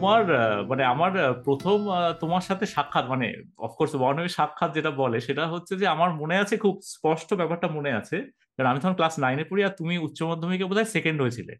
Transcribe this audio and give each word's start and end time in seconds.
তোমার 0.00 0.24
মানে 0.66 0.84
আমার 0.84 1.32
প্রথম 1.44 1.78
তোমার 2.20 2.40
সাথে 2.40 2.66
সাক্ষাৎ 2.66 3.04
মানে 3.08 3.42
অফকোর্স 3.58 3.96
বর্ণমের 3.96 4.28
সাক্ষাৎ 4.28 4.74
যেটা 4.74 4.90
বলে 4.90 5.20
সেটা 5.20 5.46
হচ্ছে 5.46 5.76
যে 5.76 5.86
আমার 5.86 6.10
মনে 6.14 6.36
আছে 6.36 6.56
খুব 6.56 6.80
স্পষ্ট 6.84 7.34
ব্যাপারটা 7.34 7.68
মনে 7.68 7.92
আছে 7.92 8.16
কারণ 8.56 8.68
আমি 8.70 8.80
তখন 8.80 8.94
ক্লাস 8.94 9.18
নাইনে 9.18 9.44
পড়ি 9.44 9.64
আর 9.64 9.74
তুমি 9.78 9.98
উচ্চ 9.98 10.22
মাধ্যমিকে 10.22 10.64
বোধহয় 10.64 10.84
সেকেন্ড 10.84 11.22
হয়েছিলে 11.22 11.56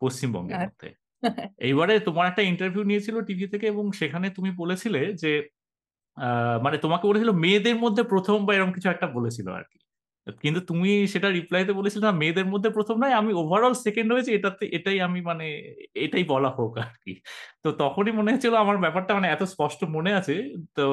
পশ্চিমবঙ্গের। 0.00 0.58
মধ্যে 0.58 0.88
এইবারে 1.58 2.00
তোমার 2.00 2.26
একটা 2.28 2.42
ইন্টারভিউ 2.42 2.82
নিয়েছিল 2.82 3.24
টিভি 3.24 3.46
থেকে 3.48 3.66
এবং 3.66 3.92
সেখানে 3.92 4.30
তুমি 4.30 4.50
বলেছিলে 4.50 5.12
যে 5.12 5.48
মানে 6.62 6.76
তোমাকে 6.78 7.08
বলেছিল 7.08 7.30
মেয়েদের 7.32 7.76
মধ্যে 7.76 8.02
প্রথম 8.02 8.46
বা 8.46 8.54
এরকম 8.54 8.72
কিছু 8.72 8.88
একটা 8.90 9.06
বলেছিল 9.06 9.46
আর 9.52 9.62
কি 9.62 9.77
কিন্তু 10.44 10.60
তুমি 10.70 10.90
সেটা 11.12 11.28
রিপ্লাইতে 11.38 11.72
বলেছিলে 11.78 12.04
না, 12.08 12.12
মেয়েদের 12.20 12.46
মধ্যে 12.52 12.70
প্রথম 12.76 12.96
নয়, 13.02 13.14
আমি 13.20 13.30
ওভারঅল 13.42 13.74
সেকেন্ড 13.84 14.08
হয়েছি, 14.14 14.30
এটাতে, 14.38 14.64
এটাই 14.76 14.98
আমি 15.06 15.20
মানে 15.30 15.46
এটাই 16.04 16.24
বলা 16.32 16.50
হোক 16.58 16.72
আর 16.84 16.92
কি। 17.04 17.12
তো 17.64 17.68
তখনই 17.82 18.12
মনে 18.18 18.30
হচ্ছিল 18.34 18.54
আমার 18.64 18.76
ব্যাপারটা 18.84 19.12
মানে 19.18 19.28
এত 19.34 19.42
স্পষ্ট 19.54 19.80
মনে 19.96 20.10
আছে, 20.20 20.34
তো 20.76 20.84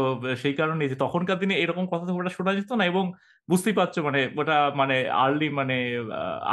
সেই 0.41 0.55
কারণে 0.59 0.83
যে 0.91 0.95
তখনকার 1.03 1.37
দিনে 1.41 1.55
এরকম 1.63 1.85
কথা 1.91 2.05
তো 2.07 2.11
ওটা 2.19 2.31
শোনা 2.37 2.51
যেত 2.57 2.71
না 2.79 2.83
এবং 2.91 3.05
বুঝতেই 3.49 3.75
পারছ 3.79 3.95
মানে 4.07 4.19
ওটা 4.41 4.57
মানে 4.81 4.95
আর্লি 5.25 5.47
মানে 5.59 5.77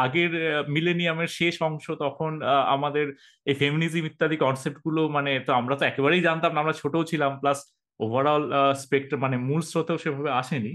আগের 0.05 0.33
মিলেনিয়ামের 0.77 1.31
শেষ 1.39 1.55
অংশ 1.69 1.87
তখন 2.05 2.33
আমাদের 2.75 3.07
এই 3.51 3.57
ফেমিনিজম 3.61 4.05
ইত্যাদি 4.11 4.37
কনসেপ্টগুলো 4.45 5.01
মানে 5.17 5.33
তো 5.47 5.51
আমরা 5.61 5.75
তো 5.81 5.85
একেবারেই 5.91 6.23
জানতাম 6.29 6.51
না, 6.55 6.59
আমরা 6.63 6.75
ছোটও 6.83 7.03
ছিলাম 7.11 7.33
প্লাস 7.43 7.59
ওভারঅল 8.01 8.43
স্পেক্ট্রাম 8.85 9.21
মানে 9.25 9.37
মূল 9.49 9.61
স্রোতেও 9.71 9.99
সেভাবে 10.05 10.31
আসেনি। 10.41 10.73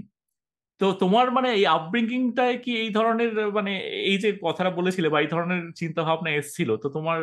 তো 0.81 0.85
তোমার 1.01 1.25
মানে 1.37 1.49
এই 1.59 1.65
আপব্রিঙ্গিংটায় 1.77 2.55
কি 2.63 2.71
এই 2.83 2.89
ধরনের 2.97 3.31
মানে 3.57 3.71
এই 4.11 4.17
যে 4.23 4.29
কথাটা 4.45 4.71
বলেছিলে 4.79 5.07
বা 5.13 5.19
এই 5.23 5.29
ধরনের 5.35 5.61
চিন্তা 5.81 6.01
ভাবনা 6.09 6.29
এসেছিল, 6.39 6.69
তো 6.83 6.87
তোমার 6.95 7.19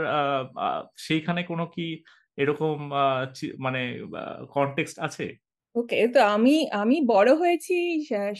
সেইখানে 1.06 1.40
কোনো 1.50 1.64
কি 1.74 1.86
এরকম 2.42 2.74
মানে 3.64 3.80
কনটেক্সট 4.54 4.96
আছে? 5.06 5.26
ওকে, 5.76 5.98
তো 6.14 6.20
আমি 6.36 6.54
আমি 6.82 6.96
বড় 7.14 7.30
হয়েছি 7.42 7.74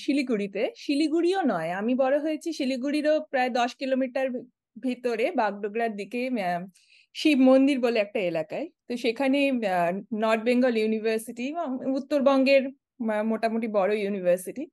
শিলিগুড়িতে। 0.04 0.62
শিলিগুড়িও 0.84 1.40
নয়, 1.52 1.70
আমি 1.80 1.92
বড় 2.02 2.16
হয়েছি 2.24 2.48
শিলিগুড়িরও 2.58 3.14
প্রায় 3.32 3.50
দশ 3.58 3.70
কিলোমিটার 3.80 4.26
ভিতরে 4.86 5.26
বাগডোগরার 5.40 5.92
দিকে 6.00 6.20
শিব 7.14 7.38
মন্দির 7.50 7.76
বলে 7.84 7.98
একটা 8.06 8.20
এলাকায়। 8.30 8.66
তো 8.88 8.92
সেখানে 9.04 9.38
নর্থ 10.22 10.42
বেঙ্গল 10.48 10.74
ইউনিভার্সিটি 10.82 11.46
উত্তরবঙ্গের 11.98 12.62
মোটামুটি 13.32 13.68
বড় 13.78 13.92
ইউনিভার্সিটি। 14.04 14.64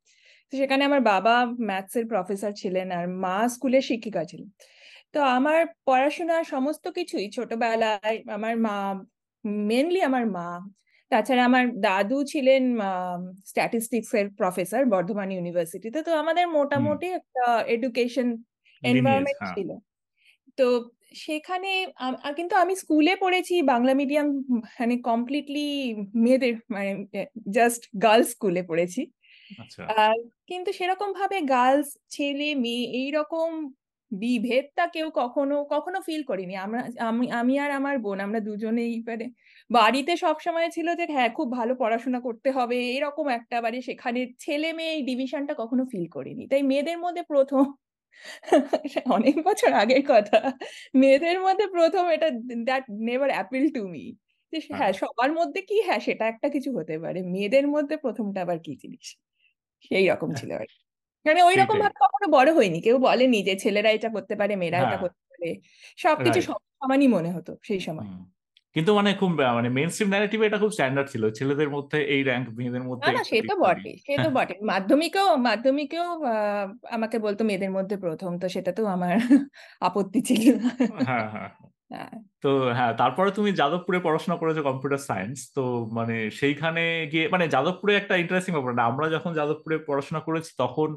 সেখানে 0.53 0.83
আমার 0.85 1.01
বাবা 1.07 1.33
ম্যাথসের 1.69 2.05
প্রফেসর 2.11 2.51
ছিলেন 2.61 2.87
আর 2.91 3.05
মা 3.23 3.37
স্কুলের 3.47 3.83
শিক্ষিকা 3.89 4.23
ছিলেন। 4.31 4.49
তো 5.13 5.19
আমার 5.37 5.59
পড়াশোনা 5.87 6.37
সমস্ত 6.53 6.85
কিছুই 6.97 7.27
ছোটবেলায় 7.37 8.17
আমার 8.37 8.53
মা 8.67 8.75
মেনলি 9.69 9.99
আমার 10.09 10.25
মা। 10.37 10.47
তাছাড়া 11.11 11.43
আমার 11.45 11.65
দাদু 11.87 12.17
ছিলেন 12.33 12.63
স্ট্যাটিস্টিক্স 13.45 14.11
এর 14.13 14.27
প্রফেসর 14.39 14.81
বর্ধমান 14.93 15.29
ইউনিভার্সিটিতে 15.31 15.99
তো 16.07 16.11
আমাদের 16.23 16.45
মোটামুটি 16.57 17.07
একটা 17.19 17.43
এডুকেশন 17.75 18.27
এনভায়রনমেন্ট 18.83 19.39
হ্যাঁ। 19.39 19.51
ছিল। 19.51 19.69
তো 20.57 20.67
সেখানে 21.25 21.71
কিন্তু 22.37 22.55
আমি 22.63 22.73
স্কুলে 22.83 23.13
পড়েছি 23.23 23.55
বাংলা 23.73 23.93
মিডিয়াম 24.01 24.27
মানে 24.79 24.95
কমপ্লিটলি 25.09 25.67
মেয়েদের 26.23 26.53
মানে 26.75 26.91
জাস্ট 27.57 27.81
গার্লস 28.03 28.29
স্কুলে 28.33 28.61
পড়েছি। 28.69 29.01
আচ্ছা। 29.57 29.83
কিন্তু 30.49 30.69
সেরকম 30.73 31.09
ভাবে 31.19 31.37
গার্লস 31.49 31.87
ছেলে 32.11 32.47
মেয়ে 32.57 32.85
এইরকম 32.95 33.49
বিভেদটা 34.11 34.83
কেউ 34.93 35.07
কখনো 35.17 35.55
কখনো 35.71 35.99
ফিল 36.07 36.21
করিনি। 36.29 36.53
আমরা 36.65 36.79
আমি 37.07 37.25
আমি 37.39 37.53
আর 37.59 37.71
আমার 37.79 37.95
বোন 38.05 38.17
আমরা 38.21 38.39
দুজনেই 38.47 38.93
মানে 39.07 39.25
বাড়িতে 39.69 40.13
সবসময় 40.17 40.67
ছিল 40.75 40.87
যে 40.99 41.05
হ্যাঁ 41.15 41.29
খুব 41.37 41.47
ভালো 41.57 41.73
পড়াশোনা 41.81 42.19
করতে 42.27 42.49
হবে। 42.57 42.77
এরকম 42.95 43.25
একটা 43.37 43.55
বাড়ি 43.65 43.79
সেখানে 43.89 44.19
ছেলে 44.43 44.69
মেয়ে 44.77 44.93
এই 44.95 45.01
ডিভিশনটা 45.09 45.53
কখনো 45.61 45.83
ফিল 45.91 46.07
করিনি। 46.15 46.43
তাই 46.51 46.61
মেয়েদের 46.69 46.97
মধ্যে 47.05 47.23
প্রথম 47.31 47.63
অনেক 49.17 49.35
বছর 49.47 49.71
আগের 49.75 50.03
কথা। 50.07 50.37
মেয়েদের 50.95 51.37
মধ্যে 51.45 51.65
প্রথম 51.75 52.03
এটা 52.15 52.27
that 52.67 52.83
never 53.07 53.31
appeal 53.35 53.65
to 53.75 53.83
me 53.87 54.05
যে 54.53 54.57
হ্যাঁ, 54.69 54.79
হ্যাঁ 54.79 54.93
সবার 54.99 55.31
মধ্যে 55.39 55.59
কি 55.69 55.75
হ্যাঁ 55.87 56.01
সেটা 56.07 56.25
একটা 56.29 56.47
কিছু 56.55 56.69
হতে 56.77 56.95
পারে। 57.03 57.19
মেয়েদের 57.33 57.65
মধ্যে 57.75 57.95
প্রথমটা 58.03 58.39
আবার 58.45 58.57
কি 58.65 58.73
জিনিস? 58.83 59.07
সেই 59.89 60.05
রকম 60.11 60.29
হ্যাঁ। 60.29 60.41
ছিল 60.41 60.51
আর 60.55 60.67
মানে 61.25 61.41
ওই 61.43 61.55
রকম 61.55 61.77
ভাবে 61.83 61.95
কখনো 62.03 62.27
বড় 62.35 62.49
হয়নি। 62.57 62.77
কেউ 62.85 62.97
বলেনি 63.07 63.37
যে 63.47 63.53
ছেলেরা 63.63 63.89
এটা 63.97 64.09
করতে 64.15 64.33
পারে 64.41 64.53
মেয়েরা 64.61 64.79
এটা 64.79 64.97
হ্যাঁ। 64.97 65.03
করতে 65.03 65.23
পারে। 65.31 65.49
সবকিছু 65.99 66.39
সমানই 66.81 67.07
মনে 67.15 67.29
হতো 67.35 67.51
সেই 67.63 67.81
সময়। 67.87 68.09
কিন্তু 68.75 68.91
মানে 68.97 69.11
খুব 69.21 69.29
মানে 69.57 69.69
মেইন 69.77 69.89
স্ট্রিম 69.93 70.09
ন্যারেটিভে 70.11 70.45
এটা 70.47 70.59
খুব 70.63 70.71
স্ট্যান্ডার্ড 70.75 71.07
ছিল। 71.13 71.23
ছেলেদের 71.39 71.69
মধ্যে 71.75 71.97
এই 72.13 72.21
র্যাঙ্ক 72.27 72.47
মেয়েদের 72.57 72.83
মধ্যে 72.89 73.09
না 73.09 73.21
সে 73.25 73.37
তো 73.49 73.53
বটে 73.63 73.91
সে 74.05 74.13
তো 74.17 74.29
বটে 74.31 74.53
মাধ্যমিকেও 74.71 75.27
মাধ্যমিকেও 75.47 76.07
আমাকে 76.95 77.17
বলতো 77.25 77.41
মেয়েদের 77.49 77.71
মধ্যে 77.77 77.95
প্রথম 78.03 78.31
তো 78.41 78.47
সেটা 78.55 78.71
তো 78.77 78.83
আমার 78.95 79.15
আপত্তি 79.81 80.19
ছিল। 80.29 80.45
হ্যাঁ 80.99 81.25
হ্যাঁ 81.25 81.49
হ্যাঁ। 81.51 81.60
তো 82.43 82.49
হ্যাঁ 82.77 82.93
তারপরে 82.97 83.29
তুমি 83.31 83.49
যাদবপুরে 83.51 83.99
পড়াশোনা 83.99 84.35
করেছ 84.41 84.57
কম্পিউটার 84.69 85.01
সায়েন্স 85.09 85.37
তো 85.55 85.63
মানে 85.97 86.15
সেইখানে 86.39 86.83
গিয়ে 87.11 87.25
মানে 87.27 87.45
যাদবপুরে 87.47 87.93
একটা 87.95 88.13
ইন্টারেস্টিং 88.17 88.53
ব্যাপার 88.55 88.73
না 88.79 88.83
আমরা 88.91 89.05
যখন 89.09 89.31
যাদবপুরে 89.39 89.77
পড়াশোনা 89.87 90.21
করেছি 90.27 90.51
তখন 90.57 90.89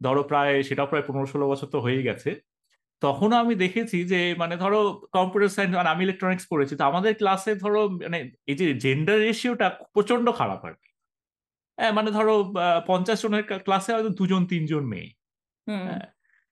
ধরো 0.00 0.22
প্রায় 0.22 0.54
সেটা 0.68 0.84
প্রায় 0.86 1.04
পনেরো 1.06 1.26
ষোলো 1.26 1.44
বছর 1.52 1.68
তো 1.74 1.78
হয়ে 1.86 2.02
গেছে। 2.02 2.30
তখনও 3.02 3.36
আমি 3.36 3.54
দেখেছি 3.54 3.98
যে 4.12 4.20
মানে 4.36 4.54
ধরো 4.56 4.78
কম্পিউটার 5.12 5.50
সায়েন্স 5.56 5.72
মানে 5.76 5.90
আমি 5.94 6.02
ইলেকট্রনিক্স 6.04 6.44
পড়েছি 6.52 6.74
তো 6.78 6.82
আমাদের 6.84 7.12
ক্লাসে 7.14 7.52
ধরো 7.54 7.80
মানে 8.04 8.18
এই 8.50 8.56
যে 8.60 8.66
জেন্ডার 8.84 9.16
রেশিওটা 9.26 9.66
প্রচণ্ড 9.94 10.26
খারাপ 10.30 10.60
আর 10.68 10.74
কি। 10.82 10.90
হ্যাঁ 11.78 11.92
মানে 11.92 12.10
ধরো 12.10 12.34
পঞ্চাশ 12.86 13.18
জনের 13.22 13.44
ক্লাসে 13.66 13.90
হয়তো 13.94 14.10
দুজন 14.18 14.42
তিনজন 14.52 14.84
মেয়ে। 14.92 15.08
হ্যাঁ 15.66 16.04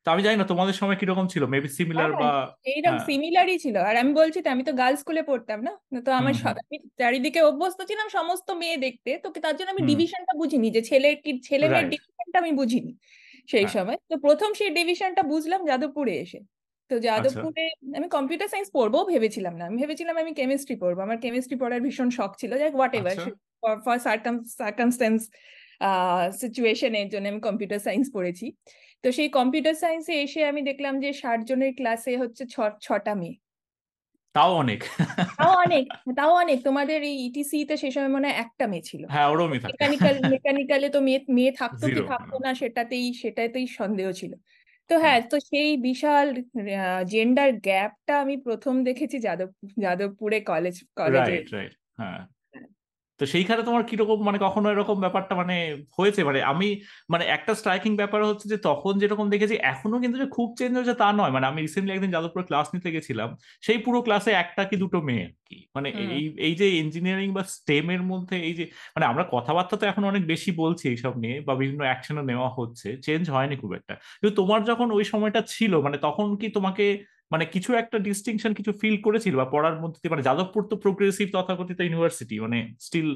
তো 0.08 0.12
আমি 0.14 0.22
জানি 0.26 0.36
না 0.36 0.46
তোমাদের 0.52 0.76
সময় 0.80 0.98
কীরকম 1.00 1.26
ছিল 1.32 1.42
মেবি 1.54 1.69
সিমিলার 1.78 2.10
হ্যাঁ, 2.10 2.20
বা 2.22 2.30
এইরকম 2.70 2.96
সিমিলারই 3.08 3.56
ছিল। 3.64 3.76
আর 3.88 3.94
আমি 4.02 4.12
বলছি 4.20 4.38
তো 4.44 4.48
আমি 4.54 4.62
তো 4.69 4.72
গার্লস 4.80 5.00
স্কুলে 5.02 5.22
পড়তাম 5.30 5.58
না? 5.66 5.72
তো 6.06 6.10
আমার 6.20 6.32
আমি 6.62 6.76
চারিদিকে 7.00 7.41
অভ্যস্ত 7.42 7.80
ছিলাম 7.91 8.06
সমস্ত 8.19 8.48
মেয়ে 8.62 8.76
দেখতে 8.84 9.10
তো 9.24 9.28
তার 9.44 9.54
জন্য 9.58 9.70
আমি 9.74 9.82
ডিভিশনটা 9.91 10.32
বুঝিনি 10.41 10.69
যে 10.76 10.82
ছেলে 10.91 11.08
কি 11.24 11.30
ছেলে 11.48 11.66
মেয়ের 11.72 11.88
ডিভিশনটা 11.92 12.36
আমি 12.42 12.52
বুঝিনি 12.60 12.92
সেই 13.48 13.64
হ্যাঁ। 13.64 13.74
সময়। 13.76 13.98
তো 14.10 14.14
প্রথম 14.26 14.50
সেই 14.58 14.70
ডিভিশনটা 14.78 15.22
বুঝলাম 15.32 15.60
যাদবপুরে 15.70 16.14
এসে। 16.25 16.38
তো 16.90 16.94
আচ্ছা। 16.96 17.06
যাদবপুরে 17.06 17.64
আমি 17.98 18.06
কম্পিউটার 18.16 18.48
সায়েন্স 18.52 18.69
পড়ব 18.76 18.94
ভেবেছিলাম 19.12 19.54
না। 19.58 19.64
আমি 19.69 19.76
ভেবেছিলাম 19.82 20.14
আমি 20.22 20.32
কেমিস্ট্রি 20.40 20.75
পড়ব। 20.82 20.98
আমার 21.06 21.19
কেমিস্ট্রি 21.25 21.56
পড়ার 21.62 21.80
ভীষণ 21.86 22.08
শখ 22.19 22.30
ছিল। 22.40 22.50
যাই 22.60 22.70
হোয়াট 22.76 22.92
এভার 22.98 23.16
ফর 23.84 23.96
সার্কামস্টেন্স 24.58 25.20
সিচুয়েশনের 26.42 27.06
জন্য 27.12 27.25
আমি 27.32 27.40
কম্পিউটার 27.48 27.80
সায়েন্স 27.86 28.06
পড়েছি। 28.16 28.46
তো 29.04 29.09
সেই 29.12 29.28
কম্পিউটার 29.31 29.75
সায়েন্সে 29.75 30.14
এসে 30.25 30.41
আমি 30.44 30.60
দেখলাম 30.62 30.94
যে 31.00 31.10
ষাট 31.14 31.41
জনের 31.48 31.72
ক্লাসে 31.75 32.12
হচ্ছে 32.22 32.42
ছটা 32.81 33.12
মেয়ে। 33.14 33.34
তাও 34.34 34.53
অনেক। 34.54 34.81
তাও 35.38 35.53
অনেক 35.64 35.84
তাও 36.16 36.32
অনেক। 36.34 36.59
তোমাদের 36.64 36.98
এই 37.03 37.16
ইটিসি 37.26 37.58
তে 37.64 37.75
সেই 37.82 37.92
সময় 37.94 38.12
মনে 38.16 38.26
হয় 38.28 38.37
একটা 38.44 38.64
মেয়ে 38.66 38.84
ছিল। 38.91 39.03
হ্যাঁ 39.06 39.28
ওরমই 39.28 39.58
থাকে। 39.58 39.72
মেকানিক্যাল 39.72 40.16
মেকানিক্যালে 40.32 40.88
তো 40.88 40.98
মেয়ে 41.00 41.20
মেয়ে 41.37 41.53
থাকতো 41.60 41.84
কি 41.94 42.00
থাকতো 42.10 42.34
না 42.44 42.50
সেটাতেই 42.54 43.06
সেটাতেই 43.22 43.66
সন্দেহ 43.78 44.08
ছিল। 44.12 44.32
তো 44.91 44.94
হ্যাঁ 45.04 45.20
তো 45.31 45.37
সেই 45.50 45.70
বিশাল 45.87 46.26
জেন্ডার 47.12 47.50
গ্যাপটা 47.61 48.14
আমি 48.20 48.34
প্রথম 48.46 48.75
দেখেছি 48.84 49.17
যাদব 49.26 49.50
যাদবপুরে 49.84 50.38
কলেজ 50.50 50.76
কলেজে। 50.99 51.37
হ্যাঁ। 51.99 52.20
তো 53.20 53.25
সেইখানে 53.26 53.61
তোমার 53.62 53.82
কীরকম 53.88 54.19
মানে 54.29 54.38
কখনো 54.38 54.67
এরকম 54.70 54.97
ব্যাপারটা 55.05 55.35
মানে 55.41 55.55
হয়েছে? 55.99 56.20
মানে 56.25 56.41
আমি 56.53 56.69
মানে 57.12 57.25
একটা 57.37 57.53
স্ট্রাইকিং 57.61 57.93
ব্যাপার 58.00 58.20
হচ্ছে 58.25 58.47
যে 58.53 58.59
তখন 58.65 58.93
যেরকম 59.03 59.26
দেখেছি 59.35 59.55
এখনও 59.65 59.99
কিন্তু 60.03 60.17
যে 60.23 60.26
খুব 60.37 60.49
চেঞ্জ 60.59 60.73
হয়েছে 60.79 60.94
তা 61.03 61.09
নয়। 61.12 61.32
মানে 61.37 61.47
আমি 61.50 61.61
রিসেন্টলি 61.62 61.93
একদিন 61.94 62.11
যাদবপুর 62.15 62.43
ক্লাস 62.49 62.67
নিতে 62.75 62.88
গেছিলাম 62.94 63.29
সেই 63.62 63.79
পুরো 63.85 63.99
ক্লাসে 64.06 64.31
একটা 64.43 64.62
কি 64.70 64.76
দুটো 64.82 64.99
মেয়ে 65.09 65.25
আর 65.26 65.35
কি। 65.49 65.56
মানে 65.76 65.88
এই 66.05 66.09
এই 66.47 66.55
যে 66.61 66.67
ইঞ্জিনিয়ারিং 66.82 67.29
বা 67.37 67.43
স্টেম 67.56 67.87
এর 67.91 68.03
মধ্যে 68.12 68.37
এই 68.49 68.55
যে 68.55 68.65
মানে 68.94 69.05
আমরা 69.11 69.25
কথাবার্তা 69.35 69.75
তো 69.81 69.85
এখন 69.87 70.03
অনেক 70.05 70.23
বেশি 70.26 70.50
বলছি 70.62 70.85
এইসব 70.88 71.14
নিয়ে 71.23 71.37
বা 71.47 71.53
বিভিন্ন 71.61 71.82
অ্যাকশনও 71.88 72.25
নেওয়া 72.31 72.49
হচ্ছে 72.59 72.88
চেঞ্জ 73.06 73.25
হয়নি 73.35 73.55
খুব 73.62 73.73
একটা। 73.79 73.93
কিন্তু 74.19 74.35
তোমার 74.41 74.61
যখন 74.71 74.88
ওই 74.91 75.05
সময়টা 75.12 75.41
ছিল 75.55 75.73
মানে 75.87 75.97
তখন 75.99 76.26
কি 76.41 76.47
তোমাকে 76.56 76.85
মানে 77.30 77.44
কিছু 77.46 77.70
একটা 77.75 77.96
ডিস্টিংশন 77.98 78.52
কিছু 78.54 78.72
ফিল 78.80 78.96
করেছিল 79.02 79.34
বা 79.36 79.46
পড়ার 79.54 79.76
মধ্যে 79.82 80.06
মানে 80.08 80.22
যাদবপুর 80.22 80.62
তো 80.70 80.75
প্রোগ্রেসিভ 80.76 81.26
তথাকথিত 81.32 81.78
ইউনিভার্সিটি 81.80 82.36
মানে 82.40 82.58
স্টিল 82.80 83.10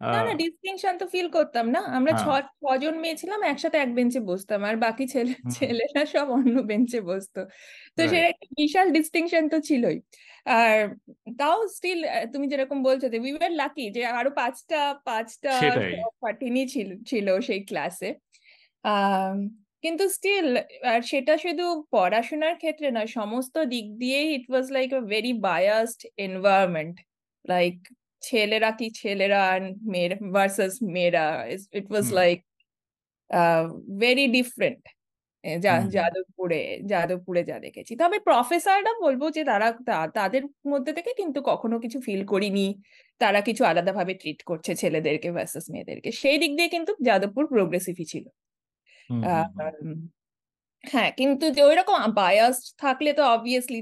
না 0.00 0.20
না 0.26 0.32
ডিস্টিংশন 0.34 0.94
তো 0.98 1.06
ফিল 1.12 1.28
করতাম 1.28 1.66
না। 1.74 1.80
আমরা 1.96 2.12
ছ 2.12 2.24
হ্যাঁ। 2.24 2.42
ছজন 2.62 2.94
মেয়ে 3.02 3.16
ছিলাম 3.16 3.40
একসাথে 3.42 3.76
এক 3.78 3.90
বেঞ্চে 3.94 4.20
বসতাম 4.20 4.60
আর 4.64 4.76
বাকি 4.76 5.04
ছেলে 5.14 5.34
ছেলেরা 5.56 6.02
সব 6.14 6.26
অন্য 6.30 6.54
বেঞ্চে 6.62 7.00
বসতো। 7.00 7.40
তো 7.96 8.00
সে 8.12 8.18
একটা 8.30 8.46
বিশাল 8.56 8.86
ডিস্টিংশন 8.96 9.44
তো 9.52 9.58
ছিলই। 9.60 9.96
আর 10.50 10.76
তাও 11.38 11.58
স্টিল 11.76 12.00
তুমি 12.32 12.46
যেরকম 12.52 12.78
বলছো 12.82 13.06
যে 13.08 13.18
উই 13.18 13.32
ওয়ার 13.32 13.52
লাকি 13.52 13.84
যে 13.96 14.02
আরও 14.18 14.30
পাঁচটা 14.30 14.80
পাঁচটা 15.04 15.52
পাঠিনি 16.20 16.62
ছিল 16.74 16.88
ছিল 17.10 17.26
সেই 17.40 17.60
ক্লাসে 17.68 18.08
কিন্তু 19.84 20.04
স্টিল 20.16 20.48
আর 20.86 21.00
সেটা 21.10 21.34
শুধু 21.44 21.64
পড়াশোনার 21.92 22.54
ক্ষেত্রে 22.56 22.88
নয় 22.90 23.10
সমস্ত 23.18 23.54
দিক 23.72 23.86
দিয়েই 24.00 24.28
it 24.36 24.44
was 24.50 24.66
like 24.76 24.88
a 24.92 25.00
very 25.12 25.32
biased 25.42 26.00
environment 26.18 26.96
like 27.44 27.76
ছেলেরা 28.22 28.70
কি 28.78 28.86
ছেলেরা 29.00 29.40
and 29.54 29.66
মেয়েরা 29.92 30.16
ভার্সাস 30.34 30.74
মেয়েরা 30.94 31.24
it 31.78 31.86
was. 31.90 32.06
Like 32.12 32.38
very 34.00 34.26
different. 34.36 34.82
যাদবপুরে 35.94 36.60
যাদবপুরে 36.92 37.42
যা 37.50 37.56
দেখেছি। 37.66 37.92
তবে 38.02 38.18
প্রফেসররা 38.26 38.92
বলব 39.04 39.22
যে 39.36 39.42
তারা 39.50 39.68
তাদের 40.14 40.42
মধ্যে 40.72 40.92
থেকে 40.98 41.12
কিন্তু 41.20 41.38
কখনো 41.50 41.76
কিছু 41.84 41.98
ফিল 42.06 42.22
করিনি। 42.32 42.66
তারা 43.20 43.40
কিছু 43.48 43.62
আলাদাভাবে 43.64 44.14
ট্রিট 44.20 44.40
করছে 44.50 44.72
ছেলেদেরকে 44.82 45.28
ভার্সাস 45.32 45.66
মেয়েদেরকে। 45.72 46.10
সেই 46.20 46.36
দিক 46.42 46.52
দিয়ে 46.58 46.70
কিন্তু 46.76 46.92
যাদবপুর 47.08 47.44
প্রোগ্রেসিভই 47.54 48.06
ছিল। 48.12 48.24
হ্যাঁ 50.84 51.10
কিন্তু 51.18 51.44
যে 51.56 51.62
ওইরকম 51.62 51.96
বায়াস 52.14 52.56
থাকলে 52.78 53.10
তো 53.12 53.22
অবভিয়াসলি 53.34 53.78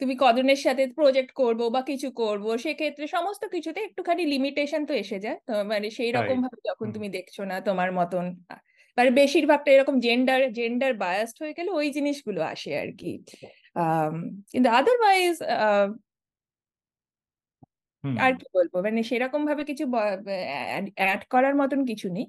তুমি 0.00 0.14
কজনের 0.20 0.60
সাথে 0.66 0.82
প্রজেক্ট 0.98 1.30
করব 1.40 1.60
বা 1.74 1.80
কিছু 1.90 2.08
করব 2.20 2.46
সেক্ষেত্রে 2.64 3.04
সমস্ত 3.08 3.42
কিছুতে 3.54 3.80
একটুখানি 3.82 4.22
লিমিটেশন 4.32 4.82
তো 4.88 4.92
এসে 4.94 5.18
যায়। 5.24 5.38
মানে 5.70 5.88
সেই 5.98 6.10
রকম 6.16 6.36
ভাবে 6.44 6.58
যখন 6.68 6.86
তুমি 6.92 7.08
দেখছ 7.16 7.36
না 7.50 7.56
তোমার 7.68 7.90
মতন 8.00 8.24
মানে 8.98 9.10
বেশিরভাগটা 9.18 9.70
এরকম 9.72 9.96
জেন্ডার 10.00 10.40
জেন্ডার 10.58 10.92
বায়াসড 11.02 11.36
হয়ে 11.42 11.54
গেলে 11.58 11.70
ওই 11.72 11.86
জিনিসগুলো 11.96 12.40
আসে 12.52 12.70
আর 12.82 12.88
কি 13.00 13.10
কিন্তু 14.52 14.68
আদারওয়াইজ 14.72 15.34
হুম, 18.04 18.18
আর 18.20 18.32
কি 18.38 18.46
বলব? 18.54 18.72
মানে 18.86 19.00
সেরকম 19.10 19.40
ভাবে 19.48 19.62
কিছু 19.70 19.84
অ্যাড 20.98 21.22
করার 21.32 21.54
মতন 21.60 21.80
কিছু 21.90 22.06
নেই। 22.10 22.26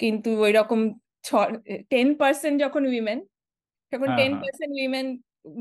কিন্তু 0.00 0.28
ওই 0.40 0.52
রকম 0.58 0.80
টেন 1.90 2.08
পার্সেন্ট 2.20 2.56
যখন 2.64 2.82
উইমেন 2.86 3.18
তখন 3.92 4.08
হ্যাঁ, 4.08 4.16
টেন 4.18 4.32
হ্যাঁ। 4.32 4.40
Percent 4.40 4.72
women 4.74 5.06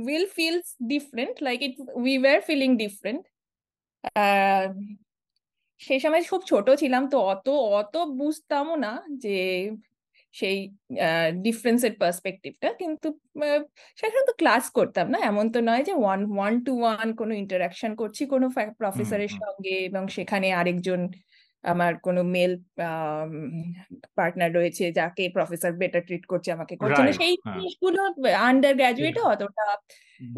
will 0.02 0.26
feels 0.36 0.68
different 0.92 1.36
like 1.44 1.60
it 1.64 1.74
we 2.00 2.14
were 2.24 2.42
feeling 2.50 2.70
different 2.78 3.24
ah, 4.16 4.68
সেই 5.82 6.00
সময় 6.00 6.22
খুব 6.30 6.42
ছোট 6.52 6.68
ছিলাম 6.82 7.04
তো 7.12 7.18
অত 7.32 7.46
অত 7.74 7.94
বুঝতামও 8.18 8.76
না 8.78 8.92
যে 9.24 9.30
সেই 10.33 10.57
ডিফারেন্সের 11.44 11.94
পার্সপেক্টিভটা 12.00 12.69
কিন্তু 12.81 13.07
আহ, 13.39 13.62
সেখানে 14.00 14.24
তো 14.25 14.33
ক্লাস 14.33 14.65
করতাম 14.69 15.06
না 15.09 15.18
এমন 15.24 15.45
তো 15.51 15.59
নয় 15.62 15.83
যে 15.83 15.94
ওয়ান 15.95 16.21
ওয়ান 16.31 16.53
টু 16.65 16.71
ওয়ান 16.80 17.07
কোনো 17.19 17.33
ইন্টারাকশন 17.33 17.91
করছি 18.01 18.21
কোনো 18.25 18.45
প্রফেসরের। 18.80 19.31
সঙ্গে 19.39 19.75
এবং 19.89 20.03
সেখানে 20.18 20.47
আরেকজন 20.53 21.01
আমার 21.63 21.94
কোনো 21.97 22.21
মেল 22.35 22.51
পার্টনার 24.18 24.51
রয়েছে 24.53 24.83
যাকে 24.91 25.24
প্রফেসর 25.30 25.71
বেটার 25.81 26.03
ট্রিট 26.07 26.24
করছে 26.25 26.50
আমাকে 26.51 26.74
করছে 26.75 27.01
না 27.03 27.12
সেই 27.13 27.33
হ্যাঁ। 27.35 27.53
জিনিসগুলো 27.53 28.01
আন্ডার 28.47 28.74
গ্রাজুয়েটে 28.75 29.21
অতটা 29.31 29.65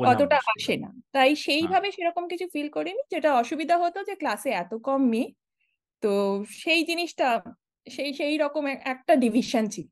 অতটা 0.06 0.38
আসে 0.52 0.76
না 0.78 0.90
তাই 1.14 1.30
হ্যাঁ। 1.30 1.42
সেইভাবে 1.44 1.88
সেরকম 1.92 2.24
কিছু 2.32 2.46
ফিল 2.54 2.70
করিনি 2.70 3.02
যেটা 3.12 3.30
অসুবিধা 3.34 3.76
হতো 3.78 4.00
যে 4.10 4.16
ক্লাসে 4.22 4.50
এত 4.54 4.72
কম 4.88 5.02
মেয়ে 5.12 5.30
তো 6.04 6.12
সেই 6.56 6.82
জিনিসটা 6.90 7.28
সেই 7.88 8.12
সেই 8.14 8.36
রকম 8.38 8.64
একটা 8.86 9.14
ডিভিশন 9.16 9.64
ছিল। 9.70 9.88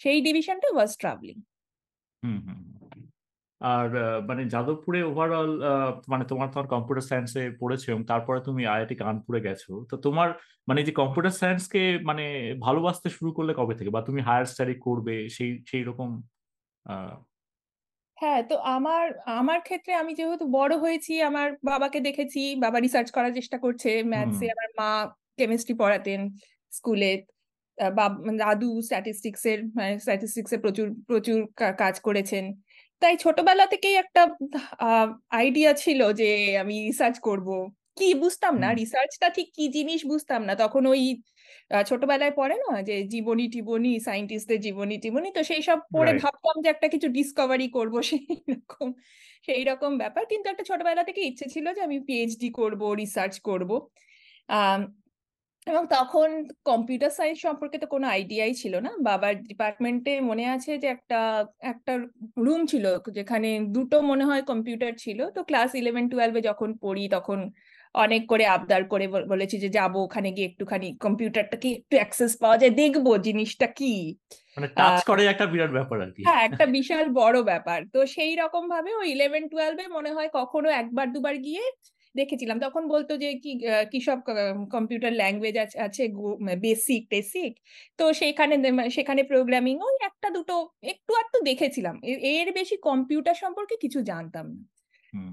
সেই 0.00 0.18
ডিভিশনটা 0.20 0.68
ওয়াজ 0.72 0.90
ট্রাভেলিং। 0.96 1.38
আর 3.60 3.88
মানে 4.28 4.42
যাদবপুরে 4.46 5.00
ওভারঅল 5.02 5.50
মানে 6.08 6.24
তোমার 6.24 6.48
তোমার 6.50 6.68
কম্পিউটার 6.74 7.06
সায়েন্সে 7.10 7.42
পড়েছো 7.60 7.86
এবং 7.92 8.02
তারপরে 8.04 8.38
তুমি 8.40 8.62
আইআইটি 8.66 8.94
কানপুরে 9.02 9.40
গেছো। 9.40 9.72
তো 9.90 9.94
তোমার 10.06 10.28
মানে 10.68 10.80
যে 10.82 10.92
কম্পিউটার 10.92 11.34
সায়েন্সকে 11.40 11.80
মানে 12.04 12.24
ভালোবাসতে 12.60 13.08
শুরু 13.16 13.30
করলে 13.32 13.52
কবে 13.54 13.74
থেকে? 13.78 13.90
বা 13.90 14.00
তুমি 14.08 14.20
হায়ার 14.22 14.46
স্টাডি 14.46 14.74
করবে 14.86 15.14
সেই 15.36 15.50
সেই 15.70 15.82
রকম 15.88 16.08
হ্যাঁ 18.18 18.40
তো 18.48 18.54
আমার 18.68 19.04
আমার 19.32 19.58
ক্ষেত্রে 19.60 19.92
আমি 19.94 20.12
যেহেতু 20.14 20.46
বড় 20.52 20.72
হয়েছি 20.78 21.12
আমার 21.22 21.48
বাবাকে 21.64 21.98
দেখেছি 22.00 22.40
বাবা 22.64 22.78
রিসার্চ 22.78 23.08
করার 23.16 23.32
চেষ্টা 23.34 23.56
করছে 23.58 23.90
ম্যাথসে 24.12 24.46
আমার 24.54 24.68
মা 24.80 24.88
কেমিস্ট্রি 25.38 25.74
পড়াতেন। 25.82 26.20
স্কুলে 26.72 27.12
আহ, 27.78 27.92
দাদু 28.38 28.70
স্ট্যাটিস্টিক্স 28.82 29.42
এর 29.46 29.58
স্ট্যাটিস্টিক্স 29.98 30.50
এ 30.52 30.58
প্রচুর 30.64 30.86
প্রচুর 31.06 31.38
কাজ 31.78 31.94
করেছেন। 32.00 32.44
তাই 33.02 33.14
ছোটবেলা 33.16 33.64
থেকেই 33.66 33.94
একটা 33.96 34.22
আইডিয়া 35.32 35.70
ছিল 35.74 36.00
যে 36.12 36.28
আমি 36.62 36.74
রিসার্চ 36.88 37.16
করব। 37.20 37.48
কি 37.96 38.08
বুঝতাম 38.22 38.54
না। 38.62 38.68
রিসার্চটা 38.72 39.28
ঠিক 39.36 39.48
কি 39.56 39.64
জিনিস 39.76 40.00
বুঝতাম 40.06 40.40
না। 40.48 40.54
তখন 40.56 40.82
ওই 40.86 41.02
ছোটবেলায় 41.84 42.34
পড়ে 42.36 42.56
না 42.64 42.72
যে 42.82 42.96
জীবনী 43.12 43.44
টিবনী 43.54 43.92
সায়েন্টিস্টদের 44.06 44.60
জীবনী 44.60 44.96
টিবনী 44.98 45.28
তো 45.36 45.40
সেই 45.42 45.62
সব 45.68 45.78
পড়ে 45.94 46.12
ভাবতাম 46.14 46.56
যে 46.64 46.68
একটা 46.70 46.86
কিছু 46.88 47.08
ডিসকভারি 47.08 47.66
করব 47.68 47.94
সেই 48.10 48.24
রকম 48.52 48.88
সেই 49.48 49.62
রকম 49.64 49.90
ব্যাপার। 49.98 50.22
কিন্তু 50.26 50.46
একটা 50.48 50.64
ছোটবেলা 50.64 51.02
থেকে 51.04 51.20
ইচ্ছে 51.22 51.46
ছিল 51.54 51.66
যে 51.72 51.80
আমি 51.82 51.96
পিএইচডি 52.06 52.48
করব 52.52 52.80
রিসার্চ 52.94 53.34
করব। 53.40 53.70
এবং 55.70 55.82
তখন 55.96 56.28
কম্পিউটার 56.70 57.12
সায়েন্স 57.18 57.38
সম্পর্কে 57.46 57.76
তো 57.82 57.86
কোনো 57.94 58.06
আইডিয়াই 58.16 58.52
ছিল 58.62 58.74
না। 58.86 58.90
বাবার 59.08 59.34
ডিপার্টমেন্টে 59.50 60.12
মনে 60.30 60.44
আছে 60.54 60.70
যে 60.82 60.88
একটা 60.96 61.18
একটা 61.72 61.92
রুম 62.46 62.60
ছিল 62.72 62.84
যেখানে 63.18 63.48
দুটো 63.76 63.96
মনে 64.10 64.24
হয় 64.28 64.42
কম্পিউটার 64.50 64.92
ছিল। 65.04 65.18
তো 65.36 65.40
ক্লাস 65.48 65.70
ইলেভেন 65.80 66.04
টুয়েলভে 66.12 66.40
যখন 66.50 66.68
পড়ি 66.84 67.04
তখন 67.16 67.38
অনেক 67.94 68.22
করে 68.32 68.44
আবদার 68.56 68.82
করে 68.92 69.06
বলেছি 69.32 69.56
যে 69.64 69.68
যাব 69.78 69.92
ওখানে 70.06 70.28
গিয়ে 70.36 70.48
একটুখানি 70.50 70.88
কম্পিউটারটাকে 71.04 71.68
একটু 71.78 71.94
অ্যাক্সেস 72.00 72.32
পাওয়া 72.42 72.56
যায় 72.60 72.74
দেখব 72.82 73.06
জিনিসটা 73.26 73.66
কি। 73.78 73.92
মানে 74.56 74.68
টাচ 74.78 74.98
করে 75.10 75.22
একটা 75.32 75.46
বিরাট 75.52 75.72
ব্যাপার 75.78 75.96
আর 76.04 76.10
কি। 76.16 76.20
হ্যাঁ 76.26 76.42
একটা 76.48 76.64
বিশাল 76.76 77.04
বড় 77.20 77.38
ব্যাপার। 77.50 77.80
তো 77.94 77.98
সেই 78.14 78.32
রকম 78.42 78.62
ভাবে 78.74 78.90
ওই 79.00 79.06
ইলেভেন 79.16 79.44
টুয়েলভে 79.52 79.84
মনে 79.96 80.10
হয় 80.16 80.30
কখনো 80.38 80.68
একবার 80.80 81.06
দুবার 81.14 81.36
গিয়ে 81.46 81.64
দেখেছিলাম। 82.14 82.56
তখন 82.60 82.82
বলতো 82.94 83.12
যে 83.22 83.28
কি 83.44 83.52
কি 83.92 83.98
সব 84.08 84.18
কম্পিউটার 84.72 85.12
ল্যাঙ্গুয়েজ 85.12 85.56
আছে 85.86 86.02
বেসিক 86.66 87.02
টেসিক 87.10 87.52
তো 87.98 88.04
সেখানে 88.12 88.54
সেখানে 88.90 89.22
প্রোগ্রামিং 89.22 89.74
ওই 89.88 89.94
একটা 90.08 90.28
দুটো 90.36 90.56
একটু 90.92 91.12
একটু 91.22 91.38
দেখেছিলাম। 91.44 91.96
এর 92.34 92.48
বেশি 92.58 92.76
কম্পিউটার 92.88 93.36
সম্পর্কে 93.42 93.74
কিছু 93.84 93.98
জানতাম 94.02 94.46
না। 94.54 94.62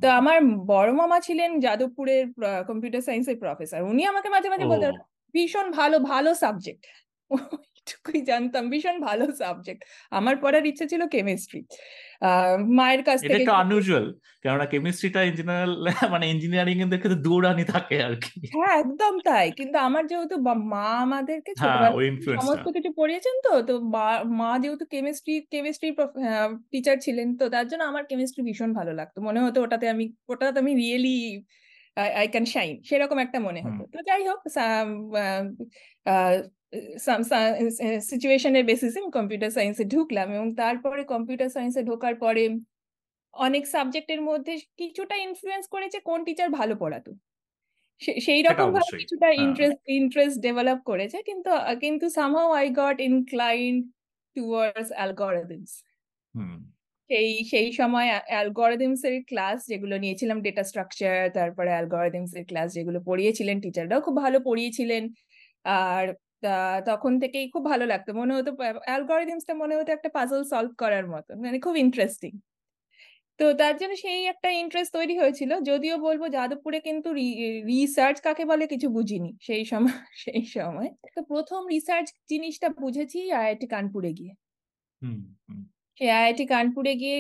তো 0.02 0.08
আমার 0.20 0.38
বড় 0.68 0.92
মামা 0.94 1.18
ছিলেন 1.20 1.50
যাদবপুরের 1.60 2.24
কম্পিউটার 2.70 3.02
সায়েন্সের 3.02 3.38
প্রফেসর 3.40 3.82
উনি 3.84 4.02
আমাকে 4.06 4.30
মাঝে 4.30 4.50
মাঝে 4.50 4.66
বলতেন 4.66 4.94
ভীষণ 5.36 5.68
ভালো 5.72 5.98
ভালো 6.12 6.30
সাবজেক্ট 6.36 6.84
ওইটুকুই 7.88 8.20
জানতাম 8.30 8.64
ভীষণ 8.74 8.96
ভালো 9.08 9.26
সাবজেক্ট 9.42 9.82
আমার 10.12 10.36
পড়ার 10.44 10.64
ইচ্ছে 10.72 10.86
ছিল 10.92 11.02
কেমিস্ট্রি 11.16 11.60
মায়ের 12.78 13.02
কাছ 13.08 13.20
থেকে 13.22 13.36
একটু 13.38 13.54
আনইউজুয়াল 13.64 14.06
কেননা 14.44 14.66
কেমিস্ট্রিটা 14.74 15.22
ইঞ্জিনিয়ার 15.30 15.70
মানে 16.14 16.26
ইঞ্জিনিয়ারিং 16.34 16.78
এর 16.80 16.88
ক্ষেত্রে 16.92 17.24
দৌড়ানি 17.28 17.64
থাকে 17.74 17.98
আর 18.08 18.16
কি। 18.24 18.38
হ্যাঁ 18.56 18.74
একদম 18.84 19.14
তাই। 19.28 19.48
কিন্তু 19.60 19.78
আমার 19.88 20.04
যেহেতু 20.12 20.36
মা 20.74 20.88
আমাদেরকে 21.06 21.52
হ্যাঁ 21.54 21.90
সমস্ত 22.40 22.66
কিছু 22.78 22.90
পড়িয়েছেন 23.00 23.36
তো 23.46 23.52
তো 23.70 23.74
মা 24.40 24.50
যেহেতু 24.64 24.86
কেমিস্ট্রি 24.94 25.36
কেমিস্ট্রি 25.54 25.90
টিচার 26.72 26.98
ছিলেন 27.06 27.28
তো 27.40 27.46
তার 27.56 27.66
জন্য 27.72 27.84
আমার 27.92 28.04
কেমিস্ট্রি 28.10 28.42
ভীষণ 28.48 28.70
ভালো 28.80 28.92
লাগতো। 29.00 29.18
মনে 29.28 29.40
হতো 29.46 29.58
ওটাতে 29.66 29.86
আমি 29.94 30.06
ওটাতে 30.32 30.58
আমি 30.64 30.74
রিয়েলি 30.82 31.18
আই 32.20 32.28
ক্যান 32.34 32.46
শাইন 32.54 32.76
সেরকম 32.90 33.18
একটা 33.26 33.40
মনে 33.48 33.60
হতো। 33.66 33.84
তো 33.94 34.00
যাই 34.10 34.22
হোক 34.30 34.40
সিচুয়েশনের 38.10 38.64
বেসিসে 38.66 39.00
কম্পিউটার 39.12 39.52
সায়েন্সে 39.52 39.84
ঢুকলাম 39.86 40.28
এবং 40.32 40.48
তারপরে 40.56 41.02
কম্পিউটার 41.04 41.50
সায়েন্সে 41.50 41.82
ঢোকার 41.84 42.16
পরে 42.16 42.44
অনেক 43.34 43.64
সাবজেক্টের 43.68 44.22
মধ্যে 44.22 44.54
কিছুটা 44.78 45.16
ইনফ্লুয়েন্স 45.18 45.66
করেছে 45.68 45.98
কোন 46.00 46.20
টিচার 46.24 46.50
ভালো 46.50 46.76
পড়াতো। 46.76 47.12
সেই 48.22 48.42
রকম 48.42 48.68
ভাবে 48.72 48.92
কিছুটা 48.98 49.28
ইন্টারেস্ট 49.46 49.80
ইন্টারেস্ট 50.00 50.38
ডেভেলপ 50.42 50.80
করেছে 50.84 51.18
কিন্তু 51.24 51.50
কিন্তু 51.82 52.06
somehow 52.10 52.50
I 52.52 52.66
got 52.82 52.98
inclined 53.02 53.80
towards 54.36 54.90
algorithms 54.92 55.72
সেই 57.10 57.30
সেই 57.44 57.70
সময় 57.72 58.08
অ্যালগরিদমস 58.28 59.02
এর 59.04 59.16
ক্লাস 59.28 59.58
যেগুলো 59.68 59.96
নিয়েছিলাম 59.98 60.38
ডেটা 60.42 60.64
স্ট্রাকচার 60.64 61.18
তারপরে 61.30 61.70
অ্যালগরিদমস 61.70 62.32
এর 62.36 62.46
ক্লাস 62.46 62.68
যেগুলো 62.74 63.00
পড়িয়েছিলেন 63.06 63.58
টিচাররাও 63.62 64.02
খুব 64.02 64.16
ভালো 64.18 64.38
পড়িয়েছিলেন। 64.40 65.04
আর 65.82 66.06
তখন 66.88 67.14
থেকেই 67.20 67.46
খুব 67.54 67.64
ভালো 67.66 67.86
লাগতো। 67.86 68.10
মনে 68.14 68.34
হতো 68.34 68.52
অ্যালগরিদমসটা 68.88 69.54
মনে 69.54 69.74
হতো 69.76 69.90
একটা 69.94 70.10
পাজল 70.10 70.42
সলভ 70.52 70.72
করার 70.80 71.06
মতো 71.14 71.32
মানে 71.44 71.58
খুব 71.60 71.76
ইন্টারেস্টিং 71.78 72.32
তো 73.40 73.46
তার 73.60 73.74
জন্য 73.82 73.94
সেই 74.04 74.22
একটা 74.34 74.50
ইন্টারেস্ট 74.62 74.92
তৈরি 74.94 75.16
হয়েছিল। 75.20 75.52
যদিও 75.70 75.96
বলব 76.00 76.24
যাদবপুরে 76.30 76.80
কিন্তু 76.82 77.10
রিসার্চ 77.72 78.18
কাকে 78.26 78.44
বলে 78.46 78.66
কিছু 78.68 78.88
বুঝিনি 78.90 79.32
সেই 79.42 79.64
সময় 79.66 79.98
সেই 80.24 80.44
সময়। 80.56 80.90
তো 81.16 81.20
প্রথম 81.32 81.62
রিসার্চ 81.72 82.08
জিনিসটা 82.32 82.68
বুঝেছি 82.78 83.20
আইআইটি 83.34 83.68
কানপুরে 83.68 84.12
গিয়ে। 84.20 84.34
সেই 85.98 86.10
আইআইটি 86.12 86.46
কানপুরে 86.48 86.94
গিয়ে 87.02 87.18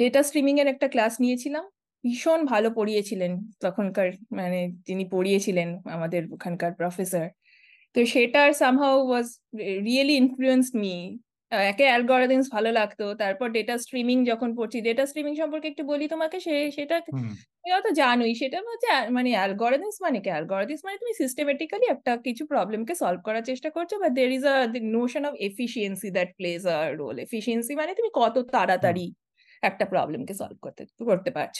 ডেটা 0.00 0.20
স্ট্রিমিং 0.22 0.54
এর 0.60 0.68
একটা 0.68 0.86
ক্লাস 0.88 1.12
নিয়েছিলাম। 1.20 1.64
ভীষণ 2.04 2.40
ভালো 2.44 2.68
পড়িয়েছিলেন 2.70 3.32
তখনকার 3.60 4.08
মানে 4.32 4.58
যিনি 4.86 5.04
পড়িয়েছিলেন 5.04 5.68
আমাদের 5.86 6.22
ওখানকার 6.32 6.70
প্রফেসর 6.74 7.26
তো 7.94 7.98
সেটার 8.06 8.50
somehow 8.52 8.96
was 9.08 9.26
really 9.86 10.14
influenced 10.16 10.74
me 10.76 10.94
একে 11.52 11.84
অ্যালগরিদমস 11.84 12.46
ভালো 12.52 12.70
লাগতো 12.72 13.04
তারপর 13.14 13.46
ডেটা 13.50 13.74
স্ট্রিমিং 13.78 14.16
যখন 14.24 14.48
পড়ছি 14.56 14.78
ডেটা 14.80 15.04
স্ট্রিমিং 15.06 15.32
সম্পর্কে 15.34 15.68
একটু 15.68 15.84
বলি 15.84 16.04
তোমাকে 16.08 16.36
সে 16.40 16.54
সেটা 16.70 16.96
তুমি 17.06 17.20
হয়তো 17.70 17.90
জানোই 17.92 18.32
সেটা 18.34 18.58
হচ্ছে 18.60 18.88
মানে 19.10 19.30
অ্যালগরিদমস 19.30 19.96
মানে 20.02 20.18
কি? 20.20 20.28
অ্যালগরিদমস 20.30 20.82
মানে 20.84 20.96
তুমি 20.98 21.12
সিস্টেমেটিক্যালি 21.14 21.86
একটা 21.90 22.12
কিছু 22.16 22.42
প্রবলেমকে 22.46 22.94
সলভ 22.94 23.20
করার 23.24 23.44
চেষ্টা 23.44 23.68
করছ 23.70 23.90
বা 24.02 24.08
there 24.18 24.30
is 24.32 24.44
a 24.46 24.56
notion 24.96 25.22
of 25.24 25.34
efficiency 25.40 26.08
that 26.10 26.30
plays 26.36 26.60
a 26.66 26.78
role 26.92 27.16
efficiency 27.18 27.72
মানে 27.74 27.92
তুমি 27.94 28.10
কত 28.14 28.36
তাড়াতাড়ি 28.52 29.06
একটা 29.62 29.84
প্রবলেমকে 29.86 30.34
সলভ 30.34 30.58
করতে 30.60 30.82
করতে 31.04 31.30
পারছ। 31.30 31.58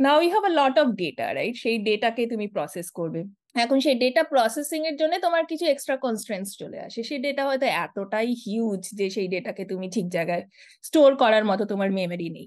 Now 0.00 0.18
you 0.22 0.30
have 0.30 0.44
a 0.44 0.52
lot 0.58 0.74
of 0.78 0.86
data 0.96 1.26
right 1.34 1.54
সেই 1.56 1.76
ডেটাকে 1.84 2.22
তুমি 2.26 2.46
প্রসেস 2.48 2.86
করবে। 2.92 3.20
এখন 3.54 3.78
সেই 3.84 3.96
ডেটা 4.02 4.22
প্রসেসিং 4.32 4.80
এর 4.86 4.96
জন্য 5.00 5.14
তোমার 5.26 5.44
কিছু 5.50 5.64
এক্সট্রা 5.68 5.96
কনস্ট্রেন্টস 5.96 6.50
চলে 6.60 6.78
আসে। 6.86 7.00
সেই 7.08 7.20
ডেটা 7.26 7.42
হয়তো 7.48 7.66
এতটাই 7.84 8.28
হিউজ 8.44 8.82
যে 8.98 9.06
সেই 9.10 9.28
ডেটাকে 9.28 9.62
তুমি 9.64 9.86
ঠিক 9.94 10.06
জায়গায় 10.16 10.42
স্টোর 10.84 11.10
করার 11.22 11.44
মতো 11.44 11.62
তোমার 11.72 11.88
মেমরি 11.98 12.28
নেই। 12.36 12.46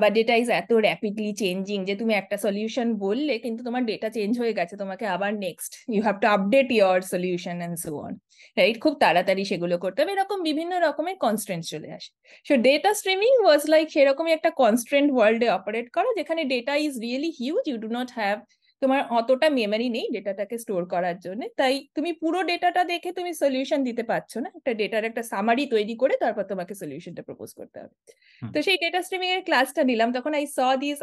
বা 0.00 0.08
ডেটা 0.16 0.34
ইজ 0.42 0.48
এত 0.60 0.70
র্যাপিডলি 0.86 1.32
চেঞ্জিং 1.42 1.78
যে 1.88 1.94
তুমি 2.00 2.12
একটা 2.14 2.36
সলিউশন 2.46 2.88
বললে 3.04 3.34
কিন্তু 3.44 3.60
তোমার 3.64 3.82
ডেটা 3.90 4.08
চেঞ্জ 4.16 4.32
হয়ে 4.42 4.54
গেছে 4.58 4.74
তোমাকে 4.82 5.04
আবার 5.16 5.32
next 5.46 5.72
you 5.94 6.00
have 6.06 6.16
to 6.22 6.26
update 6.36 6.68
your 6.78 6.96
solution 7.12 7.56
and 7.60 7.76
so 7.84 7.90
on 8.06 8.12
right 8.56 8.76
খুব 8.84 8.94
তাড়াতাড়ি 9.04 9.42
সেগুলো 9.50 9.76
করতে 9.84 9.98
হবে। 10.00 10.12
এরকম 10.16 10.38
বিভিন্ন 10.48 10.72
রকমের 10.86 11.16
কনস্ট্রেন্ট 11.24 11.64
চলে 11.72 11.88
আসে। 11.96 12.10
So 12.46 12.54
data 12.66 12.90
streaming 13.00 13.32
was 13.44 13.62
like 13.72 13.86
সেরকমই 13.96 14.32
একটা 14.34 14.50
কনস্ট্রেন্ট 14.62 15.08
ওয়ার্ল্ডে 15.12 15.48
অপারেট 15.58 15.86
করা 15.96 16.10
যেখানে 16.18 16.42
data 16.52 16.74
is 16.86 16.92
really 17.04 17.30
huge 17.40 17.62
you 17.70 17.76
do 17.84 17.88
not 17.98 18.08
have 18.18 18.36
তোমার 18.82 19.00
অতটা 19.10 19.48
মেমরি 19.50 19.88
নেই 19.90 20.06
ডেটাটাকে 20.14 20.56
স্টোর 20.58 20.82
করার 20.94 21.16
জন্য। 21.20 21.42
তাই 21.60 21.74
তুমি 21.96 22.10
পুরো 22.22 22.38
ডেটাটা 22.50 22.82
দেখে 22.84 23.10
তুমি 23.12 23.30
সলিউশন 23.42 23.80
দিতে 23.88 24.02
পারছ 24.10 24.32
না। 24.44 24.48
একটা 24.58 24.72
ডেটার 24.80 25.02
একটা 25.04 25.22
সামারি 25.32 25.64
তৈরি 25.74 25.94
করে 26.02 26.14
তারপর 26.24 26.44
তোমাকে 26.52 26.74
সলিউশনটা 26.82 27.22
প্রপোজ 27.28 27.50
করতে 27.58 27.76
হবে। 27.82 27.94
তো 28.42 28.58
সেই 28.66 28.78
ডেটা 28.84 29.00
স্ট্রিমিং 29.06 29.28
এর 29.36 29.42
ক্লাসটা 29.48 29.82
নিলাম। 29.84 30.08
তখন 30.16 30.32
I 30.40 30.44
saw 30.48 30.60
this 30.82 30.98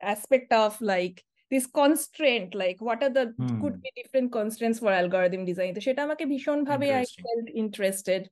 aspect 0.00 0.50
of 0.62 0.72
like 0.92 1.12
this 1.50 1.64
constraint 1.80 2.48
like 2.62 2.74
what 2.84 3.00
are 3.06 3.12
the 3.18 3.24
could 3.60 3.74
be 3.82 3.90
different 4.00 4.28
constraints 4.38 4.78
for 4.82 4.92
algorithm 4.96 5.42
design 5.50 5.70
তো 5.76 5.82
সেটা 5.86 6.00
আমাকে 6.08 6.24
ভীষণভাবে 6.32 6.86
আই. 6.98 7.04
ফেল্ট 7.18 7.46
ইন্টারেস্টেড 7.62 8.22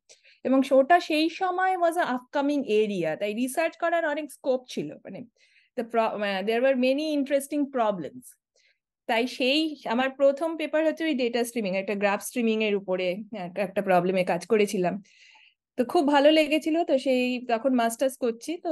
এবং 0.45 0.59
ওটা 0.73 0.97
সেই 1.09 1.27
সময় 1.41 1.75
ওয়াজ 1.81 1.95
আ 1.99 2.07
আপকামিং 2.17 2.59
এরিয়া 2.81 3.11
তাই 3.21 3.33
রিসার্চ 3.43 3.75
করার 3.83 4.05
অনেক 4.13 4.27
স্কোপ 4.37 4.61
ছিল। 4.75 4.89
মানে 5.05 5.19
the 5.77 5.85
there 6.47 6.61
were 6.65 6.77
many 6.85 7.07
interesting 7.19 7.61
problems 7.75 8.27
তাই 9.09 9.25
সেই, 9.39 9.61
আমার 9.87 10.09
প্রথম 10.21 10.51
পেপার 10.61 10.81
হচ্ছে 10.87 11.03
ওই 11.09 11.15
ডেটা 11.15 11.41
স্ট্রিমিং 11.49 11.73
একটা 11.77 11.95
গ্রাফ 11.95 12.21
স্ট্রিমিং 12.29 12.57
এর 12.69 12.75
উপরে 12.81 13.07
একটা 13.67 13.81
প্রবলেমে 13.89 14.23
কাজ 14.25 14.43
করেছিলাম। 14.47 14.95
তো 15.79 15.83
খুব 15.93 16.05
ভালো 16.15 16.29
লেগেছিল, 16.31 16.77
তো 16.91 16.95
সেই, 17.07 17.23
তখন 17.49 17.73
মাস্টার্স 17.83 18.15
করছি, 18.25 18.53
তো 18.65 18.71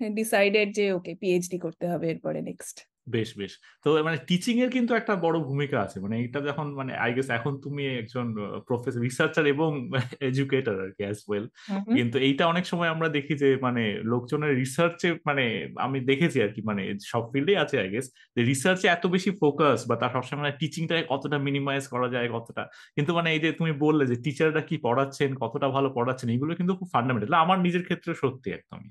ডিসাইডেড 0.00 0.68
যে 0.78 0.84
ওকে 0.92 1.12
পিএইচডি 1.20 1.56
করতে 1.64 1.84
হবে 1.92 2.06
এরপরে 2.12 2.40
নেক্সট 2.48 2.76
বেশ 3.06 3.30
বেশ। 3.36 3.52
তো 3.84 3.98
মানে 4.02 4.18
টিচিং 4.28 4.54
এর 4.60 4.70
কিন্তু 4.70 4.92
একটা 4.94 5.14
বড় 5.24 5.36
ভূমিকা 5.44 5.76
আছে। 5.84 5.96
মানে 6.04 6.16
এটা 6.26 6.38
যখন 6.48 6.66
মানে 6.74 6.92
আই 6.98 7.10
গেস 7.16 7.28
এখন 7.30 7.52
তুমি 7.64 7.82
একজন 8.00 8.26
প্রফেসর 8.68 9.00
রিসার্চার 9.02 9.44
এবং 9.48 9.70
এডুকেটর 10.28 10.76
আর 10.80 10.90
কি 10.96 11.02
অ্যাজ 11.04 11.18
ওয়েল 11.28 11.44
কিন্তু 11.92 12.16
এইটা 12.26 12.44
অনেক 12.52 12.64
সময় 12.72 12.90
আমরা 12.94 13.08
দেখি 13.16 13.34
যে 13.42 13.48
মানে 13.66 13.82
লোকজনের 14.12 14.52
রিসার্চে 14.62 15.08
মানে 15.28 15.44
আমি 15.78 15.98
দেখেছি 16.10 16.38
আর 16.44 16.50
কি 16.54 16.60
মানে 16.70 16.82
সব 17.12 17.22
ফিল্ডে 17.32 17.54
আছে 17.62 17.76
আই 17.78 17.88
গেস 17.94 18.06
যে 18.36 18.42
রিসার্চে 18.44 18.86
এত 18.90 19.04
বেশি 19.14 19.30
ফোকাস 19.40 19.78
বা 19.88 19.94
তার 20.00 20.10
সবসময় 20.14 20.40
মানে 20.42 20.52
টিচিংটাকে 20.60 21.04
কতটা 21.12 21.36
মিনিমাইজ 21.46 21.84
করা 21.94 22.08
যায় 22.14 22.28
কতটা। 22.36 22.62
কিন্তু 22.96 23.10
মানে 23.18 23.28
এই 23.34 23.40
যে 23.44 23.50
তুমি 23.58 23.72
বললে 23.84 24.04
যে 24.10 24.16
টিচাররা 24.24 24.62
কি 24.68 24.76
পড়াচ্ছেন 24.84 25.30
কতটা 25.42 25.66
ভালো 25.76 25.88
পড়াচ্ছেন 25.96 26.28
এগুলো 26.34 26.52
কিন্তু 26.58 26.72
খুব 26.78 26.88
ফান্ডামেন্টাল 26.94 27.32
আমার 27.44 27.58
নিজের 27.66 27.84
ক্ষেত্রে 27.88 28.12
সত্যি 28.22 28.48
একদমই। 28.52 28.90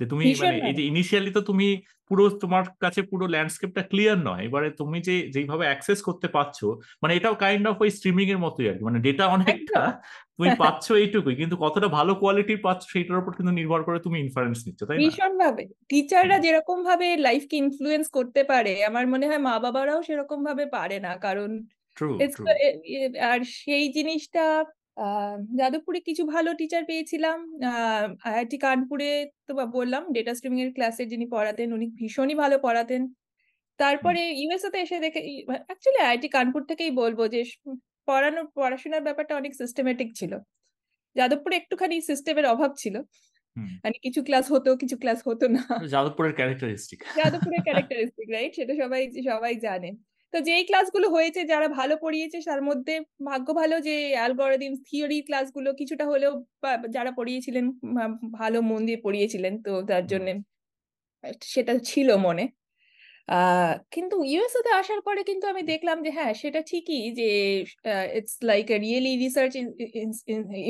যে 0.00 0.04
তুমি 0.06 0.24
মানে 0.40 0.56
এই 0.68 0.74
যে 0.78 0.82
ইনিশিয়ালি 0.82 1.30
তো 1.30 1.42
তুমি 1.42 1.68
পুরো 2.10 2.24
তোমার 2.42 2.64
কাছে 2.80 3.00
পুরো 3.10 3.24
ল্যান্ডস্কেপটা 3.26 3.82
ক্লিয়ার 3.82 4.18
নয় 4.20 4.42
এবারে 4.46 4.68
তুমি 4.80 4.98
যে 5.00 5.14
যেইভাবে 5.34 5.64
অ্যাক্সেস 5.66 5.98
করতে 6.08 6.28
পারছ 6.28 6.58
মানে 7.02 7.12
এটাও 7.14 7.34
কাইন্ড 7.34 7.64
অফ 7.68 7.76
ওই 7.80 7.90
স্ট্রিমিং 7.90 8.26
এর 8.30 8.40
মতোই 8.44 8.66
আর 8.68 8.76
কি 8.78 8.82
মানে 8.84 8.98
ডেটা 8.98 9.24
অনেকটা 9.26 9.80
তুমি 10.36 10.50
পাচ্ছ 10.58 10.84
এইটুকুই 10.94 11.36
কিন্তু 11.36 11.56
কতটা 11.56 11.88
ভালো 11.88 12.12
কোয়ালিটির 12.14 12.60
পাচ্ছ 12.62 12.82
সেটার 12.92 13.20
উপর 13.22 13.32
কিন্তু 13.38 13.52
নির্ভর 13.52 13.80
করে 13.82 13.98
তুমি 14.00 14.16
ইনফারেন্স 14.20 14.58
নিচ্ছ 14.66 14.80
তাই 14.82 14.96
না? 14.96 15.02
ভীষণ 15.02 15.32
ভাবে 15.38 15.62
টিচাররা। 15.90 16.36
যেরকম 16.38 16.78
ভাবে 16.84 17.08
লাইফকে 17.16 17.56
ইনফ্লুয়েন্স 17.56 18.06
করতে 18.08 18.42
পারে 18.44 18.72
আমার 18.84 19.04
মনে 19.06 19.26
হয় 19.26 19.42
মা 19.46 19.54
বাবারাও 19.58 20.00
সেরকম 20.02 20.38
ভাবে 20.48 20.64
পারে 20.76 20.96
না 21.00 21.12
কারণ 21.18 21.50
আর 23.30 23.40
সেই 23.56 23.86
জিনিসটা 23.88 24.44
যাদবপুরে 25.58 26.00
কিছু 26.08 26.22
ভালো 26.34 26.50
টিচার 26.60 26.82
পেয়েছিলাম। 26.90 27.38
আইআইটি 28.26 28.56
কানপুরে 28.58 29.10
তো 29.46 29.52
বললাম 29.72 30.02
ডেটা 30.12 30.32
স্ট্রিমিং 30.34 30.60
এর 30.64 30.70
ক্লাসে 30.76 31.04
যিনি 31.12 31.26
পড়াতেন 31.34 31.68
উনি 31.72 31.86
ভীষণই 32.00 32.36
ভালো 32.42 32.56
পড়াতেন। 32.58 33.02
তারপরে 33.80 34.20
ইউএসএ 34.40 34.68
তে 34.74 34.78
এসে 34.80 34.96
দেখে 35.04 35.20
অ্যাকচুয়ালি 35.68 36.00
আইআইটি 36.02 36.28
কানপুর 36.28 36.62
থেকেই 36.70 36.92
বলব 37.00 37.18
যে 37.34 37.40
পড়ানোর 38.08 38.46
পড়াশোনার 38.56 39.02
ব্যাপারটা 39.02 39.34
অনেক 39.36 39.52
সিস্টেমেটিক 39.60 40.08
ছিল। 40.20 40.32
যাদবপুরে 41.16 41.54
একটুখানি 41.56 41.96
সিস্টেমের 42.10 42.46
অভাব 42.46 42.70
ছিল। 42.82 42.94
মানে 43.84 43.96
কিছু 44.04 44.20
ক্লাস 44.28 44.46
হতো 44.54 44.70
কিছু 44.82 44.96
ক্লাস 45.02 45.18
হতো 45.28 45.44
না। 45.56 45.62
যাদবপুরের 45.94 46.34
ক্যারেক্টারিস্টিক 46.38 47.00
যাদবপুরের 47.18 47.62
ক্যারেক্টারিস্টিক 47.66 48.28
রাইট 48.30 48.52
সেটা 48.58 48.74
সবাই 48.82 49.02
সবাই 49.30 49.54
জানে। 49.66 49.90
তো 50.34 50.38
যেই 50.48 50.62
ক্লাসগুলো 50.68 51.06
হয়েছে 51.10 51.40
যারা 51.52 51.66
ভালো 51.78 51.94
পড়িয়েছে 51.96 52.38
তার 52.48 52.60
মধ্যে 52.62 52.94
ভাগ্য 53.28 53.48
ভালো 53.60 53.76
যে 53.88 53.94
অ্যালগরিদম 54.16 54.72
থিওরি 54.86 55.18
ক্লাসগুলো 55.28 55.68
কিছুটা 55.80 56.04
হলেও 56.12 56.32
যারা 56.96 57.10
পড়িয়েছিলেন 57.18 57.64
ভালো 58.40 58.58
মন 58.62 58.80
দিয়ে 58.88 59.00
পড়িয়েছিলেন 59.04 59.54
তো 59.64 59.70
তার। 59.90 60.04
জন্য 60.12 60.28
সেটা 61.46 61.72
ছিল 61.90 62.08
মনে। 62.26 62.44
কিন্তু 63.94 64.16
ইউএসএ 64.24 64.60
তে 64.66 64.70
আসার 64.80 65.00
পরে 65.06 65.20
কিন্তু 65.30 65.44
আমি 65.52 65.62
দেখলাম 65.72 65.96
যে 66.06 66.10
হ্যাঁ 66.16 66.32
সেটা 66.42 66.60
ঠিকই 66.70 67.02
যে 67.18 67.28
it's 68.18 68.34
like 68.42 68.66
a 68.70 68.76
really 68.78 69.12
research 69.16 69.52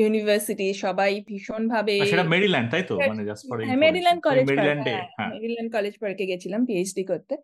university 0.01 0.67
সবাই 0.85 1.13
ভীষণ 1.29 1.63
ভাবে 1.75 1.95
সেটা 2.05 2.27
মেরিল্যান্ড 2.35 2.69
তাই 2.73 2.83
তো? 2.83 2.95
মানে 3.11 3.23
জাস্ট 3.31 3.43
ফর 3.49 3.57
মেরিল্যান্ড 3.85 4.21
কলেজ 4.27 4.45
মেরিল্যান্ডে 4.51 4.95
হ্যাঁ 5.17 5.31
মেরিল্যান্ড 5.35 5.71
কলেজ 5.77 5.95
পার্কে 6.03 6.25
গেছিলাম 6.31 6.61
পিএইচডি 6.69 7.05
করতে। 7.13 7.35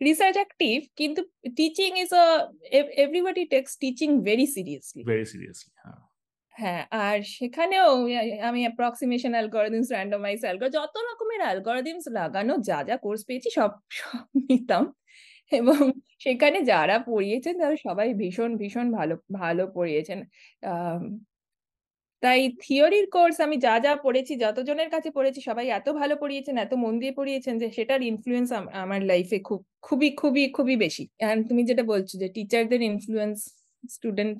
রিসার্চ 0.00 0.36
অ্যাক্টিভ 0.36 0.76
কিন্তু 0.96 1.20
teaching 1.56 1.90
is 1.98 2.10
a 2.16 2.26
everybody 2.96 3.44
takes 3.52 3.70
teaching 3.82 4.08
very 4.28 4.46
seriously 4.56 5.02
very 5.10 5.26
seriously 5.32 5.72
হ্যাঁ। 5.82 6.00
হ্যাঁ 6.54 6.82
আর 7.02 7.16
সেখানেও 7.36 7.88
আমি 8.48 8.60
অ্যাপ্রক্সিমেশন 8.66 9.32
অ্যালগরিদমস 9.36 9.88
র্যান্ডমাইজ 9.92 10.40
অ্যালগো 10.44 10.66
যত 10.78 10.94
রকমের 11.08 11.40
অ্যালগরিদমস 11.46 12.04
লাগানো 12.18 12.52
যা 12.68 12.78
যা 12.88 12.96
কোর্স 13.04 13.22
পেয়েছি 13.28 13.48
সব 13.58 13.70
সব 13.98 14.18
নিতাম। 14.50 14.84
এবং 15.52 15.80
সেখানে 16.24 16.58
যারা 16.72 16.96
পড়িয়েছেন 17.08 17.54
তারা 17.62 17.76
সবাই 17.86 18.08
ভীষণ 18.22 18.50
ভীষণ 18.62 18.86
ভালো 18.98 19.14
ভালো 19.40 19.62
পড়িয়েছেন। 19.76 20.18
তাই 22.22 22.40
থিওরির 22.60 23.06
কোর্স 23.10 23.36
আমি 23.40 23.56
যা 23.56 23.74
যা 23.78 23.92
পড়েছি 23.96 24.32
যতজনের 24.36 24.90
কাছে 24.90 25.08
পড়েছি 25.10 25.40
সবাই 25.40 25.66
এত 25.68 25.88
ভালো 25.90 26.14
পড়িয়েছেন 26.16 26.54
এত 26.56 26.72
মন 26.74 26.94
দিয়ে 26.98 27.12
পড়িয়েছেন 27.12 27.54
যে 27.58 27.68
সেটার 27.70 28.00
ইনফ্লুয়েন্স 28.02 28.48
আমার 28.82 29.00
লাইফে 29.02 29.38
খুব 29.38 29.60
খুবই 29.82 30.08
খুবই 30.16 30.44
খুবই 30.48 30.76
বেশি। 30.76 31.04
তুমি 31.48 31.62
যেটা 31.64 31.82
বলছো 31.82 32.14
যে 32.18 32.28
টিচারদের 32.28 32.80
ইনফ্লুয়েন্স 32.82 33.38
স্টুডেন্ট 33.90 34.38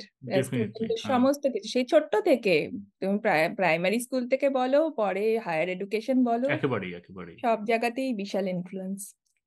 সমস্ত 1.10 1.42
কিছু 1.46 1.68
সেই 1.68 1.86
ছোট্ট 1.92 2.12
থেকে 2.20 2.54
তুমি 3.00 3.16
প্রাইমারি 3.56 3.98
স্কুল 4.00 4.22
থেকে 4.28 4.46
বলো 4.50 4.80
পরে 4.96 5.24
হায়ার 5.38 5.68
এডুকেশন 5.68 6.18
বলো 6.24 6.46
একেবারেই 6.48 6.92
একেবারেই। 6.94 7.36
সব 7.44 7.58
জায়গাতেই 7.64 8.10
বিশাল 8.14 8.44
ইনফ্লুয়েন্স 8.48 9.00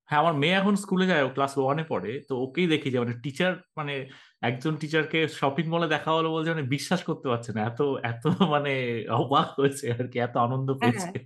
হ্যাঁ 0.09 0.21
আমার 0.23 0.35
মেয়ে 0.41 0.57
এখন 0.57 0.75
স্কুলে 0.75 1.05
যায় 1.05 1.23
ক্লাস 1.27 1.53
ওয়ানে 1.57 1.83
পড়ে 1.83 2.11
তো 2.29 2.33
ওকেই 2.41 2.67
দেখি 2.67 2.87
যে 2.91 2.97
মানে 2.99 3.13
টিচার 3.23 3.51
মানে 3.77 3.93
একজন 4.41 4.73
টিচারকে 4.81 5.19
শপিং 5.39 5.65
মলে 5.73 5.87
দেখা 5.95 6.11
হলো 6.11 6.27
বলছে 6.33 6.49
মানে 6.53 6.65
বিশ্বাস 6.75 7.01
করতে 7.09 7.27
পারছে 7.31 7.51
না। 7.55 7.61
এত 7.69 7.79
এত 8.05 8.23
মানে 8.53 8.71
অবাক 9.15 9.47
হয়েছে 9.59 9.85
আর 9.95 10.05
কি 10.11 10.17
এত 10.19 10.35
আনন্দ 10.45 10.69
পেয়েছে। 10.81 11.17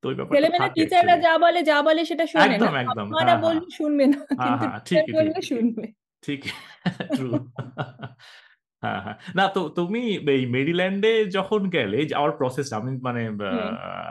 তো 0.00 0.04
ওই 0.08 0.14
ব্যাপারটা 0.18 0.34
ছেলেমেয়েরা 0.34 0.68
টিচাররা 0.76 1.14
যা 1.26 1.32
বলে 1.44 1.60
যা 1.64 1.78
বলে 1.86 2.02
সেটা 2.10 2.24
শুনে 2.32 2.54
না। 2.54 2.54
একদম 2.56 2.74
একদম। 2.82 3.06
বাবা 3.08 3.14
মারা 3.14 3.34
হ্যাঁ। 3.34 3.40
হ্যাঁ 3.40 3.40
বললে 3.44 3.66
শুনবে 3.78 4.04
না 4.12 4.18
হ্যাঁ 4.38 4.54
কিন্তু 4.54 4.66
ঠিক 4.88 5.04
বললে 5.16 5.38
ঠিকই। 5.38 5.48
শুনবে। 5.50 5.84
ঠিক 6.22 6.40
ট্রু 7.10 7.28
হ্যাঁ 8.82 9.00
হ্যাঁ। 9.04 9.16
না 9.34 9.44
তো 9.48 9.60
তুমি 9.78 10.00
এই 10.28 10.42
মেরিল্যান্ডে 10.46 11.12
যখন 11.36 11.60
গেলে 11.70 11.98
প্রসেস 12.38 12.68
আমি 12.72 12.90
মানে 13.02 13.22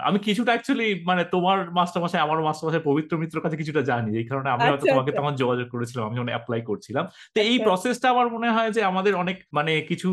আমি 0.08 0.18
কিছুটা 0.20 0.52
অ্যাকচুয়ালি 0.52 0.88
মানে 1.06 1.24
তোমার 1.32 1.58
মাস্টার 1.72 2.00
আমার 2.26 2.40
মাস্টার 2.42 2.88
পবিত্র 2.90 3.14
মিত্র 3.18 3.38
কাছে 3.42 3.58
কিছুটা 3.58 3.82
জানি। 3.82 4.12
এই 4.18 4.26
কারণে 4.26 4.50
আমি 4.50 4.64
হয়তো 4.64 4.78
আচ্ছা 4.78 4.92
তোমাকে 4.94 5.12
আচ্ছা। 5.12 5.20
তখন 5.20 5.34
যোগাযোগ 5.36 5.68
করেছিলাম 5.70 6.04
আমি 6.06 6.16
যখন 6.16 6.30
অ্যাপ্লাই 6.30 6.62
করছিলাম। 6.62 7.06
তো 7.36 7.40
এই 7.42 7.56
আচ্ছা। 7.56 7.66
প্রসেসটা 7.66 8.08
আমার 8.10 8.28
মনে 8.30 8.50
হয় 8.52 8.70
যে 8.72 8.82
আমাদের 8.84 9.14
অনেক 9.16 9.38
মানে 9.54 9.72
কিছু 9.82 10.10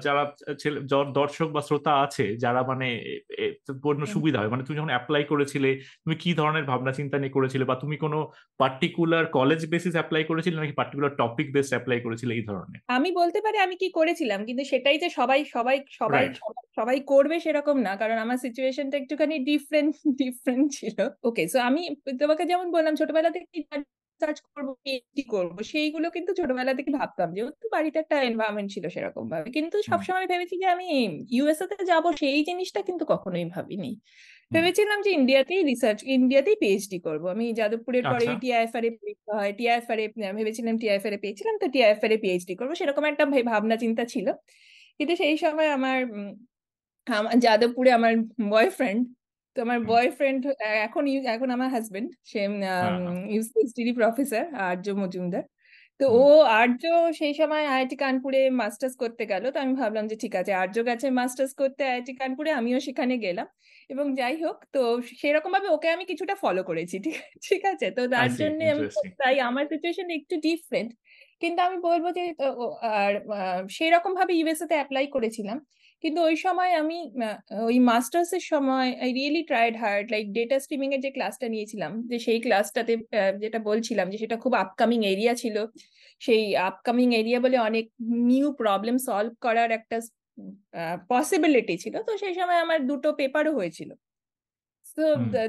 যারা 0.00 0.22
ছেলে 0.58 0.78
দর্শক 1.12 1.48
বা 1.52 1.60
শ্রোতা 1.60 1.92
আছে 2.02 2.24
যারা 2.36 2.60
মানে 2.62 2.88
পূর্ণ 3.82 4.02
সুবিধা 4.04 4.38
হয়। 4.38 4.48
মানে 4.48 4.62
তুমি 4.62 4.76
যখন 4.78 4.92
অ্যাপ্লাই 4.94 5.22
করেছিলে 5.24 5.70
তুমি 6.04 6.16
কি 6.16 6.30
ধরনের 6.34 6.64
ভাবনা 6.64 6.92
চিন্তা 6.92 7.16
নিয়ে 7.18 7.30
করেছিলে 7.30 7.64
বা 7.64 7.74
তুমি 7.74 7.96
কোনো 7.96 8.18
পার্টিকুলার 8.60 9.24
কলেজ 9.26 9.60
বেসিস 9.66 9.94
অ্যাপ্লাই 9.94 10.22
করেছিলে 10.24 10.56
নাকি 10.60 10.72
পার্টিকুলার 10.72 11.12
টপিক 11.18 11.46
বেস 11.52 11.68
অ্যাপ্লাই 11.70 11.98
করেছিলে 12.00 12.32
এই 12.34 12.42
ধরনের? 12.42 12.80
আমি 12.88 13.08
বলতে 13.12 13.38
পারি 13.40 13.58
আমি 13.58 13.76
কি 13.76 13.85
কি 13.86 13.92
করেছিলাম 13.92 14.40
কিন্তু 14.48 14.62
সেটাই 14.64 14.96
যে 14.98 15.08
সবাই 15.10 15.40
সবাই 15.54 15.76
সবাই 16.00 16.24
সবাই- 16.76 17.04
করবে 17.06 17.36
সেরকম 17.40 17.76
না 17.80 17.92
কারণ 17.96 18.16
আমার 18.18 18.38
সিচুয়েশনটা 18.38 18.96
একটুখানি 18.98 19.34
ডিফারেন্ট 19.46 19.92
ডিফারেন্ট 20.18 20.66
ছিল। 20.78 20.96
ওকে 21.22 21.42
সো 21.48 21.58
আমি 21.60 21.82
তোমাকে 22.20 22.44
যেমন 22.44 22.66
বললাম 22.72 22.94
ছোটবেলা 22.96 23.30
থেকে 23.30 23.56
সার্চ 24.20 24.38
করব 24.46 24.68
পিএইচডি 24.82 25.22
করব 25.34 25.56
সেইগুলো 25.72 26.06
কিন্তু 26.16 26.30
ছোটবেলা 26.38 26.72
থেকে 26.78 26.90
ভাবতাম। 26.98 27.28
যেহেতু 27.36 27.66
বাড়িতে 27.74 27.96
একটা 28.00 28.16
এনভায়রনমেন্ট 28.22 28.68
ছিল 28.74 28.84
সেরকম 28.88 29.24
ভাবে 29.32 29.48
কিন্তু 29.56 29.76
সবসময় 29.90 30.26
ভেবেছি 30.32 30.54
যে 30.62 30.66
আমি 30.74 30.86
ইউএসএ 31.36 31.66
তে 31.70 31.76
যাব 31.92 32.04
সেই 32.22 32.40
জিনিসটা 32.48 32.80
কিন্তু 32.88 33.04
কখনোই 33.12 33.46
ভাবিনি। 33.54 33.90
ভেবেছিলাম 34.50 34.98
যে 35.02 35.10
ইন্ডিয়াতেই 35.18 35.60
রিসার্চ 35.70 35.98
ইন্ডিয়াতেই 36.16 36.56
পিএইচডি 36.62 36.98
করব। 37.06 37.22
আমি 37.34 37.44
যাদবপুরের 37.60 38.04
পরে 38.12 38.26
আচ্ছা। 38.26 38.40
টিআইএফআর 38.42 38.84
এ 38.88 38.90
পরীক্ষা 39.00 39.32
হয় 39.40 39.52
টিআইএফআর 39.58 39.98
এ 39.98 40.06
ভেবেছিলাম 40.38 40.74
টিআইএফআর 40.82 41.12
এ 41.16 41.18
পেয়েছিলাম 41.24 41.54
তো 41.62 41.66
টিআইএফআর 41.74 42.10
এ 42.12 42.18
পিএইচডি 42.24 42.54
করব। 42.60 42.70
সেরকম 42.80 43.04
একটা 43.10 43.24
ভাবনা 43.50 43.76
চিন্তা 43.84 44.04
ছিল। 44.12 44.26
কিন্তু 44.98 45.14
সেই 45.22 45.36
সময় 45.44 45.68
আমার 45.78 45.98
যাদবপুরে 47.44 47.90
আমার 47.98 48.12
বয়ফ্রেন্ড 48.50 49.00
তো 49.56 49.62
আমার 49.66 49.78
বয়ফ্রেন্ড 49.90 50.40
এখন 50.86 51.02
এখন 51.34 51.48
আমার 51.56 51.68
হাজবেন্ড 51.74 52.08
সে 52.30 52.40
হ্যাঁ, 52.64 52.96
ইউসিএসডি 53.34 53.92
প্রফেসর 53.98 54.44
আর্য 54.66 54.86
মজুমদার। 55.02 55.44
তো 56.00 56.06
ও 56.16 56.24
আর্য 56.60 56.82
সেই 57.20 57.34
সময় 57.40 57.64
আইআইটি 57.66 57.96
কানপুরে 58.02 58.40
মাস্টার্স 58.60 58.94
করতে 59.02 59.24
গেল 59.32 59.44
তো 59.54 59.58
আমি 59.64 59.72
ভাবলাম 59.80 60.04
যে 60.10 60.16
ঠিক 60.22 60.34
আছে 60.40 60.52
আর্য 60.62 60.76
গেছে 60.88 61.06
মাস্টার্স 61.20 61.52
করতে 61.60 61.82
আইআইটি 61.88 62.12
কানপুরে 62.20 62.50
আমিও 62.60 62.78
সেখানে 62.86 63.14
গেলাম। 63.26 63.46
এবং 63.90 64.06
যাই 64.20 64.36
হোক 64.44 64.56
তো 64.74 64.80
সেরকম 65.20 65.50
ভাবে 65.56 65.68
ওকে 65.76 65.88
আমি 65.94 66.04
কিছুটা 66.10 66.34
ফলো 66.44 66.62
করেছি 66.70 66.96
ঠিক 67.06 67.16
ঠিক 67.46 67.62
আছে? 67.72 67.86
তো 67.96 68.02
তার 68.14 68.30
জন্য 68.40 68.60
আমি 68.74 68.84
তাই 69.20 69.36
আমার 69.48 69.64
সিচুয়েশন 69.72 70.06
একটু 70.18 70.34
ডিফারেন্ট 70.46 70.90
কিন্তু 71.42 71.60
আমি 71.66 71.76
বলব 71.88 72.04
যে 72.18 72.24
ও, 72.60 72.64
আর 72.96 73.12
সেই 73.76 73.90
রকম 73.94 74.12
ভাবে 74.18 74.32
ইউএসএ 74.38 74.66
তে 74.70 74.74
অ্যাপ্লাই 74.80 75.04
করেছিলাম। 75.16 75.58
কিন্তু 76.04 76.20
ওই 76.22 76.36
সময় 76.36 76.72
আমি 76.82 76.98
ওই 77.68 77.76
মাস্টার্স 77.90 78.30
এর 78.32 78.44
সময় 78.52 78.88
I 79.04 79.10
really 79.12 79.42
tried 79.50 79.74
hard 79.82 80.06
like 80.10 80.24
data 80.32 80.56
streaming 80.60 80.88
এর 80.94 81.00
যে 81.06 81.10
ক্লাসটা 81.10 81.46
নিয়েছিলাম 81.48 81.92
যে 82.10 82.16
সেই 82.18 82.38
ক্লাসটাতে 82.40 82.94
যেটা 83.42 83.58
বলছিলাম 83.60 84.06
যে 84.12 84.18
সেটা 84.18 84.36
খুব 84.44 84.52
আপকামিং 84.64 85.00
এরিয়া 85.12 85.34
ছিল। 85.34 85.56
সেই 86.20 86.44
আপকামিং 86.68 87.08
এরিয়া 87.20 87.38
বলে 87.40 87.56
অনেক 87.68 87.84
নিউ 88.30 88.46
প্রবলেম 88.60 88.96
সলভ 89.08 89.32
করার 89.40 89.70
একটা 89.78 89.96
পসিবিলিটি 91.10 91.74
ছিল। 91.84 91.94
তো 92.08 92.12
সেই 92.22 92.34
সময় 92.34 92.60
আমার 92.64 92.78
দুটো 92.90 93.08
পেপারও 93.20 93.52
হয়েছিল। 93.58 93.90
তো। 94.96 95.04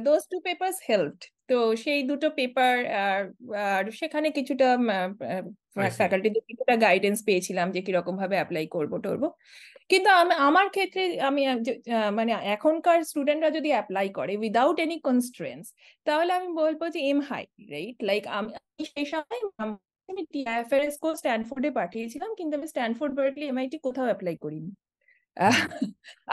দোজ 0.07 0.21
টু 0.31 0.37
পেপার্স 0.47 0.77
হেল্পড 0.89 1.21
তো 1.49 1.55
সেই 1.83 1.99
দুটো 2.09 2.27
পেপার 2.37 2.75
আর 3.67 3.83
সেখানে 3.99 4.27
কিছুটা 4.37 4.67
I 5.79 5.89
ফ্যাকাল্টিতে 5.89 6.39
কিছুটা 6.39 6.75
গাইডেন্স 6.75 7.17
পেয়েছিলাম 7.25 7.71
যে 7.71 7.81
কীরকম 7.81 8.15
ভাবে 8.17 8.35
অ্যাপ্লাই 8.35 8.67
করব 8.67 8.91
টরবো। 8.97 9.27
কিন্তু 9.89 10.09
আম- 10.09 10.39
আমার 10.39 10.69
ক্ষেত্রে 10.69 11.21
আমি 11.21 11.41
মানে 12.11 12.31
এখনকার 12.55 13.03
স্টুডেন্টরা 13.03 13.49
যদি 13.49 13.69
অ্যাপ্লাই 13.69 14.09
করে 14.09 14.37
উইদাউট 14.37 14.79
এনি 14.79 14.99
কনস্ট্রেন্স 14.99 15.63
তাহলে 16.05 16.31
আমি 16.33 16.49
বলব 16.53 16.81
যে 16.89 16.99
এম 17.09 17.19
হাই 17.29 17.43
রাইট 17.71 17.97
লাইক 18.03 18.23
আমি 18.27 18.51
সেই 18.85 19.05
সময় 19.05 19.39
আম- 19.57 19.79
আমি 20.09 20.21
টিআইএফআরএস 20.33 20.95
কো 21.01 21.15
স্ট্যানফোর্ডে 21.15 21.69
পাঠিয়েছিলাম 21.71 22.29
কিন্তু 22.37 22.57
আমি 22.57 22.67
স্ট্যানফোর্ড 22.67 23.13
বার্কলি 23.15 23.45
এমআইটি 23.47 23.77
কোথাও 23.77 24.05
অ্যাপ্লাই 24.05 24.35
করিনি। 24.35 24.71
আহ, 25.37 25.57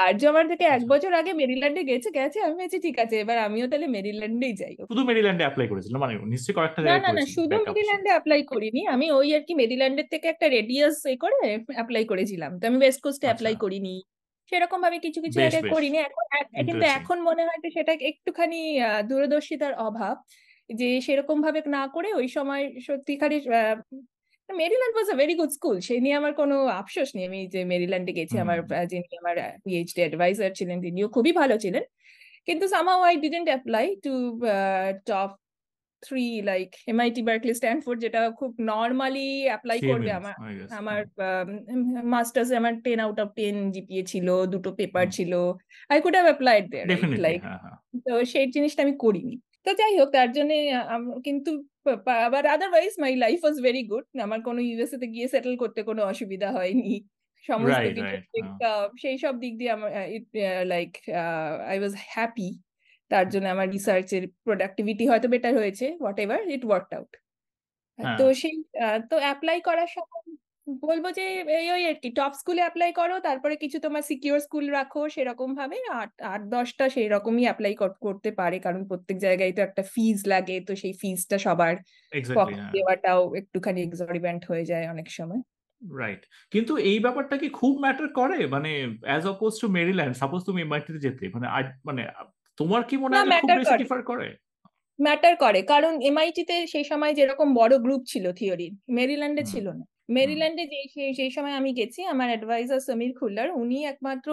আর্য 0.01 0.23
আমার 0.33 0.45
থেকে 0.51 0.65
এক 0.67 0.73
আচ্ছা। 0.77 0.89
বছর 0.93 1.13
আগে 1.21 1.33
মেরিল্যান্ডে 1.41 1.83
গেছে 1.91 2.09
গেছে 2.17 2.39
আমি 2.45 2.55
ভেবেছি 2.55 2.79
ঠিক 2.87 2.97
আছে 3.05 3.17
এবার 3.23 3.39
আমিও 3.47 3.67
তাহলে 3.71 3.87
মেরিল্যান্ডেই 3.97 4.55
যাই 4.61 4.75
শুধু 4.83 5.03
মেরিল্যান্ডে 5.09 5.45
অ্যাপ্লাই 5.45 5.67
করেছিল? 5.73 5.95
মানে 6.03 6.13
নিশ্চয়ই 6.27 6.57
কয়েকটা 6.59 6.81
না 6.83 6.95
না 7.05 7.11
না 7.17 7.23
শুধু 7.35 7.57
মেরিল্যান্ডে 7.69 8.11
অ্যাপ্লাই 8.15 8.41
করিনি। 8.53 8.81
আমি 8.95 9.07
ওই 9.19 9.29
আর 9.37 9.43
কি 9.49 9.53
মেরিল্যান্ডের 9.63 10.09
থেকে 10.13 10.27
একটা 10.29 10.47
রেডিয়াস 10.57 10.97
এ 11.07 11.15
করে 11.23 11.39
অ্যাপ্লাই 11.77 12.05
করেছিলাম। 12.13 12.51
তো 12.61 12.65
আমি 12.69 12.79
ওয়েস্ট 12.81 13.01
কোস্টে 13.05 13.27
অ্যাপ্লাই। 13.29 13.55
করিনি। 13.65 13.95
সেরকম 14.53 14.79
ভাবে 14.85 14.99
কিছু 15.05 15.19
কিছু 15.25 15.39
জায়গায় 15.43 15.65
করিনি। 15.75 15.99
এখন 16.03 16.25
কিন্তু 16.61 16.85
এখন 16.99 17.19
মনে 17.29 17.43
হয় 17.47 17.61
যে 17.65 17.71
সেটা 17.77 17.93
একটুখানি 18.11 18.59
দূরদর্শিতার 19.11 19.75
অভাব। 19.87 20.17
যে 20.71 20.89
সেরকম 21.07 21.39
ভাবে 21.47 21.61
না 21.77 21.83
করে 21.95 22.09
ওই 22.15 22.29
সময় 22.37 22.63
সত্যিকারই 22.87 23.39
Maryland 24.49 24.95
was 24.97 25.09
a 25.15 25.17
very 25.23 25.35
good 25.41 25.53
school 25.59 25.77
সেই 25.89 26.01
নিয়ে 26.05 26.17
আমার 26.21 26.33
কোনো 26.41 26.57
আফসোস 26.81 27.09
নেই। 27.17 27.25
আমি 27.31 27.41
যে 27.55 27.61
মেরিল্যান্ডে 27.73 28.13
গেছি 28.19 28.37
আমার 28.45 28.59
যিনি 28.91 29.07
আমার 29.23 29.37
পিএইচডি 29.65 30.01
অ্যাডভাইজার 30.05 30.51
ছিলেন 30.59 30.77
তিনিও 30.85 31.07
খুবই 31.15 31.33
ভালো 31.41 31.55
ছিলেন। 31.65 31.85
কিন্তু 32.47 32.65
somehow 32.75 32.99
I 33.13 33.15
didn't 33.25 33.51
apply 33.59 33.87
to 34.05 34.13
uh, 34.57 34.89
top 35.11 35.31
three 36.07 36.35
like 36.51 36.75
Berkeley 37.01 37.23
Berkeley 37.29 37.55
Stanford 37.61 37.99
যেটা 38.05 38.21
খুব 38.39 38.51
নর্মালি 38.73 39.29
অ্যাপ্লাই 39.51 39.79
করবে 39.91 40.11
আমার 40.21 40.35
আমার। 40.81 41.01
মাস্টার্স 42.15 42.51
আমার 42.61 42.75
ten 42.85 42.99
out 43.05 43.19
of 43.25 43.29
ten 43.39 43.55
GPA 43.75 44.03
ছিল 44.13 44.29
দুটো 44.55 44.71
পেপার 44.79 45.05
ছিল। 45.17 45.33
I 45.93 45.99
could 46.05 46.15
have 46.19 46.29
applied 46.31 46.65
there 46.73 46.87
like 47.27 47.41
তো 48.07 48.13
সেই 48.33 48.47
জিনিসটা 48.55 48.81
আমি 48.87 48.95
করিনি। 49.05 49.37
তো 49.67 49.71
যাই 49.81 49.93
হোক 49.99 50.09
তার 50.17 50.29
জন্য 50.37 50.51
কিন্তু 51.27 51.51
আবার 52.27 52.45
otherwise 52.55 52.93
my 53.05 53.13
life 53.25 53.39
was 53.45 53.57
very 53.67 53.83
good 53.91 54.05
আমার 54.27 54.41
কোনো 54.49 54.61
ইউএসএ 54.69 54.97
তে 55.03 55.07
গিয়ে 55.15 55.27
সেটেল 55.35 55.55
করতে 55.63 55.81
কোনো 55.91 56.01
অসুবিধা 56.13 56.49
হয়নি। 56.59 56.91
সমস্ত 57.45 57.85
সেই 59.03 59.17
সব 59.25 59.35
দিক 59.43 59.53
দিয়ে 59.61 59.71
আমার 59.77 59.91
লাইক 60.73 60.91
আই 61.71 61.77
ওয়াজ 61.81 61.95
হ্যাপি 62.13 62.49
তার 63.11 63.27
জন্য 63.33 63.47
আমার 63.55 63.69
রিসার্চের 63.77 64.25
প্রোডাক্টিভিটি 64.47 65.05
হয়তো 65.11 65.27
বেটার 65.35 65.55
হয়েছে 65.61 65.87
what 66.01 66.19
ever 66.25 66.41
it 66.57 66.63
work 66.69 66.89
out. 66.97 67.13
তো 68.19 68.25
সেই 68.43 68.57
তো 69.11 69.17
অ্যাপ্লাই 69.25 69.59
করার 69.69 69.89
সময় 69.97 70.25
বলব 70.67 71.05
যে 71.19 71.25
এই 71.59 71.67
ওই 71.71 71.83
আর 71.87 71.97
কি 72.03 72.09
টপ 72.19 72.33
স্কুলে 72.41 72.63
অ্যাপ্লাই 72.65 72.91
করো 72.93 73.17
তারপরে 73.21 73.55
কিছু 73.63 73.79
তোমার 73.85 74.03
সিকিউর 74.11 74.39
স্কুল 74.41 74.67
রাখো 74.71 75.03
সেরকম 75.15 75.51
ভাবে 75.55 75.79
আট 75.93 76.13
আট 76.25 76.43
দশটা 76.49 76.85
সেই 76.95 77.09
রকমই 77.09 77.45
অ্যাপ্লাই 77.47 77.73
করতে 78.07 78.31
পারে 78.41 78.57
কারণ 78.67 78.81
প্রত্যেক 78.91 79.17
জায়গায় 79.19 79.53
তো 79.57 79.61
একটা 79.63 79.83
ফিজ 79.95 80.19
লাগে 80.27 80.57
তো 80.69 80.73
সেই 80.83 80.95
ফিজটা 81.03 81.37
সবার 81.47 81.73
হ্যাঁ। 82.13 82.71
দেওয়াটাও 82.75 83.21
একটুখানি 83.41 83.81
এক্সরিবেন্ট 83.83 84.43
হয়ে 84.51 84.65
যায় 84.71 84.87
অনেক 84.91 85.07
সময়। 85.11 85.41
রাইট 85.83 86.23
কিন্তু 86.53 86.73
এই 86.91 86.99
ব্যাপারটা 87.05 87.37
কি 87.43 87.49
খুব 87.61 87.73
ম্যাটার 87.85 88.09
করে? 88.21 88.39
মানে 88.47 88.71
as 89.09 89.23
oppose 89.27 89.53
to 89.63 89.67
Maryland 89.77 90.15
suppose 90.15 90.41
তুমি 90.49 90.61
এমআইটিতে 90.63 91.01
যেতে 91.07 91.25
মানে 91.35 91.47
মানে 91.89 92.03
তোমার 92.59 92.83
কি 92.89 92.97
মনে 92.97 93.15
হয় 93.15 93.27
খুব 93.43 93.51
বেশি 93.61 93.69
করে। 93.69 93.83
ডিফার 93.83 94.01
করে? 94.11 94.27
ম্যাটার 94.99 95.35
করে 95.37 95.61
কারণ 95.73 95.93
এমআইটি 96.03 96.43
তে 96.51 96.57
সেই 96.67 96.85
সময় 96.85 97.13
যেরকম 97.15 97.49
বড় 97.55 97.75
গ্রুপ 97.79 98.03
ছিল 98.07 98.25
থিওরির 98.33 98.73
মেরিল্যান্ডে 98.97 99.45
ছিল 99.53 99.69
না। 99.73 99.85
মেরিল্যান্ডে 100.09 100.65
যে 100.73 100.79
সেই 100.95 101.11
সেই 101.19 101.31
সময় 101.37 101.55
আমি 101.61 101.71
গেছি 101.79 102.01
আমার 102.13 102.29
অ্যাডভাইজার 102.33 102.81
সমীর 102.89 103.13
খুল্লার 103.19 103.49
উনি 103.63 103.77
একমাত্র 103.85 104.29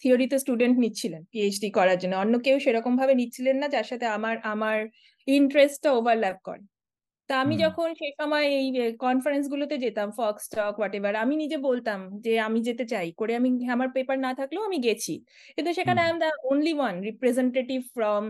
থিওরিতে 0.00 0.36
স্টুডেন্ট 0.42 0.76
নিচ্ছিলেন 0.84 1.22
পিএইচডি 1.32 1.68
করার 1.78 1.98
জন্য। 2.02 2.14
অন্য 2.16 2.34
কেউ 2.46 2.56
সেরকম 2.64 2.92
ভাবে 3.00 3.14
নিচ্ছিলেন 3.20 3.56
না 3.62 3.66
যার 3.74 3.86
সাথে 3.90 4.06
আমার 4.16 4.34
আমার 4.52 4.78
ইন্টারেস্টটা 5.28 5.90
ওভারল্যাপ 5.98 6.38
করে। 6.48 6.62
তা 7.30 7.34
আমি 7.44 7.54
যখন 7.64 7.88
সেই 8.00 8.12
সময় 8.20 8.46
এই 8.58 8.66
কনফারেন্স 9.04 9.44
গুলোতে 9.52 9.76
যেতাম 9.84 10.08
ফক্স 10.18 10.44
টক 10.52 10.74
হোয়াট 10.78 10.94
এভার 10.98 11.14
আমি 11.24 11.34
নিজে 11.42 11.58
বলতাম 11.68 12.00
যে 12.24 12.32
আমি 12.48 12.58
যেতে 12.68 12.84
চাই। 12.92 13.08
করে 13.20 13.32
আমি 13.40 13.48
আমার 13.76 13.88
পেপার 13.96 14.16
না 14.26 14.30
থাকলেও 14.40 14.62
আমি 14.68 14.78
গেছি। 14.86 15.14
কিন্তু 15.56 15.70
সেখানে 15.78 16.00
I 16.04 16.10
am 16.12 16.18
the 16.24 16.30
only 16.52 16.72
one 16.78 16.94
representative 17.08 17.80
from 17.94 18.22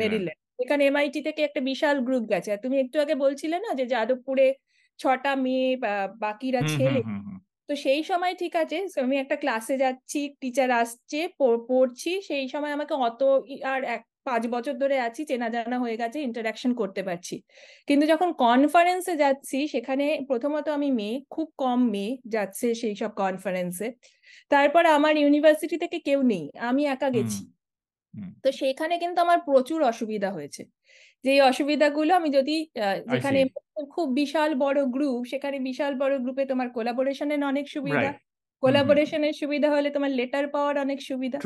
Maryland. 0.00 0.40
এখানে 0.64 0.82
এমআইটি 0.86 1.20
থেকে 1.28 1.40
একটা 1.48 1.60
বিশাল 1.70 1.96
গ্রুপ 2.06 2.24
গেছে। 2.32 2.48
আর 2.54 2.60
তুমি 2.64 2.76
একটু 2.84 2.96
আগে 3.04 3.14
বলছিলে 3.24 3.56
না 3.64 3.70
যে 3.80 3.84
যাদবপুরে 3.94 4.46
ছটা 5.00 5.32
মেয়ে 5.44 5.68
বা 5.84 5.92
বাকিরা 6.22 6.62
ছেলে। 6.74 7.00
তো 7.68 7.72
সেই 7.84 8.00
সময় 8.10 8.34
ঠিক 8.42 8.54
আছে 8.62 8.76
আমি 9.04 9.16
একটা 9.18 9.36
ক্লাসে 9.42 9.74
যাচ্ছি 9.84 10.20
টিচার 10.42 10.70
আসছে 10.82 11.20
পড়ছি 11.68 12.10
সেই 12.28 12.46
সময় 12.52 12.72
আমাকে 12.76 12.94
অত 13.06 13.20
আর 13.66 13.80
এক 13.94 14.02
পাঁচ 14.26 14.42
বছর 14.54 14.74
ধরে 14.82 14.96
আছি 15.06 15.20
চেনা 15.30 15.48
জানা 15.48 15.76
হয়ে 15.84 15.96
গেছে 16.02 16.18
ইন্টারাকশন 16.20 16.70
করতে 16.80 17.00
পারছি। 17.08 17.34
কিন্তু 17.88 18.04
যখন 18.12 18.28
কনফারেন্সে 18.40 19.14
যাচ্ছি 19.24 19.58
সেখানে 19.74 20.06
প্রথমত 20.28 20.66
আমি 20.76 20.88
মেয়ে 21.00 21.16
খুব 21.30 21.48
কম 21.58 21.80
মেয়ে 21.94 22.12
যাচ্ছে 22.34 22.66
সেই 22.80 22.94
সব 23.02 23.10
কনফারেন্সে 23.22 23.88
তারপর 24.50 24.82
আমার 24.96 25.14
ইউনিভার্সিটি 25.18 25.76
থেকে 25.84 25.98
কেউ 26.08 26.20
নেই 26.32 26.44
আমি 26.68 26.82
একা 26.86 27.08
গেছি। 27.16 27.40
তো 28.44 28.48
সেখানে 28.60 28.94
কিন্তু 29.02 29.18
আমার 29.20 29.38
প্রচুর 29.48 29.80
অসুবিধা 29.84 30.30
হয়েছে। 30.32 30.62
যে 31.26 31.40
অসুবিধাগুলো 31.42 32.12
আমি 32.14 32.28
যদি 32.30 32.56
যেখানে 33.06 33.38
খুব 33.90 34.06
বিশাল 34.12 34.54
বড় 34.54 34.80
গ্রুপ 34.86 35.22
সেখানে 35.26 35.56
বিশাল 35.60 35.92
বড় 35.94 36.18
গ্রুপে 36.18 36.44
তোমার 36.44 36.68
কোলাবোরেশনের 36.70 37.44
অনেক 37.44 37.66
সুবিধা। 37.68 38.10
কোলাবোরেশনের 38.62 39.32
সুবিধা 39.32 39.68
হলে 39.70 39.90
তোমার 39.90 40.10
লেটার 40.10 40.48
পাওয়ার 40.48 40.78
অনেক 40.78 40.98
সুবিধা। 41.02 41.38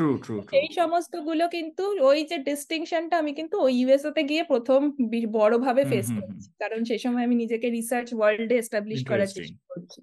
এই 0.53 0.67
সমস্তগুলো 0.75 1.47
কিন্তু 1.47 1.83
ওই 2.01 2.25
যে 2.25 2.37
ডিস্টিংশনটা 2.39 3.17
আমি 3.17 3.33
কিন্তু 3.33 3.55
ওই 3.59 3.73
ইউএসএ 3.75 4.11
তে 4.11 4.23
গিয়ে 4.23 4.43
প্রথম 4.43 4.79
বি- 5.09 5.31
বড়ভাবে 5.31 5.81
হুম, 5.81 5.91
ফেস 5.91 6.07
করেছি। 6.11 6.49
কারণ 6.59 6.83
সেই 6.83 6.99
সময় 6.99 7.23
আমি 7.23 7.35
নিজেকে 7.35 7.69
রিসার্চ 7.69 8.09
ওয়ার্ল্ডে 8.13 8.55
এস্টাবলিশ 8.55 9.01
করার 9.05 9.27
চেষ্টা 9.27 9.59
করছি। 9.69 9.99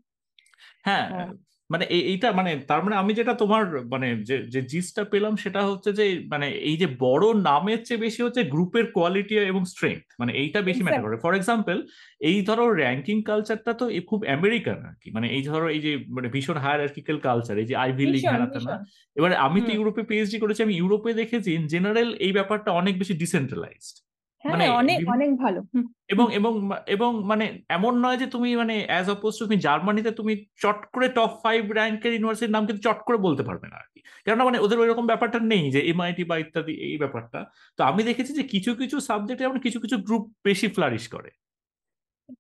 হ্যাঁ 0.83 1.07
হ্যাঁ। 1.09 1.31
মানে 1.71 1.85
এইটা 2.11 2.29
মানে 2.33 2.51
তার 2.71 2.81
মানে 2.85 2.97
আমি 2.97 3.13
যেটা 3.19 3.35
তোমার 3.43 3.63
মানে 3.93 4.09
যে 4.53 4.61
জিসটা 4.73 5.03
পেলাম 5.13 5.35
সেটা 5.45 5.61
হচ্ছে 5.69 5.91
যে 5.93 6.05
মানে 6.33 6.47
এই 6.69 6.77
যে 6.77 6.87
বড় 7.05 7.25
নামের 7.49 7.81
চেয়ে 7.87 8.03
বেশি 8.07 8.21
হচ্ছে 8.23 8.43
গ্রুপের 8.55 8.87
কোয়ালিটি 8.97 9.35
এবং 9.53 9.63
স্ট্রেংথ 9.73 10.05
মানে 10.21 10.33
এইটা 10.33 10.61
বেশি 10.63 10.83
ম্যাটার 10.83 11.05
করে। 11.05 11.17
ফর 11.25 11.33
এক্সাম্পল 11.35 11.77
এই 12.21 12.39
ধরো 12.49 12.65
র্যাঙ্কিং 12.83 13.17
কালচারটা 13.23 13.73
তো 13.81 13.85
খুব 14.11 14.21
আমেরিকান 14.37 14.79
আর 14.89 14.95
কি। 15.03 15.09
মানে 15.17 15.27
এই 15.37 15.43
ধরো 15.43 15.67
এই 15.69 15.81
যে 15.81 15.93
মানে 16.17 16.29
ভীষণ 16.35 16.59
হায়ারার্কিক্যাল 16.65 17.19
কালচার 17.19 17.57
এই 17.63 17.69
যে 17.71 17.75
আইভি 17.77 18.05
লিগ 18.15 18.23
ত্যানা 18.23 18.49
ভীষণ। 18.55 18.79
এবার 19.17 19.31
আমি 19.47 19.59
তো 19.67 19.71
ইউরোপে 19.79 20.03
পিএইচডি 20.09 20.39
করেছি 20.39 20.61
আমি 20.67 20.75
ইউরোপে 20.81 21.11
দেখেছি 21.15 21.51
ইন 21.55 21.65
জেনারেল 21.75 22.09
এই 22.27 22.33
ব্যাপারটা 22.33 22.71
অনেক 22.81 22.95
বেশি 23.01 23.15
ডিসেন্ট্রালাইজড 23.23 23.97
মানে 24.45 24.65
হ্যাঁ 24.65 24.73
অনেক 24.73 25.01
অনেক 25.09 25.31
ভালো 25.37 25.61
এবং 26.09 26.27
এবং 26.39 26.53
এবং 26.89 27.11
মানে 27.25 27.45
এমন 27.69 27.93
নয় 28.01 28.19
যে 28.19 28.27
তুমি 28.27 28.49
মানে 28.57 28.75
অ্যাজ 28.89 29.07
অপোজ 29.11 29.33
টু 29.39 29.43
তুমি 29.47 29.59
জার্মানিতে 29.61 30.11
তুমি 30.11 30.33
চট 30.63 30.81
করে 30.95 31.07
টপ 31.09 31.33
ফাইভ 31.45 31.61
র্যাঙ্কের 31.71 32.13
ইউনিভার্সিটির 32.13 32.55
নাম 32.55 32.65
কিন্তু 32.67 32.83
চট 32.83 32.99
করে 33.05 33.19
বলতে 33.19 33.43
পারবে 33.43 33.67
না 33.69 33.77
আর 33.77 33.87
কি। 33.93 34.01
কেননা 34.27 34.45
মানে 34.45 34.59
ওদের 34.59 34.79
ওইরকম 34.81 35.05
ব্যাপারটা 35.07 35.39
নেই 35.53 35.65
যে 35.71 35.81
এমআইটি 35.91 36.23
বা 36.25 36.37
ইত্যাদি 36.39 36.75
এই 36.87 36.97
ব্যাপারটা। 36.99 37.41
তো 37.79 37.81
আমি 37.85 38.01
দেখেছি 38.03 38.33
যে 38.35 38.45
কিছু 38.45 38.71
কিছু 38.75 38.97
সাবজেক্টে 39.01 39.45
এমন 39.45 39.59
কিছু 39.61 39.79
কিছু 39.81 39.97
গ্রুপ 40.07 40.25
বেশি 40.45 40.67
ফ্লারিশ 40.69 41.05
করে। 41.09 41.31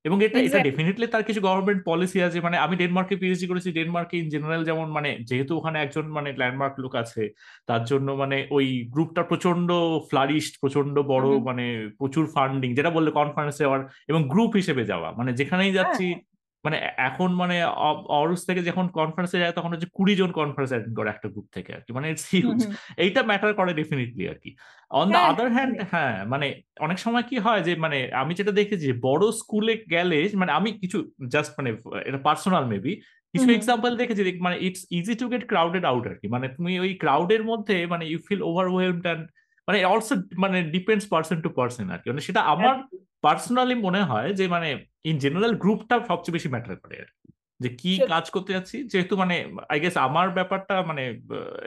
এবং 0.05 0.19
এটা 0.25 0.39
এটা 0.39 0.59
ডেফিনেটলি 0.59 1.07
তার 1.07 1.23
কিছু 1.23 1.41
গভর্নমেন্ট 1.41 1.81
পলিসি 1.85 2.19
আছে। 2.23 2.39
মানে 2.41 2.57
আমি 2.59 2.75
ডেনমার্কে 2.77 3.15
পিএইচডি 3.17 3.47
করেছি 3.47 3.69
ডেনমার্কে 3.73 4.17
ইন 4.19 4.27
জেনারেল 4.29 4.63
যেমন 4.65 4.87
মানে 4.91 5.11
যেহেতু 5.21 5.53
ওখানে 5.57 5.77
একজন 5.81 6.05
মানে 6.09 6.29
ল্যান্ডমার্ক 6.33 6.75
লোক 6.79 6.93
আছে 6.95 7.23
তার 7.67 7.83
জন্য 7.85 8.09
মানে 8.13 8.37
ওই 8.51 8.67
গ্রুপটা 8.91 9.23
প্রচণ্ড 9.23 9.69
ফ্লারিস্ট 10.11 10.55
প্রচণ্ড 10.61 10.95
বড় 11.13 11.27
মানে 11.41 11.65
প্রচুর 11.99 12.25
ফান্ডিং 12.35 12.69
যেটা 12.75 12.91
বললে 12.91 13.11
কনফারেন্সে 13.11 13.63
যাওয়ার 13.65 13.81
এবং 14.09 14.21
গ্রুপ 14.29 14.51
হিসেবে 14.57 14.83
যাওয়া। 14.85 15.09
মানে 15.13 15.31
যেখানেই 15.33 15.65
হ্যাঁ। 15.67 15.77
যাচ্ছি 15.79 16.07
মানে 16.65 16.77
এখন 17.09 17.31
মানে 17.35 17.57
অরুস 18.21 18.43
থেকে 18.49 18.63
যখন 18.63 18.87
কনফারেন্সে 18.99 19.43
যায় 19.43 19.55
তখন 19.59 19.71
হচ্ছে 19.73 19.89
কুড়ি 19.97 20.15
জন 20.21 20.31
কনফারেন্স 20.33 20.71
অ্যাটেন্ড 20.73 20.97
করে 20.99 21.09
একটা 21.11 21.29
গ্রুপ 21.35 21.47
থেকে 21.57 21.71
আর 21.77 21.83
কি। 21.85 21.91
মানে 21.97 22.07
ইটস 22.13 22.27
হিউজ 22.35 22.61
এইটা 23.05 23.21
ম্যাটার 23.23 23.53
করে 23.55 23.73
ডেফিনেটলি 23.81 24.25
আর 24.33 24.39
কি। 24.43 24.51
অন 24.91 25.07
দ্য 25.13 25.21
আদার 25.31 25.49
হ্যান্ড 25.57 25.75
হ্যাঁ 25.93 26.17
মানে 26.33 26.47
অনেক 26.81 26.99
সময় 27.05 27.25
কি 27.31 27.37
হয় 27.45 27.63
যে 27.67 27.73
মানে 27.85 27.99
আমি 28.23 28.33
যেটা 28.35 28.53
দেখেছি 28.61 28.85
যে 28.91 28.97
বড় 29.09 29.25
স্কুলে 29.41 29.75
গেলে 29.95 30.19
মানে 30.35 30.53
আমি 30.53 30.71
কিছু 30.83 30.99
জাস্ট 31.35 31.51
মানে 31.59 31.71
এটা 32.09 32.19
পার্সোনাল 32.19 32.65
মেবি 32.73 32.93
কিছু 33.35 33.49
এক্সাম্পল 33.51 33.91
দেখেছি 33.97 34.23
মানে 34.47 34.57
it's 34.67 34.83
easy 34.91 35.15
to 35.15 35.27
get 35.33 35.43
crowded 35.49 35.85
out 35.91 36.05
আর 36.11 36.17
কি। 36.21 36.27
মানে 36.29 36.47
তুমি 36.49 36.73
ওই 36.81 36.91
ক্রাউডের 36.95 37.43
মধ্যে 37.51 37.77
মানে 37.87 38.05
ইউ 38.11 38.19
ফিল 38.27 38.43
ওভারওয়েলড 38.51 39.05
অ্যান্ড 39.07 39.23
মানে 39.69 39.79
অলসো 39.85 40.15
মানে 40.45 40.59
ডিপেন্ডস 40.75 41.05
পার্সন 41.13 41.37
টু 41.45 41.49
পার্সন 41.59 41.87
আর 41.95 41.99
কি। 42.01 42.07
মানে 42.11 42.21
সেটা 42.21 42.41
আমার 42.53 42.75
পার্সোনালি 43.23 43.75
মনে 43.87 44.01
হয় 44.11 44.31
যে 44.35 44.45
মানে 44.49 44.69
ইন 45.11 45.17
জেনারেল 45.25 45.55
গ্রুপটা 45.63 45.97
সবচেয়ে 46.11 46.37
বেশি 46.37 46.49
ম্যাটার 46.55 46.77
করে 46.83 46.97
আর 47.03 47.11
যে 47.61 47.71
কি 47.81 47.93
কাজ 48.13 48.25
করতে 48.35 48.51
যাচ্ছি 48.57 48.77
যেহেতু 48.93 49.15
মানে 49.23 49.35
আই 49.73 49.79
গেস 49.81 49.95
আমার 50.07 50.27
ব্যাপারটা 50.31 50.75
মানে 50.83 51.03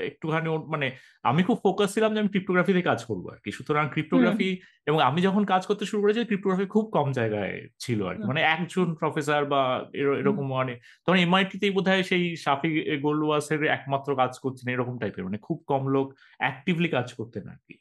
একটুখানি 0.10 0.48
মানে 0.74 0.88
আমি 1.30 1.42
খুব 1.48 1.58
ফোকাস 1.66 1.90
ছিলাম 1.96 2.12
যে 2.14 2.20
আমি 2.20 2.32
ক্রিপ্টোগ্রাফিতে 2.34 2.82
কাজ 2.82 3.00
করব 3.10 3.24
আর 3.34 3.40
কি। 3.44 3.50
সুতরাং 3.58 3.86
ক্রিপ্টোগ্রাফি 3.94 4.50
এবং 4.90 5.00
আমি 5.10 5.20
যখন 5.28 5.44
কাজ 5.46 5.62
করতে 5.70 5.84
শুরু 5.86 6.02
করেছি 6.04 6.20
ক্রিপ্টোগ্রাফি 6.30 6.66
খুব 6.76 6.86
কম 6.98 7.08
জায়গায় 7.20 7.54
ছিল 7.80 8.00
আর 8.10 8.16
কি। 8.18 8.24
মানে 8.32 8.42
একজন 8.56 8.88
প্রফেসর 9.00 9.42
বা 9.54 9.62
এরকম 10.22 10.46
মানে 10.54 10.74
তখন 11.06 11.18
এমআইটিতেই 11.18 11.72
বোধ 11.76 11.88
হয় 11.88 12.04
সেই 12.04 12.24
শাফি 12.44 12.70
গোল্ডওয়াসের 13.06 13.62
একমাত্র 13.78 14.10
কাজ 14.16 14.34
করছেন 14.44 14.68
এরকম 14.76 14.96
টাইপের 15.02 15.26
মানে 15.28 15.38
খুব 15.48 15.58
কম 15.72 15.84
লোক 15.96 16.08
অ্যাক্টিভলি 16.40 16.90
কাজ 16.98 17.08
করতেন 17.14 17.44
আর 17.54 17.60
কি। 17.68 17.76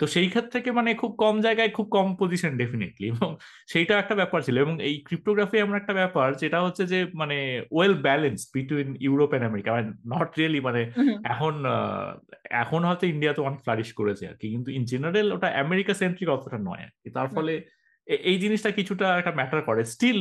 তো 0.00 0.04
সেই 0.06 0.28
ক্ষেত্র 0.28 0.50
থেকে 0.50 0.70
মানে 0.72 0.90
খুব 0.94 1.12
কম 1.16 1.34
জায়গায় 1.40 1.68
খুব 1.68 1.86
কম 1.88 2.06
পজিশন 2.16 2.52
ডেফিনেটলি 2.56 3.06
এবং 3.14 3.30
সেইটা 3.68 3.94
একটা 3.98 4.14
ব্যাপার 4.14 4.40
ছিল 4.42 4.56
এবং 4.58 4.74
এই 4.82 4.94
ক্রিপ্টোগ্রাফি 5.04 5.56
এমন 5.58 5.74
একটা 5.76 5.92
ব্যাপার 5.92 6.28
যেটা 6.34 6.58
হচ্ছে 6.62 6.82
যে 6.86 6.98
মানে 7.14 7.36
well 7.70 7.94
balance 7.94 8.40
between 8.54 8.88
Europe 9.00 9.30
and 9.34 9.44
America 9.46 9.70
মানে 9.72 9.88
নট 10.06 10.30
রিয়েলি 10.38 10.60
মানে 10.60 10.80
এখন 11.24 11.54
এখন 12.50 12.80
হয়তো 12.84 13.04
ইন্ডিয়াতে 13.06 13.40
অনেক 13.40 13.60
ফ্লারিশ 13.60 13.90
করেছে 13.92 14.24
আর 14.28 14.36
কি 14.36 14.46
কিন্তু 14.50 14.68
ইন 14.70 14.82
জেনারেল 14.84 15.26
ওটা 15.32 15.48
আমেরিকা 15.60 15.92
সেন্ট্রিক 15.94 16.28
অতটা 16.28 16.58
নয় 16.58 16.82
আর 16.82 16.92
কি। 17.02 17.08
তার 17.10 17.28
ফলে 17.28 17.54
এই 18.06 18.36
জিনিসটা 18.38 18.70
কিছুটা 18.70 19.06
একটা 19.18 19.32
ম্যাটার 19.32 19.60
করে। 19.62 19.82
স্টিল 19.84 20.20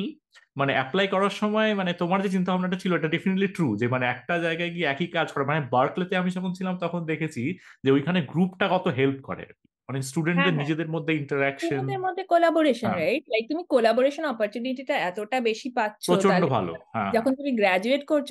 মানে 0.57 0.71
অ্যাপ্লাই 0.73 1.07
করার 1.07 1.29
সময় 1.29 1.69
মানে 1.75 1.91
তোমার 1.93 2.19
যে 2.21 2.29
চিন্তা 2.29 2.49
ভাবনাটা 2.51 2.77
ছিল 2.77 2.91
এটা 2.95 3.07
ডেফিনেটলি 3.07 3.47
ট্রু 3.47 3.67
যে 3.77 3.85
মানে 3.88 4.05
একটা 4.05 4.35
জায়গায় 4.39 4.69
গিয়ে 4.69 4.88
একই 4.88 5.07
কাজ 5.07 5.27
করে 5.31 5.43
মানে 5.45 5.61
বার্কলেতে 5.71 6.13
আমি 6.17 6.29
যখন 6.29 6.51
ছিলাম 6.53 6.75
তখন 6.77 7.01
দেখেছি 7.05 7.43
যে 7.83 7.89
ওইখানে 7.91 8.19
গ্রুপটা 8.21 8.65
কত 8.67 8.85
হেল্প 8.88 9.17
করে 9.21 9.45
মানে 9.89 9.98
হ্যাঁ 9.98 10.08
স্টুডেন্টদের 10.10 10.45
হ্যাঁ। 10.45 10.60
নিজেদের 10.62 10.89
মধ্যে 10.95 11.12
ইন্টারাকশন 11.13 11.69
নিজেদের 11.71 12.02
মধ্যে 12.06 12.24
কোলাবোরেশন 12.26 12.89
হ্যাঁ। 12.89 13.00
রাইট 13.02 13.26
লাইক 13.32 13.43
তুমি 13.52 13.63
কোলাবোরেশন 13.74 14.26
অপরচুনিটিটা 14.26 14.95
এতটা 15.02 15.38
বেশি 15.41 15.69
পাচ্ছো 15.78 16.10
প্রচণ্ড 16.12 16.43
ভালো 16.56 16.71
হ্যাঁ? 16.93 17.12
যখন 17.15 17.32
তুমি 17.39 17.52
গ্রাজুয়েট 17.60 18.04
করছ 18.06 18.30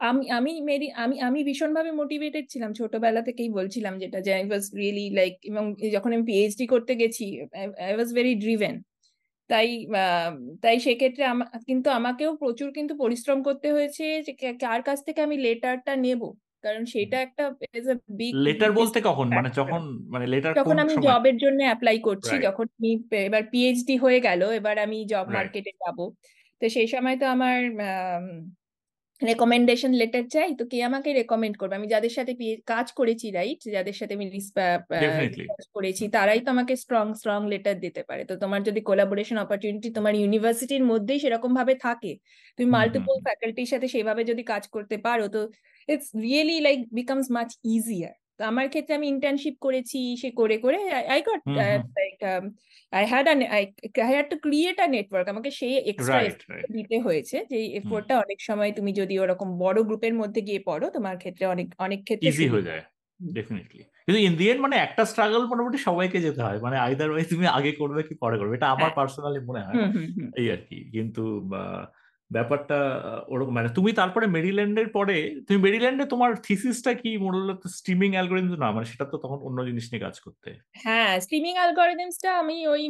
আমি 0.00 0.24
আমি 0.30 0.52
মেরি 0.60 0.88
আমি 1.04 1.16
আমি 1.20 1.40
ভীষণভাবে 1.44 1.90
মোটিভেটেড 1.92 2.44
ছিলাম 2.52 2.70
ছোটবেলা 2.72 3.22
থেকেই 3.28 3.50
বলছিলাম 3.50 3.94
যেটা 4.02 4.18
যে 4.20 4.30
আই 4.34 4.44
ওয়াজ 4.44 4.64
রিয়েলি 4.78 5.06
লাইক 5.10 5.34
এবং 5.50 5.64
যখন 5.92 6.10
আমি 6.12 6.24
পিএইচডি 6.30 6.64
করতে 6.74 6.92
গেছি 7.00 7.26
আই 7.82 7.94
ওয়াজ 7.94 8.10
ভেরি 8.14 8.32
ড্রিভেন 8.36 8.74
তাই 9.50 9.68
তাই 10.62 10.76
সেক্ষেত্রে 10.78 11.22
কিন্তু 11.68 11.88
আমাকেও 11.90 12.30
প্রচুর 12.36 12.68
কিন্তু 12.72 12.92
পরিশ্রম 12.94 13.38
করতে 13.42 13.68
হয়েছে 13.72 14.04
যে 14.26 14.32
কার 14.60 14.80
কাছ 14.82 14.98
থেকে 15.06 15.20
আমি 15.22 15.36
লেটারটা 15.38 15.92
নেব? 15.96 16.22
কারণ 16.64 16.82
সেটা 16.94 17.16
একটা 17.26 17.42
ইজ 17.74 17.86
আ 17.88 17.96
বিগ 18.18 18.34
লেটার 18.46 18.70
বলতে 18.78 18.98
কখন? 19.08 19.26
মানে 19.36 19.48
যখন 19.58 19.82
মানে 20.08 20.26
লেটার 20.32 20.52
যখন 20.58 20.76
আমি 20.84 20.94
জবের 21.06 21.36
জন্য 21.44 21.60
অ্যাপ্লাই 21.68 21.96
করছি 22.08 22.34
যখন 22.46 22.66
আমি 22.76 22.90
এবার 23.22 23.42
পিএইচডি 23.52 23.94
হয়ে 24.04 24.20
গেল 24.26 24.40
এবার 24.58 24.76
আমি 24.84 24.98
জব 25.12 25.26
মার্কেটে 25.36 25.72
যাব। 25.82 25.98
তো 26.60 26.66
সেই 26.76 26.88
সময় 26.94 27.16
তো 27.20 27.26
আমার 27.34 27.56
রেকমেন্ডেশন 29.20 29.92
লেটার 30.00 30.24
চাই 30.34 30.50
তো 30.58 30.64
কে 30.70 30.78
আমাকে 30.90 31.08
রেকমেন্ড 31.18 31.54
করবে? 31.60 31.74
আমি 31.80 31.88
যাদের 31.94 32.12
সাথে 32.18 32.32
কাজ 32.72 32.86
করেছি 32.98 33.26
রাইট 33.38 33.60
যাদের 33.76 33.96
সাথে 34.00 34.12
আমি 34.18 34.26
করেছি 35.76 36.04
তারাই 36.16 36.40
তো 36.44 36.50
আমাকে 36.50 36.74
স্ট্রং 36.84 37.06
স্ট্রং 37.18 37.40
লেটার 37.52 37.76
দিতে 37.84 38.02
পারে। 38.08 38.22
তো 38.30 38.34
তোমার 38.42 38.60
যদি 38.68 38.80
কোলাবোরেশন 38.88 39.38
অপরচুনিটি 39.44 39.88
তোমার 39.98 40.14
ইউনিভার্সিটির 40.20 40.82
মধ্যেই 40.92 41.18
সেরকম 41.24 41.50
ভাবে 41.58 41.74
থাকে 41.86 42.12
তুমি 42.58 42.68
মাল্টিপল 42.76 43.16
ফ্যাকাল্টির 43.26 43.68
সাথে 43.72 43.86
সেভাবে 43.94 44.22
যদি 44.30 44.42
কাজ 44.52 44.64
করতে 44.74 44.96
পারো 45.06 45.24
তো 45.34 45.40
it's 45.88 46.08
really 46.22 46.58
like 46.60 46.78
becomes 46.92 47.26
much 47.30 47.50
easier 47.68 48.14
তো 48.38 48.42
আমার 48.44 48.66
ক্ষেত্রে 48.68 48.92
আমি 48.94 49.06
ইন্টার্নশিপ 49.08 49.54
করেছি 49.60 50.00
সে 50.16 50.28
করে 50.30 50.56
করে 50.58 50.78
I 51.14 51.20
got 51.20 51.40
like 51.98 52.16
I 52.92 53.04
had 53.06 53.26
I 53.28 53.38
I 53.52 53.62
had 54.08 54.26
to 54.30 54.36
create 54.36 54.76
a 54.80 54.86
network 54.86 55.26
আমাকে 55.28 55.50
সেই 55.50 55.74
এক্সট্রা 55.92 56.18
দিতে 56.70 56.96
হয়েছে 56.98 57.36
যে 57.50 57.58
এফোর্টটা 57.80 58.14
অনেক 58.24 58.38
সময় 58.48 58.70
তুমি 58.72 58.90
যদি 59.00 59.14
ওরকম 59.18 59.48
বড় 59.58 59.78
গ্রুপের 59.82 60.14
মধ্যে 60.14 60.40
গিয়ে 60.40 60.60
পড়ো 60.66 60.86
তোমার 60.90 61.16
ক্ষেত্রে 61.16 61.44
অনেক 61.46 61.66
অনেক 61.78 62.00
ক্ষেত্রে 62.04 62.28
ইজি 62.30 62.46
হয়ে 62.48 62.66
যায় 62.66 62.82
ডেফিনেটলি 63.20 63.82
কিন্তু 64.06 64.20
ইন 64.20 64.34
দি 64.36 64.44
এন্ড 64.48 64.60
মানে 64.60 64.76
একটা 64.76 65.02
স্ট্রাগল 65.04 65.42
মোটামুটি 65.46 65.78
সবাইকে 65.78 66.18
যেতে 66.20 66.40
হয়। 66.42 66.58
মানে 66.58 66.76
আইদার 66.78 67.08
ওয়াইজ 67.10 67.26
তুমি 67.28 67.46
আগে 67.48 67.72
করবে 67.72 68.00
কি 68.02 68.14
পরে 68.14 68.36
করবে 68.38 68.54
এটা 68.56 68.68
আমার 68.68 68.82
হ্যাঁ। 68.82 68.96
পার্সোনালি 68.98 69.40
মনে 69.40 69.60
হয় 69.60 69.76
হুম 69.76 69.90
হুম 70.16 70.28
এই 70.36 70.46
আর 70.50 70.60
কি। 70.68 70.78
কিন্তু 70.96 71.22
ব্যাপারটা 72.36 72.78
ওরকম। 73.32 73.52
মানে 73.58 73.68
তুমি 73.78 73.90
তারপরে 74.00 74.26
মেরিল্যান্ডের 74.36 74.88
পরে 74.96 75.16
তুমি 75.46 75.58
মেরিল্যান্ডে 75.66 76.04
তোমার 76.12 76.30
থিসিসটা 76.46 76.92
কি 77.02 77.10
মূলত 77.24 77.60
স্ট্রিমিং 77.76 78.10
অ্যালগোরিদম? 78.14 78.54
না 78.64 78.68
মানে 78.76 78.86
সেটা 78.92 79.04
তো 79.12 79.16
তখন 79.24 79.38
অন্য 79.48 79.58
জিনিস 79.68 79.84
নিয়ে 79.90 80.04
কাজ 80.06 80.16
করতে। 80.24 80.48
হ্যাঁ 80.84 81.12
স্ট্রিমিং 81.24 81.54
অ্যালগরিদমসটা 81.58 82.30
আমি 82.42 82.56
ওই 82.72 82.82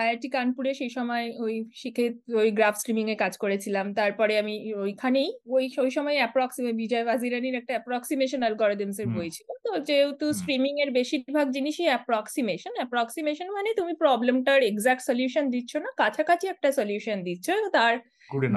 আইআইটি 0.00 0.28
কানপুরে 0.36 0.70
সেই 0.80 0.90
সময় 0.96 1.24
ওই 1.44 1.54
শিখে 1.74 2.06
ওই 2.40 2.48
গ্রাফ 2.58 2.74
স্ট্রিমিং 2.82 3.04
এ 3.14 3.16
কাজ 3.24 3.34
করেছিলাম। 3.44 3.86
তারপরে 4.00 4.32
আমি 4.42 4.54
ওইখানেই 4.84 5.28
ওই 5.56 5.64
ওই 5.82 5.90
সময় 5.96 6.16
অ্যাপ্রক্সিমে 6.20 6.72
বিজয় 6.82 7.04
বাজিরানির 7.10 7.58
একটা 7.60 7.72
অ্যাপ্রক্সিমেশন 7.76 8.40
অ্যালগরিদমস 8.44 8.98
এর 9.02 9.08
বই 9.16 9.28
ছিল। 9.36 9.48
তো 9.66 9.70
যেহেতু 9.88 10.26
স্ট্রিমিং 10.40 10.72
এর 10.84 10.90
বেশিরভাগ 10.98 11.46
জিনিসই 11.56 11.88
অ্যাপ্রক্সিমেশন 11.92 12.72
অ্যাপ্রক্সিমেশন 12.78 13.48
মানে 13.56 13.70
তুমি 13.80 13.92
প্রবলেমটার 14.02 14.60
এক্সাক্ট 14.70 15.02
সলিউশন 15.08 15.44
দিচ্ছ 15.54 15.72
না 15.84 15.90
কাছাকাছি 16.02 16.46
একটা 16.54 16.68
সলিউশন 16.78 17.18
দিচ্ছ। 17.28 17.46
তার 17.76 17.94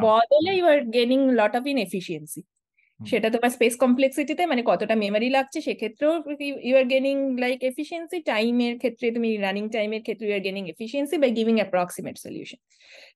বদলে 0.06 0.52
you 0.56 0.66
are 0.66 0.80
gaining 0.86 1.20
lot 1.30 1.54
of 1.56 1.64
in 1.68 1.78
efficiency 1.78 2.42
সেটা 3.00 3.30
তোমার 3.30 3.50
স্পেস 3.50 3.74
কমপ্লেক্সিটিতে 3.76 4.46
মানে 4.46 4.62
কতটা 4.64 4.96
মেমরি 4.96 5.30
লাগছে 5.30 5.62
সেক্ষেত্রেও 5.62 6.14
you 6.64 6.78
are 6.78 6.86
gaining 6.86 7.16
like 7.40 7.64
efficiency 7.64 8.22
টাইমের 8.22 8.78
ক্ষেত্রে 8.78 9.12
তুমি 9.12 9.38
রানিং 9.38 9.70
টাইমের 9.70 10.02
ক্ষেত্রে 10.02 10.28
you 10.28 10.36
are 10.36 10.40
gaining 10.40 10.64
efficiency 10.70 11.18
by 11.18 11.32
giving 11.32 11.56
approximate 11.56 12.16
solution 12.18 12.60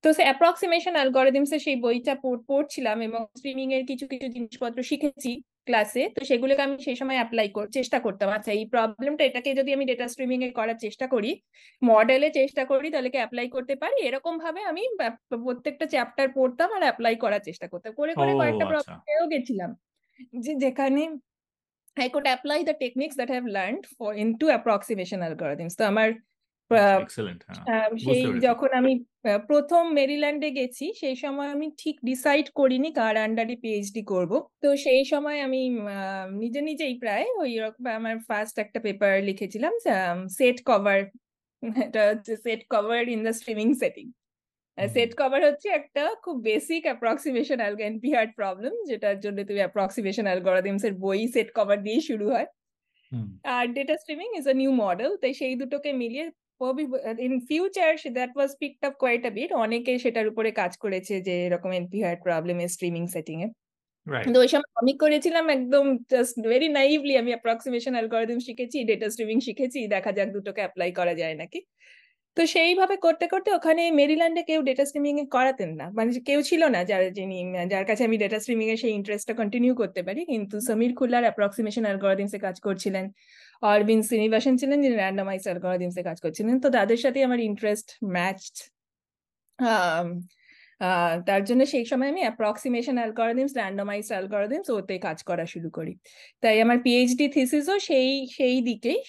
তো 0.04 0.14
সে 0.14 0.24
অ্যাপ্রক্সিমেশন 0.24 0.94
অ্যালগোরিদমসে 0.94 1.60
সেই 1.60 1.76
বইটা 1.76 2.16
পড়ছিলাম 2.50 3.02
এবং 3.02 3.22
স্ট্রিমিং 3.38 3.74
এর 3.74 3.84
কিছু 3.86 4.08
কিছু 4.08 4.28
জিনিসপত্র 4.28 4.84
শিখেছি। 4.84 5.32
ক্লাসে 5.68 6.04
তো 6.16 6.22
সেগুলোকে 6.30 6.62
আমি 6.68 6.76
সেই 6.88 6.98
সময় 7.02 7.18
অ্যাপ্লাই 7.20 7.48
চেষ্টা 7.78 7.98
করতাম। 8.06 8.30
আচ্ছা 8.38 8.52
এই 8.60 8.66
প্রবলেমটা 8.74 9.24
এটাকে 9.30 9.50
যদি 9.60 9.70
আমি 9.76 9.86
ডেটা 9.92 10.06
স্ট্রিমিং 10.14 10.40
এ 10.48 10.50
করার 10.60 10.78
চেষ্টা 10.86 11.06
করি 11.14 11.32
মডেলে 11.82 12.28
চেষ্টা 12.40 12.64
করি 12.72 12.88
তাহলে 12.94 13.10
কি 13.14 13.18
অ্যাপ্লাই 13.22 13.48
করতে 13.56 13.74
পারি? 13.82 13.98
এরকম 14.08 14.34
ভাবে 14.44 14.62
আমি 14.72 14.84
প্রত্যেকটা 15.46 15.86
চ্যাপ্টার 15.86 16.28
পড়তাম 16.38 16.70
আর 16.78 16.84
অ্যাপ্লাই 16.88 17.16
করার 17.24 17.42
চেষ্টা 17.48 17.68
করতাম। 17.68 17.92
করে 18.00 18.14
করে 18.20 18.32
কয়েকটা 18.40 18.66
আচ্ছা। 18.66 18.72
প্রবলেম 18.72 18.98
পেয়েও 19.08 19.26
গেছিলাম। 19.34 19.72
যে 20.44 20.54
যেখানে 20.66 21.04
I 21.98 22.08
could 22.10 22.28
apply 22.36 22.60
the 22.70 22.76
techniques 22.84 23.16
that 23.20 23.30
I've 23.36 23.50
learned 23.58 23.84
for 23.98 24.10
into 24.24 24.46
approximation 24.58 25.20
algorithms. 25.28 25.74
তো 25.80 25.84
আমার 25.92 26.10
এক্সেলেন্ট 26.72 27.40
হ্যাঁ। 27.70 27.90
সেই 28.06 28.24
যখন 28.40 28.70
আমি 28.74 28.94
প্রথম 29.50 29.84
মেরিল্যান্ডে 29.94 30.50
গেছি 30.52 30.86
সেই 30.94 31.16
সময় 31.16 31.50
আমি 31.50 31.68
ঠিক 31.78 31.96
ডিসাইড 32.04 32.46
করিনি 32.60 32.90
কার 32.92 33.16
আন্ডারে 33.18 33.56
পিএইচডি 33.64 34.02
করব। 34.04 34.32
তো 34.64 34.68
সেই 34.86 35.04
সময় 35.06 35.38
আমি 35.42 35.62
নিজে 36.36 36.62
নিজেই 36.62 36.96
প্রায় 37.00 37.26
ওই 37.44 37.52
রকম 37.60 37.84
আমার 38.00 38.16
ফার্স্ট 38.30 38.56
একটা 38.60 38.80
পেপার 38.80 39.14
লিখেছিলাম 39.24 39.74
সেট 40.38 40.58
কভার 40.66 41.00
এটা 41.86 42.02
হচ্ছে 42.12 42.34
set 42.46 42.62
cover 42.70 43.02
in 43.08 43.20
the 43.24 43.34
streaming 43.34 43.68
setting 43.74 44.06
set 44.78 45.12
cover 45.18 45.42
হচ্ছে 45.50 45.68
একটা 45.70 46.04
খুব 46.24 46.36
বেসিক 46.42 46.84
অ্যাপ্রক্সিমেশন 46.84 47.60
এনপিআর 47.82 48.26
প্রবলেম 48.40 48.74
যেটার 48.90 49.18
জন্য 49.20 49.38
তুমি 49.46 49.60
অ্যাপ্রক্সিমেশন 49.60 50.26
অ্যালগোরিদমস 50.26 50.84
এর 50.84 50.94
বই 50.98 51.22
সেট 51.28 51.50
কভার 51.56 51.78
দিয়ে 51.84 52.00
শুরু 52.02 52.26
হয়। 52.30 52.48
আর 53.56 53.66
data 53.68 53.96
streaming 53.98 54.28
is 54.40 54.46
a 54.48 54.56
new 54.62 54.72
model 54.84 55.12
তাই 55.22 55.34
সেই 55.34 55.54
দুটোকে 55.56 55.92
মিলিয়ে 55.94 56.26
future 57.50 57.92
that 58.18 58.32
was 58.38 58.52
picked 58.62 58.82
up 58.84 58.94
quite 59.02 59.22
a 59.26 59.32
bit 59.32 59.50
অনেকে 59.56 59.92
সেটার 60.00 60.26
উপরে 60.28 60.50
কাজ 60.52 60.72
করেছে 60.84 61.14
যে 61.28 61.34
এরকম 61.48 61.72
এনপিআর 61.74 62.14
প্রবলেম 62.26 62.58
এর 62.60 62.70
স্ট্রিমিং 62.76 63.04
সেটিং 63.16 63.38
এ। 63.42 63.48
তো 64.28 64.38
ওই 64.44 64.50
সময় 64.54 64.72
আমি 64.82 64.94
করেছিলাম 65.04 65.46
একদম 65.58 65.86
জাস্ট 66.14 66.36
ভেরি 66.52 66.68
নাইভলি 66.78 67.14
আমি 67.22 67.32
অ্যাপ্রক্সিমেশন 67.34 67.94
অ্যালগোরিদম 67.98 68.40
শিখেছি 68.48 68.78
ডেটা 68.90 69.08
স্ট্রিমিং 69.14 69.38
শিখেছি 69.48 69.80
দেখা 69.94 70.12
যাক 70.18 70.30
দুটোকে 70.36 70.62
অ্যাপ্লাই 70.64 70.90
করা 71.00 71.14
যায় 71.22 71.36
নাকি। 71.42 71.60
তো 72.38 72.44
সেইভাবে 72.54 72.96
করতে 73.06 73.26
করতে 73.34 73.50
ওখানে 73.60 73.84
মেরিল্যান্ডে 74.00 74.42
কেউ 74.50 74.62
ডেটা 74.70 74.86
স্ট্রিমিং 74.90 75.16
এ 75.20 75.26
করাতেন 75.38 75.72
না। 75.80 75.88
মানে 75.98 76.10
কেউ 76.30 76.40
ছিল 76.50 76.62
না 76.76 76.82
যার 76.92 77.04
যিনি 77.20 77.38
যার 77.74 77.86
কাছে 77.90 78.04
আমি 78.08 78.18
ডেটা 78.24 78.40
স্ট্রিমিং 78.44 78.68
এর 78.74 78.80
সেই 78.84 78.94
ইন্টারেস্টটা 79.00 79.34
কন্টিনিউ 79.42 79.74
করতে 79.82 80.02
পারি। 80.08 80.22
কিন্তু 80.32 80.56
সমীর 80.70 80.94
খুল্লার 81.00 81.24
অ্যাপ্রক্সিমেশন 81.28 81.84
অ্যালগোরিদমস 81.88 82.34
কাজ 82.48 82.58
করছিলেন। 82.68 83.06
অরবিন্দ 83.62 84.06
শ্রীনিবাসন 84.06 84.58
ছিলেন 84.58 84.82
যিনি 84.82 84.96
র্যান্ডমাইজ 84.96 85.44
অ্যালগোরিদমস 85.44 86.04
কাজ 86.04 86.22
করছিলেন, 86.22 86.60
তো 86.60 86.70
তাদের 86.70 86.98
সাথে 86.98 87.24
আমার 87.24 87.40
ইন্টারেস্ট 87.40 87.92
ম্যাচড 88.06 88.72
তার 91.26 91.44
জন্য 91.44 91.66
সেই 91.66 91.86
সময় 91.86 92.10
আমি 92.10 92.20
অ্যাপ্রক্সিমেশন 92.20 92.98
অ্যালগোরিদমস 92.98 93.52
র্যান্ডমাইজড 93.56 94.08
অ্যালগোরিদমস 94.08 94.70
ওতে 94.70 94.98
কাজ 94.98 95.24
করা 95.24 95.46
শুরু 95.46 95.70
করি। 95.70 95.98
তাই 96.42 96.62
আমার 96.62 96.78
পিএইচডি 96.84 97.28
থিসিসও 97.28 97.80
সেই 97.80 98.28
সেই 98.28 98.62
দিকেই 98.62 99.04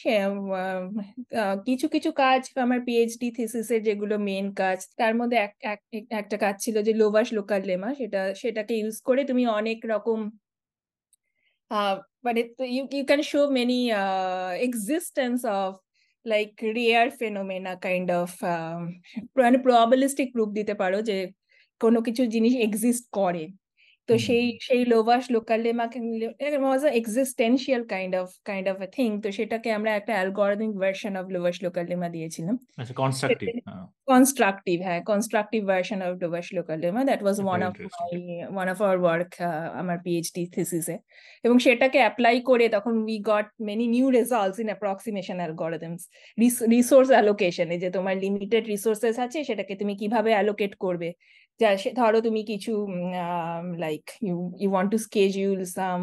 কিছু 1.65 1.89
কিছু 1.89 2.13
কাজ 2.13 2.51
আমার 2.57 2.81
পিএইচডি 2.81 3.31
থিসিসের 3.31 3.83
যেগুলো 3.83 4.19
মেন 4.19 4.55
কাজ, 4.55 4.89
তার 4.97 5.15
মধ্যে 5.15 5.37
এক, 5.37 5.57
এক- 5.61 5.83
এক- 5.93 6.19
একটা 6.19 6.37
কাজ 6.37 6.55
ছিল 6.61 6.83
যে 6.83 6.93
লোভাস 6.93 7.33
লোকাল 7.33 7.63
লেমা 7.63 7.95
সেটা, 7.95 8.35
সেটাকে 8.35 8.75
ইউজ 8.75 9.01
করে 9.01 9.25
তুমি 9.25 9.47
অনেক 9.47 9.85
রকম 9.87 10.31
but 12.27 12.37
it 12.43 12.51
you 12.77 12.83
you 12.99 13.05
can 13.11 13.23
show 13.23 13.45
many 13.61 13.81
uh, 14.03 14.51
existence 14.69 15.43
of 15.59 15.71
rare 16.79 17.11
phenomena 17.21 17.73
kind 17.87 18.09
of 18.21 18.31
um, 18.43 18.81
মানে 19.39 19.59
probabilistic 19.67 20.29
proof 20.35 20.51
দিতে 20.59 20.75
পারো 20.83 20.99
যে 21.09 21.17
কোনো 21.83 21.99
কিছু 22.07 22.23
জিনিস 22.35 22.53
এক্সিস্ট 22.67 23.05
করে 23.19 23.45
তো 24.09 24.15
সেই 24.19 24.47
সেই 24.61 24.83
Lovasz 24.85 25.25
local 25.31 25.71
lemma 25.73 25.87
existential 27.01 27.83
kind 27.95 28.13
of 28.17 28.29
kind 28.45 28.67
of 28.69 28.77
a 28.81 28.89
thing 28.97 29.09
তো 29.25 29.29
সেটাকে 29.33 29.69
আমরা 29.73 29.91
একটা 29.95 30.13
algorithmic 30.13 30.73
version 30.83 31.13
of 31.17 31.27
Lovasz 31.35 31.57
local 31.65 31.95
মা 32.03 32.09
দিয়েছিলাম। 32.09 32.57
আচ্ছা 32.81 32.95
কনস্ট্রাকটিভ 34.09 34.79
হ্যাঁ। 34.87 35.01
Constructive 35.11 35.61
version 35.69 36.01
of 36.07 36.13
Lovasz 36.23 36.47
local 36.57 36.87
lemma 36.97 37.03
that 37.05 37.21
was 37.23 37.37
one 37.47 37.61
of 37.69 37.73
my 37.95 38.11
one 38.55 38.67
of 38.69 38.79
our 38.83 38.99
work 39.05 39.31
আমার 39.81 39.97
PhD 40.05 40.43
থিসিসে 40.55 40.97
এবং 41.45 41.57
সেটাকে 41.59 41.99
অ্যাপ্লাই 41.99 42.37
করে 42.51 42.67
তখন 42.69 42.95
we 43.05 43.17
got 43.31 43.47
many 43.61 43.87
new 43.87 44.07
results 44.11 44.59
in 44.59 44.69
approximation 44.73 45.37
algorithms 45.39 46.03
resource 46.71 47.09
allocation 47.11 47.57
অ্যালোকেশনে 47.57 47.77
যে 47.79 47.89
তোমার 47.91 48.15
লিমিটেড 48.17 48.65
রিসোর্সেস 48.67 49.17
আছে 49.19 49.39
সেটাকে 49.45 49.75
তুমি 49.81 49.95
কীভাবে 50.01 50.31
অ্যালোকেট 50.33 50.73
করবে। 50.85 51.09
যা 51.61 51.69
সে 51.83 51.91
ধরো 52.01 52.19
তুমি 52.27 52.41
কিছু 52.53 52.73
like 53.85 54.03
you 54.27 54.37
you 54.63 54.69
want 54.75 54.91
to 54.95 54.99
schedule 55.07 55.59
some 55.79 56.01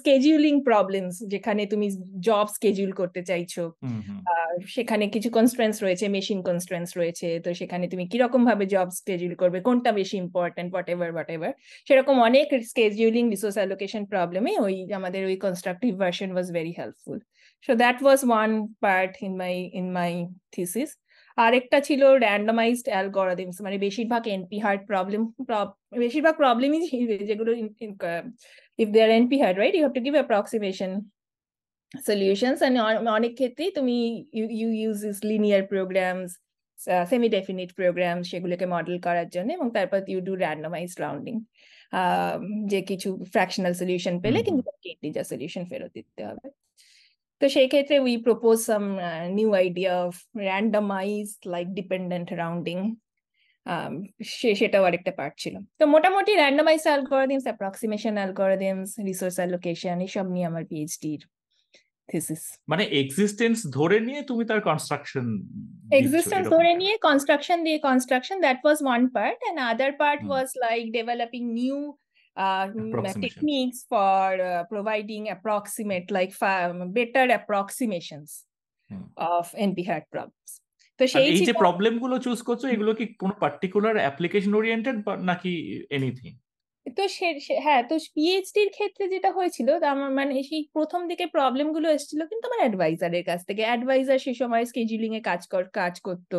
scheduling 0.00 0.54
problems 0.68 1.14
যেখানে 1.32 1.62
তুমি 1.66 1.86
জব 2.28 2.46
স্কেডিউল 2.56 2.90
করতে 3.00 3.20
চাইছো। 3.30 3.62
সেখানে 4.76 5.04
কিছু 5.14 5.28
কনস্ট্রেন্স 5.38 5.74
রয়েছে 5.84 6.04
মেশিন 6.08 6.38
কনস্ট্রেন্স 6.48 6.88
রয়েছে। 7.00 7.28
তো 7.44 7.48
সেখানে 7.60 7.84
তুমি 7.88 8.04
কীরকম 8.12 8.42
ভাবে 8.48 8.64
জব 8.74 8.88
স্কেডিউল 9.00 9.34
করবে 9.42 9.58
কোনটা 9.68 9.90
বেশি 10.00 10.16
important 10.24 10.68
what 10.72 10.88
ever 10.94 11.08
what 11.14 11.30
ever 11.36 11.52
সেরকম 11.88 12.16
অনেক 12.28 12.46
স্কেডিউলিং 12.72 13.24
রিসোর্স 13.34 13.56
অ্যালোকেশন 13.60 14.02
প্রবলেমে 14.12 14.52
ওই 14.66 14.74
আমাদের 14.98 15.22
ওই 15.30 15.36
constructive 15.44 15.90
version 16.02 16.30
was 16.34 16.46
very 16.56 16.72
helpful 16.80 17.18
so 17.64 17.72
that 17.82 17.98
was 18.04 18.20
one 18.30 18.50
part 18.84 19.12
in 19.26 19.32
my 19.42 19.54
in 19.80 19.86
my 19.98 20.10
thesis 20.54 20.90
আরেকটা 21.36 21.80
ছিল 21.80 22.02
র্যান্ডমাইজড 22.16 22.88
অ্যালগোরিদমস 22.88 23.56
মানে 23.62 23.78
বেশিরভাগ 23.78 24.22
এনপি 24.28 24.58
হার্ট 24.58 24.82
প্রবলেম 24.86 25.22
বেশিরভাগ 25.98 26.34
প্রবলেমই 26.36 26.80
যেগুলো 27.26 27.50
if 28.78 28.88
they 28.88 29.02
are 29.02 29.10
NP 29.10 29.36
hard 29.40 29.58
right 29.58 29.74
you 29.74 29.80
have 29.80 29.94
to 29.94 30.00
give 30.00 30.12
approximation 30.12 30.90
solutions 32.06 32.58
অ- 32.82 33.10
অনেক 33.10 33.32
ক্ষেত্রেই 33.34 33.70
তুমি 33.70 33.96
you 34.32 34.46
you 34.52 34.68
use 34.72 34.98
is 35.04 35.18
linear 35.24 35.62
programs 35.66 36.30
semi 37.08 37.28
definite 37.28 37.70
program 37.74 38.22
সেগুলোকে 38.22 38.66
মডেল 38.66 38.96
করার 39.00 39.28
জন্য 39.28 39.52
এবং 39.52 39.70
তারপর 39.70 39.98
ইউ 40.08 40.20
ডু 40.20 40.34
র্যান্ডমাইজ 40.34 40.90
রাউন্ডিং 41.00 41.34
যে 42.66 42.80
কিছু 42.80 43.24
ফ্র্যাকশনাল 43.32 43.72
সলিউশন 43.72 44.14
পেলে 44.20 44.38
কিন্তু 44.42 44.62
ইন্টিজার 44.84 45.24
সলিউশন 45.24 45.62
ফেরত 45.64 45.90
দিতে 45.94 46.22
হবে। 46.24 46.46
তো 47.42 47.48
সেই 47.48 47.68
ক্ষেত্রে 47.68 47.96
we 48.06 48.14
propose 48.26 48.56
some 48.70 48.84
new 49.38 49.48
idea 49.62 49.92
of 50.06 50.12
randomize 50.48 51.26
like 51.54 51.66
dependent 51.78 52.28
rounding 52.42 52.78
সে 54.32 54.50
সেটাও 54.60 54.82
আরেকটা 54.88 55.12
পার্ট 55.18 55.34
ছিল 55.42 55.54
তো 55.80 55.84
মোটামুটি 55.94 56.32
randomize 56.42 56.82
algorithms 56.88 57.44
approximation 57.48 58.14
algorithms 58.20 58.90
resource 59.08 59.36
allocation 59.40 59.96
এসব 60.06 60.26
নিয়ে 60.34 60.46
আমার 60.50 60.64
পিএইচডির 60.70 61.20
থিসিস 62.08 62.42
মানে 62.68 62.84
এক্সিস্টেন্স 63.02 63.56
ধরে 63.78 63.98
নিয়ে 64.08 64.20
তুমি 64.30 64.42
তার 64.50 64.60
কনস্ট্রাকশন 64.68 65.26
existence 66.00 66.46
ধরে 66.54 66.72
নিয়ে 66.80 66.94
construction 67.08 67.58
দিয়ে 67.66 67.78
construction 67.88 68.36
that 68.46 68.58
was 68.66 68.78
one 68.94 69.06
part 69.16 69.38
and 69.48 69.56
other 69.72 69.90
part 70.02 70.18
Hmm. 70.20 70.32
was 70.34 70.48
like 70.64 70.86
developing 71.00 71.44
new 71.60 71.78
uh, 72.36 72.66
mm, 72.68 73.20
techniques 73.20 73.84
for 73.88 74.40
uh, 74.40 74.64
providing 74.64 75.24
approximate 75.28 76.10
like 76.10 76.32
better 76.92 77.24
approximations 77.32 78.30
Hmm. 78.90 79.04
of 79.16 79.44
NP 79.68 79.78
hat 79.86 80.04
problems 80.14 80.50
তো 81.00 81.02
সেই 81.12 81.24
এই 81.28 81.40
যে 81.48 81.54
প্রবলেমগুলো 81.62 82.14
choose 82.24 82.38
করছ 82.48 82.62
এগুলো 82.64 82.92
কি 82.98 83.04
কোনো 83.22 83.34
পার্টিকুলার 83.42 83.96
অ্যাপ্লিকেশন 84.04 84.52
ওরিয়েন্টেড 84.54 84.96
নাকি 85.30 85.52
এনিথিং 85.90 86.32
তো 86.86 87.02
সে 87.10 87.26
হ্যাঁ 87.64 87.82
তো 87.88 87.94
পিএইচডির 88.16 88.68
ক্ষেত্রে 88.76 89.04
যেটা 89.14 89.30
হয়েছিল 89.38 89.68
আমার 89.92 90.10
মানে 90.18 90.34
সেই 90.50 90.62
প্রথম 90.74 91.00
দিকে 91.10 91.24
প্রবলেমগুলো 91.34 91.88
এসেছিল 91.96 92.20
কিন্তু 92.30 92.44
আমার 92.48 92.60
অ্যাডভাইজারের 92.62 93.24
কাছ 93.30 93.40
থেকে। 93.48 93.62
অ্যাডভাইজার 93.66 94.18
সে 94.24 94.32
সময় 94.42 94.64
স্কেজুলিং 94.70 95.10
এ 95.14 95.20
কাজ 95.30 95.42
কর 95.52 95.62
কাজ 95.76 95.94
করতো। 96.00 96.36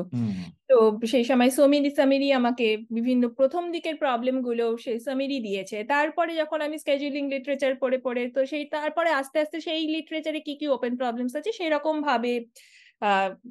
তো 0.69 0.75
সেই 1.11 1.25
সময় 1.29 1.49
সমীর 1.57 1.85
সামিরি 1.99 2.27
আমাকে 2.39 2.67
বিভিন্ন 2.97 3.23
প্রথম 3.37 3.63
দিকের 3.75 3.95
প্রবলেমগুলো 4.03 4.65
সেই 4.77 4.99
সামিরি 5.07 5.37
দিয়েছে। 5.47 5.77
তারপরে 5.89 6.31
যখন 6.41 6.59
আমি 6.67 6.77
স্কেজুলিং 6.83 7.23
লিটারেচার 7.33 7.73
পড়ে 7.83 7.97
পড়ে 8.05 8.23
তো 8.35 8.39
সেই 8.51 8.63
তারপরে 8.75 9.09
আস্তে 9.19 9.37
আস্তে 9.43 9.57
সেই 9.67 9.81
লিটারেচারে 9.95 10.39
কি 10.47 10.53
কি 10.59 10.65
ওপেন 10.75 10.93
প্রবলেমস 11.01 11.33
আছে 11.39 11.51
সেরকম 11.59 11.95
ভাবে 12.07 12.33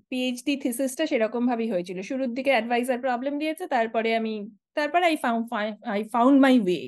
পিএইচডি 0.08 0.52
থিসিসটা 0.62 1.04
সেরকম 1.06 1.42
ভাবেই 1.50 1.68
হয়েছিল। 1.74 1.98
শুরুর 2.10 2.30
দিকে 2.34 2.50
অ্যাডভাইজার 2.54 2.98
প্রবলেম 3.06 3.34
দিয়েছে 3.38 3.64
তারপরে 3.66 4.10
আমি 4.20 4.34
তারপরে 4.74 5.04
I 5.06 5.16
found 5.16 5.44
I 5.94 6.00
found 6.14 6.36
my 6.40 6.54
way 6.66 6.80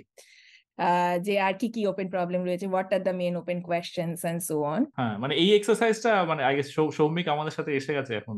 যে 1.27 1.35
আর 1.40 1.55
কি 1.61 1.68
কি 1.68 1.83
ওপেন 1.87 2.07
প্রবলেম 2.11 2.40
রয়েছে 2.44 2.66
what 2.66 2.88
are 2.96 3.03
the 3.09 3.14
main 3.20 3.35
open 3.37 3.59
questions 3.68 4.16
and 4.24 4.40
so 4.48 4.57
on 4.72 4.81
হ্যাঁ 4.98 5.14
মানে 5.18 5.35
এই 5.35 5.48
এক্সারসাইজটা 5.55 6.12
মানে 6.24 6.42
আই 6.48 6.55
গেস 6.57 6.68
সৌমিক 6.98 7.27
আমাদের 7.29 7.55
সাথে 7.59 7.70
এসে 7.79 7.92
গেছে 7.98 8.12
এখন। 8.20 8.37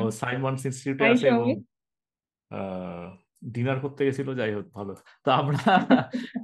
ও 0.00 0.04
সাইমন্স 0.22 0.60
ইনস্টিটিউটে 0.68 1.04
আছে 1.12 1.26
এবং। 1.32 1.46
ডিনার 3.54 3.78
করতে 3.84 4.02
গেছিল 4.06 4.28
যাই 4.34 4.52
হোক 4.54 4.66
ভালো। 4.76 4.92
তো 5.24 5.28
আমরা 5.30 5.58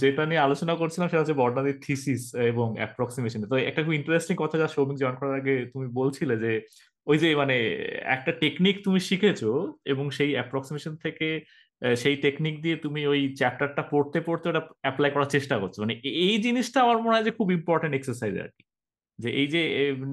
যেটা 0.00 0.22
নিয়ে 0.26 0.44
আলোচনা 0.46 0.74
করছিলাম 0.80 1.06
সেটা 1.08 1.20
হচ্ছে 1.22 1.38
বর্ণালীর 1.40 1.78
থিসিস 1.86 2.22
এবং 2.50 2.68
অ্যাপ্রক্সিমেশন 2.78 3.40
তো 3.52 3.56
একটা 3.70 3.80
খুব 3.84 3.94
ইন্টারেস্টিং 4.00 4.34
কথা 4.42 4.56
যা 4.62 4.68
সৌমিক 4.76 4.96
জয়েন 5.02 5.16
করার 5.20 5.38
আগে 5.40 5.54
তুমি 5.72 5.86
বলছিলে 6.00 6.34
যে 6.44 6.52
ওই 7.06 7.16
যে 7.22 7.28
মানে 7.40 7.56
একটা 8.16 8.32
টেকনিক 8.42 8.76
তুমি 8.86 9.00
শিখেছো 9.08 9.50
এবং 9.92 10.04
সেই 10.18 10.30
অ্যাপ্রক্সিমেশন 10.36 10.92
থেকে 11.04 11.28
সেই 12.02 12.16
টেকনিক 12.24 12.54
দিয়ে 12.64 12.76
তুমি 12.84 13.00
ওই 13.12 13.20
চ্যাপ্টারটা 13.40 13.82
পড়তে 13.92 14.18
পড়তে 14.26 14.46
ওটা 14.48 14.62
অ্যাপ্লাই 14.84 15.10
করার 15.14 15.30
চেষ্টা 15.36 15.56
করছ। 15.62 15.74
মানে 15.82 15.94
এই 16.26 16.36
জিনিসটা 16.46 16.78
আমার 16.84 16.98
মনে 17.04 17.16
হয় 17.16 17.26
যে 17.28 17.32
খুব 17.38 17.48
ইম্পর্টেন্ট 17.58 17.94
এক্সারসাইজ 17.94 18.34
আর 18.44 18.50
কি। 18.56 18.62
যে 19.18 19.28
এই 19.40 19.46
যে 19.54 19.60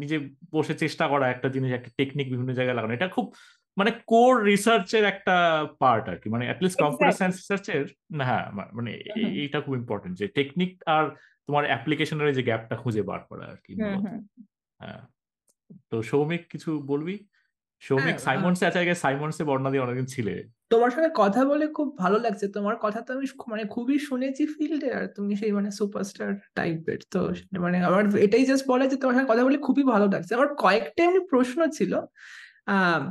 নিজে 0.01 0.17
বসে 0.55 0.73
চেষ্টা 0.83 1.05
করা 1.11 1.25
একটা 1.29 1.47
জিনিস, 1.55 1.69
একটা 1.73 1.91
টেকনিক 1.99 2.27
বিভিন্ন 2.33 2.51
জায়গায় 2.59 2.77
লাগানো, 2.77 2.93
এটা 2.97 3.07
খুব 3.15 3.25
মানে 3.77 3.91
কোর 4.05 4.33
রিসার্চের 4.43 5.03
একটা 5.03 5.35
পার্ট 5.79 6.09
আর 6.09 6.15
কি 6.15 6.27
মানে 6.29 6.45
অ্যাটলিস্ট 6.45 6.77
কম্পিউটার. 6.81 7.17
সায়েন্স 7.17 7.35
রিসার্চের 7.35 7.83
হ্যাঁ 8.19 8.45
মানে 8.73 8.91
এইটা 9.33 9.57
খুব 9.61 9.73
ইম্পর্টেন্ট 9.75 10.13
যে 10.17 10.27
টেকনিক 10.27 10.83
আর 10.87 11.05
তোমার 11.47 11.63
অ্যাপ্লিকেশনের 11.65 12.33
যে 12.33 12.43
গ্যাপটা 12.43 12.75
খুঁজে 12.75 13.01
বার 13.01 13.21
করা 13.29 13.45
আর 13.45 13.57
কি 13.65 13.73
হ্যাঁ। 14.79 15.01
তো 15.91 15.95
সৌমিক 16.01 16.43
কিছু 16.49 16.71
বলবি? 16.87 17.15
সৌমিক 17.81 18.17
সাইমন্সে 18.19 18.65
আছে 18.65 18.79
আগে 18.79 18.95
সাইমন্সে 18.95 19.43
বর্ণা 19.43 19.69
দিয়ে 19.69 19.83
অনেকদিন 19.83 20.05
ছিলে। 20.05 20.33
তোমার 20.69 20.91
সঙ্গে 20.91 21.11
কথা 21.15 21.45
বলে 21.45 21.65
খুব 21.67 21.87
ভালো 21.97 22.17
লাগছে। 22.19 22.45
তোমার 22.47 22.75
কথা 22.81 22.99
তো 23.01 23.13
আমি 23.13 23.25
মানে 23.47 23.63
খুবই 23.65 23.97
শুনেছি 23.99 24.43
ফিল্ডে 24.47 24.89
আর 24.93 25.05
তুমি 25.07 25.35
সেই 25.35 25.51
মানে 25.51 25.69
সুপারস্টার 25.71 26.29
টাইপের 26.55 26.99
তো 27.11 27.19
মানে 27.59 27.77
আমার 27.79 28.03
এটাই 28.17 28.45
জাস্ট 28.45 28.65
বলে 28.67 28.85
যে 28.87 28.97
তোমার 28.97 29.15
সঙ্গে 29.15 29.29
কথা 29.29 29.43
বলে 29.43 29.57
খুবই 29.57 29.83
ভালো 29.83 30.05
লাগছে। 30.05 30.31
আমার 30.35 30.49
কয়েকটা 30.55 31.01
এমনি 31.03 31.21
প্রশ্ন 31.29 31.59
ছিল। 31.67 31.93
আহ 32.67 33.01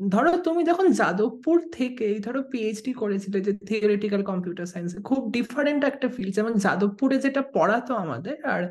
ধরো 0.00 0.32
তুমি 0.46 0.62
যখন 0.70 0.86
যাদবপুর 1.00 1.56
থেকে, 1.72 2.06
ধরো 2.26 2.40
পিএইচডি 2.52 2.92
করেছিলে 3.02 3.38
যে 3.46 3.52
থিওরিটিক্যাল 3.68 4.22
কম্পিউটার 4.30 4.66
সায়েন্সে 4.72 4.98
খুব 5.08 5.20
ডিফারেন্ট 5.36 5.82
একটা 5.84 6.06
ফিল্ড 6.14 6.32
যেমন 6.38 6.52
যাদবপুরে 6.64 7.16
যেটা 7.24 7.42
পড়াতো 7.56 7.92
আমাদের, 8.04 8.36
আর 8.52 8.62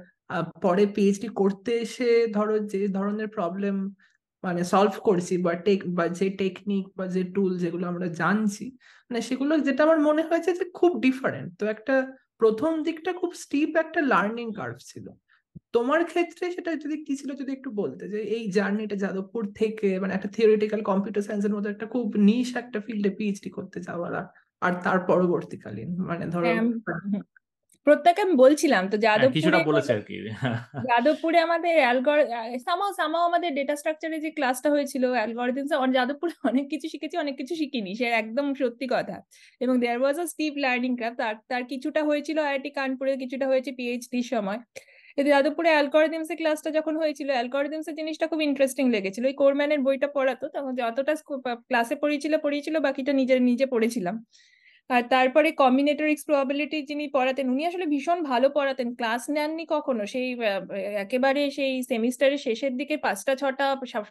পরে 0.63 0.83
পিএইচডি 0.95 1.27
করতে 1.41 1.71
এসে 1.85 2.07
ধরো 2.37 2.55
যে 2.71 2.81
ধরনের 2.97 3.29
প্রবলেম 3.37 3.75
মানে 4.43 4.61
সলভ 4.71 4.93
করছি, 5.07 5.33
বা 5.45 5.53
টেক 5.65 5.79
বা 5.97 6.05
যে 6.19 6.27
টেকনিক 6.41 6.85
বা 6.97 7.05
যে 7.15 7.21
টুল 7.35 7.51
যেগুলো 7.63 7.85
আমরা 7.87 8.07
জানছি 8.21 8.65
মানে 9.11 9.19
সেগুলো 9.29 9.53
যেটা 9.67 9.81
আমার 9.87 9.99
মনে 10.07 10.23
হয়েছে 10.29 10.51
যে 10.59 10.65
খুব 10.79 10.91
ডিফারেন্ট 11.05 11.49
তো 11.59 11.63
একটা 11.75 11.95
প্রথম 12.41 12.71
দিকটা 12.87 13.11
খুব 13.21 13.31
স্টিপ 13.43 13.71
একটা 13.83 13.99
লার্নিং 14.11 14.47
কার্ভ 14.59 14.77
ছিল। 14.91 15.05
তোমার 15.73 16.01
ক্ষেত্রে 16.05 16.45
সেটা 16.55 16.71
যদি 16.83 16.95
কি 17.05 17.13
ছিল 17.19 17.29
যদি 17.41 17.51
একটু 17.53 17.69
বলতে? 17.81 18.03
যে 18.13 18.19
এই 18.35 18.43
জার্নিটা 18.57 18.95
যাদবপুর 19.03 19.43
থেকে 19.59 19.89
মানে 20.01 20.13
একটা 20.13 20.29
থিওরিটিক্যাল 20.35 20.81
কম্পিউটার 20.89 21.23
সায়েন্সের 21.27 21.53
মতো 21.55 21.67
একটা 21.69 21.85
খুব 21.93 22.05
নিশ 22.27 22.49
একটা 22.61 22.79
ফিল্ডে 22.85 23.11
পিএইচডি 23.17 23.49
করতে 23.57 23.77
যাওয়ার 23.87 24.11
আর- 24.61 24.79
তার 24.85 24.99
পরবর্তীকালীন 25.09 25.89
মানে 26.09 26.25
ধরো 26.33 26.47
হ্যাঁ, 26.47 26.63
প্রত্যেকে 27.87 28.21
আমি 28.25 28.35
বলছিলাম 28.35 28.83
তো 28.83 28.95
হ্যাঁ, 28.95 29.03
যাদবপুরে 29.05 29.59
যাদবপুরে 30.89 31.37
আমাদের 31.47 31.73
অ্যালগর 31.77 32.19
সামাও 32.65 32.91
সামাও 32.99 33.23
আমাদের 33.29 33.49
ডেটা 33.57 33.75
স্ট্রাকচারে 33.75 34.17
যে 34.25 34.29
ক্লাসটা 34.37 34.69
হয়েছিল 34.75 35.03
অ্যালগরিদমস 35.11 35.69
যাদবপুরে 35.97 36.33
অনেক 36.51 36.65
কিছু 36.73 36.87
শিখেছি 36.93 37.15
অনেক 37.17 37.35
কিছু 37.41 37.53
শিখিনি। 37.55 37.91
সে 37.95 38.07
একদম 38.21 38.45
সত্যি 38.55 38.85
কথা। 38.87 39.15
এবং 39.61 39.75
দেয়ার 39.81 39.99
ওয়াজ 40.01 40.17
আ 40.19 40.25
স্টিপ 40.33 40.53
লার্নিং 40.57 40.91
ক্রাফ 40.95 41.13
তার 41.17 41.35
তার 41.49 41.63
কিছুটা 41.71 42.01
হয়েছিল 42.03 42.37
আইআইটি 42.41 42.69
কানপুরে 42.77 43.11
কিছুটা 43.23 43.45
হয়েছে 43.47 43.71
পিএইচডির 43.77 44.27
সময়। 44.33 44.59
কিন্তু 45.17 45.29
যাদবপুরে 45.29 45.69
অ্যালগরিদমস 45.69 46.29
এর 46.31 46.37
ক্লাসটা 46.37 46.69
যখন 46.71 46.93
হয়েছিল 46.97 47.29
অ্যালগরিদমস 47.29 47.87
এর 47.87 47.95
জিনিসটা 47.95 48.25
খুব 48.27 48.39
ইন্টারেস্টিং 48.41 48.85
লেগেছিল। 48.89 49.23
ওই 49.25 49.33
কোরম্যানের 49.33 49.79
বইটা 49.79 50.07
পড়াতো, 50.07 50.45
তখন 50.49 50.71
যতটা 50.75 51.13
ক্লাসে 51.69 51.95
পড়িয়েছিল 51.95 52.33
পড়িয়েছিল, 52.37 52.75
বাকিটা 52.79 53.11
নিজের, 53.13 53.39
নিজে 53.41 53.65
পড়েছিলাম। 53.65 54.15
আর 54.91 55.03
তারপরে 55.13 55.49
কম্বিনেটরিক্স 55.61 56.23
প্রবাবিলিটি 56.27 56.77
যিনি 56.89 57.05
পড়াতেন, 57.15 57.45
উনি 57.53 57.63
আসলে 57.69 57.85
ভীষণ 57.93 58.19
ভালো 58.31 58.47
পড়াতেন। 58.57 58.87
ক্লাস 58.99 59.21
নেননি 59.35 59.63
কখনো? 59.75 60.03
সেই 60.13 60.27
একেবারে 61.03 61.41
সেই 61.57 61.73
সেমিস্টারের 61.91 62.39
শেষের 62.47 62.73
দিকে 62.79 62.95
পাঁচটা, 63.05 63.33
ছটা 63.41 63.65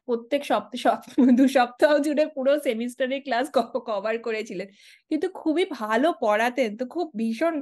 প্রত্যেক 0.09 0.43
সপ্তাহ 0.51 0.95
দু 1.39 1.45
সপ্তাহ 1.57 1.93
জুড়ে 2.07 2.25
পুরো 2.37 2.53
সেমিস্টারের 2.67 3.21
ক্লাস 3.27 3.47
কভার 3.89 4.15
করেছিলেন। 4.27 4.69
কিন্তু 5.11 5.27
খুবই 5.41 5.65
ভালো 5.81 6.09
পড়াতেন। 6.25 6.71
তো 6.81 6.85
খুব 6.95 7.07
ভীষণ 7.21 7.53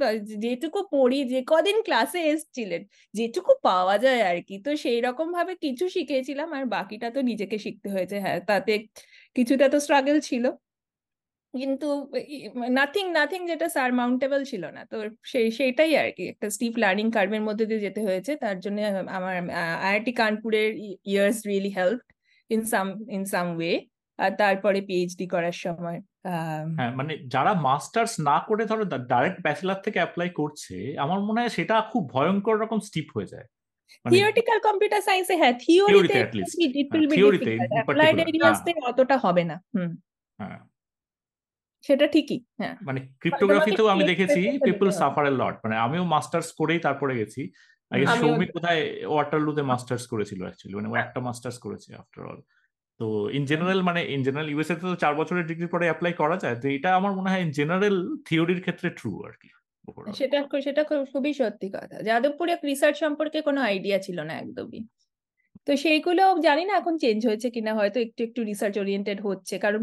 যেটুকু 0.45 0.81
পড়ি, 0.95 1.19
যে 1.33 1.39
কদিন 1.53 1.77
ক্লাসে 1.87 2.21
এসছিলেন, 2.33 2.83
যেটুকু 3.15 3.53
পাওয়া 3.69 3.97
যায় 4.05 4.23
আর 4.31 4.39
কি। 4.49 4.55
তো 4.67 4.71
সেই 4.85 4.99
রকম 5.07 5.27
ভাবে 5.37 5.53
কিছু 5.65 5.85
শিখেছিলাম, 5.97 6.49
আর 6.57 6.65
বাকিটা 6.75 7.09
তো 7.17 7.21
নিজেকে 7.31 7.57
শিখতে 7.65 7.89
হয়েছে। 7.95 8.17
হ্যাঁ 8.25 8.39
তাতে 8.51 8.73
কিছুটা 9.37 9.67
তো 9.73 9.79
স্ট্রাগল 9.85 10.19
ছিল। 10.31 10.45
কিন্তু 11.55 11.87
নাথিং 12.71 13.05
নাথিং 13.13 13.41
যেটা 13.51 13.67
সারমাউন্টেবল 13.77 14.41
ছিল 14.45 14.65
না। 14.69 14.81
তো 14.91 14.97
সেই 15.25 15.49
সেইটাই 15.59 15.93
আর 15.97 16.09
কি। 16.17 16.23
একটা 16.33 16.47
স্টিপ 16.51 16.75
লার্নিং 16.79 17.07
কার্ভের 17.11 17.43
মধ্যে 17.49 17.65
দিয়ে 17.71 17.85
যেতে 17.87 18.01
হয়েছে। 18.05 18.33
তার 18.43 18.57
জন্য 18.65 18.79
আমার 19.19 19.35
আইআইটি 19.83 20.13
কানপুরের 20.13 20.71
years 21.07 21.39
really 21.49 21.73
help 21.79 22.01
in 22.51 22.61
some 22.73 22.87
in 23.11 23.23
some 23.25 23.47
way 23.57 23.73
আর 24.19 24.31
তারপরে 24.39 24.79
পিএইচডি 24.89 25.27
করার 25.35 25.57
সময় 25.65 25.99
হ্যাঁ 26.79 26.91
মানে 26.99 27.13
যারা 27.35 27.53
মাস্টার্স 27.67 28.13
না 28.29 28.37
করে 28.49 28.65
ধরো 28.65 28.85
ডাইরেক্ট 29.13 29.39
ব্যাচেলার 29.47 29.81
থেকে 29.87 29.99
অ্যাপ্লাই 30.03 30.29
করছে 30.41 30.75
আমার 31.05 31.19
মনে 31.29 31.41
হয় 31.41 31.53
সেটা 31.59 31.75
খুব 31.93 32.03
ভয়ঙ্কর 32.15 32.57
রকম 32.63 32.79
স্টিপ 32.89 33.09
হয়ে 33.17 33.31
যায়। 33.33 33.47
থিওরিটিক্যাল 34.05 34.59
কম্পিউটার 34.69 35.03
সায়েন্সে 35.09 35.35
হ্যাঁ 35.41 35.55
থিওরিতে 35.65 36.15
it 36.81 36.89
will 36.93 37.07
be 37.13 37.19
difficult 37.27 37.71
applied 37.73 38.17
এরিয়াসতে 38.25 38.71
অতটা 38.91 39.17
হবে 39.25 39.43
না। 39.51 39.57
হুম। 39.75 39.91
হ্যাঁ। 40.39 40.59
সেটা 41.89 42.07
ঠিকই 42.15 42.39
হ্যাঁ। 42.61 42.75
মানে 42.89 43.01
ক্রিপ্টোগ্রাফিতেও 43.23 43.87
আমি 43.95 44.05
দেখেছি 44.11 44.41
পিপল 44.67 44.89
সাফার 45.01 45.25
এ 45.27 45.33
লট 45.41 45.57
মানে 45.65 45.77
আমিও 45.87 46.05
মাস্টার্স 46.15 46.49
করেই 46.61 46.81
তারপরে 46.87 47.13
গেছি। 47.21 47.43
আগে 47.91 48.07
সৌমিক 48.17 48.49
কোথায় 48.57 48.81
ওয়াটারলুতে 49.13 49.63
মাস্টার্স 49.73 50.05
করেছিল 50.13 50.41
অ্যাকচুয়ালি 50.43 50.75
মানে 50.79 50.89
ও 50.93 50.95
একটা 51.05 51.21
মাস্টার্স 51.29 51.57
করেছে 51.65 51.89
আফটার 52.01 52.25
অল 52.31 52.41
তো 53.01 53.07
ইন 53.37 53.43
জেনারেল 53.51 53.81
মানে 53.89 54.01
ইন 54.15 54.21
জেনারেল 54.27 54.49
ইউএসএ 54.51 54.75
তে 54.75 54.85
তো 54.85 54.97
চার 55.05 55.15
বছরের 55.21 55.45
ডিগ্রি 55.51 55.67
পরে 55.75 55.85
অ্যাপ্লাই 55.89 56.13
করা 56.23 56.37
যায় 56.37 56.57
তো 56.63 56.67
এটা 56.77 56.91
আমার 56.99 57.13
মনে 57.19 57.31
হয় 57.31 57.43
ইন 57.47 57.51
জেনারেল 57.51 57.97
থিওরির 58.29 58.61
ক্ষেত্রে 58.61 58.89
ট্রু 58.99 59.13
আর 59.27 59.35
কি 59.41 59.49
সেটা 60.19 60.39
সেটা 60.67 60.83
খুবই 61.13 61.33
সত্যি 61.41 61.69
কথা। 61.75 61.97
যাদবপুরে 62.03 62.55
রিসার্চ 62.63 62.97
সম্পর্কে 63.05 63.39
কোনো 63.49 63.61
আইডিয়া 63.61 63.99
ছিল 64.07 64.19
না 64.21 64.35
একদমই। 64.35 64.81
তো 65.69 65.73
সেইগুলো 65.77 66.23
জানি 66.43 66.63
না 66.65 66.73
এখন 66.77 66.95
চেঞ্জ 66.99 67.21
হয়েছে 67.27 67.49
কিনা 67.51 67.73
হয়তো 67.75 67.99
একটু 68.01 68.21
একটু 68.23 68.41
রিসার্চ 68.43 68.75
ওরিয়েন্টেড 68.79 69.19
হচ্ছে। 69.27 69.55
কারণ 69.59 69.81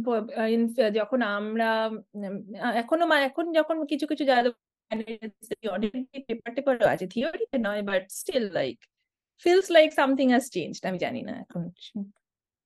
যখন 0.93 1.19
আমরা 1.38 1.69
এখনও 2.74 3.06
এখন 3.30 3.45
যখন 3.54 3.76
কিছু 3.86 4.06
কিছু 4.08 4.24
যাদব 4.26 4.54
পেপার 6.28 6.52
টেপারও 6.56 6.88
আছে 6.88 7.06
থিওরিতে 7.08 7.58
নয় 7.58 7.82
but 7.82 8.04
still 8.12 8.45
like 8.52 8.78
feels 9.43 9.67
like 9.71 9.89
something 9.91 10.28
has 10.30 10.45
changed 10.52 10.84
আমি 10.86 11.00
জানি 11.00 11.21
না 11.21 11.34
এখন। 11.39 11.63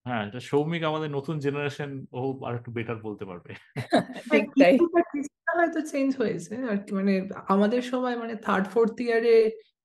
হ্যাঁ 0.05 0.23
এটা 0.27 0.39
সৌমিক 0.39 0.81
আমাদের 0.83 1.09
নতুন 1.11 1.35
জেনারেশন 1.39 1.89
ও 2.11 2.21
আর 2.45 2.53
একটু 2.55 2.69
বেটার 2.71 2.97
বলতে 2.97 3.23
পারবে। 3.25 3.51
হয়তো 5.57 5.79
চেঞ্জ 5.81 6.09
হয়েছে 6.17 6.53
আর 6.71 6.77
কি 6.77 6.91
মানে 6.93 7.13
আমাদের 7.47 7.81
সময় 7.81 8.15
মানে 8.15 8.33
থার্ড 8.35 8.65
ফোর্থ 8.67 8.95
ইয়ারে 9.01 9.35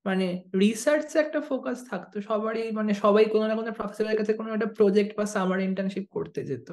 মানে 0.05 0.27
রিসার্চে 0.61 1.17
একটা 1.21 1.41
ফোকাস 1.49 1.79
থাকতো। 1.91 2.17
সবারই 2.29 2.65
মানে 2.73 2.93
সবাই 3.03 3.25
কোনো 3.33 3.45
না 3.47 3.55
কোনো 3.55 3.71
প্রফেসরের 3.79 4.17
কাছে 4.21 4.33
কোনো 4.39 4.49
একটা 4.57 4.69
প্রজেক্ট 4.79 5.11
বা 5.19 5.25
সামার 5.35 5.61
ইন্টার্নশিপ 5.63 6.07
করতে 6.17 6.41
যেত। 6.45 6.69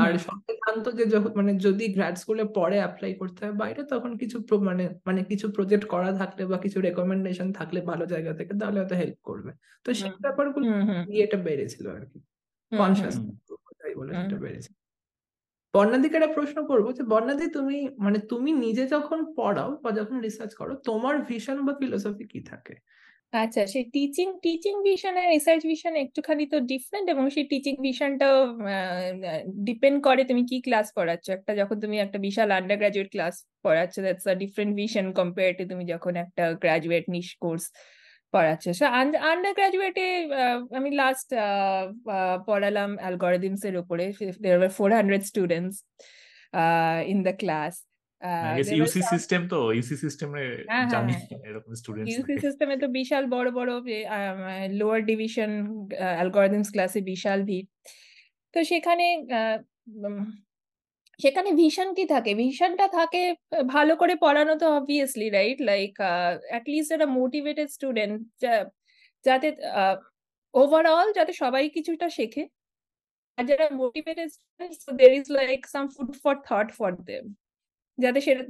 আর। 0.00 0.12
সবাই 0.26 0.54
জানতো 0.62 0.88
যে 0.98 1.04
যখন 1.14 1.32
মানে 1.40 1.52
যদি 1.66 1.84
গ্র্যাড 1.94 2.16
স্কুলে 2.18 2.44
পরে 2.56 2.76
অ্যাপ্লাই 2.82 3.12
করতে 3.20 3.40
হয় 3.42 3.54
বাইরে 3.62 3.82
তখন 3.92 4.12
কিছু 4.22 4.36
মানে 4.70 4.84
মানে 5.08 5.20
কিছু 5.30 5.46
প্রজেক্ট 5.56 5.84
করা 5.94 6.10
থাকলে 6.20 6.42
বা 6.50 6.58
কিছু 6.64 6.78
রেকমেন্ডেশন 6.86 7.48
থাকলে 7.58 7.78
ভালো 7.90 8.04
জায়গা 8.12 8.32
থেকে 8.38 8.52
তাহলে 8.60 8.78
হয়তো 8.80 8.96
হেল্প 9.02 9.18
করবে। 9.28 9.50
তো 9.86 10.00
সেই 10.00 10.14
ব্যাপারগুলো 10.24 10.66
ইয়েটা 11.10 11.38
বেড়েছিল 11.46 11.86
আর 11.96 12.04
কি 12.06 12.18
কনসিয়াস 12.72 13.16
বলে। 13.96 14.12
সেটা 14.20 14.36
বেড়েছে। 14.44 14.70
বর্ণাদিকে 15.74 16.16
একটা 16.18 16.34
প্রশ্ন 16.36 16.58
করব 16.70 16.86
যে, 16.98 17.02
বর্ণাদি 17.12 17.46
তুমি 17.56 17.76
মানে 18.04 18.18
তুমি 18.32 18.50
নিজে 18.64 18.84
যখন 18.94 19.18
পড়াও 19.38 19.70
বা 19.82 19.90
যখন 19.98 20.16
রিসার্চ 20.26 20.52
করো, 20.60 20.72
তোমার 20.88 21.14
ভিশন 21.28 21.56
বা 21.66 21.72
ফিলোসফি 21.80 22.24
কি 22.32 22.40
থাকে? 22.50 22.74
আচ্ছা 23.32 23.62
সেই 23.72 23.84
টিচিং 23.94 24.28
টিচিং 24.44 24.74
ভিশন 24.88 25.14
আর 25.20 25.28
রিসার্চ 25.34 25.62
ভিশন 25.70 25.92
একটুখানি 26.04 26.44
তো 26.52 26.56
ডিফারেন্ট 26.72 27.06
এবং 27.14 27.24
সেই 27.34 27.44
টিচিং 27.52 27.74
ভিশনটাও 27.86 28.36
ডিপেন্ড 29.68 29.98
করে 30.06 30.22
তুমি 30.30 30.42
কি 30.50 30.56
ক্লাস 30.66 30.86
পড়াচ্ছ। 30.98 31.26
একটা 31.36 31.52
যখন 31.60 31.76
তুমি 31.84 31.96
একটা 32.04 32.18
বিশাল 32.26 32.48
under 32.58 32.76
graduate 32.80 33.08
class 33.14 33.34
পড়াচ্ছ 33.64 33.94
that's 34.04 34.26
a 34.32 34.34
different 34.42 34.72
vision 34.80 35.06
compare 35.18 35.52
to 35.58 35.64
তুমি 35.72 35.84
যখন 35.92 36.12
একটা 36.24 36.44
গ্রাজুয়েট 36.62 37.04
নিশ 37.14 37.28
কোর্স 37.42 37.64
পড়াচ্ছ। 38.34 38.64
সো 38.78 38.84
আন্ডার 39.30 39.52
গ্রাজুয়েটে 39.58 40.06
আমি 40.78 40.90
লাস্ট 41.00 41.28
পড়ালাম 42.48 42.90
অ্যালগরিদমস 43.02 43.62
এর 43.68 43.76
উপরে। 43.82 44.04
There 44.42 44.58
were 44.60 44.72
four 44.78 44.88
hundred 44.98 45.22
students 45.30 45.76
in 47.12 47.18
the 47.28 47.34
class 47.42 47.74
UC 48.80 49.02
system 49.12 49.40
তো 49.52 49.58
ইউসি 49.76 49.96
সিস্টেমে 50.04 50.44
হ্যাঁ, 50.72 50.86
জানি 50.94 51.12
হ্যাঁ। 51.14 51.40
এরকম 51.48 51.70
স্টুডেন্টস 51.80 52.08
ইউসি 52.12 52.34
সিস্টেমে 52.44 52.76
তো 52.82 52.86
বিশাল 52.98 53.24
বড় 53.34 53.48
বড় 53.58 53.72
লোয়ার 54.80 55.00
ডিভিশন 55.10 55.50
অ্যালগরিদমস 56.18 56.68
ক্লাসে 56.74 57.00
বিশাল 57.12 57.38
ভিড়। 57.48 57.66
তো 58.54 58.58
সেখানে 58.70 59.06
সেখানে 61.20 61.50
ভিশন 61.60 61.88
কি 61.98 62.04
থাকে। 62.14 62.30
ভিশনটা 62.42 62.86
থাকে 62.98 63.22
ভালো 63.74 63.92
করে 64.00 64.14
পড়ানো 64.24 64.52
তো 64.62 64.66
obviously 64.78 65.26
right 65.38 65.58
like 65.70 65.92
at least 66.50 66.90
একটা 66.96 67.08
মোটিভেটেড 67.18 67.68
স্টুডেন্ট 67.76 68.14
যাতে 69.24 69.48
ওভারঅল 70.54 71.08
যাতে 71.18 71.32
সবাই 71.42 71.64
কিছুটা 71.76 72.06
শেখে। 72.18 72.42
আর 73.38 73.44
যারা 73.50 73.66
motivated 73.82 74.28
there 75.00 75.12
is 75.18 75.26
like 75.38 75.60
some 75.74 75.84
food 75.94 76.12
for 76.22 76.34
thought 76.48 76.68
for 76.78 76.92
them 77.10 77.24
যাতে 77.98 78.18
সেটা 78.26 78.42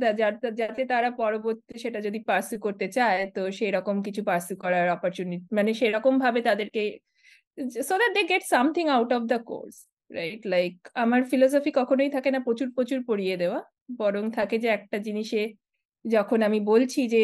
যাতে 0.61 0.83
তারা 0.93 1.11
পরবর্তী 1.23 1.75
সেটা 1.85 2.01
যদি 2.07 2.19
পার্সু 2.29 2.57
করতে 2.67 2.87
চায়, 2.97 3.21
তো 3.37 3.41
সেরকম 3.59 3.97
কিছু 4.07 4.21
পার্সু 4.31 4.55
করার 4.63 4.87
অপরচুনিটি 4.97 5.47
মানে 5.59 5.71
সেরকম 5.81 6.15
ভাবে 6.25 6.41
তাদেরকে 6.49 6.83
so 7.89 7.95
that 8.01 8.13
they 8.17 8.23
get 8.33 8.43
something 8.55 8.85
out 8.97 9.11
of 9.19 9.23
the 9.33 9.39
course 9.51 9.77
right 10.19 10.43
like 10.53 10.75
আমার 11.05 11.21
ফিলোসফি 11.31 11.71
কখনোই 11.81 12.11
থাকে 12.17 12.29
না 12.35 12.41
প্রচুর 12.47 12.69
প্রচুর 12.77 12.99
পড়িয়ে 13.09 13.37
দেওয়া। 13.43 13.61
বরং 14.01 14.25
থাকে 14.39 14.57
যে 14.65 14.69
একটা 14.79 14.97
জিনিসে 15.07 15.43
যখন 16.05 16.39
আমি 16.49 16.59
বলছি 16.73 17.01
যে 17.15 17.23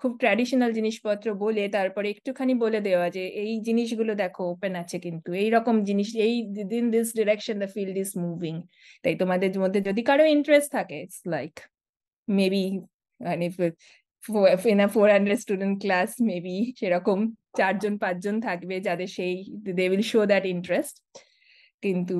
খুব 0.00 0.12
ট্র্যাডিশনাল 0.22 0.70
জিনিসপত্র 0.78 1.26
বলে 1.44 1.64
তারপরে 1.76 2.06
একটুখানি 2.14 2.54
বলে 2.64 2.80
দেওয়া 2.88 3.06
যে, 3.16 3.24
এই 3.44 3.52
জিনিসগুলো 3.68 4.12
দেখো 4.22 4.42
ওপেন 4.54 4.72
আছে 4.82 4.96
কিন্তু। 5.06 5.30
এই 5.42 5.48
রকম 5.56 5.76
জিনিস, 5.88 6.08
এই 6.26 6.34
দিন 6.72 6.84
this 6.94 7.08
direction 7.20 7.56
the 7.62 7.68
field 7.74 7.96
is 8.04 8.10
moving 8.24 8.54
তাই 9.04 9.14
তোমাদের 9.22 9.50
মধ্যে 9.62 9.80
যদি 9.88 10.00
কারও 10.08 10.26
ইন্টারেস্ট 10.36 10.68
থাকে 10.76 10.96
ইটস 11.04 11.20
লাইক 11.34 11.54
মেবি 12.28 12.64
মানে 13.20 13.46
four 14.94 15.06
hundred 15.14 15.38
student 15.44 15.74
class 15.82 16.10
maybe 16.30 16.56
সেরকম 16.78 17.18
চারজন, 17.58 17.94
পাঁচজন 18.02 18.36
থাকবে 18.46 18.76
যাদের 18.86 19.08
সেই 19.16 19.34
they 19.78 19.84
will 19.92 20.04
show 20.12 20.20
that 20.30 20.44
interest 20.54 20.96
কিন্তু 21.82 22.14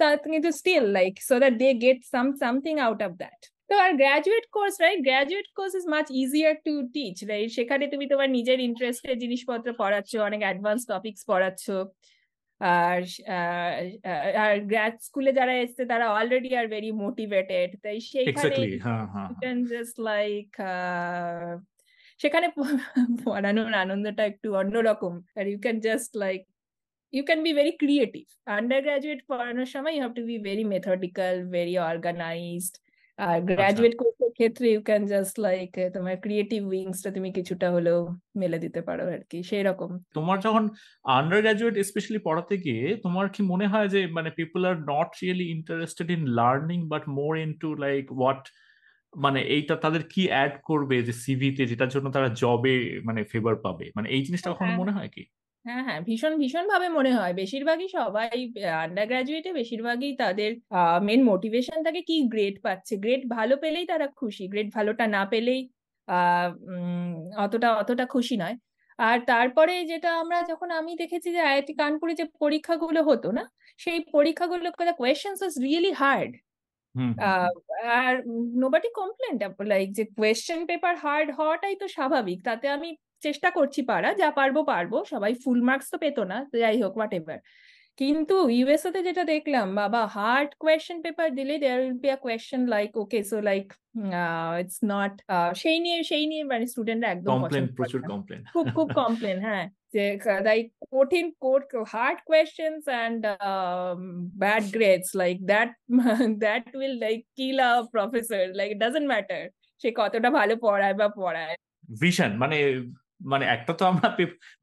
তা 0.00 0.06
কিন্তু 0.34 0.50
still 0.60 0.84
like 0.98 1.12
so 1.28 1.34
that 1.42 1.54
they 1.62 1.68
get 1.84 1.98
some 2.14 2.26
something 2.42 2.74
out 2.86 3.00
of 3.08 3.12
that 3.22 3.40
তো 3.70 3.74
আর 3.84 3.90
graduate 4.02 4.44
course 4.56 4.74
right 4.84 5.00
graduate 5.08 5.48
course 5.58 5.72
is 5.80 5.84
much 5.94 6.06
easier 6.22 6.54
to 6.66 6.74
teach 6.94 7.16
right 7.30 7.50
সেখানে 7.58 7.84
তুমি 7.92 8.04
তোমার 8.12 8.28
নিজের 8.30 8.58
ইন্টারেস্টের 8.68 9.16
জিনিসপত্র 9.18 9.68
পড়াচ্ছ 9.72 10.12
অনেক 10.28 10.40
অ্যাডভান্স 10.46 10.80
টপিকস 10.92 11.22
পড়াচ্ছ। 11.30 11.64
আর 12.60 13.00
আর 14.44 14.52
গ্র্যাড 14.70 14.94
স্কুলে 15.06 15.30
যারা 15.32 15.54
এসছে 15.64 15.82
তারা 15.86 16.06
অলরেডি 16.18 16.50
আর 16.56 16.66
ভেরি 16.74 16.90
মোটিভেটেড 17.04 17.70
তাই 17.84 17.96
সেইখানে 18.10 18.30
এক্স্যাক্টলি 18.30 18.78
হ্যাঁ 18.86 19.04
হ্যাঁ 19.14 19.28
like 20.08 20.54
uh, 20.70 21.52
সেখানে 22.20 22.46
পড়ানোর 23.24 23.72
আনন্দটা 23.74 24.22
একটু 24.24 24.48
অন্যরকম। 24.54 25.14
আর 25.38 25.44
you 25.46 25.58
can 25.64 25.76
just 25.80 26.10
like 26.16 26.40
can 27.12 27.40
be 27.42 27.52
very 27.52 27.72
creative 27.82 28.24
undergraduate 28.82 29.20
পড়ানোর 29.28 29.68
সময় 29.74 29.92
you 29.94 30.02
have 30.04 30.14
to 30.14 30.22
be 30.26 30.36
very 30.38 30.64
methodical 30.64 31.34
very 31.56 31.74
organized 31.90 32.74
R 33.18 33.38
graduate 33.50 33.94
কোর্সের 34.00 34.32
ক্ষেত্রে 34.38 34.66
ইউ 34.70 34.80
ক্যান 34.80 35.02
জাস্ট 35.06 35.34
লাইক 35.38 35.70
তোমার 35.94 36.14
ক্রিয়েটিভ 36.16 36.60
উইংসটা 36.72 37.10
তুমি 37.10 37.28
কিছুটা 37.32 37.68
হলেও 37.70 37.98
মেলে 38.36 38.58
দিতে 38.58 38.80
পারো 38.88 39.04
আর 39.14 39.22
কি 39.30 39.38
সেই 39.42 39.62
রকম 39.62 39.90
তোমার 40.14 40.38
যখন 40.46 40.64
আন্ডার 41.04 41.40
গ্রাজুয়েট 41.42 41.74
স্পেশালি 41.90 42.20
পড়াতে 42.24 42.54
গিয়ে 42.56 42.84
তোমার 43.04 43.26
কি 43.34 43.40
মনে 43.42 43.66
হয় 43.66 43.88
যে 43.88 44.00
মানে 44.16 44.30
people 44.30 44.60
are 44.64 44.76
not 44.92 45.10
really 45.22 45.46
interested 45.56 46.08
in 46.10 46.22
learning 46.38 46.78
but 46.88 47.02
more 47.18 47.32
into 47.38 47.68
like 47.84 48.04
what 48.12 48.42
মানে 49.12 49.40
এইটা 49.54 49.74
তাদের 49.76 50.02
কি 50.02 50.22
অ্যাড 50.28 50.52
করবে 50.64 50.96
যে 51.02 51.12
সিভিতে 51.24 51.62
যেটার 51.66 51.90
জন্য 51.90 52.06
তারা 52.10 52.28
জবে 52.42 52.74
মানে 53.04 53.20
ফেভার 53.24 53.56
পাবে? 53.56 53.86
মানে 53.96 54.06
এই 54.08 54.22
জিনিসটা 54.26 54.50
কখনো 54.50 54.66
হ্যাঁ। 54.66 54.80
মনে 54.82 54.92
হয় 54.92 55.10
কি? 55.16 55.22
হ্যাঁ 55.64 55.82
হ্যাঁ 55.86 56.00
ভীষণ 56.08 56.32
ভীষণ 56.40 56.64
ভাবে 56.72 56.88
মনে 56.96 57.10
হয়। 57.16 57.32
বেশিরভাগই 57.34 57.88
সবাই 57.96 58.28
আন্ডার 58.82 59.06
গ্রাজুয়েটে 59.10 59.50
বেশিরভাগই 59.58 60.10
তাদের 60.22 60.50
মেন 61.02 61.20
মোটিভেশন 61.30 61.78
থাকে 61.86 62.00
কি 62.08 62.16
গ্রেড 62.32 62.54
পাচ্ছে। 62.64 62.94
গ্রেড 62.96 63.22
ভালো 63.36 63.54
পেলেই 63.62 63.84
তারা 63.92 64.06
খুশি 64.20 64.44
গ্রেড 64.52 64.68
ভালোটা 64.76 65.04
না 65.16 65.22
পেলেই 65.32 65.60
অতটা 67.44 67.68
অতটা 67.82 68.04
খুশি 68.14 68.34
নয়। 68.42 68.56
আর 68.98 69.18
তারপরে 69.28 69.74
যেটা 69.90 70.10
আমরা 70.22 70.38
যখন 70.50 70.68
আমি 70.80 70.92
দেখেছি 71.02 71.28
যে 71.36 71.40
আইআইটি 71.42 71.72
কানপুরে 71.80 72.12
যে 72.20 72.24
পরীক্ষাগুলো 72.40 73.00
হতো 73.10 73.28
না 73.32 73.42
সেই 73.80 73.98
পরীক্ষাগুলো 74.14 74.68
কোয়েশ্চেন্স 74.98 75.38
ওয়াজ 75.40 75.54
রিয়েলি 75.64 75.92
হার্ড 76.00 76.32
আর 77.98 78.14
নোবডি 78.62 78.90
কমপ্লেন 79.00 79.34
লাইক 79.72 79.88
যে 79.98 80.04
কোয়েশ্চেন 80.16 80.60
পেপার 80.70 80.94
হার্ড 81.04 81.28
হওয়াটাই 81.38 81.74
তো 81.82 81.86
স্বাভাবিক। 81.96 82.38
তাতে 82.48 82.66
আমি 82.76 82.90
চেষ্টা 83.22 83.48
করছি 83.56 83.80
পারা 83.90 84.10
যা 84.20 84.28
পারব 84.38 84.56
পারব 84.72 84.92
সবাই 85.12 85.32
ফুল 85.42 85.60
মার্কস 85.68 85.88
তো 85.92 85.96
পেতো 86.04 86.22
না 86.32 86.38
যাই 86.54 86.76
হোক 86.82 86.92
হোয়াট 86.96 87.12
এভার 87.18 87.40
কিন্তু 87.98 88.36
ইউএসএ 88.50 88.90
তে 88.94 89.00
যেটা 89.08 89.24
দেখলাম 89.24 89.66
বাবা 89.82 90.00
হার্ড 90.16 90.50
কোয়েশ্চেন 90.62 90.98
পেপার 91.04 91.28
দিলে 91.38 91.54
there 91.62 91.80
will 91.82 91.96
be 92.02 92.08
a 92.10 92.18
question 92.24 92.62
like 92.74 92.90
okay 93.02 93.20
so 93.30 93.36
like 93.40 93.66
it's 94.60 94.78
not 94.92 95.12
সেই 95.54 95.78
নিয়ে 95.84 95.98
সেই 96.10 96.24
নিয়ে 96.26 96.44
মানে 96.44 96.64
স্টুডেন্টরা 96.66 97.08
একদম 97.10 97.30
কমপ্লেন 97.32 97.64
প্রচুর 97.78 98.00
কমপ্লেন 98.10 98.40
খুব 98.54 98.66
খুব 98.76 98.88
কমপ্লেন 99.00 99.36
হ্যাঁ 99.46 99.64
যে 99.94 100.04
লাইক 100.44 100.66
কঠিন 100.92 101.26
code 101.44 101.62
hard 101.94 102.18
questions 102.26 102.80
and 102.88 103.20
bad 104.42 104.64
grades 104.76 105.08
like 105.16 105.36
that 105.52 105.70
that 106.44 106.64
will 106.76 106.94
like 107.04 107.20
kill 107.36 107.56
a 107.60 107.72
professor 107.94 108.42
like 108.60 108.70
doesn't 108.82 109.06
matter 109.12 109.42
সে 109.82 109.88
কতটা 109.96 110.28
ভালো 110.30 110.54
পড়ায় 110.56 110.94
বা 110.94 111.08
পড়ায়। 111.20 111.56
ভিশন 112.00 112.30
মানে 112.36 112.58
মানে 113.32 113.44
একটা 113.56 113.72
তো 113.78 113.82
আমরা 113.90 114.08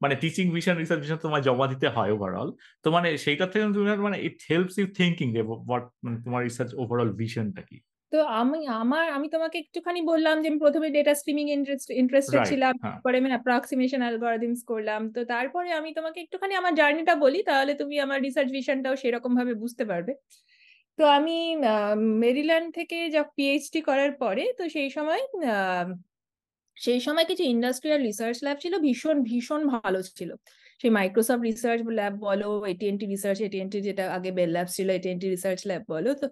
মানে 0.02 0.14
টিচিং 0.22 0.44
ভিশন 0.56 0.74
রিসার্চ 0.76 1.00
ভিশন 1.04 1.18
তোমার 1.26 1.40
জমা 1.48 1.66
দিতে 1.72 1.88
হয় 1.96 2.10
ওভারঅল 2.16 2.48
তো 2.84 2.88
মানে 2.96 3.08
সেইটা 3.24 3.46
থেকে 3.52 3.64
তুমি 3.76 3.86
মানে 4.08 4.18
ইট 4.28 4.38
হেল্পস 4.50 4.76
ইউ 4.80 4.86
থিঙ্কিং 5.00 5.26
যে 5.36 5.40
হোয়াট 5.68 5.84
মানে 6.04 6.16
তোমার 6.24 6.40
রিসার্চ 6.48 6.70
ওভারঅল 6.82 7.10
ভিশনটা 7.20 7.62
কি? 7.70 7.78
তো 8.12 8.18
আমি 8.40 8.60
আমার 8.82 9.04
আমি 9.16 9.28
তোমাকে 9.28 9.56
একটুখানি 9.58 10.00
বললাম 10.02 10.36
যে 10.42 10.46
আমি 10.50 10.60
প্রথমে 10.64 10.88
ডেটা 10.96 11.12
স্ট্রিমিং 11.14 11.46
ইন্টারেস্ট 11.56 11.88
ইন্টারেস্টেড 12.02 12.40
ছিলাম 12.50 12.72
পরে 12.74 12.84
তারপরে 12.84 13.16
আমি 13.18 13.30
অ্যাপ্রক্সিমেশন 13.34 14.00
অ্যালগরিদমস 14.04 14.60
করলাম। 14.64 15.00
তো 15.14 15.20
তারপরে 15.24 15.68
আমি 15.72 15.90
তোমাকে 15.94 16.18
একটুখানি 16.20 16.54
আমার 16.60 16.72
জার্নিটা 16.74 17.14
বলি 17.24 17.40
তাহলে 17.50 17.72
তুমি 17.74 17.96
আমার 18.04 18.18
রিসার্চ 18.26 18.48
ভিশনটাও 18.56 18.96
সেরকম 19.02 19.32
ভাবে 19.38 19.54
বুঝতে 19.62 19.84
পারবে। 19.90 20.12
তো 20.98 21.04
আমি 21.18 21.36
মেরিল্যান্ড 22.24 22.68
থেকে 22.74 22.96
যা 23.14 23.22
পিএইচডি 23.36 23.80
করার 23.88 24.12
পরে 24.22 24.44
তো 24.58 24.62
সেই 24.74 24.88
সময় 24.96 25.22
সেই 26.84 27.00
সময় 27.06 27.26
কিছু 27.30 27.42
ইন্ডাস্ট্রিয়াল 27.54 28.00
রিসার্চ 28.08 28.36
ল্যাব 28.44 28.56
ছিল 28.64 28.74
ভীষণ 28.86 29.16
ভীষণ 29.30 29.60
ভালো 29.74 30.00
ছিল। 30.18 30.30
সেই 30.80 30.92
মাইক্রোসফট 30.98 31.42
রিসার্চ 31.50 31.80
ল্যাব 31.98 32.14
বলো 32.28 32.48
এটিএনটি 32.72 33.04
রিসার্চ 33.14 33.38
এটিএনটি 33.46 33.78
যেটা 33.88 34.04
আগে 34.16 34.30
বেল 34.38 34.50
ল্যাব 34.56 34.68
ছিল 34.76 34.88
এটিএনটি 34.98 35.26
রিসার্চ 35.34 35.60
ল্যাব 35.70 35.82
বলো 35.92 36.10
তো 36.20 36.26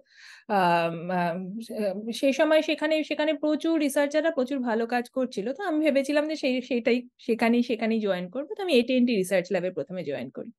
সেই 2.19 2.33
সময় 2.39 2.61
সেখানে 2.69 2.95
সেখানে 3.09 3.31
প্রচুর 3.43 3.75
রিসার্চাররা 3.85 4.31
প্রচুর 4.37 4.57
ভালো 4.69 4.83
কাজ 4.93 5.05
করছিল 5.17 5.45
তো 5.57 5.61
আমি 5.69 5.79
ভেবেছিলাম 5.85 6.23
যে 6.31 6.35
সেই 6.43 6.53
সেটাই 6.69 6.97
সেখানেই 7.27 7.63
সেখানেই 7.69 7.99
জয়েন 8.07 8.25
করব 8.35 8.47
তো 8.57 8.59
আমি 8.65 8.73
এটিএনটি 8.79 9.13
রিসার্চ 9.13 9.45
ল্যাবে 9.53 9.69
প্রথমে 9.77 10.01
জয়েন 10.09 10.29
করি। 10.37 10.51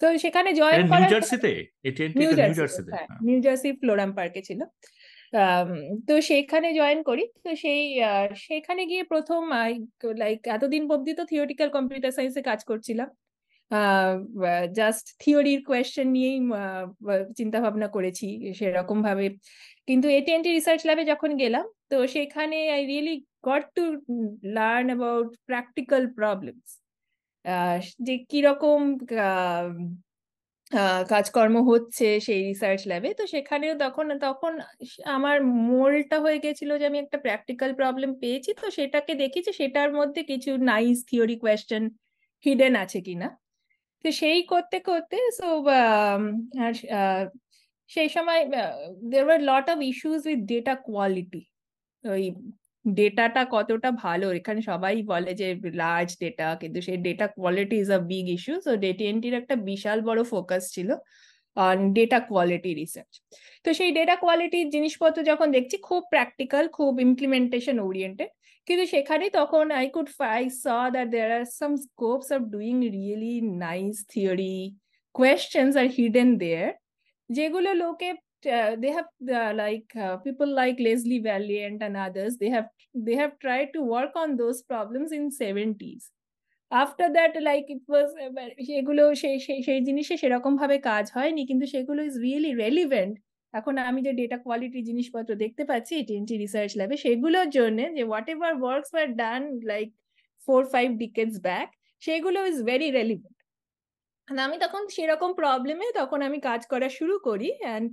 তো 0.00 0.06
সেখানে 0.24 0.50
জয়েন 0.60 0.80
নিউ 0.80 0.90
করার 0.92 1.10
জার্সিতে 1.14 1.52
নিউ 2.20 2.30
জার্সিতে 2.38 2.58
জার্সিতে 2.60 2.92
নিউ 3.26 3.38
জার্সি 3.46 3.68
ফ্লোরাম 3.80 4.10
পার্কে 4.18 4.40
ছিল। 4.48 4.60
তো 6.08 6.14
সেখানে 6.30 6.68
জয়েন 6.78 7.00
করি। 7.08 7.24
তো 7.44 7.50
সেই 7.64 7.80
সেখানে 8.46 8.82
গিয়ে 8.90 9.02
প্রথম 9.12 9.40
লাইক 10.22 10.38
এতদিন 10.56 10.82
অব্দি 10.94 11.12
তো 11.18 11.22
থিওরিটিক্যাল 11.30 11.68
কম্পিউটার 11.76 12.12
সায়েন্সে 12.16 12.42
কাজ 12.50 12.60
করছিলাম। 12.70 13.08
জাস্ট 14.78 15.04
থিওরির 15.22 15.60
কোয়েশ্চেন 15.68 16.08
নিয়েই 16.16 16.38
চিন্তা 17.38 17.58
ভাবনা 17.64 17.88
করেছি 17.96 18.28
সেরকম 18.58 18.98
ভাবে 19.08 19.26
কিন্তু 19.88 20.06
এটিএনটি 20.18 20.50
রিসার্চ 20.50 20.80
ল্যাবে 20.88 21.04
যখন 21.12 21.30
গেলাম, 21.42 21.64
তো 21.90 21.96
সেখানে 22.14 22.56
I 22.76 22.82
really 22.90 23.14
got 23.48 23.64
to 23.76 23.84
learn 24.56 24.86
about 24.90 25.28
practical 25.48 26.02
problems 26.18 26.68
যে 28.06 28.14
কীরকম 28.30 28.80
কাজকর্ম 31.12 31.56
হচ্ছে 31.70 32.06
সেই 32.26 32.40
রিসার্চ 32.48 32.80
ল্যাবে 32.90 33.10
তো 33.18 33.24
সেখানেও 33.34 33.74
তখন 33.84 34.06
তখন 34.26 34.52
আমার 35.16 35.36
মোলটা 35.70 36.16
হয়ে 36.24 36.38
গেছিল 36.44 36.70
যে 36.80 36.84
আমি 36.90 36.98
একটা 37.04 37.18
প্র্যাকটিক্যাল 37.24 37.70
প্রবলেম 37.80 38.10
পেয়েছি। 38.22 38.50
তো 38.60 38.66
সেটাকে 38.78 39.12
দেখি 39.22 39.40
যে 39.46 39.52
সেটার 39.60 39.90
মধ্যে 39.98 40.20
কিছু 40.30 40.50
নাইস 40.70 40.98
থিওরি 41.10 41.36
কোয়েশ্চেন 41.42 41.82
হিডেন 42.46 42.74
আছে 42.84 42.98
কিনা। 43.06 43.28
তো 44.04 44.08
সেই 44.20 44.40
করতে 44.52 44.76
করতে 44.88 45.16
সো 45.38 45.48
সেই 47.90 48.08
সময় 48.16 48.40
there 49.12 49.24
were 49.26 49.40
lot 49.50 49.66
of 49.74 49.78
issues 49.90 50.22
with 50.28 50.40
data 50.52 50.74
quality 50.86 51.42
ওই 52.04 52.24
ডেটাটা 52.84 53.42
কতটা 53.54 53.90
ভালো? 54.04 54.26
এখানে 54.38 54.60
সবাই 54.70 54.94
বলে 55.12 55.30
যে 55.40 55.48
লার্জ 55.82 56.10
ডেটা 56.22 56.46
কিন্তু 56.62 56.78
সেই 56.86 56.98
data 57.06 57.26
quality 57.36 57.76
is 57.82 57.90
a 57.90 58.00
big 58.10 58.26
issue 58.36 58.54
so 58.66 58.72
ডেটিএনটির 58.76 59.34
একটা 59.40 59.54
বিশাল 59.70 59.98
বড় 60.08 60.20
ফোকাস 60.32 60.62
ছিল 60.74 60.90
অন 61.56 61.78
ডেটা 61.96 62.18
কোয়ালিটি 62.30 62.70
রিসার্চ 62.74 63.12
তো 63.64 63.68
সেই 63.78 63.90
ডেটা 63.90 64.14
কোয়ালিটির 64.16 64.66
জিনিসপত্র 64.70 65.18
যখন 65.30 65.48
দেখছি, 65.56 65.76
খুব 65.88 66.00
প্র্যাকটিক্যাল 66.12 66.64
খুব 66.68 66.92
ইমপ্লিমেন্টেশন 67.00 67.76
ওরিয়েন্টেড 67.80 68.30
কিন্তু 68.66 68.84
সেখানে 68.86 69.24
তখন 69.30 69.64
I 69.80 69.86
could 69.94 70.08
I 70.36 70.42
saw 70.62 70.64
that 70.94 71.08
there 71.14 71.30
are 71.38 71.44
some 71.58 71.72
scopes 71.86 72.28
of 72.36 72.40
doing 72.54 72.76
really 72.96 73.34
nice 73.64 73.94
theory 74.12 74.56
questions 75.14 75.72
are 75.76 75.86
hidden 75.96 76.30
there 76.38 76.70
যেগুলো 77.30 77.70
লোকে 77.74 78.08
uh, 78.46 78.76
they 78.76 78.90
have 78.90 79.06
uh, 79.30 79.52
like 79.54 79.90
uh, 79.96 80.16
people 80.18 80.46
like 80.48 80.78
Leslie 80.78 81.20
Valiant 81.20 81.82
and 81.82 81.96
others 81.96 82.36
they 82.36 82.48
have 82.48 82.68
they 82.94 83.14
have 83.14 83.38
tried 83.38 83.72
to 83.72 83.82
work 83.82 84.12
on 84.16 84.36
those 84.36 84.62
problems 84.62 85.12
in 85.12 85.30
70s 85.32 86.10
after 86.72 87.12
that 87.12 87.40
like 87.42 87.66
it 87.68 87.82
was 87.88 88.08
uh, 88.18 88.30
সেগুলো 88.68 89.02
সেই 89.22 89.36
সেই 89.46 89.60
সেই 89.66 89.80
জিনিসে 89.88 90.14
সেরকম 90.22 90.52
ভাবে 90.60 90.76
কাজ 90.90 91.04
হয়নি 91.16 91.42
কিন্তু 91.50 91.66
সেগুলো 91.74 92.00
ইজ 92.08 92.14
রিয়েলি 92.24 92.52
রেলিভেন্ট 92.64 93.14
এখন 93.54 93.74
আমি 93.88 94.00
যে 94.06 94.12
ডেটা 94.20 94.38
কোয়ালিটি 94.44 94.80
জিনিসপত্র 94.88 95.30
দেখতে 95.44 95.62
পাচ্ছি 95.70 95.92
এটিএনটি 96.00 96.34
রিসার্চ 96.44 96.70
ল্যাবে 96.80 96.96
সেগুলোর 97.04 97.48
জন্য 97.58 97.78
যে 97.96 98.02
whatever 98.34 98.52
works 98.62 98.90
were 98.94 99.06
done 99.22 99.42
like 99.70 99.88
four 100.48 100.62
five 100.72 100.88
decades 101.02 101.36
back 101.46 101.68
সেগুলো 102.02 102.38
ইজ 102.50 102.58
ভেরি 102.70 102.88
রেলিভেন্ট 102.98 103.38
আমি 104.28 104.56
তখন 104.64 104.82
সেরকম 104.96 105.30
প্রবলেমে 105.40 105.86
তখন 106.00 106.18
আমি 106.28 106.38
কাজ 106.48 106.60
করা 106.72 106.88
শুরু 106.98 107.14
করি 107.28 107.50
অ্যান্ড 107.62 107.86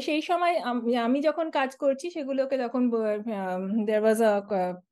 সেই 0.00 0.22
সময় 0.22 0.54
আমি 1.06 1.18
যখন 1.28 1.46
কাজ 1.50 1.70
করছি 1.76 2.06
সেগুলোকে 2.10 2.56
তখন 2.64 2.82
there 3.86 4.02
was 4.04 4.18
a 4.22 4.32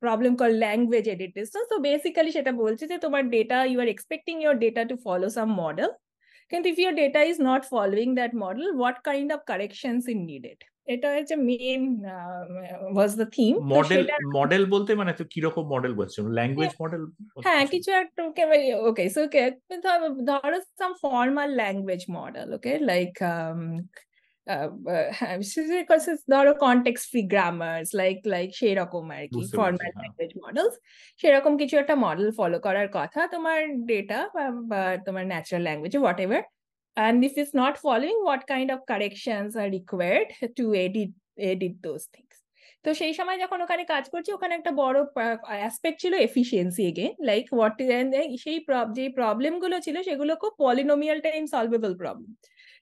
problem 0.03 0.33
call 0.41 0.51
language 0.65 1.05
edit 1.09 1.31
distance 1.37 1.67
তো 1.69 1.75
বেসিক্যালি 1.87 2.31
সেটা 2.31 2.51
বলছে 2.63 2.83
যে 2.91 2.97
তোমার 2.97 3.23
data 3.35 3.57
you 3.65 3.77
are 3.81 3.89
expecting 3.91 4.35
your 4.43 4.55
data 4.55 4.81
to 4.89 4.95
follow 5.05 5.27
some 5.29 5.49
model 5.63 5.89
কিন্তু 6.51 6.65
if 6.69 6.77
your 6.79 6.95
data 6.95 7.19
is 7.23 7.37
not 7.41 7.61
following 7.73 8.07
that 8.19 8.31
model 8.35 8.67
what 8.79 8.97
kind 9.03 9.29
of 9.33 9.39
corrections 9.51 10.03
in 10.13 10.19
needed 10.31 10.59
এটা 10.87 11.07
হচ্ছে 11.15 11.35
main 11.49 11.81
was 12.95 13.11
the 13.15 13.27
theme 13.37 13.53
model 13.75 14.01
model 14.37 14.63
বলতে 14.65 14.91
মানে 14.95 15.13
তো 15.13 15.23
কীরকম 15.33 15.65
মডেল 15.73 15.93
বলছো? 15.93 16.19
Language 16.37 16.73
model 16.81 17.01
হ্যাঁ 17.45 17.63
কিছু? 17.65 17.89
একটা 17.91 18.21
ওকে 18.89 19.03
সো 19.09 19.21
ধরো 20.29 20.57
some 20.79 20.91
formal 21.03 21.49
language 21.61 22.01
model 22.09 22.47
okay 22.53 22.71
like 22.91 23.13
হ্যাঁ 24.47 25.37
ধরো 26.33 26.51
context 26.65 27.05
free 27.11 27.21
grammars 27.33 27.87
like 28.01 28.17
like 28.33 28.49
সেই 28.61 28.73
রকম 28.81 29.03
আর 29.15 29.23
কি 29.33 29.41
ফর্মাল 29.59 29.91
ল্যাঙ্গুয়েজ 29.95 30.31
মডেলস 30.43 30.73
সেরকম 31.21 31.53
কিছু 31.61 31.75
একটা 31.77 31.95
মডেল 32.05 32.29
ফলো 32.39 32.57
করার 32.59 32.89
কথা 32.93 33.21
তোমার 33.27 33.59
ডেটা 33.89 34.19
বা 34.71 34.81
তোমার 35.05 35.23
natural 35.31 35.63
language 35.67 35.93
whatever 36.25 36.43
and 36.97 37.23
if 37.23 37.37
it's 37.37 37.53
not 37.53 37.77
following 37.77 38.19
what 38.23 38.45
kind 38.47 38.69
of 38.69 38.85
corrections 38.85 39.55
are 39.55 39.69
required 39.69 40.27
to 40.57 40.75
edit 40.75 41.11
edit 41.39 41.75
those 41.81 42.05
things? 42.07 42.33
তো 42.85 42.89
সেই 42.93 43.13
সময় 43.13 43.37
যখন 43.37 43.59
ওখানে 43.65 43.83
কাজ 43.93 44.05
করছি 44.13 44.29
ওখানে 44.33 44.53
একটা 44.55 44.71
বড় 44.83 44.97
অ্যাসপেক্ট 45.53 45.97
ছিল 46.03 46.13
এফিসিয়েন্সি 46.27 46.83
এগে 46.91 47.07
লাইক 47.29 47.45
হোয়াট 47.53 47.75
সেই 48.43 48.57
যে 48.97 49.03
প্রবলেমগুলো 49.19 49.75
ছিল 49.85 49.95
সেগুলো 50.07 50.33
খুব 50.41 50.53
polynomial 50.63 51.19
time 51.27 51.43
solvable 51.53 51.93
problem 52.01 52.31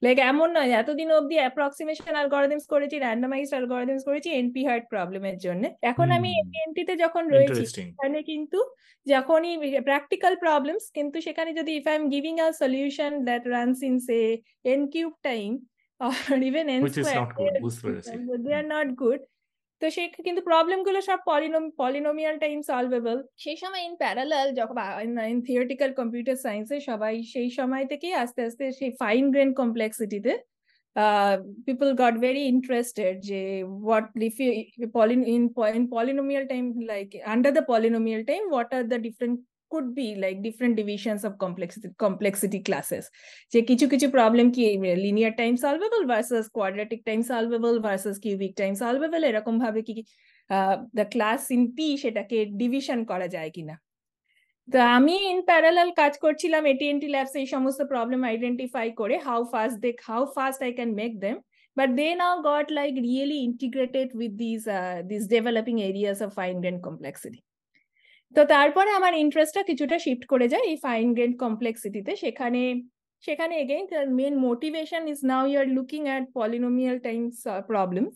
like 0.02 0.18
এমন 0.32 0.50
নয় 0.58 0.72
এতদিন 0.82 1.10
অব্দি 1.20 1.36
অ্যাপ্রক্সিমেশন 1.42 2.14
অ্যালগোরিদমস 2.18 2.66
করেছি 2.74 2.96
র্যান্ডমাইজড 2.98 3.54
অ্যালগোরিদমস 3.56 4.04
করেছি 4.10 4.30
এনপি 4.40 4.62
হার্ট 4.68 4.86
প্রবলেমের 4.94 5.38
জন্য। 5.46 5.64
এখন 5.92 6.08
আমি 6.18 6.32
এনটিতে 6.64 6.94
যখন 7.04 7.24
রয়েছি 7.36 7.64
সেখানে 7.78 8.20
কিন্তু 8.32 8.60
যখনই 9.06 9.54
প্র্যাকটিক্যাল 9.88 10.34
প্রবলেমস 10.46 10.86
কিন্তু 10.98 11.18
সেখানে 11.28 11.52
যদি 11.60 11.72
if 11.80 11.86
I 11.92 11.96
am 12.00 12.06
giving 12.14 12.34
a 12.46 12.48
solution 12.62 13.12
that 13.28 13.44
runs 13.56 13.80
in 13.90 13.96
say 14.08 14.20
n 14.74 14.82
cube 14.94 15.14
time 15.30 15.52
or 16.02 16.38
even 16.40 16.70
n 16.70 16.90
squared 16.90 17.32
they 18.46 18.54
are 18.54 18.64
not 18.66 18.96
good. 18.96 19.20
তো 19.82 19.86
সে 19.96 20.04
কিন্তু 20.26 20.42
প্রবলেমগুলো 20.50 21.00
সব 21.02 21.20
সব 21.52 21.64
পলিনোমিয়াল 21.82 22.36
টাইম 22.38 22.58
সলভেবল 22.70 23.18
সেই 23.38 23.58
সময় 23.62 23.84
ইন 23.84 23.94
প্যারালাল 24.02 24.48
যখন 24.60 24.78
ইন 25.26 25.40
থিওরিটিক্যাল 25.48 25.92
কম্পিউটার 26.00 26.38
সায়েন্সে 26.38 26.78
সবাই 26.90 27.14
সেই 27.34 27.50
সময় 27.58 27.86
থেকেই 27.92 28.14
আস্তে 28.14 28.42
আস্তে 28.48 28.64
সেই 28.80 28.92
ফাইন 29.02 29.24
গ্রেন 29.34 29.50
কমপ্লেক্সিটিতে 29.54 30.34
পিপল 31.68 31.90
গট 31.94 32.16
ভেরি 32.18 32.44
ইন্টারেস্টেড 32.54 33.16
যে 33.30 33.42
what 33.80 34.06
if 34.30 34.36
in 35.76 35.84
polynomial 35.96 36.44
time 36.52 36.66
like 36.92 37.08
under 37.34 37.52
the 37.58 37.64
polynomial 37.72 38.22
time 38.24 38.42
what 38.54 38.70
are 38.78 38.84
the 38.92 39.00
different 39.06 39.38
could 39.72 39.90
be 40.00 40.08
like 40.24 40.38
different 40.48 40.76
divisions 40.82 41.22
of 41.28 41.34
complexity 41.44 41.90
complexity 42.06 42.60
classes. 42.68 43.04
যে 43.54 43.60
কিছু 43.70 43.86
কিছু 43.94 44.08
প্রবলেম 44.18 44.48
কি 44.56 44.64
linear 45.06 45.34
time 45.42 45.54
solvable 45.66 46.02
versus 46.12 46.46
quadratic 46.58 47.02
time 47.10 47.20
solvable 47.32 47.76
versus 47.86 48.16
cubic 48.24 48.54
time 48.62 48.74
solvable 48.84 49.22
এরকম 49.30 49.56
ভাবে 49.64 49.82
কি 49.88 49.96
the 50.98 51.06
class 51.14 51.42
in 51.56 51.64
P 51.78 51.88
সেটাকে 52.04 52.38
division 52.62 53.00
করা 53.12 53.28
যায় 53.36 53.52
কিনা? 53.56 53.76
তো 54.68 54.78
আমি 54.98 55.16
ইন 55.32 55.40
প্যারালাল 55.50 55.90
কাজ 56.02 56.14
করছিলাম 56.24 56.64
এটিএনটি 56.74 57.08
ল্যাবস 57.16 57.34
এই 57.42 57.48
সমস্ত 57.56 57.80
প্রবলেম 57.92 58.22
আইডেন্টিফাই 58.32 58.88
করে 59.02 59.16
how 59.28 59.42
fast 59.54 59.78
they 59.86 59.90
how 60.10 60.22
fast 60.36 60.60
I 60.66 60.72
can 60.78 60.92
make 61.02 61.14
them 61.26 61.38
but 61.78 61.96
they 61.96 62.16
now 62.16 62.42
got 62.42 62.70
like 62.70 62.96
really 62.96 63.40
integrated 63.44 64.10
with 64.14 64.34
these 64.38 64.68
uh, 64.68 65.02
these 65.10 65.28
developing 65.28 65.82
areas 65.82 66.18
of 66.22 66.34
fine 66.34 66.60
grained 66.62 66.84
complexity. 66.84 67.44
তো 68.36 68.42
তারপরে 68.54 68.90
আমার 69.00 69.14
ইন্টারেস্টটা 69.24 69.62
কিছুটা 69.70 69.98
shift 70.06 70.24
করে 70.34 70.48
যায় 70.54 70.66
এই 70.72 70.78
ফাইন 70.86 71.08
গ্রেড 71.18 71.34
কমপ্লেক্সিটিতে 71.44 72.12
সেখানে 72.24 72.62
সেখানে 73.24 73.54
again 73.64 73.86
main 74.20 74.34
motivation 74.48 75.02
is 75.14 75.20
now 75.32 75.44
you 75.50 75.58
are 75.64 75.68
looking 75.78 76.02
at 76.10 76.24
polynomial 76.38 76.98
times 77.08 77.36
problems 77.72 78.16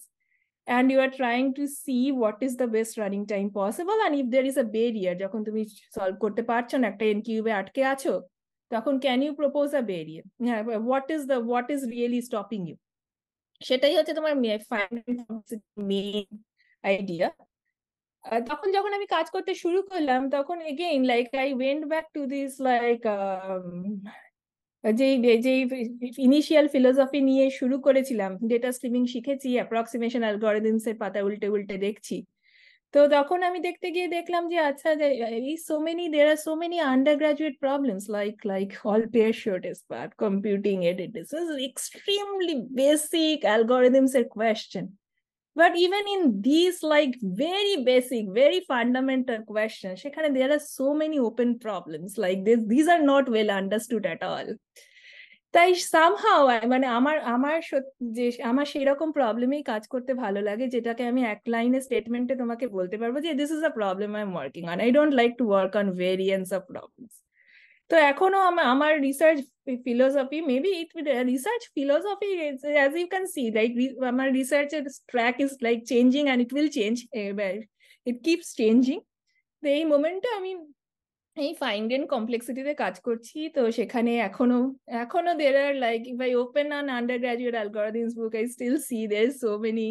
and 0.68 0.91
you 0.91 0.99
are 0.99 1.11
trying 1.11 1.53
to 1.53 1.68
see 1.68 2.11
what 2.11 2.38
is 2.41 2.53
the 2.57 2.68
best 2.76 2.93
running 3.01 3.22
time 3.34 3.45
possible 3.59 3.97
and 4.05 4.16
if 4.22 4.26
there 4.34 4.47
is 4.51 4.57
a 4.57 4.68
barrier, 4.76 5.13
যখন 5.24 5.39
তুমি 5.47 5.61
solve 5.95 6.16
করতে 6.24 6.41
পারছ 6.51 6.72
না, 6.82 6.86
একটা 6.91 7.05
এনকিউবে 7.13 7.51
আটকে 7.59 7.82
আছো, 7.93 8.13
তখন 8.72 8.93
can 9.03 9.20
you 9.26 9.32
propose 9.41 9.68
a 9.80 9.82
barrier 9.91 10.26
হ্যাঁ 10.45 10.61
what 10.88 11.07
is 11.16 11.22
the 11.32 11.38
what 11.47 11.68
is 11.76 11.82
really 11.93 12.20
stopping 12.30 12.59
you 12.70 12.76
সেটাই 13.61 13.93
হচ্ছে 13.97 14.13
তোমার 14.20 14.34
মেইন 15.91 16.28
আইডিয়া 16.84 17.28
তখন 18.49 18.67
যখন 18.76 18.91
আমি 18.97 19.07
কাজ 19.15 19.26
করতে 19.36 19.51
শুরু 19.63 19.80
করলাম, 19.89 20.21
তখন 20.36 20.57
again 20.71 21.01
like 21.11 21.26
I 21.43 21.49
went 21.59 21.84
back 21.91 22.05
to 22.15 22.21
this 22.34 22.51
like 22.67 22.99
যেই 24.84 25.13
যেই 25.45 25.59
ইনিশিয়াল 26.28 26.65
ফিলোসফি 26.73 27.19
নিয়ে 27.30 27.45
শুরু 27.59 27.76
করেছিলাম 27.86 28.32
ডেটা 28.51 28.69
স্ট্রিমিং 28.78 29.03
শিখেছি 29.13 29.49
অ্যাপ্রক্সিমেশন 29.57 30.21
অ্যালগোরিদমস 30.26 30.86
এর 30.89 30.95
পাতা 31.01 31.19
উল্টে 31.28 31.47
উল্টে 31.55 31.76
দেখছি। 31.86 32.17
তো 32.93 32.99
তখন 33.15 33.39
আমি 33.49 33.59
দেখতে 33.67 33.88
গিয়ে 33.95 34.07
দেখলাম 34.17 34.43
যে 34.51 34.57
আচ্ছা 34.69 34.89
এই 35.39 35.55
so 35.67 35.76
many 35.86 36.05
there 36.15 36.28
are 36.34 36.39
so 36.45 36.51
many 36.61 36.78
undergraduate 37.21 37.55
problems 37.63 38.05
like 38.17 38.36
like 38.51 38.69
all 38.91 39.03
pair 39.15 39.34
shortest 39.45 39.78
path 39.91 40.11
computing 40.23 40.76
edit 40.91 41.13
is 41.21 41.30
extremely 41.69 42.55
basic 42.82 43.38
algorithms 43.47 44.13
এর 44.19 44.26
question 44.36 44.86
But 45.57 45.76
even 45.76 46.05
in 46.09 46.41
these 46.41 46.82
like 46.82 47.16
very 47.20 47.84
basic, 47.84 48.28
very 48.32 48.61
fundamental 48.68 49.38
questions, 49.45 49.97
সেখানে 50.03 50.28
there 50.36 50.51
are 50.53 50.64
so 50.78 50.88
many 50.95 51.18
open 51.18 51.51
problems 51.59 52.11
like 52.24 52.41
this. 52.45 52.61
These 52.66 52.88
are 52.88 53.03
not 53.03 53.24
well 53.28 53.51
understood 53.53 54.05
at 54.07 54.22
all. 54.22 54.49
তাই 55.55 55.70
somehow 55.93 56.43
মানে 56.72 56.86
আমার 56.99 57.16
আমার 57.34 57.57
যে 58.16 58.26
আমার 58.51 58.66
সেরকম 58.72 59.09
প্রবলেমেই 59.18 59.62
কাজ 59.72 59.82
করতে 59.95 60.12
ভালো 60.24 60.41
লাগে 60.49 60.64
যেটাকে 60.74 61.03
আমি 61.11 61.20
এক 61.32 61.41
লাইনে 61.55 61.80
স্টেটমেন্টে 61.86 62.34
তোমাকে 62.43 62.66
বলতে 62.76 62.97
পারবো 63.03 63.18
যে 63.26 63.30
this 63.41 63.51
is 63.57 63.62
a 63.70 63.72
problem 63.78 64.11
I 64.18 64.22
am 64.26 64.32
working 64.36 64.62
on 64.72 64.78
I 64.84 64.91
don't 64.97 65.12
like 65.20 65.30
to 65.41 65.45
work 65.53 65.72
on 65.80 65.86
variance 66.05 66.47
of 66.57 66.62
problems 66.72 67.12
তো 67.89 67.95
এখনও 68.11 68.39
আমার 68.73 68.93
research 69.07 69.39
philosophy 69.86 70.39
maybe 70.51 70.71
it 70.81 70.89
research 71.33 71.61
philosophy 71.75 72.31
as 72.77 72.91
you 72.99 73.07
can 73.13 73.25
see 73.33 73.43
like 73.57 73.69
আমার 74.11 74.27
রিসার্চের 74.39 74.83
track 75.11 75.36
is 75.43 75.51
like 75.65 75.77
changing 75.91 76.23
and 76.27 76.41
it 76.45 76.51
will 76.55 76.69
change 76.79 76.95
it 78.09 78.17
keeps 78.25 78.49
changing 78.61 78.97
তো 79.63 79.65
এই 79.77 79.83
মোমেন্টে 79.93 80.29
আমি, 80.39 80.51
এই 81.38 81.51
ফাইন্ড 81.61 81.88
এন্ড 81.95 82.05
কমপ্লেক্সিটিতে 82.15 82.73
কাজ 82.83 82.95
করছি, 83.07 83.38
তো 83.55 83.61
সেখানে 83.77 84.11
এখনও 84.29 84.61
এখনও 85.03 85.33
there 85.39 85.55
are 85.65 85.75
like 85.86 86.01
if 86.11 86.17
I 86.27 86.31
open 86.43 86.67
on 86.79 86.86
undergraduate 87.23 87.55
algorithms 87.59 88.13
book 88.19 88.33
I 88.39 88.45
still 88.53 88.75
see 88.88 88.99
there 89.11 89.29
so 89.41 89.49
many 89.65 89.89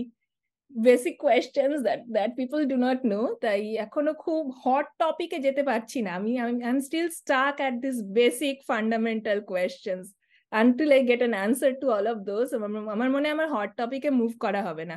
basic 0.73 1.15
questions 1.25 1.75
that 1.87 2.01
that 2.17 2.31
people 2.41 2.61
do 2.71 2.77
not 2.87 3.01
know 3.12 3.21
তাই 3.45 3.61
এখনও 3.87 4.12
খুব 4.25 4.43
হট 4.65 4.87
টপিকে 5.03 5.39
যেতে 5.47 5.62
পারছি 5.71 5.99
না। 6.07 6.11
আমি 6.19 6.33
I 6.43 6.49
am 6.71 6.79
still 6.87 7.09
stuck 7.21 7.55
at 7.62 7.75
this 7.85 7.97
basic 8.19 8.57
fundamental 8.71 9.39
questions 9.53 10.05
until 10.53 10.91
I 10.97 11.03
get 11.11 11.21
an 11.25 11.35
answer 11.45 11.73
to 11.83 11.87
all 11.97 12.07
of 12.12 12.19
those 12.31 12.47
আমার 12.95 13.09
মনে 13.15 13.29
আমার 13.35 13.49
হট 13.55 13.71
টপিকে 13.81 14.11
মুভ 14.21 14.33
করা 14.45 14.61
হবে 14.69 14.85
না। 14.91 14.97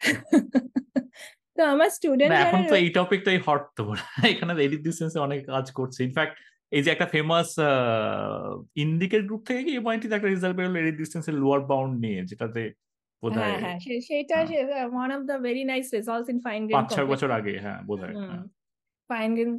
তো 1.56 1.62
আমার 1.74 1.88
স্টুডেন্ট 1.96 2.32
এখন 2.44 2.60
তো 2.70 2.74
এই 2.82 2.88
টপিকটাই 2.98 3.38
হট 3.46 3.64
তো। 3.76 3.82
এখানে 4.32 4.52
এডিট 4.66 4.82
ডিসটেন্সে 4.86 5.18
অনেক 5.26 5.40
কাজ 5.52 5.66
করছে। 5.78 5.98
ইনফ্যাক্ট 6.08 6.34
এই 6.72 6.82
যে 6.84 6.88
একটা 6.94 7.06
ফেমাস 7.14 7.48
ইন্ডিকের 8.84 9.22
গ্রুপ 9.28 9.42
থেকে 9.48 9.60
কি 9.66 9.72
এমআইটি 9.80 10.06
একটা 10.08 10.28
রেজাল্ট 10.28 10.54
বেরোলো 10.58 10.78
এডিট 10.82 10.96
ডিসটেন্সের 11.02 11.36
লোয়ার 11.42 11.60
বাউন্ড 11.70 11.92
নিয়ে 12.04 12.20
যেটাতে 12.30 12.62
হ্যাঁ 13.22 13.56
হ্যাঁ 13.64 13.78
সেটা 14.08 14.36
one 14.94 15.08
of 15.16 15.20
the 15.30 15.36
very 15.46 15.62
nice 15.72 15.86
results 15.98 16.28
in 16.32 16.38
fine 16.46 16.60
grain 16.66 16.76
পাঁচ 16.78 16.88
ছয় 16.96 17.08
বছর 17.12 17.28
আগে 17.38 17.54
হ্যাঁ 17.64 17.78
বোধহয় 17.88 18.14
ফাইন 19.10 19.30
গ্রেন 19.36 19.50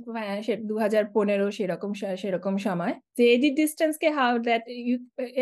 দু 0.69 0.75
হাজার 0.83 1.03
পনেরো 1.15 1.47
সেরকম 1.57 1.91
সেরকম 2.23 2.53
সময়। 2.67 2.93
যে 3.17 3.23
এডিট 3.35 3.53
ডিস্টেন্স 3.61 3.95
কে 4.03 4.09
হাউ 4.19 4.31
দ্যাট 4.47 4.63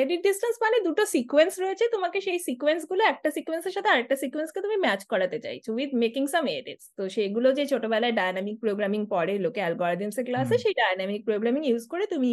এডিট 0.02 0.22
ডিস্টেন্স 0.28 0.56
মানে 0.66 0.78
দুটো 0.88 1.04
সিকোয়েন্স 1.16 1.54
রয়েছে 1.64 1.86
তোমাকে 1.96 2.18
সেই 2.28 2.40
সিকোয়েন্সগুলো 2.48 3.02
একটা 3.14 3.30
সিকোয়েন্সের 3.38 3.74
সাথে 3.76 3.90
আরেকটা 3.94 4.16
সিকোয়েন্সকে 4.24 4.60
তুমি 4.66 4.78
ম্যাচ 4.86 5.02
করাতে 5.12 5.38
চাইছো 5.46 5.70
উইথ 5.78 5.92
মেকিং 6.04 6.24
সাম 6.34 6.44
এডিটস 6.60 6.86
তো 6.98 7.04
সেগুলো 7.16 7.48
যে 7.58 7.64
ছোটবেলায় 7.72 8.16
ডায়নামিক 8.20 8.58
প্রোগ্রামিং 8.64 9.02
পড়ে 9.14 9.34
লোকে 9.46 9.60
অ্যালগোরিদমস 9.64 10.18
এর 10.20 10.26
ক্লাসে 10.30 10.56
সেই 10.64 10.76
ডায়নামিক 10.82 11.22
প্রোগ্রামিং 11.30 11.62
ইউজ 11.70 11.84
করে 11.94 12.06
তুমি 12.14 12.32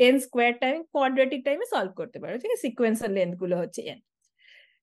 এন 0.00 0.14
স্কোয়ার 0.26 0.52
টাইম 0.62 0.76
কোয়াড্রেটিক 0.94 1.40
টাইমে 1.46 1.66
সলভ 1.72 1.92
করতে 2.00 2.18
পারো। 2.22 2.34
ঠিক 2.42 2.50
আছে? 2.54 2.62
সিকোয়েন্সের 2.66 3.10
লেন্থগুলো 3.16 3.56
হচ্ছে 3.62 3.80
n 3.92 4.00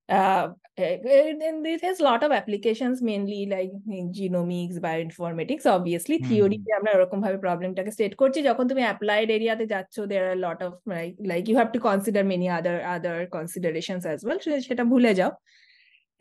uh, 0.10 0.50
and 0.78 1.66
this 1.66 1.82
has 1.82 2.00
a 2.00 2.04
lot 2.04 2.24
of 2.24 2.32
applications 2.32 3.02
mainly 3.02 3.46
like 3.46 3.72
genomics 4.14 4.80
bioinformatics 4.80 5.66
obviously 5.68 6.18
theory 6.20 6.58
তে 6.58 6.72
আমরা 6.80 6.92
এরকম 6.96 7.20
ভাবে 7.26 7.38
প্রবলেমটাকে 7.46 7.92
স্টেট 7.96 8.14
করছি 8.22 8.40
যখন 8.50 8.66
তুমি 8.72 8.82
অ্যাপ্লাইড 8.88 9.28
এরিয়াতে 9.38 9.66
যাচ্ছ 9.74 9.96
there 10.12 10.24
are 10.28 10.36
a 10.40 10.42
lot 10.48 10.60
of 10.68 10.72
like 10.94 11.16
like 11.32 11.46
you 11.50 11.58
have 11.62 11.72
to 11.76 11.80
consider 11.90 12.24
many 12.34 12.48
other 12.58 12.78
other 12.96 13.18
considerations 13.38 14.04
as 14.14 14.20
well 14.28 14.40
সেটা 14.68 14.84
ভুলে 14.92 15.12
যাও 15.20 15.32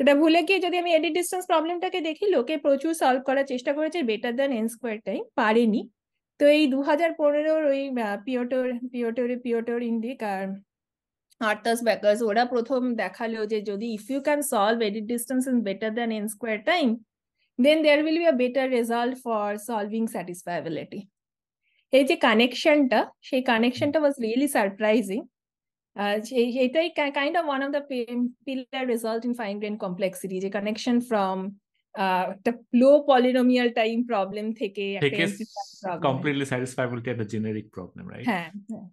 এটা 0.00 0.12
ভুলে 0.22 0.40
গিয়ে 0.48 0.60
যদি 0.66 0.76
আমি 0.82 0.90
এডিট 0.92 1.14
ডিস্টেন্স 1.18 1.44
প্রবলেমটাকে 1.52 1.98
দেখি 2.08 2.26
লোকে 2.36 2.54
প্রচুর 2.66 2.92
সলভ 3.02 3.20
করার 3.28 3.46
চেষ্টা 3.52 3.72
করেছে 3.78 3.98
better 4.10 4.34
than 4.38 4.50
n 4.60 4.66
square 4.74 4.96
time 5.08 5.22
পারেনি 5.40 5.82
তো 6.40 6.44
এই 6.56 6.64
দু 6.74 6.78
হাজার 6.88 7.10
পনেরোর 7.20 7.62
ওই 7.72 7.82
পিওটোর 8.26 8.66
পিওটোর 8.92 9.28
পিওটোর 9.44 9.80
ইন্ডিক 9.92 10.18
আর 10.34 10.44
আর্থাস 11.40 11.78
ব্যাকার্স 11.86 12.20
ওরা 12.22 12.44
প্রথম 12.54 12.82
দেখাল 13.02 13.32
যে 13.52 13.58
যদি 13.70 13.86
if 13.96 14.04
you 14.10 14.20
can 14.26 14.40
solve 14.52 14.78
edit 14.88 15.06
distance 15.12 15.42
in 15.50 15.56
better 15.68 15.92
than 15.98 16.10
n 16.18 16.24
square 16.34 16.58
time 16.70 16.86
then 17.58 17.78
there 17.84 17.98
will 18.04 18.18
be 18.22 18.26
a 18.26 18.36
better 18.42 18.66
result 18.78 19.14
for 19.24 19.46
solving 19.68 20.02
satisfiability 20.14 21.00
এই 21.92 22.04
যে 22.10 22.16
কানেকশনটা 22.26 23.00
সেই 23.28 23.42
কানেকশনটা 23.50 23.98
ওয়াজ 24.00 24.14
রিয়েলি 24.24 24.48
সারপ্রাইজিং 24.56 25.20
এটাই 26.64 26.88
kind 27.16 27.34
of 27.40 27.44
one 27.50 27.60
of 27.64 27.70
the 27.76 27.82
pillar 28.46 28.82
result 28.92 29.22
in 29.28 29.34
fine 29.40 29.54
grain 29.60 29.76
complexity 29.84 30.36
যে 30.44 30.50
connection 30.56 30.96
from 31.08 31.38
একটা 32.34 32.52
low 32.74 32.90
polynomial 33.10 33.68
time 33.80 33.96
problem 34.10 34.46
থেকে 34.60 34.86
থেকে 35.04 35.22
কমপ্লিটলি 36.08 36.46
স্যাটিসফাইবিলিটি 36.50 37.08
একটা 37.10 37.26
জেনারিক 37.32 37.66
প্রবলেম 37.76 38.04
রাইট 38.08 38.26
হ্যাঁ 38.30 38.48
হ্যাঁ। 38.70 38.86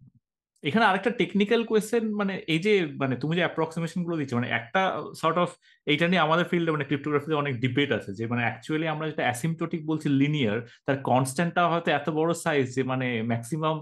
এখানে 0.64 0.86
আরেকটা 0.86 1.11
টেকনিক্যাল 1.22 1.61
কোয়েশ্চেন 1.66 2.03
মানে 2.20 2.34
এই 2.47 2.59
যে 2.66 2.74
মানে 3.01 3.16
তুমি 3.16 3.34
যে 3.36 3.43
অ্যাপ্রক্সিমেশনগুলো 3.45 4.16
দিচ্ছ 4.18 4.34
মানে 4.34 4.49
একটা 4.49 4.82
সর্ট 5.22 5.38
অফ 5.38 5.49
এইটা 5.88 6.05
নিয়ে 6.07 6.22
আমাদের 6.22 6.45
ফিল্ডে 6.51 6.72
মানে 6.72 6.86
ক্রিপ্টোগ্রাফিতে 6.86 7.36
অনেক 7.36 7.53
ডিবেট 7.59 7.89
আছে 7.91 8.11
যে 8.14 8.24
মানে 8.28 8.41
অ্যাকচুয়ালি 8.43 8.88
আমরা 8.88 9.05
যেটা 9.09 9.24
অ্যাসিমটোটিক 9.28 9.82
বলছি 9.86 10.07
লিনিয়ার 10.22 10.57
তার 10.86 10.97
কনস্ট্যান্টটা 11.03 11.61
হয়তো 11.72 11.89
এত 11.91 12.07
বড় 12.09 12.32
সাইজ 12.43 12.66
যে 12.76 12.82
মানে 12.84 13.07
ম্যাক্সিমাম 13.32 13.76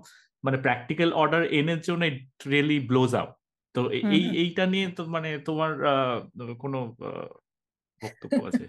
মানে 0.44 0.58
প্র্যাকটিক্যাল 0.58 1.10
অর্ডার 1.14 1.42
এনের 1.60 1.80
জন্য 1.80 2.02
ইট 2.06 2.20
রিয়েলি 2.52 2.78
ব্লোজ 2.90 3.12
আপ 3.16 3.30
তো 3.76 3.82
এই 4.12 4.24
এইটা 4.44 4.64
নিয়ে 4.66 4.88
তো 4.98 5.02
মানে 5.16 5.30
তোমার 5.48 5.72
কোনো 6.60 6.78
বক্তব্য 8.02 8.40
আছে? 8.50 8.66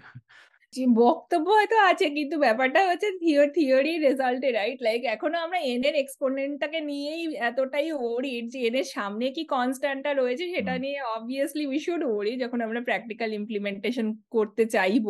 বক্তব্য 1.01 1.47
হয়তো 1.49 1.77
আছে 1.91 2.05
কিন্তু 2.09 2.35
ব্যাপারটা 2.37 2.79
হচ্ছে 2.89 3.07
থিওরি 3.55 3.93
রেজাল্টে 3.97 4.49
রাইট 4.51 4.79
লাইক 4.81 5.01
এখনও 5.05 5.37
আমরা 5.39 5.59
এন 5.63 5.81
এর 5.85 5.95
এক্সপোনেন্টটাকে 5.95 6.79
নিয়েই 6.81 7.23
এতটাই 7.49 7.87
ওরিড 7.91 8.45
যে 8.49 8.59
এন 8.59 8.75
এর 8.75 8.87
সামনে 8.87 9.25
কি 9.31 9.43
কনস্ট্যান্টটা 9.45 10.11
রয়েছে 10.13 10.45
সেটা 10.55 10.73
নিয়ে 10.77 10.99
অবভিয়াসলি 11.17 11.63
উই 11.67 11.79
শুড 11.79 12.01
ওরি 12.03 12.33
যখন 12.37 12.59
আমরা 12.61 12.81
প্র্যাকটিক্যাল 12.81 13.29
ইমপ্লিমেন্টেশন 13.33 14.07
করতে 14.31 14.63
চাইব। 14.65 15.05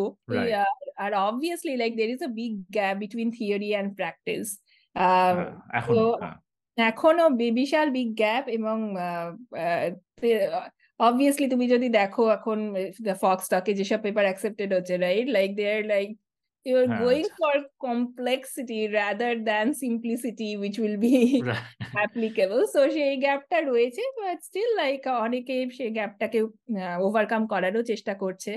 আর 0.98 1.12
obviously 1.30 1.74
like 1.78 1.92
there 1.96 2.10
is 2.10 2.22
a 2.24 2.32
big 2.40 2.54
gap 2.70 2.96
between 2.98 3.30
theory 3.32 3.70
and 3.74 3.90
practice 3.96 4.46
এখনও 6.78 7.26
বিশাল 7.60 7.88
বিগ 7.90 8.10
গ্যাপ 8.14 8.46
এবং 8.50 8.78
অবভিয়াসলি 11.08 11.48
তুমি 11.54 11.66
যদি 11.74 11.88
দেখো 12.00 12.24
এখন 12.38 12.60
ফক্স 13.22 13.44
স্টকে 13.48 13.72
যেসব 13.80 14.00
পেপার 14.06 14.26
অ্যাকসেপ্টেড 14.28 14.70
হচ্ছে 14.76 14.94
right 15.06 15.28
like 15.38 15.50
they 15.60 15.66
are 15.76 15.84
like 15.94 16.10
you 16.66 16.78
are 16.78 16.88
going 17.00 17.28
for 17.38 17.54
complexity 17.82 18.82
rather 18.90 19.32
than 19.40 19.74
simplicity 19.76 20.56
which 20.56 20.78
will 20.78 20.98
be 20.98 21.44
applicable. 22.04 22.64
So 22.74 22.80
সেই 22.96 23.16
গ্যাপটা 23.24 23.58
রয়েছে 23.72 24.04
বাট 24.20 24.38
স্টিল 24.48 24.72
লাইক 24.82 25.02
অনেকে 25.26 25.56
সেই 25.78 25.92
গ্যাপটাকে 25.98 26.40
ওভারকাম 27.08 27.42
করারও 27.54 27.82
চেষ্টা 27.92 28.14
করছে। 28.24 28.52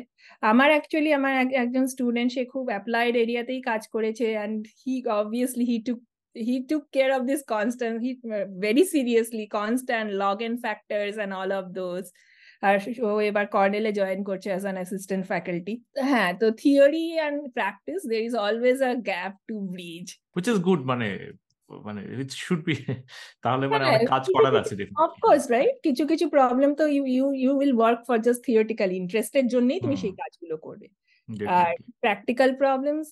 আমার 0.53 0.69
অ্যাকচুয়ালি 0.75 1.11
আমার 1.19 1.33
একজন 1.65 1.85
স্টুডেন্ট 1.95 2.31
সে 2.35 2.43
খুব 2.53 2.65
অ্যাপ্লাইড 2.73 3.15
এরিয়াতেই 3.25 3.61
কাজ 3.71 3.83
করেছে 3.95 4.27
and 4.37 4.59
he 4.81 4.95
obviously 5.21 5.65
he 5.71 5.79
took 5.89 6.01
he 6.37 6.57
took 6.65 6.85
care 6.93 7.13
of 7.17 7.27
this 7.27 7.43
constant 7.55 8.03
he 8.03 8.11
very 8.59 8.85
seriously 8.85 9.47
constant 9.47 10.13
log 10.13 10.39
and 10.43 10.61
factors 10.61 11.17
and 11.17 11.33
all 11.33 11.51
of 11.53 11.67
those 11.75 12.07
আর 12.63 12.75
ও 13.03 13.11
এবার 13.21 13.47
কর্নেলে 13.47 13.91
জয়েন 13.93 14.21
করছে 14.25 14.49
অ্যাজ 14.51 14.63
অ্যান 14.63 14.77
অ্যাসিস্ট্যান্ট 14.77 15.25
ফ্যাকাল্টি 15.27 15.75
হ্যাঁ 16.11 16.31
তো 16.41 16.47
theory 16.63 17.07
and 17.15 17.39
practice 17.53 18.01
there 18.11 18.21
is 18.23 18.35
always 18.47 18.79
a 18.83 18.93
gap 19.11 19.33
to 19.49 19.57
bridge 19.75 20.07
which 20.35 20.47
is 20.49 20.59
good 20.61 20.81
মানে 20.85 21.09
মানে 21.71 22.01
it 22.15 22.31
should 22.45 22.61
be 22.65 22.75
তাহলে 23.43 23.65
মানে 23.69 23.85
অনেক 23.87 24.09
কাজ 24.09 24.25
করার 24.37 24.55
আছে 24.57 24.75
অফ 25.05 25.13
কোর্স 25.21 25.45
রাইট 25.51 25.77
কিছু 25.83 26.03
কিছু 26.07 26.27
প্রবলেম 26.29 26.71
তো 26.75 26.85
you 26.87 27.03
you 27.07 27.25
you 27.35 27.51
will 27.61 27.75
work 27.81 28.01
for 28.09 28.19
just 28.19 28.41
theoretical 28.45 28.91
ইন্টারেস্টের 28.93 29.47
জন্যই 29.49 29.81
তুমি 29.81 29.97
সেই 29.97 30.15
কাজগুলো 30.23 30.57
করবে। 30.59 30.87
প্র্যাকটিক্যাল 32.03 32.51
প্রবলেমস 32.63 33.07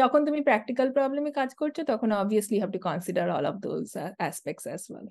যখন 0.00 0.20
তুমি 0.28 0.40
প্র্যাকটিক্যাল 0.40 0.88
প্রবলেমে 0.92 1.30
কাজ 1.30 1.50
করছ 1.54 1.76
তখন 1.92 2.08
obviously 2.12 2.56
have 2.58 2.70
to 2.76 2.80
consider 2.88 3.26
all 3.36 3.46
of 3.46 3.56
those 3.68 3.84
aspects 4.20 4.64
as 4.68 4.82
well 4.90 5.06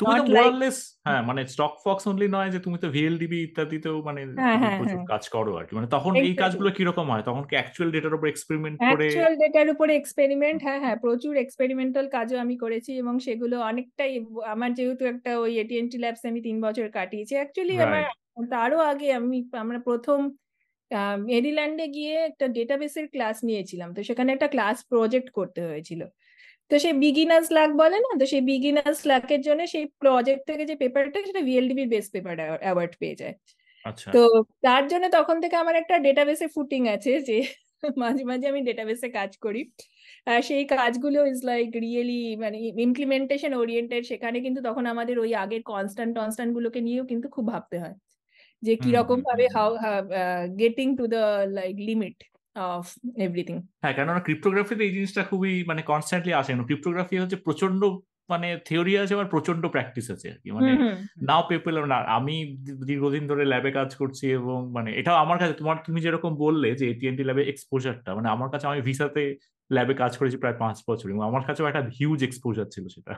তুমি 0.00 0.14
তো 0.20 0.24
মোরালেস 0.28 0.78
হ্যাঁ 1.06 1.22
মানে 1.28 1.40
স্টক 1.54 1.74
ফক্স 1.84 2.04
অনলি 2.10 2.28
নয় 2.36 2.50
যে 2.54 2.58
তুমি 2.66 2.78
তো 2.78 2.88
ভিএলডিবি 2.96 3.38
ইত্যাদিতেও 3.42 3.96
মানে 4.08 4.20
প্রচুর 4.78 5.02
কাজ 5.12 5.24
করো 5.28 5.52
আর 5.58 5.64
কি। 5.66 5.72
মানে 5.76 5.88
তখন 5.96 6.12
এই 6.26 6.34
কাজগুলো 6.42 6.70
কি 6.76 6.82
রকম 6.84 7.06
হয়? 7.12 7.24
তখন 7.28 7.42
কি 7.48 7.54
অ্যাকচুয়াল 7.58 7.88
ডেটার 7.92 8.14
উপর 8.14 8.26
এক্সপেরিমেন্ট 8.30 8.76
করে 8.78 9.04
অ্যাকচুয়াল 9.04 9.34
ডেটার 9.36 9.66
উপরে 9.74 9.92
এক্সপেরিমেন্ট 9.96 10.58
হ্যাঁ 10.66 10.80
হ্যাঁ 10.80 10.96
প্রচুর 10.96 11.34
এক্সপেরিমেন্টাল 11.36 12.06
কাজও 12.16 12.38
আমি 12.44 12.56
করেছি 12.56 12.92
এবং 12.98 13.14
সেগুলো 13.26 13.56
অনেকটাই 13.70 14.12
আমার 14.54 14.70
যেহেতু 14.74 15.04
একটা 15.04 15.30
ওই 15.38 15.52
এটিএনটি 15.58 15.96
ল্যাবস 15.98 16.22
আমি 16.30 16.40
তিন 16.40 16.56
বছর 16.66 16.86
কাটিয়েছি। 16.88 17.34
অ্যাকচুয়ালি 17.38 17.74
আমার 17.86 18.02
তারও 18.36 18.78
আগে 18.90 19.08
আমি 19.18 19.38
আমরা 19.56 19.78
প্রথম 19.88 20.18
মেরিল্যান্ডে 21.26 21.86
গিয়ে 21.88 22.14
একটা 22.30 22.46
ডেটাবেসের 22.56 23.06
ক্লাস 23.14 23.36
নিয়েছিলাম। 23.44 23.88
তো 23.96 24.00
সেখানে 24.08 24.30
একটা 24.32 24.48
ক্লাস 24.54 24.76
প্রজেক্ট 24.92 25.28
করতে 25.38 25.60
হয়েছিল। 25.68 26.00
তো 26.70 26.74
সেই 26.84 26.94
বিগিনার্স 27.04 27.48
লাক 27.52 27.70
বলে 27.82 27.98
না? 28.04 28.10
তো 28.20 28.24
সেই 28.32 28.42
বিগিনার্স 28.50 29.00
লাকের 29.10 29.40
জন্য 29.48 29.60
সেই 29.74 29.84
প্রজেক্ট 30.02 30.42
থেকে 30.50 30.64
যে 30.70 30.74
পেপারটা 30.82 31.18
সেটা 31.28 31.42
ভিএলডিবির 31.48 31.88
বেস্ট 31.94 32.10
পেপার 32.14 32.34
অ্যাওয়ার্ড 32.64 32.92
পেয়ে 33.00 33.16
যায়। 33.22 33.34
তো 34.14 34.20
তার 34.64 34.82
জন্য 34.92 35.04
তখন 35.16 35.36
থেকে 35.44 35.56
আমার 35.62 35.76
একটা 35.76 35.96
ডেটাবেসে 36.06 36.46
ফুটিং 36.56 36.82
আছে 36.96 37.12
যে 37.28 37.38
মাঝে 38.02 38.24
মাঝে 38.30 38.46
আমি 38.48 38.60
ডেটাবেসে 38.68 39.08
কাজ 39.18 39.32
করি। 39.44 39.62
সেই 40.42 40.64
কাজগুলো 40.74 41.18
ইজ 41.26 41.40
লাইক 41.44 41.68
রিয়েলি 41.84 42.20
মানে 42.38 42.56
ইমপ্লিমেন্টেশন 42.86 43.52
ওরিয়েন্টেড 43.54 44.02
সেখানে 44.04 44.38
কিন্তু 44.46 44.60
তখন 44.68 44.84
আমাদের 44.94 45.16
ওই 45.18 45.30
আগের 45.36 45.62
কনস্ট্যান্ট 45.64 46.12
টনস্ট্যান্ট 46.18 46.52
গুলোকে 46.56 46.80
নিয়েও 46.80 47.04
কিন্তু 47.10 47.26
খুব 47.36 47.44
ভাবতে 47.52 47.76
হয়। 47.82 47.96
যে 48.62 48.72
কীরকম 48.76 49.18
ভাবে 49.22 49.44
how 49.56 49.70
getting 50.58 50.86
to 50.96 51.04
the 51.06 51.22
like 51.58 51.74
limit 51.88 52.16
of 52.56 52.84
everything 53.18 53.56
হ্যাঁ 53.82 53.94
কেননা 53.94 54.20
ক্রিপ্টোগ্রাফিতে 54.20 54.82
এই 54.84 54.92
জিনিসটা 54.92 55.22
খুবই 55.24 55.52
মানে 55.64 55.82
কনস্ট্যান্টলি 55.82 56.32
আসে। 56.32 56.52
না 56.54 56.62
ক্রিপ্টোগ্রাফি 56.64 57.14
হচ্ছে 57.18 57.38
প্রচণ্ড 57.46 57.80
মানে 58.34 58.48
থিওরি 58.68 58.92
আছে 59.02 59.14
আর 59.22 59.28
প্রচণ্ড 59.34 59.62
প্র্যাকটিস 59.74 60.06
আছে 60.14 60.26
আর 60.34 60.38
কি। 60.42 60.48
মানে 60.56 60.70
নাও 61.28 61.42
পেপল 61.50 61.74
না 61.92 61.98
আমি 62.18 62.36
দীর্ঘদিন 62.88 63.24
ধরে 63.30 63.44
ল্যাবে 63.52 63.70
কাজ 63.78 63.90
করছি 64.00 64.24
এবং 64.38 64.58
মানে 64.76 64.90
এটাও 65.00 65.16
আমার 65.24 65.38
কাছে 65.40 65.54
তোমার 65.60 65.76
তুমি 65.86 65.98
যেরকম 66.06 66.32
বললে 66.44 66.68
যে 66.80 66.84
এটিএনটি 66.92 67.22
ল্যাবে 67.28 67.42
এক্সপোজারটা 67.52 68.10
মানে 68.18 68.28
আমার 68.34 68.48
কাছে 68.52 68.64
আমি 68.70 68.80
ভিসাতে 68.88 69.22
ল্যাবে 69.70 69.94
কাজ 70.02 70.12
করেছি 70.18 70.36
প্রায় 70.42 70.56
পাঁচ 70.62 70.76
বছর 70.88 71.06
এবং 71.12 71.22
আমার 71.30 71.42
কাছেও 71.48 71.66
একটা 71.70 71.82
হিউজ 71.98 72.20
এক্সপোজার 72.24 72.66
ছিল 72.74 72.84
সেটা 72.94 73.12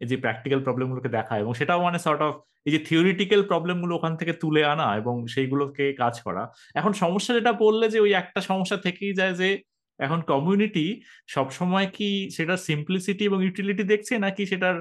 এই 0.00 0.08
যে 0.10 0.16
প্র্যাকটিক্যাল 0.24 0.60
প্রবলেমগুলোকে 0.66 1.10
দেখা 1.18 1.34
এবং 1.42 1.52
সেটাও 1.60 1.80
মানে 1.86 1.98
সর্ট 2.06 2.20
অফ 2.28 2.34
এই 2.66 2.72
যে 2.74 2.80
থিওরিটিক্যাল 2.88 3.40
প্রবলেমগুলো 3.50 3.92
ওখান 3.98 4.12
থেকে 4.20 4.32
তুলে 4.42 4.62
আনা 4.72 4.86
এবং 5.00 5.14
সেইগুলোকে 5.34 5.84
কাজ 6.02 6.14
করা। 6.26 6.42
এখন 6.74 6.92
সমস্যা 7.02 7.32
যেটা 7.38 7.52
বললে 7.64 7.86
যে 7.94 7.98
ওই 8.00 8.12
একটা 8.12 8.40
সমস্যা 8.50 8.76
থেকেই 8.86 9.12
যায় 9.20 9.34
যে 9.40 9.48
এখন 10.00 10.20
কমিউনিটি 10.32 10.86
সবসময় 11.28 11.88
কি 11.96 12.10
সেটা 12.36 12.54
সিম্পলিসিটি 12.68 13.22
এবং 13.24 13.38
ইউটিলিটি 13.44 13.84
দেখছে 13.92 14.12
নাকি 14.18 14.42
সেটার 14.46 14.76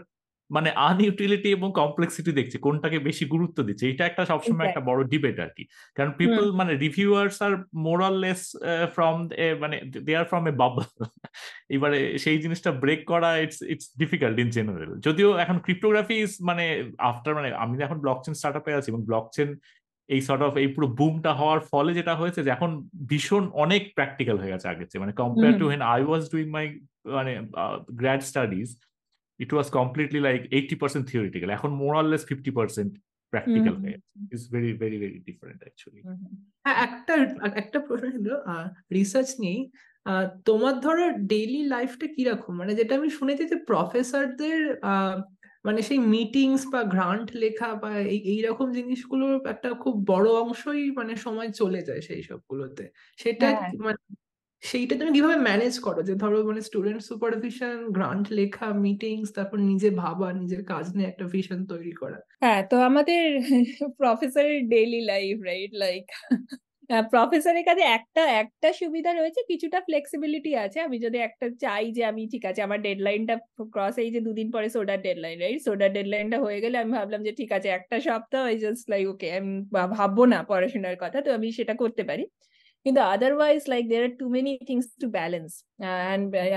মানে 0.49 0.69
আনইউটিলিটি 0.89 1.49
এবং 1.51 1.69
কমপ্লেক্সিটি 1.71 2.31
দেখছে? 2.31 2.57
কোনটাকে 2.57 2.97
বেশি 2.99 3.25
গুরুত্ব 3.25 3.57
দিচ্ছে? 3.63 3.85
এটা 3.91 4.03
একটা 4.05 4.23
সবসময় 4.25 4.67
একটা 4.67 4.83
বড় 4.89 5.01
ডিবেট 5.13 5.37
আর 5.45 5.51
কি 5.57 5.63
কারণ 5.97 6.11
পিপল 6.11 6.45
মানে 6.51 6.73
রিভিউয়ার্স 6.85 7.37
আর 7.41 7.53
মোরাললেস 7.87 8.41
ফ্রম 8.95 9.15
মানে 9.59 9.75
দে 10.05 10.13
আর 10.15 10.25
ফ্রম 10.31 10.43
এ 10.47 10.53
বাবল 10.61 10.83
এবারে 11.75 11.99
সেই 12.17 12.37
জিনিসটা 12.43 12.71
ব্রেক 12.83 13.01
করা 13.11 13.29
it's 13.43 13.59
it's 13.73 13.87
difficult 14.01 14.37
in 14.43 14.49
general 14.57 14.91
যদিও 15.07 15.29
এখন 15.43 15.57
ক্রিপ্টোগ্রাফি 15.65 16.15
ইজ 16.25 16.31
মানে 16.49 16.65
আফটার 17.09 17.33
মানে 17.35 17.49
আমি 17.63 17.73
এখন 17.87 17.99
ব্লকচেন 18.05 18.33
স্টার্ট 18.33 18.55
আপে 18.59 18.77
আছি 18.79 18.87
এবং 18.91 19.01
ব্লকচেন 19.09 19.49
এই 20.09 20.21
সর্ট 20.27 20.41
অফ 20.47 20.53
এই 20.63 20.69
পুরো 20.73 20.87
বুমটা 20.99 21.31
হওয়ার 21.33 21.59
ফলে 21.71 21.91
যেটা 21.99 22.13
হয়েছে 22.15 22.39
যে 22.45 22.49
এখন 22.51 22.69
ভীষণ 23.11 23.43
অনেক 23.63 23.81
প্র্যাকটিক্যাল 23.97 24.37
হয়ে 24.41 24.53
গেছে 24.53 24.67
আগের 24.67 24.87
চেয়ে। 24.89 25.03
মানে 25.03 25.13
compare 25.21 25.53
to 25.61 25.65
when 25.71 25.81
I 25.93 26.01
was 26.03 26.23
doing 26.33 26.47
my 26.55 26.65
মানে 27.17 27.31
grad 28.01 28.21
studies 28.31 28.67
it 29.39 29.49
was 29.53 29.67
completely 29.77 30.19
like 30.27 30.41
eighty 30.57 30.75
percent 30.81 31.03
theoretical 31.11 31.49
এখন 31.57 31.69
more or less 31.81 32.21
fifty 32.29 32.51
percent 32.59 32.91
practical 33.33 33.75
হয়ে 33.81 33.95
it's 34.33 34.45
very 34.53 34.71
very 34.81 34.97
very 35.03 35.17
different 35.29 35.59
actually 35.63 35.99
একটা 36.87 37.13
একটা 37.61 37.79
প্রশ্ন 37.87 38.05
ছিল 38.15 38.27
রিসার্চ 38.97 39.29
নিয়েই 39.41 39.61
তোমার 40.45 40.75
ধরো 40.85 41.05
ডেইলি 41.31 41.61
লাইফটা 41.73 42.07
কীরকম? 42.15 42.53
মানে 42.61 42.71
যেটা 42.79 42.93
আমি 42.95 43.09
শুনেছি 43.09 43.43
যে 43.51 43.57
প্রফেসরদের 43.69 44.59
মানে 45.69 45.81
সেই 45.89 45.99
মিটিংস 46.13 46.63
বা 46.73 46.81
গ্রান্ট 46.93 47.27
লেখা 47.43 47.69
বা 47.83 47.91
এই 48.13 48.19
এইরকম 48.33 48.67
জিনিসগুলোর 48.77 49.33
একটা 49.53 49.69
খুব 49.83 49.95
বড় 50.11 50.29
অংশই 50.43 50.83
মানে 50.99 51.13
সময় 51.25 51.49
চলে 51.61 51.81
যায় 51.87 52.01
সেই 52.07 52.21
সবগুলোতে। 52.29 52.83
সেটা 53.19 53.47
মানে 53.79 53.99
সেইটা 54.63 54.93
তুমি 54.99 55.11
কীভাবে 55.15 55.37
ম্যানেজ 55.47 55.75
করো? 55.85 56.01
যে 56.03 56.13
ধরো 56.23 56.37
মানে 56.49 56.61
স্টুডেন্ট 56.69 57.01
সুপারভিশন 57.09 57.77
গ্রান্ট 57.97 58.25
লেখা 58.39 58.67
মিটিংস 58.85 59.29
তারপর 59.37 59.57
নিজে 59.71 59.89
ভাবা 60.03 60.27
নিজের 60.41 60.63
কাজ 60.71 60.85
নিয়ে 60.95 61.09
একটা 61.09 61.25
ভিশন 61.33 61.59
তৈরি 61.71 61.93
করা। 62.01 62.19
হ্যাঁ 62.41 62.61
তো 62.69 62.75
আমাদের 62.89 63.23
প্রফেসরের 63.99 64.59
ডেইলি 64.69 65.01
লাইফ 65.03 65.35
রাইট 65.45 65.71
লাইক 65.75 66.05
প্রফেসরের 67.11 67.65
কাছে 67.69 67.83
একটা 67.97 68.23
একটা 68.41 68.69
সুবিধা 68.81 69.11
রয়েছে, 69.13 69.41
কিছুটা 69.51 69.79
ফ্লেক্সিবিলিটি 69.87 70.51
আছে। 70.65 70.77
আমি 70.87 70.97
যদি 71.05 71.17
একটা 71.27 71.45
চাই 71.63 71.85
যে 71.97 72.01
আমি, 72.11 72.21
ঠিক 72.33 72.43
আছে, 72.49 72.61
আমার 72.67 72.79
ডেডলাইনটা 72.87 73.35
ক্রস 73.73 73.95
এই 74.03 74.09
যে 74.15 74.19
দুদিন 74.27 74.47
পরে 74.55 74.67
সোডার 74.75 74.99
ডেডলাইন 75.07 75.37
রাইট 75.43 75.59
সোডার 75.67 75.89
ডেডলাইনটা 75.97 76.37
হয়ে 76.45 76.59
গেলে 76.63 76.75
আমি 76.83 76.91
ভাবলাম 76.99 77.21
যে, 77.27 77.31
ঠিক 77.39 77.49
আছে, 77.57 77.67
একটা 77.77 77.95
সপ্তাহ 78.09 78.41
আই 78.49 78.55
জাস্ট 78.63 78.83
লাইক 78.91 79.05
ওকে 79.13 79.27
আমি 79.39 79.51
ভাববো 79.97 80.23
না 80.33 80.39
পড়াশোনার 80.49 80.97
কথা, 81.03 81.17
তো 81.25 81.29
আমি 81.37 81.47
সেটা 81.59 81.73
করতে 81.83 82.03
পারি। 82.09 82.23
কিন্তু 82.85 82.99
otherwise 83.13 83.61
like 83.71 83.83
there 83.91 84.01
are 84.07 84.13
too 84.19 84.25
many 84.35 84.51
things 84.69 84.87
to 85.01 85.07
balance 85.17 85.51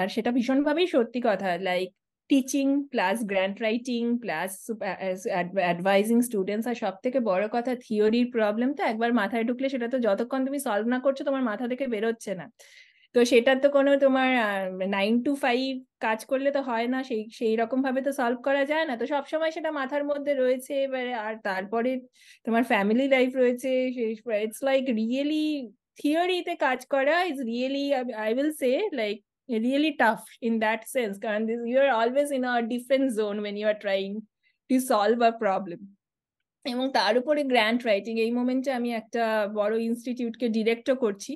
আর 0.02 0.08
সেটা 0.16 0.30
ভীষণভাবেই 0.38 0.88
সত্যি 0.96 1.20
কথা 1.28 1.48
like 1.68 1.88
teaching 2.30 2.66
plus 2.92 3.16
grant 3.30 3.56
writing 3.66 4.02
plus 4.22 4.52
advising 5.66 6.18
students 6.28 6.66
আর 6.70 6.76
সব 6.84 6.94
থেকে 7.04 7.18
বড় 7.30 7.44
কথা 7.56 7.72
থিওরির 7.84 8.26
প্রবলেম 8.36 8.68
তো 8.78 8.82
একবার 8.90 9.10
মাথায় 9.20 9.44
ঢুকলে 9.48 9.66
সেটা 9.74 9.88
তো 9.94 9.98
যতক্ষণ 10.06 10.40
তুমি 10.46 10.58
সলভ 10.66 10.86
না 10.94 10.98
করছ 11.04 11.18
তোমার 11.28 11.44
মাথা 11.50 11.64
থেকে 11.72 11.84
বেরোচ্ছে 11.94 12.32
না। 12.40 12.46
তো 13.14 13.20
সেটা 13.32 13.52
তো 13.62 13.68
কোনো 13.76 13.90
তোমার 14.04 14.28
নাইন 14.96 15.14
টু 15.26 15.32
ফাইভ 15.44 15.70
কাজ 16.04 16.20
করলে 16.30 16.48
তো 16.56 16.60
হয় 16.70 16.86
না, 16.92 16.98
সেই 17.08 17.22
সেই 17.40 17.54
রকম 17.62 17.78
ভাবে 17.86 18.00
তো 18.06 18.10
সলভ 18.20 18.38
করা 18.48 18.62
যায় 18.70 18.84
না। 18.88 18.94
তো 19.00 19.04
সবসময় 19.14 19.52
সেটা 19.56 19.70
মাথার 19.80 20.04
মধ্যে 20.10 20.32
রয়েছে, 20.42 20.72
এবারে 20.86 21.12
আর 21.26 21.34
তারপরে 21.48 21.90
তোমার 22.46 22.62
ফ্যামিলি 22.72 23.04
লাইফ 23.14 23.30
রয়েছে 23.42 23.70
ইটস 24.44 24.60
লাইক 24.68 24.82
রিয়েলি 25.00 25.46
থিওরিতে 26.00 26.54
কাজ 26.66 26.80
করা 26.94 27.14
is 27.30 27.38
really 27.50 27.84
I 28.24 28.30
will 28.36 28.50
say 28.62 28.72
like 29.00 29.16
really 29.67 29.93
tough 30.03 30.23
in 30.47 30.53
that 30.65 30.81
sense 30.95 31.15
কারণ 31.25 31.41
you're 31.71 31.93
always 32.01 32.29
in 32.37 32.43
a 32.51 32.55
different 32.73 33.07
zone 33.19 33.37
when 33.45 33.55
you 33.59 33.67
are 33.71 33.79
trying 33.85 34.13
to 34.69 34.75
solve 34.91 35.19
a 35.31 35.33
problem 35.45 35.81
এবং 36.65 36.85
তার 36.97 37.13
উপরে 37.21 37.41
গ্র্যান্ট 37.53 37.81
রাইটিং 37.89 38.13
এই 38.25 38.31
মোমেন্টে 38.39 38.71
আমি 38.79 38.89
একটা 39.01 39.23
বড় 39.59 39.73
ইনস্টিটিউটকে 39.89 40.45
ডিরেক্টও 40.57 40.95
করছি 41.05 41.33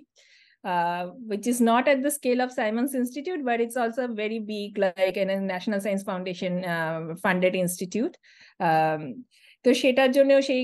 uh, 0.63 1.07
which 1.25 1.47
is 1.47 1.59
not 1.59 1.87
at 1.87 2.01
the 2.03 2.11
scale 2.11 2.41
of 2.41 2.51
Simons 2.51 2.93
Institute, 2.93 3.43
but 3.43 3.59
it's 3.59 3.77
also 3.77 4.05
a 4.05 4.07
very 4.07 4.39
big, 4.39 4.77
like 4.77 5.17
a 5.17 5.25
National 5.25 5.79
Science 5.81 6.03
Foundation 6.03 6.63
uh, 6.63 7.15
funded 7.21 7.55
institute. 7.55 8.15
Um, 8.59 9.25
তো 9.65 9.69
সেটার 9.81 10.09
জন্য 10.17 10.31
সেই 10.47 10.61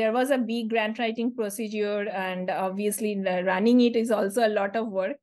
there 0.00 0.12
was 0.18 0.28
a 0.36 0.40
big 0.52 0.64
grant 0.72 0.94
writing 1.00 1.28
procedure 1.38 2.02
and 2.26 2.46
obviously 2.66 3.12
running 3.50 3.78
it 3.88 3.94
is 4.02 4.10
also 4.18 4.40
a 4.46 4.54
lot 4.58 4.72
of 4.80 4.84
work. 5.00 5.18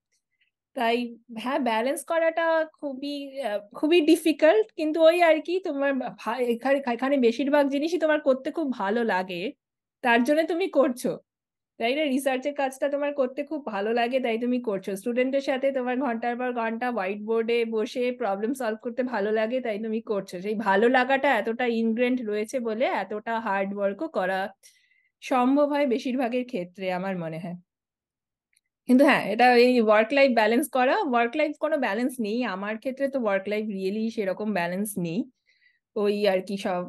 তাই 0.77 0.97
হ্যাঁ 1.43 1.61
balance 1.69 2.01
করাটা 2.11 2.45
খুবই 2.79 3.15
খুবই 3.79 3.99
difficult 4.11 4.67
কিন্তু 4.79 4.99
ওই 5.09 5.17
আর 5.29 5.37
কি 5.47 5.55
তোমার 5.67 5.91
এখানে 6.93 7.17
বেশিরভাগ 7.27 7.65
জিনিসই 7.75 8.01
তোমার 8.05 8.21
করতে 8.29 8.49
খুব 8.57 8.69
ভালো 8.81 9.01
লাগে, 9.13 9.43
তার 10.05 10.21
জন্য 10.27 10.41
তুমি 10.53 10.67
করছ। 10.79 11.03
তাই 11.81 11.93
না? 11.99 12.03
রিসার্চের 12.07 12.55
কাজটা 12.61 12.87
তোমার 12.95 13.13
করতে 13.21 13.41
খুব 13.51 13.61
ভালো 13.75 13.91
লাগে, 13.93 14.19
তাই 14.27 14.37
তুমি 14.45 14.59
করছ। 14.69 14.87
স্টুডেন্টের 15.01 15.45
সাথে 15.51 15.67
তোমার 15.79 15.97
ঘণ্টার 16.07 16.35
পর 16.41 16.51
ঘণ্টা 16.61 16.87
হোয়াইট 16.95 17.21
বোর্ডে 17.29 17.59
বসে 17.75 18.03
প্রবলেম 18.21 18.53
সলভ 18.61 18.79
করতে 18.85 19.03
ভালো 19.15 19.31
লাগে, 19.39 19.59
তাই 19.67 19.77
তুমি 19.87 20.01
করছ। 20.11 20.31
সেই 20.45 20.57
ভালো 20.67 20.87
লাগাটা 20.97 21.29
এতটা 21.41 21.65
ইনগ্রেন্ট 21.81 22.19
রয়েছে 22.31 22.57
বলে 22.69 22.85
এতটা 23.03 23.33
হার্ড 23.47 23.71
ওয়ার্কও 23.77 24.09
করা 24.19 24.41
সম্ভব 25.23 25.67
হয় 25.75 25.87
বেশিরভাগের 25.95 26.45
ক্ষেত্রে, 26.53 26.87
আমার 26.99 27.15
মনে 27.25 27.39
হয়। 27.45 27.57
কিন্তু 28.91 29.05
হ্যাঁ 29.11 29.25
এটা 29.33 29.47
এই 29.67 29.75
ওয়ার্ক 29.89 30.11
লাইফ 30.19 30.31
ব্যালেন্স 30.41 30.67
করা 30.77 30.95
ওয়ার্ক 31.13 31.33
লাইফ 31.41 31.53
কোনো 31.65 31.77
ব্যালেন্স 31.87 32.13
নেই। 32.27 32.39
আমার 32.55 32.75
ক্ষেত্রে 32.83 33.07
তো 33.15 33.19
ওয়ার্ক 33.25 33.45
লাইফ 33.53 33.65
রিয়েলি 33.77 34.05
সেরকম 34.17 34.49
ব্যালেন্স 34.59 34.89
নেই। 35.07 35.21
ওই 35.97 36.15
আর 36.33 36.41
কি 36.49 36.55
সব 36.67 36.83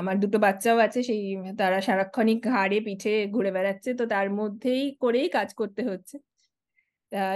আমার 0.00 0.16
দুটো 0.24 0.38
বাচ্চাও 0.46 0.78
আছে 0.86 1.00
সেই 1.08 1.22
তারা 1.60 1.78
সারাক্ষণই 1.86 2.36
ঘাড়ে 2.48 2.78
পিঠে 2.86 3.14
ঘুরে 3.34 3.50
বেড়াচ্ছে 3.56 3.90
তো 4.00 4.04
তার 4.14 4.28
মধ্যেই 4.40 4.82
করেই 5.02 5.28
কাজ 5.36 5.48
করতে 5.60 5.82
হচ্ছে। 5.90 6.16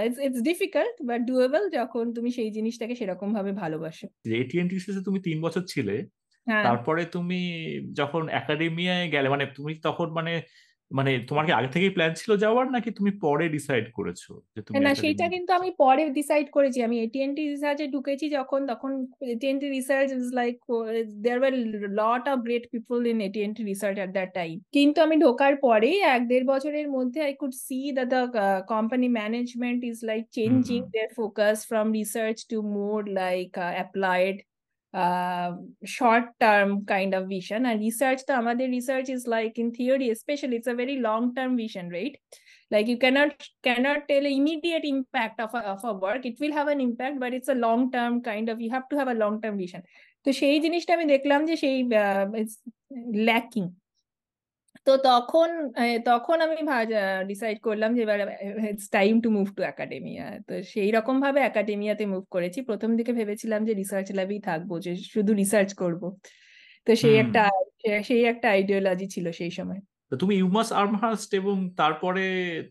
It's 0.05 0.19
it's 0.25 0.41
difficult 0.49 0.95
but 1.09 1.19
doable 1.29 1.63
যখন 1.77 2.03
তুমি 2.17 2.29
সেই 2.37 2.49
জিনিসটাকে 2.57 2.95
সেরকম 2.99 3.29
ভাবে 3.37 3.51
ভালোবাসো 3.63 4.05
এটিএনটিসিতে 4.41 5.01
তুমি 5.07 5.19
তিন 5.27 5.37
বছর 5.45 5.63
ছিলে 5.73 5.95
হ্যাঁ। 6.47 6.63
তারপরে 6.67 7.01
তুমি 7.15 7.39
যখন 7.99 8.23
একাডেমিয়ায় 8.39 9.05
গেলে 9.13 9.27
মানে 9.33 9.45
তুমি 9.57 9.73
তখন 9.87 10.07
মানে 10.17 10.33
মানে 10.91 11.11
তোমার 11.29 11.43
কি 11.45 11.51
আগে 11.51 11.67
থেকেই 11.67 11.89
প্ল্যান 11.89 12.11
ছিল 12.13 12.31
যাওয়ার 12.37 12.65
নাকি 12.71 12.89
তুমি 12.91 13.11
পরে 13.21 13.45
ডিসাইড 13.49 13.85
করেছ 13.93 14.21
যে 14.55 14.61
তুমি 14.61 14.75
না 14.77 14.91
academy- 14.93 15.33
কিন্তু 15.35 15.51
আমি 15.53 15.69
পরে 15.77 16.03
ডিসাইড 16.09 16.47
করেছি 16.49 16.79
আমি 16.81 16.95
এটিএনটি 16.99 17.41
রিসার্চে 17.49 17.85
ঢুকেছি 17.87 18.25
যখন 18.29 18.59
তখন 18.67 18.91
AT and T 19.33 19.67
research 19.69 20.07
is 20.11 20.27
like 20.33 20.55
there 21.21 21.39
were 21.41 21.53
lot 22.01 22.23
of 22.27 22.37
great 22.39 22.65
people 22.71 22.97
in 23.05 23.17
AT and T 23.21 23.61
research 23.63 23.95
at 23.99 24.11
that 24.11 24.29
time 24.33 24.55
কিন্তু 24.73 24.97
আমি 25.01 25.15
ঢোকার 25.17 25.53
পরেই 25.57 25.97
এক 26.15 26.21
দেড় 26.27 26.45
বছরের 26.45 26.87
মধ্যে 26.89 27.19
I 27.21 27.33
could 27.33 27.53
see 27.65 27.79
that 27.91 28.07
the 28.09 28.21
company 28.67 29.07
management 29.19 29.79
is 29.83 29.97
like 30.03 30.23
changing. 30.31 30.79
Their 30.93 31.09
focus 31.15 31.57
from 31.67 31.87
research 31.91 32.37
to 32.47 32.57
more 32.77 32.97
like 33.21 33.49
applied 33.75 34.35
short 35.84 36.24
term 36.40 36.84
kind 36.86 37.14
of 37.14 37.28
vision 37.28 37.66
and 37.66 37.80
research 37.80 38.20
the 38.28 38.34
আমাদের 38.42 38.66
research 38.78 39.08
is 39.16 39.22
like 39.36 39.54
in 39.62 39.68
theory 39.78 40.08
especially 40.16 40.56
it's 40.58 40.72
a 40.74 40.78
very 40.82 40.96
long 41.08 41.24
term 41.36 41.50
vision 41.64 41.86
right 41.98 42.14
like 42.74 42.86
you 42.92 42.98
cannot 43.04 43.30
cannot 43.62 44.00
tell 44.10 44.24
immediate 44.40 44.84
impact 44.84 45.36
of 45.44 45.50
a, 45.54 45.62
of 45.74 45.80
a 45.84 45.94
work 46.04 46.22
it 46.30 46.36
will 46.42 46.54
have 46.58 46.68
an 46.74 46.80
impact 46.88 47.16
but 47.22 47.32
it's 47.36 47.50
a 47.56 47.58
long 47.66 47.90
term 47.96 48.12
kind 48.30 48.46
of 48.48 48.56
you 48.64 48.70
have 48.76 48.88
to 48.88 48.96
have 49.00 49.10
a 49.14 49.18
long 49.22 49.36
term 49.42 49.56
vision 49.64 49.82
তো 50.24 50.30
সেই 50.40 50.56
জিনিসটা 50.64 50.92
আমি 50.96 51.06
দেখলাম 51.14 51.40
যে 51.48 51.54
সেই 51.62 51.78
lacking 53.28 53.64
তো 54.87 54.91
তখন 55.03 55.49
তখন 56.05 56.37
আমি 56.41 56.55
ডিসাইড 57.27 57.57
করলাম 57.61 57.89
যে 57.95 58.01
এবার 58.01 58.19
it's 58.71 58.87
time 58.89 59.13
to 59.21 59.29
move 59.29 59.47
to 59.57 59.61
academia 59.63 60.25
তো 60.47 60.53
সেই 60.73 60.89
রকম 60.91 61.15
ভাবে 61.21 61.39
একাডেমিয়াতে 61.41 62.03
মুভ 62.05 62.23
করেছি। 62.31 62.59
প্রথম 62.61 62.89
দিকে 62.97 63.11
ভেবেছিলাম 63.13 63.61
যে 63.67 63.73
রিসার্চ 63.73 64.07
ল্যাবেই 64.11 64.39
থাকব 64.49 64.69
যে 64.85 64.91
শুধু 65.13 65.31
রিসার্চ 65.33 65.69
করব। 65.73 66.01
তো 66.87 66.91
সেই 66.95 67.15
একটা 67.17 67.41
সেই 68.03 68.21
একটা 68.25 68.47
আইডিওলজি 68.49 69.05
ছিল 69.15 69.25
সেই 69.31 69.51
সময়। 69.51 69.81
তুমি 70.11 70.33
ইউমাস 70.35 70.69
আর্মহার্স্ট 70.71 71.29
এবং 71.33 71.55
তারপরে 71.75 72.25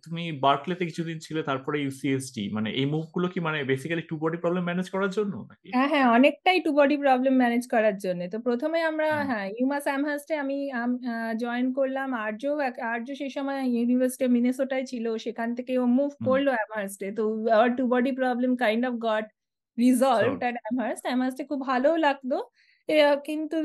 তুমি 0.04 0.24
বার্কলেতে 0.46 0.84
কিছুদিন 0.84 1.18
ছিলে 1.18 1.40
তারপরে 1.42 1.76
ইউসিএসটি 1.80 2.42
মানে 2.52 2.68
এই 2.70 2.86
মুভগুলো 2.86 3.26
কি 3.28 3.38
মানে 3.40 3.58
basically 3.64 4.04
two 4.10 4.14
body 4.16 4.36
problem 4.36 4.64
manage 4.64 4.86
করার 4.90 5.10
জন্য 5.10 5.34
হ্যাঁ 5.74 5.88
হ্যাঁ 5.88 6.06
অনেকটাই 6.08 6.58
টু 6.60 6.70
বডি 6.72 6.96
প্রবলেম 6.96 7.34
ম্যানেজ 7.36 7.64
করার 7.66 7.96
জন্য। 7.98 8.20
তো 8.28 8.38
প্রথমে 8.38 8.78
আমরা 8.82 9.08
হ্যাঁ 9.30 9.46
ইউমাস 9.58 9.84
অ্যামহার্স্টে 9.90 10.34
আমি 10.38 10.58
জয়েন 11.36 11.66
করলাম। 11.72 12.08
আর্য 12.26 12.42
আর্য 12.92 13.08
সেই 13.14 13.32
সময় 13.36 13.60
ইউনিভার্সিটি 13.76 14.26
মিনেসোটায় 14.28 14.84
ছিল 14.84 15.06
সেখান 15.16 15.48
থেকে 15.54 15.72
ও 15.78 15.84
মুভ 15.98 16.12
করল 16.28 16.46
অ্যামহার্স্টে 16.48 17.08
তো 17.18 17.24
our 17.56 17.70
two 17.76 17.84
body 17.86 18.10
problem 18.12 18.52
kind 18.56 18.82
of 18.86 18.94
got 19.08 19.26
resolved 19.78 20.22
Solved. 20.22 20.42
At 20.42 20.56
Amherst 20.56 21.04
অ্যামহার্স্টে 21.06 21.44
খুব 21.50 21.60
Uh, 22.90 23.16
কিন্তু 23.28 23.56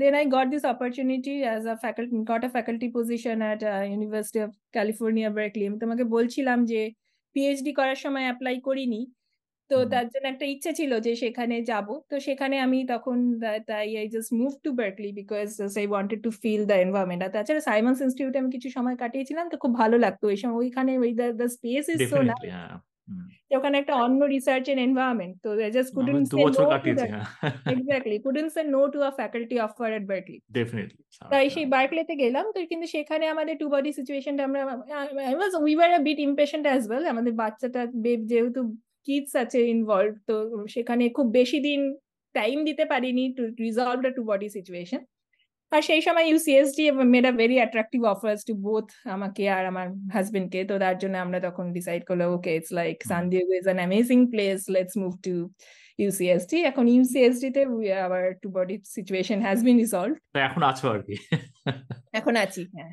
then 0.00 0.14
I 0.20 0.24
got 0.36 0.46
this 0.54 0.64
opportunity 0.74 1.34
as 1.46 1.62
a 1.72 1.74
faculty 1.84 2.16
got 2.30 2.42
a 2.48 2.50
faculty 2.56 2.88
position 2.96 3.36
at 3.46 3.60
University 3.92 4.40
of 4.46 4.50
California 4.76 5.30
Berkeley 5.38 5.64
আমি 5.68 5.78
তোমাকে 5.84 6.04
বলছিলাম 6.16 6.58
যে 6.72 6.80
পিএইচডি 7.36 7.72
করার 7.78 7.98
সময় 8.04 8.24
অ্যাপ্লাই 8.28 8.56
করিনি। 8.68 9.00
তো 9.70 9.76
তার 9.92 10.06
জন্য 10.12 10.26
একটা 10.32 10.46
ইচ্ছে 10.52 10.70
ছিল 10.78 10.92
যে 11.06 11.12
সেখানে 11.22 11.56
যাব। 11.70 11.88
তো 12.10 12.14
সেখানে 12.26 12.56
আমি 12.66 12.78
তখন 12.92 13.16
তাই 13.70 13.88
I 14.00 14.06
just 14.14 14.30
move 14.40 14.52
to 14.64 14.70
Berkeley 14.80 15.10
because 15.20 15.48
I 15.80 15.86
wanted 15.92 16.20
to 16.26 16.30
feel 16.42 16.62
the 16.70 16.76
environment 16.84 17.22
আর 17.26 17.30
তাছাড়া 17.36 17.62
সাইমন্স 17.70 17.98
ইনস্টিটিউটে 18.04 18.38
আমি 18.42 18.50
কিছু 18.56 18.68
সময় 18.76 18.96
কাটিয়েছিলাম। 19.02 19.46
তো 19.52 19.56
খুব 19.62 19.72
ভালো 19.82 19.96
লাগতো। 20.04 20.24
ওই 20.32 20.38
সময় 20.42 20.56
ওইখানে 20.62 20.92
ওই 21.04 21.10
দ্য 21.40 21.46
স্পেস 21.56 21.84
ইজ 21.94 22.00
সো 22.12 22.18
না। 22.30 22.34
ওখানে 23.66 23.80
একটা 23.82 23.94
অন্য 24.04 24.20
রিসার্চের 24.34 24.78
এনভায়রনমেন্ট 24.86 25.34
তো 25.44 25.48
জাস্ট 25.76 25.90
আমি 25.90 25.96
কুডন্ট 25.96 26.26
দু 26.32 26.36
বছর 26.44 26.64
কাটিয়েছি 26.72 27.06
exactly 27.72 28.16
couldn't 28.24 28.50
say 28.56 28.62
no 28.74 28.82
to 28.94 28.98
a 29.08 29.10
faculty 29.18 29.56
offer 29.66 29.88
at 29.98 30.04
Berkeley 30.10 30.38
definitely 30.58 31.02
তাই 31.32 31.46
সেই 31.54 31.66
বার্কলেতে 31.74 32.14
গেলাম 32.22 32.44
তো 32.54 32.58
কিন্তু 32.70 32.86
সেখানে 32.94 33.24
আমাদের 33.34 33.54
টু 33.62 33.66
বডি 33.74 33.90
সিচুয়েশনটা 33.98 34.42
আমরা 34.48 34.60
I 35.28 35.34
was 35.38 35.52
we 35.64 35.72
were 35.78 35.90
a 35.98 36.00
bit 36.08 36.18
impatient 36.28 36.64
as 36.66 36.82
well 36.88 37.04
আমাদের 37.12 37.32
বাচ্চাটা 37.42 37.82
বেব 38.04 38.20
যেহেতু 38.30 38.60
কিডস 39.06 39.32
আছে 39.42 39.58
ইনভলভ 39.74 40.12
তো 40.28 40.34
সেখানে 40.74 41.04
খুব 41.16 41.26
বেশি 41.38 41.58
দিন 41.68 41.80
টাইম 42.34 42.56
দিতে 42.68 42.84
পারিনি 42.92 43.24
to 43.36 43.42
resolve 43.64 43.96
the 44.04 44.10
two 44.16 44.22
body 44.30 44.48
situation 44.56 45.00
আর 45.72 45.82
সেই 45.82 46.00
সময় 46.00 46.26
UCSD 46.30 46.84
made 47.14 47.24
a 47.26 47.32
very 47.40 47.56
attractive 47.60 48.00
offers 48.14 48.40
to 48.48 48.52
both 48.66 48.86
আমাকে 49.16 49.44
আর 49.56 49.64
আমার 49.72 49.86
হাজবেন্ডকে 50.14 50.60
তো 50.70 50.74
তার 50.84 50.96
জন্য 51.02 51.14
আমরা 51.16 51.38
তখন 51.40 51.64
ডিসাইড 51.72 52.02
করলাম 52.08 52.28
okay 52.36 52.50
it's 52.56 52.70
like. 52.72 52.96
San 53.10 53.22
Diego 53.30 53.52
is 53.60 53.66
an 53.66 53.78
amazing 53.82 54.18
place 54.32 54.58
let's 54.74 54.94
move 55.02 55.12
to 55.26 55.34
UCSD 55.98 56.58
এখন 56.70 56.84
ইউসিএসডি 56.88 57.48
তে 57.56 57.62
our 58.06 58.24
two 58.42 58.48
body 58.56 58.76
situation 58.96 59.38
has 59.46 59.58
been 59.66 59.76
resolve 59.82 60.14
তো 60.34 60.38
এখন 60.48 60.62
আছো 60.70 60.84
আর 60.94 61.00
কি। 61.06 61.16
এখন 62.12 62.34
আছি 62.44 62.62
হ্যাঁ। 62.74 62.92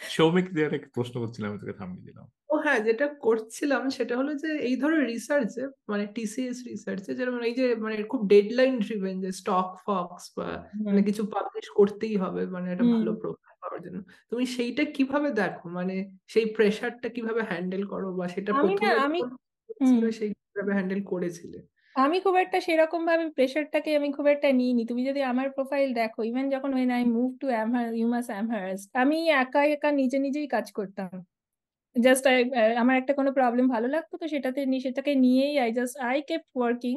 সৌমিক 0.00 0.46
দিয়ে 0.54 0.66
একটা 0.68 0.90
প্রশ্ন 0.96 1.14
করছিলাম 1.22 1.50
তোকে 1.60 1.74
থামিয়ে 1.80 2.04
দিলাম। 2.08 2.26
ও 2.52 2.54
হ্যাঁ 2.64 2.80
যেটা 2.86 3.06
করছিলাম 3.26 3.82
সেটা 3.96 4.14
হলো 4.20 4.32
যে 4.42 4.50
এই 4.68 4.74
ধরনের 4.82 5.06
রিসার্চে 5.12 5.62
মানে 5.88 6.04
টিসিএস 6.14 6.58
রিসার্চে 6.70 7.10
যেরকম 7.18 7.42
এই 7.48 7.54
যে 7.60 7.66
মানে 7.84 7.96
খুব 8.12 8.20
ডেডলাইন 8.32 8.74
ড্রিভেন 8.78 9.14
যে 9.24 9.30
স্টক 9.40 9.68
ফক্স 9.84 10.24
বা 10.36 10.48
মানে 10.86 11.00
কিছু 11.08 11.22
পাবলিশ 11.34 11.66
করতেই 11.78 12.16
হবে 12.16 12.42
মানে 12.54 12.66
একটা 12.70 12.86
ভালো 12.94 13.10
প্রোফাইল 13.20 13.54
পাওয়ার 13.62 13.80
জন্য। 13.84 13.98
তুমি 14.30 14.44
সেইটা 14.56 14.82
কীভাবে 14.96 15.28
দেখো? 15.40 15.64
মানে 15.78 15.94
সেই 16.28 16.46
প্রেশারটা 16.56 17.08
কীভাবে 17.16 17.42
হ্যান্ডেল 17.50 17.82
করো? 17.92 18.08
বা 18.18 18.24
সেটা 18.34 18.52
প্রথমে 18.60 18.90
আমি 19.06 19.18
সেই 20.18 20.30
কীভাবে 20.36 20.72
হ্যান্ডেল 20.76 21.00
করেছিলে? 21.12 21.58
আমি 21.96 22.16
খুব 22.24 22.34
একটা 22.44 22.58
সেরকম 22.66 23.00
ভাবে 23.08 23.24
প্রেশারটাকে 23.36 23.90
আমি 23.98 24.08
খুব 24.16 24.26
একটা 24.34 24.48
নিইনি। 24.58 24.82
তুমি 24.90 25.02
যদি 25.08 25.20
আমার 25.32 25.46
প্রোফাইল 25.56 25.88
দেখো 26.00 26.20
ইভেন 26.30 26.46
যখন 26.54 26.70
when 26.76 26.90
I 26.96 27.02
move 27.16 27.30
to 27.42 27.46
UMass 28.00 28.26
Amherst 28.34 28.86
আমি 29.02 29.16
একা 29.42 29.62
একা 29.74 29.90
নিজে 30.00 30.18
নিজেই 30.26 30.48
কাজ 30.54 30.66
করতাম। 30.78 31.10
জাস্ট 31.96 32.24
আমার 32.82 32.96
একটা 33.00 33.12
কোনো 33.18 33.30
প্রবলেম 33.38 33.66
ভালো 33.74 33.88
লাগতো 33.94 34.14
তো 34.22 34.26
সেটাতে 34.34 34.60
সেটাকে 34.86 35.12
নিয়েই 35.24 35.54
I 35.64 35.70
just 35.78 35.94
I 36.10 36.18
kept 36.28 36.50
working 36.58 36.96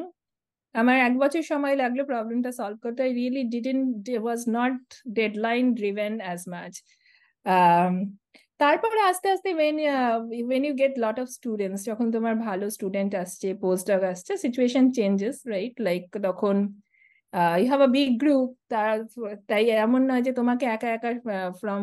আমার 0.76 0.96
এক 1.08 1.14
বছর 1.24 1.44
সময় 1.52 1.76
লাগল 1.84 2.00
প্রবলেমটা 2.12 2.52
সলভ 2.60 2.78
করতে। 2.86 3.00
I 3.08 3.12
really 3.20 3.44
didn't 3.54 3.86
was 4.24 4.42
not 4.58 4.78
deadline 5.20 5.66
driven 5.80 6.14
as 6.26 6.40
much 6.54 6.74
তারপরে 8.60 9.00
আস্তে 9.12 9.28
আস্তে 9.36 9.50
when 9.60 9.76
when 10.50 10.62
you 10.68 10.74
get 10.82 10.94
lot 11.04 11.18
of 11.24 11.28
students 11.38 11.82
যখন 11.90 12.08
তোমার 12.16 12.34
ভালো 12.48 12.66
স্টুডেন্ট 12.76 13.12
আসছে 13.24 13.48
পোস্ট 13.64 13.84
ডক 13.92 14.02
আসছে 14.12 14.32
সিচুয়েশন 14.46 14.86
চেঞ্জেস 14.98 15.36
রাইট 15.54 15.76
লাইক 15.88 16.04
তখন 16.28 16.56
you 17.60 17.68
have 17.72 17.82
a 17.88 17.90
big 17.98 18.10
group 18.22 18.48
তার, 18.72 18.96
তাই 19.50 19.64
এমন 19.86 20.02
নয় 20.10 20.22
যে 20.28 20.32
তোমাকে 20.40 20.66
একা 20.76 20.90
একা 20.98 21.10
ফ্রম 21.60 21.82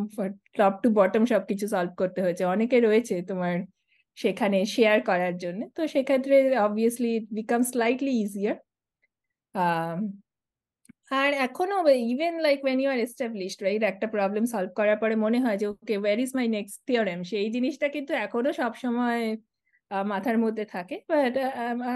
টপ 0.59 0.75
টু 0.83 0.89
বটম 0.99 1.23
সবকিছু 1.33 1.65
সলভ 1.75 1.93
করতে 2.01 2.21
হয়েছে। 2.25 2.43
অনেকে 2.55 2.77
রয়েছে 2.89 3.15
তোমার 3.31 3.55
সেখানে 4.19 4.59
শেয়ার 4.77 4.99
করার 5.09 5.35
জন্য। 5.45 5.61
তো 5.77 5.81
সেক্ষেত্রে 5.95 6.37
obviously 6.67 7.09
it 7.19 7.25
become 7.39 7.61
slightly 7.73 8.13
easier 8.25 8.57
আর 11.11 11.31
এখনও 11.39 11.79
even 12.07 12.35
like 12.41 12.59
when 12.65 12.79
you 12.81 12.89
are 12.91 13.01
established 13.01 13.61
right 13.63 13.83
একটা 13.83 14.07
প্রবলেম 14.07 14.45
সলভ 14.53 14.71
করার 14.75 14.99
পরে 14.99 15.15
মনে 15.17 15.39
হয় 15.45 15.57
যে 15.59 15.67
okay 15.67 15.95
where 15.99 16.17
is 16.19 16.31
my 16.35 16.47
next 16.49 16.77
theorem 16.89 17.21
সেই 17.31 17.49
জিনিসটা 17.55 17.87
কিন্তু 17.89 18.13
এখনও 18.17 18.51
সবসময় 18.53 19.23
মাথার 20.13 20.37
মধ্যে 20.45 20.65
থাকে। 20.75 20.97
বাট 21.11 21.35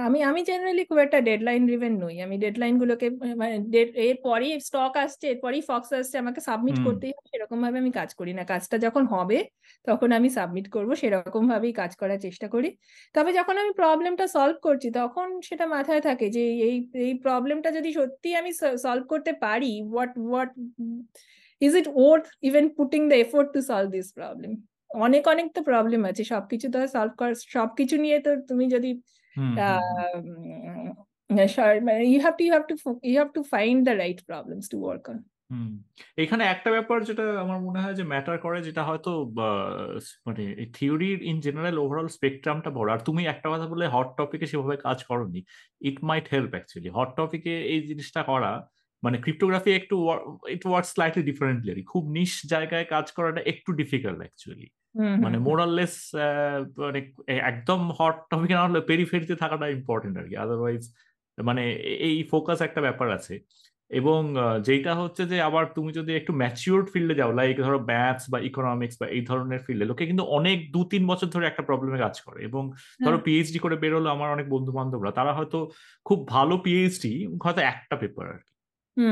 আমি 0.07 0.19
আমি 0.31 0.41
জেনারেলি 0.49 0.83
খুব 0.91 0.99
একটা 1.07 1.19
ডেডলাইন 1.29 1.61
ড্রিভেন 1.69 1.95
নই। 2.05 2.15
আমি 2.27 2.37
ডেডলাইন 2.45 2.75
গুলোকে 2.83 3.07
এরপরই 4.07 4.51
স্টক 4.67 4.93
আসছে 5.05 5.25
এরপরই 5.33 5.63
ফক্স 5.71 5.91
আসছে 5.99 6.17
আমাকে 6.23 6.41
সাবমিট 6.49 6.77
করতেই 6.87 7.13
হবে 7.17 7.29
সেরকম 7.33 7.59
ভাবে 7.65 7.77
আমি 7.83 7.93
কাজ 8.01 8.11
করি 8.21 8.33
না। 8.39 8.43
কাজটা 8.53 8.77
যখন 8.87 9.05
হবে 9.15 9.39
তখন 9.89 10.09
আমি 10.19 10.29
সাবমিট 10.39 10.67
করব 10.75 10.91
সেরকম 11.03 11.43
ভাবেই 11.53 11.73
কাজ 11.81 11.93
করার 12.01 12.21
চেষ্টা 12.27 12.47
করি। 12.55 12.69
তবে 13.15 13.31
যখন 13.39 13.55
আমি 13.63 13.73
প্রবলেমটা 13.81 14.27
সলভ 14.37 14.57
করছি 14.67 14.89
তখন 15.01 15.27
সেটা 15.49 15.65
মাথায় 15.77 16.03
থাকে 16.09 16.27
যে 16.37 16.45
এই 16.69 16.77
এই 17.05 17.13
প্রবলেমটা 17.25 17.71
যদি 17.79 17.91
সত্যি 17.99 18.29
আমি 18.41 18.51
সলভ 18.85 19.05
করতে 19.13 19.33
পারি 19.45 19.73
what 19.91 20.13
what 20.27 20.51
is 21.63 21.73
it 21.81 21.89
worth 22.07 22.25
even 22.49 22.65
putting 22.77 23.01
the 23.11 23.17
effort 23.25 23.49
to 23.55 23.61
solve 23.71 23.89
this 23.97 24.09
problem 24.19 24.53
অনেক 25.07 25.25
অনেক 25.33 25.47
তো 25.57 25.61
প্রবলেম 25.71 26.03
আছে। 26.11 26.23
সবকিছু 26.33 26.67
তো 26.75 26.79
সলভ 26.95 27.13
কর 27.21 27.31
সবকিছু 27.57 27.95
নিয়ে 28.05 28.19
তো 28.27 28.31
তুমি 28.49 28.65
যদি 28.75 28.91
you 32.13 32.19
have 32.25 32.35
to 32.39 32.43
you 32.45 32.53
have 32.55 32.65
to 32.71 32.75
you 33.09 33.15
have 33.21 33.31
to 33.37 33.41
find 33.55 33.79
the 33.89 33.95
right 34.03 34.19
problems 34.31 34.65
to 34.73 34.79
work 34.85 35.05
on 35.13 35.19
এখানে 36.23 36.43
একটা 36.45 36.71
ব্যাপার 36.77 36.99
যেটা 37.09 37.25
আমার 37.45 37.59
মনে 37.67 37.81
হয় 37.85 37.97
যে 37.99 38.05
ম্যাটার 38.13 38.37
করে 38.45 38.59
যেটা 38.69 38.83
হয়তো 38.89 39.11
মানে 40.27 40.45
থিওরির 40.77 41.19
ইন 41.31 41.37
জেনারেল 41.47 41.77
ওভারঅল 41.85 42.09
স্পেকট্রামটা 42.17 42.71
বড়। 42.79 42.89
আর 42.95 43.01
তুমি 43.09 43.23
একটা 43.33 43.49
কথা 43.53 43.67
বলে 43.73 43.85
হট 43.95 44.09
টপিকে 44.19 44.47
সেভাবে 44.53 44.77
কাজ 44.87 44.99
করনি। 45.11 45.41
It 45.89 45.97
might 46.09 46.27
help 46.35 46.51
actually 46.57 46.91
hot 46.99 47.11
টপিকে 47.19 47.55
এই 47.73 47.81
জিনিসটা 47.91 48.21
করা 48.31 48.53
মানে 49.03 49.17
ক্রিপ্টোগ্রাফি 49.25 49.71
একটু 49.81 49.97
ইট 50.55 50.63
ওয়ার্ক 50.69 50.87
স্লাইটলি 50.93 51.23
ডিফারেন্টলি 51.31 51.83
খুব 51.93 52.03
নিশ 52.19 52.33
জায়গায় 52.53 52.87
কাজ 52.95 53.07
করাটা 53.17 53.41
একটু 53.53 53.71
ডিফিকাল্ট 53.81 54.21
অ্যাকচুয়ালি 54.25 54.67
মানে 54.95 55.39
মোরাললেস 55.39 55.95
মানে 56.77 57.01
একদম 57.47 57.81
হট 57.99 58.17
টপিক 58.31 58.51
না 58.51 58.63
হলে 58.67 58.81
পেরিফেরিতে 58.81 59.35
থাকাটা 59.37 59.67
ইম্পর্টেন্ট 59.69 60.15
আর 60.19 60.27
কি 60.29 60.37
আদারওয়াইজ 60.37 60.83
মানে 61.39 61.63
এই 62.09 62.25
ফোকাস 62.31 62.59
একটা 62.61 62.81
ব্যাপার 62.81 63.09
আছে। 63.11 63.35
এবং 63.91 64.21
যেটা 64.63 64.95
হচ্ছে 64.95 65.23
যে 65.27 65.37
আবার 65.43 65.65
তুমি 65.75 65.93
যদি 65.93 66.11
একটু 66.17 66.33
ম্যাচিওর্ড 66.33 66.87
ফিল্ডে 66.93 67.15
যাও 67.15 67.33
লাইক 67.33 67.57
ধরো 67.61 67.79
ম্যাথস 67.85 68.25
বা 68.31 68.39
ইকোনমিক্স 68.41 68.97
বা 69.01 69.07
এই 69.07 69.23
ধরনের 69.27 69.59
ফিল্ডে 69.59 69.85
লোকে 69.85 70.07
কিন্তু 70.07 70.25
অনেক 70.31 70.59
দু 70.73 70.81
তিন 70.85 71.03
বছর 71.07 71.27
ধরে 71.27 71.47
একটা 71.47 71.63
প্রবলেমে 71.63 71.99
কাজ 71.99 72.17
করে। 72.21 72.39
এবং 72.45 72.63
ধরো 73.05 73.19
পিএইচডি 73.19 73.59
করে 73.59 73.77
বেরোলো 73.77 74.09
আমার 74.11 74.29
অনেক 74.31 74.47
বন্ধু 74.49 74.71
বান্ধবরা 74.73 75.11
তারা 75.11 75.33
হয়তো 75.35 75.59
খুব 76.07 76.19
ভালো 76.29 76.55
পিএইচডি 76.59 77.13
হয়তো 77.45 77.61
একটা 77.73 77.97
পেপার 77.97 78.27
আর 78.29 78.41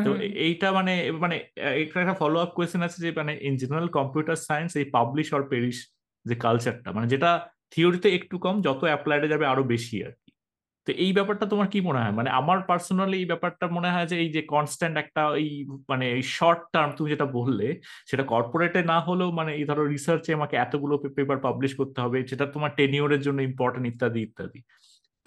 তো 0.04 0.10
এইটা 0.48 0.68
মানে 0.78 0.92
মানে 1.24 1.36
এটা 1.82 1.98
একটা 2.04 2.16
ফলো 2.22 2.36
আপ 2.44 2.50
কোয়েশ্চেন 2.56 2.82
আছে 2.86 2.98
যে 3.04 3.10
মানে 3.20 3.32
ইন 3.48 3.54
জেনারেল 3.62 3.88
কম্পিউটার 3.98 4.36
সায়েন্স 4.48 4.70
এই 4.80 4.86
পাবলিশ 4.96 5.28
অর 5.36 5.42
পেরিশ 5.52 5.76
যে 6.26 6.34
কালচারটা 6.44 6.88
মানে 6.96 7.06
যেটা 7.14 7.30
থিওরিতে 7.74 8.08
একটু 8.18 8.36
কম, 8.44 8.54
যত 8.66 8.80
অ্যাপ্লাইডে 8.90 9.28
যাবে 9.32 9.44
আরও 9.52 9.62
বেশি 9.74 9.96
আর 10.06 10.14
কি। 10.22 10.30
তো 10.86 10.90
এই 11.04 11.12
ব্যাপারটা 11.18 11.46
তোমার 11.52 11.68
কি 11.72 11.78
মনে 11.88 12.00
হয়? 12.02 12.14
মানে 12.18 12.30
আমার 12.40 12.58
পার্সোনালি 12.68 13.16
এই 13.22 13.28
ব্যাপারটা 13.32 13.66
মনে 13.76 13.88
হয় 13.94 14.06
যে, 14.10 14.16
এই 14.24 14.30
যে 14.36 14.42
কনস্ট্যান্ট 14.54 14.96
একটা 15.04 15.22
এই 15.42 15.50
মানে 15.90 16.04
এই 16.16 16.22
শর্ট 16.38 16.60
টার্ম 16.74 16.90
তুমি 16.98 17.08
যেটা 17.14 17.26
বললে, 17.38 17.68
সেটা 18.10 18.24
কর্পোরেটে 18.32 18.80
না 18.92 18.98
হলেও 19.08 19.30
মানে 19.38 19.50
এই 19.58 19.64
ধরো 19.70 19.82
রিসার্চে 19.94 20.30
আমাকে 20.38 20.54
এতগুলো 20.64 20.94
পেপার 21.16 21.38
পাবলিশ 21.46 21.72
করতে 21.80 21.98
হবে, 22.04 22.18
সেটা 22.30 22.44
তোমার 22.54 22.70
টেনিওরের 22.78 23.20
জন্য 23.26 23.38
ইম্পর্টেন্ট 23.50 23.86
ইত্যাদি 23.92 24.20
ইত্যাদি। 24.28 24.58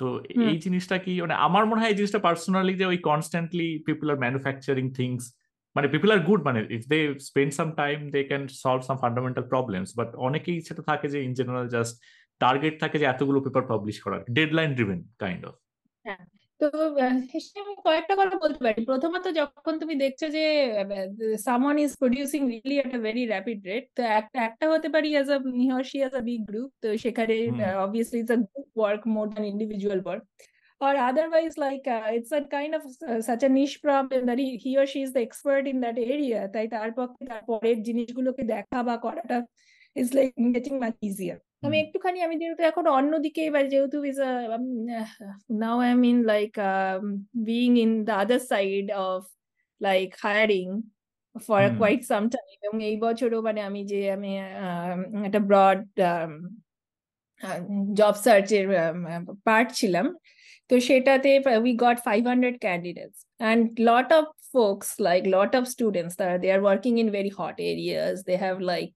তো 0.02 0.08
এই 0.46 0.58
জিনিসটা 0.66 0.96
কি 1.06 1.14
মানে 1.24 1.36
আমার 1.48 1.64
মনে 1.66 1.80
হয় 1.82 1.92
এই 1.92 1.98
জিনিসটা 2.00 2.22
পার্সোনালি 2.28 2.74
যে 2.82 2.86
ওই 2.86 3.00
constantly 3.10 3.70
people 3.88 4.08
are 4.12 4.18
manufacturing 4.24 4.86
things 5.00 5.24
মানে 5.76 5.88
পিপল 5.94 6.10
আর 6.16 6.22
গুড 6.28 6.42
মানে 6.48 6.60
if 6.78 6.84
they 6.94 7.00
spend 7.30 7.52
some 7.60 7.70
time 7.82 7.98
they 8.16 8.20
can 8.24 8.44
solve 8.64 8.82
some 8.90 8.98
fundamental 9.04 9.46
problems 9.54 9.90
but 10.00 10.10
অনেকেই 10.28 10.58
সেটা 10.68 10.84
থাকে 10.90 11.08
যে 11.14 11.20
ইন 11.28 11.32
জেনারেল 11.40 11.68
জাস্ট 11.76 11.94
টার্গেট 12.42 12.76
থাকে 12.84 12.98
যে 13.00 13.06
এতগুলো 13.08 13.40
পেপার 13.46 13.64
পাবলিশ 13.72 13.98
করার 14.04 14.22
ডেডলাইন 14.38 14.70
ড্রিভেন 14.78 15.00
কাইন্ড 15.24 15.42
অফ 15.50 15.56
তো 16.62 16.68
আমি 17.62 17.74
কয়েকটা 17.86 18.14
কথা 18.22 18.36
বলতে 18.44 18.60
পারি। 18.66 18.80
প্রথমত 18.90 19.26
যখন 19.40 19.74
তুমি 19.82 19.94
দেখছ 20.04 20.22
যে 20.38 20.44
someone 21.48 21.78
is 21.86 21.92
producing 22.02 22.42
really 22.52 22.76
at 22.84 22.92
a 22.98 23.00
very 23.08 23.24
rapid 23.34 23.60
rate 23.70 23.86
তো 23.98 24.02
একটা 24.20 24.38
একটা 24.48 24.66
হতে 24.74 24.88
পারি 24.96 25.10
as 25.16 25.28
a 25.36 25.38
she 25.90 25.98
as 26.04 26.14
a 26.22 26.24
big 26.30 26.42
group 26.50 26.70
তো 26.84 26.88
সেখানে 27.04 27.36
obviously 27.86 28.18
it's 28.22 28.34
a 28.36 28.40
group 28.44 28.68
work 28.80 29.02
more 29.16 29.26
than 29.32 29.46
individual 29.54 30.02
work 30.06 30.26
or 30.82 30.94
otherwise 31.10 31.56
like 31.58 31.86
uh, 31.88 32.08
it's 32.10 32.32
a 32.32 32.42
kind 32.48 32.74
of 32.74 32.84
uh, 33.08 33.22
such 33.22 33.44
a 33.44 33.50
niche 33.50 33.78
problem 33.82 34.26
that 34.26 34.40
he, 34.40 34.58
he 34.58 34.72
or 34.78 34.88
she 34.88 35.04
is 35.04 35.14
the 35.14 35.22
expert 35.22 35.64
in 35.68 35.78
that 35.86 35.98
area 36.14 36.40
তাই 36.54 36.66
তার 36.76 36.90
পক্ষে 37.00 37.24
তার 37.32 37.44
পরের 37.50 37.78
জিনিসগুলোকে 37.88 38.44
দেখা 38.54 38.80
বা 38.88 38.96
করাটা 39.06 39.38
is 39.96 40.10
like 40.14 40.34
getting 40.56 40.78
much 40.80 40.98
easier. 41.02 41.38
আমি 41.64 41.78
একটুখানি 41.80 42.20
আমি 42.22 42.36
যেহেতু 42.42 42.64
এখন 42.72 42.86
অন্যদিকে 42.98 43.42
এবার 43.50 43.64
যেহেতু 43.74 43.98
is 44.12 44.20
a 44.20 44.32
now 45.64 45.76
I'm 45.80 46.04
in 46.04 46.20
like 46.24 46.58
um, 46.72 47.04
being 47.44 47.74
in 47.78 47.92
the 48.06 48.16
other 48.22 48.40
side 48.52 48.90
of 49.08 49.20
like 49.82 50.14
hiring 50.26 50.72
for 51.36 51.60
a 51.60 51.70
hmm. 51.70 51.78
quite 51.82 52.04
এবং 52.58 52.74
এই 52.90 52.96
বছরও 53.06 53.40
মানে 53.48 53.62
আমি 53.70 53.82
যে 53.92 54.00
আমি 54.18 54.32
একটা 55.28 55.42
ব্রড 55.50 55.80
জব 58.00 58.16
সার্চের 58.26 58.66
পার্ট 59.48 59.68
ছিলাম। 59.80 60.06
তো 60.70 60.74
সেটাতে 60.90 61.30
we 61.66 61.74
got 61.86 61.98
five 62.08 62.22
hundred 62.32 62.56
candidates 62.66 63.18
and 63.42 63.64
lot 63.90 64.10
of 64.20 64.26
folks 64.54 64.88
like 65.08 65.22
lot 65.36 65.52
of 65.60 65.64
students 65.74 66.14
তারা 66.22 66.36
they 66.44 66.48
are 66.56 66.62
working 66.66 66.94
in 67.04 67.10
very 67.18 67.32
hot 67.40 67.56
areas 67.72 68.16
they 68.30 68.36
have 68.46 68.56
like 68.72 68.90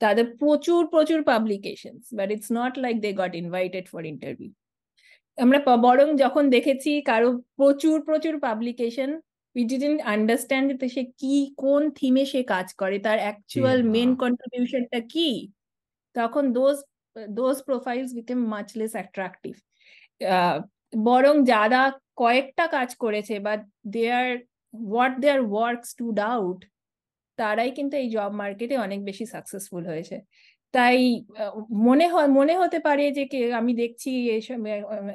তাদের 0.00 0.36
প্রচুর 0.36 0.88
প্রচুর 0.88 1.22
publications 1.22 2.14
but 2.14 2.30
it's 2.30 2.52
not 2.52 2.72
like 2.78 3.00
they 3.00 3.12
got 3.12 3.34
invited 3.34 3.84
for 3.88 4.04
interview 4.04 4.50
আমরা 5.38 5.58
বরং 5.76 6.16
যখন 6.16 6.50
দেখেছি 6.50 6.90
কারও 7.02 7.42
প্রচুর 7.56 7.96
প্রচুর 8.04 8.34
পাবলিকেশন 8.40 9.10
উই 9.56 9.64
ডিডেন্ট 9.64 10.00
আন্ডারস্ট্যান্ড 10.04 10.66
যে 10.72 10.88
সে 10.88 11.02
কি 11.18 11.54
কোন 11.56 11.90
থিমে 11.90 12.24
সে 12.24 12.42
কাজ 12.44 12.74
করে 12.74 12.98
তার 12.98 13.18
অ্যাকচুয়াল 13.18 13.78
মেন 13.82 14.10
কন্ট্রিবিউশনটা 14.16 15.00
কি? 15.00 15.50
তখন 16.16 16.52
those 16.52 16.76
those 17.28 17.56
profiles 17.62 18.10
became 18.14 18.38
much 18.46 18.68
less 18.76 18.92
attractive 18.92 19.54
বরং 21.04 21.34
যারা 21.44 21.82
কয়েকটা 22.16 22.66
কাজ 22.66 22.94
করেছে 22.94 23.34
বা 23.38 23.52
their 23.86 24.28
what 24.74 25.12
their 25.18 25.40
work 25.50 25.80
stood 25.84 26.18
out 26.20 26.60
তারাই 27.38 27.70
কিন্তু 27.70 27.94
এই 27.96 28.08
জব 28.10 28.30
মার্কেটে 28.34 28.74
অনেক 28.78 29.00
বেশি 29.04 29.24
সাকসেসফুল 29.34 29.82
হয়েছে। 29.86 30.16
তাই 30.74 30.98
মনে 31.86 32.06
হয় 32.08 32.28
মনে 32.30 32.54
হতে 32.62 32.78
পারে 32.78 33.04
যে 33.10 33.22
কে 33.32 33.38
আমি 33.52 33.72
দেখছি 33.74 34.10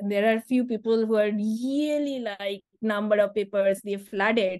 there 0.09 0.23
are 0.25 0.37
few 0.49 0.63
people 0.71 0.97
who 1.07 1.13
are 1.15 1.29
really 1.41 2.15
like 2.21 2.59
number 2.83 3.17
of 3.19 3.29
papers 3.37 3.77
দিয়ে 3.87 3.99
ফ্লাডেড 4.09 4.59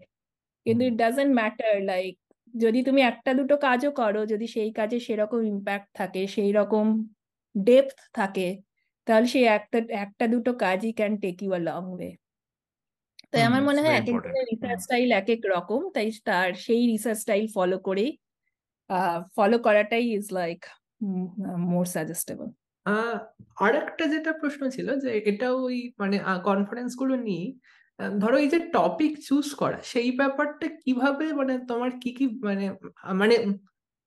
কিন্তু 0.66 0.84
ইট 0.86 0.96
ডাজেন্ট 0.96 1.32
ম্যাটার 1.40 1.76
লাইক 1.84 2.14
যদি 2.54 2.80
তুমি 2.84 3.02
একটা 3.04 3.32
দুটো 3.34 3.56
কাজও 3.66 3.92
করো 3.92 4.22
যদি 4.26 4.46
সেই 4.48 4.72
কাজে 4.72 4.98
সেরকম 5.00 5.42
ইম্প্যাক্ট 5.46 5.90
থাকে 5.96 6.22
সেই 6.28 6.52
রকম 6.52 6.86
ডেপথ 7.56 7.98
থাকে 8.16 8.48
তাহলে 9.08 9.28
সেই 9.28 9.46
একটা 9.58 9.78
একটা 10.06 10.26
দুটো 10.28 10.52
কাজই 10.60 10.92
can 10.92 11.14
take 11.22 11.38
you 11.44 11.52
a 11.54 11.62
long 11.62 11.84
way 11.94 12.10
তাই 13.34 13.44
আমার 13.50 13.62
মনে 13.62 13.82
হয় 13.84 13.96
এক 13.96 14.08
একজনের 14.10 14.46
রিসার্চ 14.52 14.80
স্টাইল 14.86 15.10
এক 15.12 15.28
এক 15.30 15.42
রকম 15.56 15.82
তাই 15.96 16.08
তার 16.26 16.50
সেই 16.66 16.82
রিসার্চ 16.88 17.20
স্টাইল 17.20 17.46
ফলো 17.56 17.78
করেই 17.88 18.12
ফলো 19.38 19.58
করাটাই 19.66 20.06
is 20.18 20.26
like 20.32 20.60
more 21.72 21.86
suggestable 21.86 22.48
uh 22.86 23.18
আর 23.58 23.72
একটা 23.82 24.04
যেটা 24.08 24.32
প্রশ্ন 24.42 24.62
ছিল 24.70 24.88
যে 25.00 25.10
এটা 25.32 25.48
ওই 25.64 25.78
মানে 26.00 26.18
কনফারেন্সগুলো 26.44 27.16
নিয়ে 27.28 27.46
ধরো 28.20 28.38
এই 28.38 28.50
যে 28.50 28.60
টপিক 28.74 29.14
চুজ 29.28 29.48
করা 29.56 29.80
সেই 29.84 30.10
ব্যাপারটা 30.12 30.68
কীভাবে 30.84 31.26
মানে 31.34 31.54
তোমার 31.70 31.92
কি 32.02 32.10
কি 32.18 32.26
মানে 32.48 32.66
মানে 33.14 33.36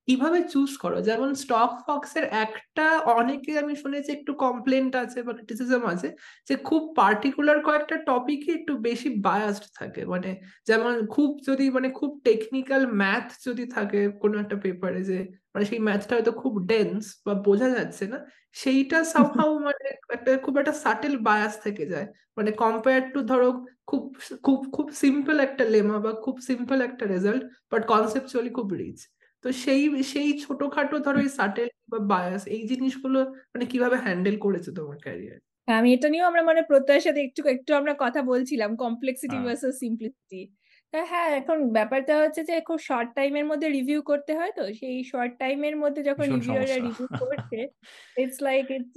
কীভাবে 0.08 0.38
চুজ 0.52 0.70
করো। 0.82 0.98
যেমন 1.08 1.30
স্টক 1.42 1.72
ফক্সের 1.82 2.24
একটা 2.44 2.86
অনেকে 3.12 3.50
আমি 3.62 3.74
শুনেছি 3.82 4.10
একটু 4.12 4.32
কমপ্লেন্ট 4.38 4.92
আছে 5.02 5.18
বা 5.26 5.32
ক্রিটিসিজম 5.38 5.82
আছে 5.92 6.08
যে 6.48 6.54
খুব 6.68 6.82
পার্টিকুলার 6.98 7.58
কয়েকটা 7.66 7.96
টপিকই 8.08 8.52
একটু 8.58 8.72
বেশি 8.86 9.08
বায়াসড 9.26 9.64
থাকে। 9.78 10.02
মানে 10.12 10.30
যেমন 10.68 10.94
খুব 11.06 11.30
যদি 11.48 11.64
মানে 11.76 11.88
খুব 11.98 12.10
টেকনিক্যাল 12.26 12.82
ম্যাথ 13.00 13.26
যদি 13.46 13.64
থাকে 13.76 14.00
কোনো 14.22 14.34
একটা 14.42 14.56
পেপারে 14.64 15.00
যে 15.02 15.18
মানে 15.54 15.64
সেই 15.70 15.80
ম্যাথটা 15.86 16.12
হয়তো 16.16 16.32
খুব 16.42 16.54
ডেন্স 16.70 17.02
বা 17.26 17.32
বোঝা 17.46 17.68
যাচ্ছে 17.76 18.04
না 18.12 18.18
সেইটা 18.56 18.98
সামহাউ 19.12 19.50
মানে 19.66 19.84
একটা 20.10 20.30
খুব 20.44 20.54
একটা 20.60 20.74
সাটেল 20.84 21.14
বায়াস 21.26 21.54
থেকে 21.64 21.84
যায়। 21.92 22.06
মানে 22.36 22.50
কম্পেয়ার 22.60 23.02
টু 23.12 23.20
ধরো 23.30 23.48
খুব 23.90 24.02
খুব 24.44 24.58
খুব 24.76 24.86
সিম্পল 25.02 25.36
একটা 25.46 25.64
লেমা 25.72 25.96
বা 25.98 26.12
খুব 26.24 26.36
সিম্পল 26.48 26.78
একটা 26.88 27.04
রেজাল্ট 27.06 27.42
বাট 27.72 27.82
কনসেপচুয়ালি 27.92 28.50
খুব 28.50 28.68
রিচ 28.74 29.00
তো 29.44 29.48
সেই 29.62 29.82
সেই 30.12 30.28
ছোটখাটো 30.44 30.96
ধরো 30.98 31.18
এই 31.20 31.30
সাটেল 31.38 31.68
বা 31.92 31.98
বায়াস 32.10 32.42
এই 32.46 32.62
জিনিসগুলো 32.70 33.18
মানে 33.52 33.64
কীভাবে 33.72 33.96
হ্যান্ডেল 34.04 34.36
করেছে 34.44 34.70
তোমার 34.78 34.98
ক্যারিয়ার 35.04 35.40
আমি 35.68 35.88
এটা 35.92 36.08
নিয়েও 36.08 36.28
আমরা 36.30 36.42
মানে 36.42 36.60
প্রত্যয়ের 36.70 37.04
সাথে 37.06 37.20
একটু 37.22 37.40
একটু 37.54 37.70
আমরা 37.80 37.92
কথা 38.04 38.20
বলছিলাম 38.22 38.70
কমপ্লেক্সিটি 38.76 39.36
ভার্সেস 39.44 39.74
সিম্পলিসিটি 39.82 40.40
হ্যাঁ 40.94 41.28
এখন 41.40 41.58
ব্যাপারটা 41.76 42.14
হচ্ছে 42.22 42.40
যে 42.50 42.54
খুব 42.68 42.78
শর্ট 42.88 43.08
টাইম 43.18 43.32
এর 43.40 43.46
মধ্যে 43.50 43.68
রিভিউ 43.76 44.00
করতে 44.10 44.32
হয় 44.38 44.52
তো। 44.58 44.62
সেই 44.80 44.96
শর্ট 45.12 45.32
টাইম 45.42 45.58
এর 45.68 45.76
মধ্যে 45.82 46.00
যখন 46.08 46.26
রিভিউরা 46.34 46.76
রিভিউ 46.78 47.06
করছে 47.22 47.58
it's 48.22 48.38
like 48.42 48.64
it's 48.76 48.94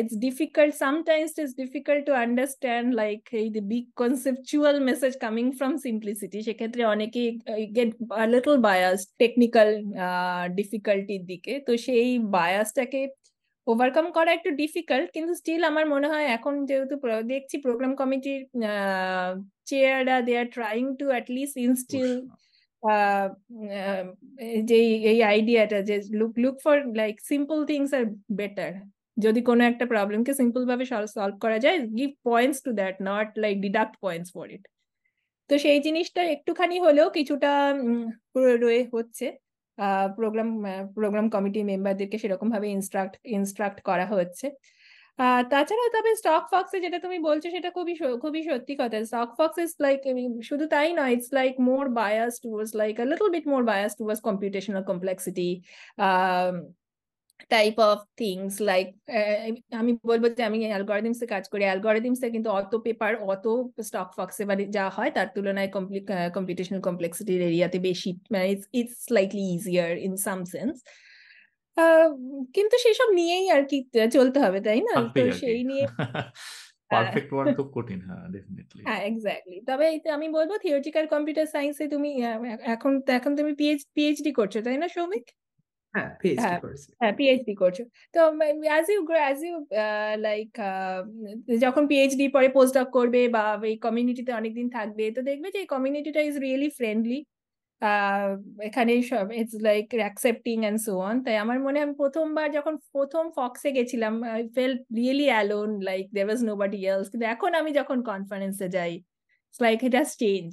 it's 0.00 0.14
difficult 0.26 0.72
sometimes 0.82 1.32
it's 1.42 1.54
difficult 1.62 2.02
to 2.08 2.12
understand 2.24 2.88
like 3.00 3.20
এই 3.40 3.46
the 3.56 3.62
big 3.72 3.84
conceptual 4.02 4.76
message 4.88 5.12
coming 5.24 5.46
from 5.58 5.72
simplicity 5.86 6.38
সে 6.46 6.52
ক্ষেত্রে 6.60 6.82
অনেকেই 6.94 7.28
get 7.76 7.90
a 8.22 8.24
little 8.34 8.54
bias 8.68 8.98
technical 9.22 9.68
ডিফিকাল্টির 10.58 11.22
দিকে। 11.32 11.52
তো 11.66 11.72
সেই 11.86 12.08
বায়াসটাকে 12.36 13.00
ওভারকাম 13.66 14.06
করা 14.16 14.30
একটু 14.38 14.50
ডিফিকাল্ট 14.62 15.06
কিন্তু 15.16 15.32
স্টিল 15.40 15.62
আমার 15.70 15.84
মনে 15.94 16.06
হয় 16.12 16.26
এখন 16.36 16.54
যেহেতু 16.68 16.94
দেখছি 17.32 17.56
প্রোগ্রাম 17.66 17.92
কমিটির 18.00 18.40
চেয়াররা 19.68 20.16
they 20.26 20.34
are 20.40 20.48
trying 20.56 20.84
to 21.00 21.06
atleast 21.12 21.56
instil 21.66 22.08
যে 24.68 24.78
এই 25.12 25.18
আইডিয়াটা 25.32 25.78
যে 25.88 25.96
look 26.20 26.32
look 26.42 26.56
for 26.64 26.76
like 27.00 27.14
simple 27.30 27.58
things 27.70 27.90
are 27.98 28.04
better 28.40 28.72
যদি 29.16 29.40
কোনো 29.48 29.62
একটা 29.70 29.84
প্রবলেমকে 29.92 30.32
সিম্পল 30.40 30.62
ভাবে 30.70 30.84
সলভ 31.16 31.36
করা 31.44 31.58
যায় 31.64 31.78
give 31.98 32.10
points 32.28 32.58
to 32.66 32.70
that 32.80 32.94
not 33.10 33.28
like 33.44 33.54
deduct 33.66 33.94
points 34.04 34.28
for 34.36 34.46
it 34.56 34.64
তো 35.50 35.54
সেই 35.64 35.78
জিনিসটা 35.86 36.22
একটুখানি 36.34 36.76
হলেও 36.86 37.08
কিছুটা 37.18 37.52
রয়ে 38.62 38.82
হচ্ছে। 38.94 39.26
প্রোগ্রাম 40.18 40.48
প্রোগ্রাম 40.96 41.26
কমিটি 41.34 41.60
মেম্বারদেরকে 41.70 42.16
সেরকম 42.22 42.48
ভাবে 42.54 42.66
ইনস্ট্রাক্ট 42.76 43.14
ইনস্ট্রাক্ট 43.36 43.78
করা 43.88 44.06
হচ্ছে। 44.14 44.46
তাছাড়া 45.52 45.86
তবে 45.96 46.10
স্টক 46.20 46.44
ফক্সে 46.52 46.78
যেটা 46.84 46.98
তুমি 47.04 47.18
বলছো 47.28 47.48
সেটা 47.54 47.70
খুবই 47.76 47.94
খুবই 48.22 48.40
সত্যি 48.50 48.74
কথা। 48.80 48.96
স্টক 49.04 49.30
ফক্স 49.38 49.56
ইজ 49.64 49.72
লাইক 49.84 49.98
শুধু 50.48 50.64
তাই 50.74 50.88
নয় 50.98 51.10
it's 51.14 51.30
like 51.38 51.52
more 51.68 51.84
bias 52.00 52.32
towards 52.44 52.72
like 52.80 52.94
a 53.02 53.04
little 53.10 53.28
bit 53.36 53.46
more 53.52 53.62
bias 53.70 53.92
towards 53.98 54.20
computational 54.28 54.82
complexity 54.90 55.48
type 57.50 57.74
of 57.90 57.98
things 58.20 58.52
like 58.68 58.86
আমি 59.80 59.92
বলব 60.10 60.24
যে 60.38 60.42
আমি 60.48 60.58
অ্যালগোরিদমসে 60.64 61.26
কাজ 61.34 61.44
করি। 61.52 61.62
অ্যালগোরিদমসে 61.68 62.28
কিন্তু 62.34 62.48
অত 62.50 62.72
পেপার 62.86 63.12
অত 63.32 63.46
স্টক 63.88 64.08
ফক্সে 64.16 64.42
মানে 64.50 64.62
যা 64.76 64.84
হয় 64.96 65.10
তার 65.16 65.28
তুলনায় 65.36 65.70
কম্পিউটেশনাল 66.36 66.80
কমপ্লেক্সিটির 66.88 67.40
এরিয়াতে 67.48 67.78
বেশি 67.88 68.10
মানে 68.32 68.46
it's 68.80 68.96
slightly 69.06 69.44
easier 69.56 69.90
in 70.06 70.14
some 70.26 70.38
sense 70.54 70.74
কিন্তু 72.56 72.76
সেসব 72.84 73.08
নিয়েই 73.18 73.46
আর 73.50 73.62
কি 73.70 73.78
চলতে 74.12 74.38
হবে 74.44 74.58
তাই 74.66 74.80
না? 74.80 74.92
তো 74.94 75.00
আর 75.00 75.06
কি 75.14 75.20
সেই 75.40 75.60
নিয়ে 75.70 75.84
পারফেক্ট 76.90 77.30
ওয়ার্ড 77.32 77.50
তো 77.58 77.62
কঠিন 77.74 78.00
হ্যাঁ 78.06 78.24
ডেফিনেটলি 78.34 78.80
হ্যাঁ 78.88 79.00
এক্স্যাক্টলি 79.08 79.56
তবে 79.68 79.84
এই 79.92 79.98
তো 80.04 80.08
আমি 80.16 80.26
বলব 80.36 80.50
থিওরিটিক্যাল 80.64 81.04
কম্পিউটার 81.14 81.46
সায়েন্সে 81.54 81.84
তুমি 81.94 82.10
এখন 82.74 82.92
এখন 83.08 83.32
তুমি 83.38 83.52
পিএইচডি 83.96 84.30
করছ 84.38 84.54
তাই 84.66 84.76
না 84.82 84.88
সৌমিক? 84.96 85.26
হ্যাঁ 85.94 86.10
পিএইচডি 86.20 86.42
হ্যাঁ 86.44 86.58
হ্যাঁ 87.00 87.14
পিএইচডি 87.18 87.54
করছ। 87.62 87.78
তো 88.14 88.18
as 88.68 88.86
you 88.92 89.00
as 89.18 89.38
you 89.44 89.56
like 90.18 90.48
যখন 91.64 91.82
পিএইচডি 91.90 92.24
পরে 92.36 92.48
পোস্ট 92.56 92.72
ডক 92.78 92.88
করবে 92.98 93.20
বা 93.28 93.44
এই 93.64 93.76
কমিউনিটিতে 93.86 94.32
অনেকদিন 94.32 94.66
থাকবে 94.76 95.04
তো 95.16 95.20
দেখবে 95.22 95.48
যে 95.54 95.58
এই 95.60 95.68
কমিউনিটিটা 95.74 96.20
ইজ 96.20 96.34
রিয়েলি 96.38 96.68
ফ্রেন্ডলি 96.78 97.18
এখানে 98.62 98.92
সব 99.10 99.26
it's 99.32 99.56
like 99.68 99.84
accepting 99.96 100.56
and 100.62 100.78
so 100.86 100.92
on 101.00 101.16
তাই 101.24 101.36
আমার 101.44 101.58
মনে 101.66 101.76
হয় 101.76 101.86
আমি 101.86 101.96
প্রথমবার 102.02 102.46
যখন 102.56 102.74
প্রথম 102.92 103.24
ফক্সে 103.36 103.70
গেছিলাম 103.76 104.14
I 104.28 104.42
fell 104.56 104.72
really 104.98 105.26
alone 105.32 105.70
like 105.88 106.04
there 106.16 106.24
was 106.28 106.40
nobody 106.60 106.80
else 106.90 107.06
কিন্তু 107.12 107.26
এখন 107.34 107.50
আমি 107.60 107.70
যখন 107.78 107.98
কনফারেন্সে 108.10 108.66
যাই 108.76 108.92
it's 109.46 109.60
like 109.66 109.78
it 109.86 109.92
has 109.94 110.10
change 110.22 110.48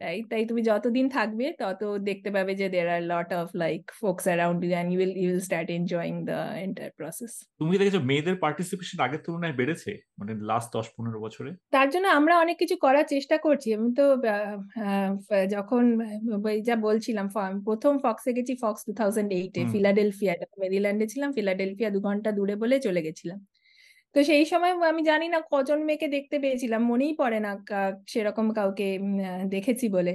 তাই? 0.00 0.16
তাই 0.30 0.42
তুমি 0.50 0.60
যতদিন 0.70 1.06
থাকবে 1.16 1.46
তত 1.60 1.82
দেখতে 2.08 2.28
পাবে 2.36 2.52
যে 2.60 2.66
there 2.74 2.86
are 2.94 3.02
lot 3.12 3.30
of 3.40 3.48
like 3.62 3.82
folks 4.00 4.24
around 4.28 4.60
you 4.64 4.72
and 4.74 4.88
you 4.92 4.98
will 5.02 5.14
you 5.22 5.28
will 5.30 5.42
start 5.48 5.68
enjoying 5.78 6.14
the 6.30 6.38
entire 6.64 6.92
process 6.98 7.32
তুমি 7.60 7.74
দেখেছ 7.80 7.96
মেয়েদের 8.10 8.36
পার্টিসিপেশন 8.44 8.98
আগের 9.06 9.20
তুলনায় 9.26 9.54
বেড়েছে? 9.60 9.90
মানে 10.20 10.32
লাস্ট 10.50 10.68
দশ 10.76 10.86
পনেরো 10.96 11.18
বছরে? 11.26 11.50
তার 11.76 11.88
জন্য 11.92 12.06
আমরা 12.18 12.34
অনেক 12.44 12.56
কিছু 12.62 12.76
করার 12.84 13.06
চেষ্টা 13.14 13.36
করছি। 13.46 13.68
আমি 13.78 13.88
তো 13.98 14.04
যখন 15.54 15.84
ওই 16.48 16.56
যা 16.68 16.74
বলছিলাম 16.88 17.26
প্রথম 17.68 17.92
ফক্সে 18.04 18.30
গেছি 18.36 18.52
ফক্স 18.62 18.80
টু 18.86 18.92
থাউজেন্ড 19.00 19.30
এইটে 19.38 19.60
ফিলাডেলফিয়া 19.74 20.34
মেরিল্যান্ডে 20.62 21.06
ছিলাম 21.12 21.30
ফিলাডেলফিয়া 21.38 21.90
দু 21.94 22.00
ঘণ্টা 22.08 22.30
দূরে 22.38 22.54
বলে 22.62 22.76
চলে 22.86 23.00
গেছিলাম। 23.06 23.38
তো 24.14 24.18
সেই 24.30 24.44
সময় 24.52 24.72
আমি 24.92 25.02
জানি 25.10 25.26
না 25.34 25.38
কজন 25.52 25.78
মেয়েকে 25.88 26.06
দেখতে 26.16 26.36
পেয়েছিলাম, 26.44 26.80
মনেই 26.90 27.12
পড়ে 27.20 27.38
না 27.46 27.50
সেরকম 28.12 28.46
কাউকে 28.58 28.86
দেখেছি 29.54 29.86
বলে। 29.96 30.12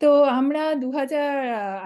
তো 0.00 0.08
আমরা 0.40 0.62
দু 0.82 0.88
হাজার 0.98 1.32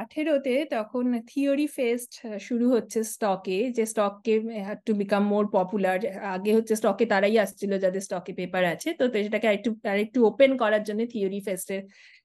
আঠেরোতে 0.03 0.55
তখন 0.75 1.05
থিওরি 1.31 1.67
ফেস্ট 1.77 2.13
শুরু 2.49 2.67
হচ্ছে 2.75 2.99
স্টকে, 3.15 3.59
যে 3.77 3.85
স্টককে 3.93 4.35
had 4.67 4.81
to 4.87 4.93
become 5.03 5.23
more 5.33 5.45
popular 5.57 5.99
আগে 6.37 6.53
হচ্ছে 6.59 6.75
স্টকে 6.81 7.05
তারাই 7.13 7.37
আসছিল 7.45 7.73
যাদের 7.85 8.03
স্টকে 8.07 8.33
পেপার 8.41 8.63
আছে, 8.75 8.89
তো 8.99 9.05
সেটাকে 9.27 9.47
আরেকটু 9.51 9.71
আরেকটু 9.93 10.19
ওপেন 10.31 10.51
করার 10.63 10.83
জন্য 10.89 11.01
থিওরি 11.15 11.41
ফেস্টের, 11.47 11.81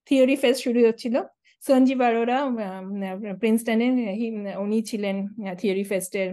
থিওরি 0.07 0.35
ফেস্ট 0.43 0.59
শুরু 0.65 0.79
হচ্ছিল। 0.87 1.15
সঞ্জীব 1.61 1.99
আরোরা 2.07 2.37
প্রিন্সটনের 3.41 3.93
উনি 4.63 4.79
ছিলেন 4.89 5.15
থিওরি 5.61 5.85
ফেস্টের 5.91 6.29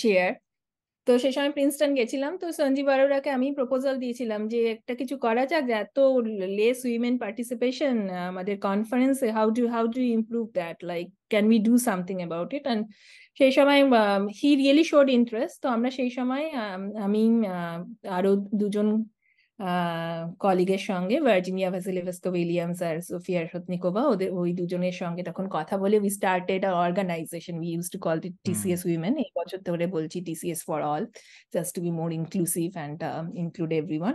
চেয়ার 0.00 0.30
তো 1.10 1.16
সেই 1.24 1.34
সময় 1.36 1.52
প্রিন্সটন 1.56 1.90
গেছিলাম। 1.98 2.32
তো 2.42 2.46
সঞ্জীব 2.60 2.86
আরোরাকে 2.94 3.30
আমি 3.36 3.48
প্রপোজাল 3.58 3.94
দিয়েছিলাম 4.02 4.40
যে, 4.52 4.58
একটা 4.74 4.92
কিছু 5.00 5.14
করা 5.26 5.44
যাক, 5.52 5.64
এত 5.82 5.96
লেস 6.58 6.78
উইমেন 6.88 7.14
পার্টিসিপেশন 7.24 7.96
আমাদের 8.30 8.56
কনফারেন্সে 8.68 9.28
how 9.36 9.46
do 9.58 9.64
how 9.74 9.84
do 9.96 10.00
improve 10.16 10.44
that 10.58 10.78
like 10.90 11.06
can 11.32 11.44
we 11.52 11.58
do 11.68 11.74
something 11.88 12.16
about 12.22 12.50
it 12.58 12.64
and 12.68 12.82
সেই 13.40 13.52
সময় 13.58 13.80
হি 14.40 14.50
রিয়েলি 14.62 14.84
শোড 14.92 15.08
ইন্টারেস্ট 15.18 15.56
তো 15.62 15.66
আমরা 15.76 15.90
সেই 15.98 16.10
সময়, 16.18 16.44
আমি 17.06 17.22
আরও 18.18 18.30
দুজন 18.60 18.88
কলিগের 20.38 20.82
সঙ্গে 20.90 21.16
ভার্জিনিয়া 21.20 21.68
ভ্যাসিলিভেস্কো 21.70 22.28
উইলিয়ামস 22.34 22.78
আর 22.82 22.96
সোফিয়া 23.08 23.40
সতনিকোভা 23.52 24.02
ওদের 24.12 24.28
ওই 24.32 24.50
দুজনের 24.52 24.96
সঙ্গে 25.02 25.22
তখন 25.22 25.46
কথা 25.56 25.74
বলে 25.82 25.96
we 26.02 26.10
started 26.18 26.62
a 26.64 26.72
organization 26.86 27.54
we 27.62 27.68
use 27.74 27.86
to 27.94 27.98
call 28.06 28.18
it 28.24 28.34
TCS 28.46 28.80
women 28.88 29.14
এই 29.24 29.30
বছর 29.38 29.58
ধরে 29.68 29.84
বলছি 29.86 30.18
TCS 30.26 30.60
for 30.68 30.80
all 30.92 31.04
just 31.54 31.70
to 31.76 31.80
be 31.86 31.92
more 32.00 32.08
inclusive 32.20 32.68
and 32.76 32.98
include 33.42 33.70
everyone 33.80 34.14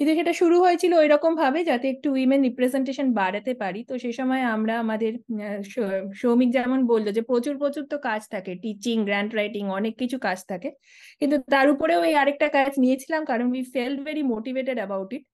কিন্তু 0.00 0.12
সেটা 0.18 0.32
শুরু 0.40 0.56
হয়েছিল 0.64 0.92
ওই 0.94 1.08
রকম 1.14 1.32
ভাবে 1.42 1.60
যাতে 1.70 1.86
একটু 1.94 2.08
উইমেন 2.16 2.40
রিপ্রেজেন্টেশন 2.48 3.06
বাড়াতে 3.20 3.52
পারি। 3.62 3.80
তো 3.88 3.94
সে 4.02 4.10
সময় 4.18 4.42
আমরা 4.54 4.74
আমাদের 4.84 5.12
শ্রমিক 6.20 6.50
যেমন 6.56 6.80
বলল 6.92 7.06
যে 7.16 7.22
প্রচুর 7.30 7.54
প্রচুর 7.62 7.84
তো 7.92 7.96
কাজ 8.08 8.22
থাকে 8.34 8.52
টিচিং 8.62 8.96
গ্র্যান্ড 9.08 9.30
রাইটিং 9.38 9.64
অনেক 9.78 9.94
কিছু 10.02 10.16
কাজ 10.26 10.38
থাকে। 10.50 10.68
কিন্তু 11.20 11.36
তার 11.52 11.66
উপরেও 11.74 12.00
এই 12.08 12.14
আরেকটা 12.22 12.48
কাজ 12.58 12.72
নিয়েছিলাম 12.82 13.22
কারণ 13.30 13.46
we 13.54 13.62
felt 13.74 13.98
very 14.06 14.22
motivated 14.34 14.76
about 14.80 15.10
it 15.16 15.24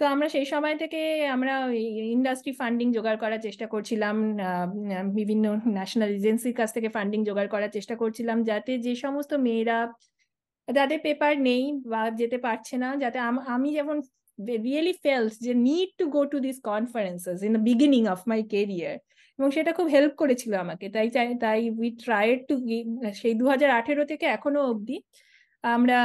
তো 0.00 0.04
আমরা 0.06 0.28
সেই 0.34 0.46
সময় 0.52 0.76
থেকে 0.82 1.00
আমরা 1.34 1.54
ইন্ডাস্ট্রি 2.16 2.52
ফান্ডিং 2.60 2.86
জোগাড় 2.96 3.18
করার 3.22 3.40
চেষ্টা 3.46 3.66
করছিলাম 3.74 4.16
বিভিন্ন 5.18 5.44
ন্যাশনাল 5.76 6.10
এজেন্সির 6.18 6.56
কাছ 6.60 6.70
থেকে 6.76 6.88
ফান্ডিং 6.96 7.20
জোগাড় 7.28 7.50
করার 7.54 7.70
চেষ্টা 7.76 7.94
করছিলাম 8.02 8.38
যাতে 8.50 8.72
যে 8.86 8.92
সমস্ত 9.04 9.32
মেয়েরা 9.46 9.78
যাদের 10.72 10.98
পেপার 11.02 11.40
নেই 11.40 11.72
বা 11.92 12.10
যেতে 12.10 12.38
পারছে 12.38 12.76
না, 12.78 12.96
যাতে 12.96 13.18
আম- 13.18 13.72
যেমন 13.72 14.00
রিয়েলি 14.64 14.92
ফেলস 14.92 15.38
যে 15.40 15.54
need 15.54 15.88
to 15.98 16.04
go 16.06 16.24
to 16.24 16.38
this 16.40 16.60
conferences 16.64 17.42
in 17.42 17.52
the 17.52 17.62
beginning 17.62 18.06
of 18.06 18.20
my 18.28 18.42
career 18.42 18.96
এবং 19.38 19.50
সেটা 19.50 19.72
খুব 19.72 19.86
হেল্প 19.86 20.12
করেছিল 20.16 20.54
আমাকে। 20.54 20.88
তাই 20.88 21.10
তাই 21.40 21.70
উই 21.70 21.90
ট্রাইড 22.04 22.38
টু 22.48 22.54
সেই 23.14 23.34
দু 23.34 23.48
হাজার 23.48 23.70
আঠেরো 23.70 24.04
থেকে 24.04 24.26
এখনও 24.26 24.60
অবধি 24.70 25.02
আমরা 25.62 25.98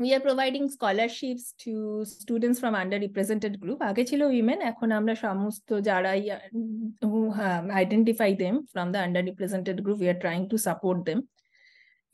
we 0.00 0.14
are 0.14 0.20
providing 0.20 0.68
scholarships 0.68 1.54
to 1.64 2.04
students 2.04 2.58
from 2.60 2.74
underrepresented 3.00 3.54
group 3.60 3.82
আগে 3.82 4.04
ছিল 4.04 4.22
উইমেন 4.22 4.60
এখন 4.60 4.92
আমরা 4.92 5.14
সমস্ত 5.14 5.80
যারাই 5.80 6.20
who 7.02 7.20
have 7.30 7.64
identify 7.84 8.30
them 8.44 8.54
from 8.72 8.86
the 8.94 9.00
underrepresented 9.06 9.76
group, 9.84 9.98
we 10.00 10.12
trying 10.14 10.48
to 10.48 10.56
support 10.58 11.06
support 11.08 11.24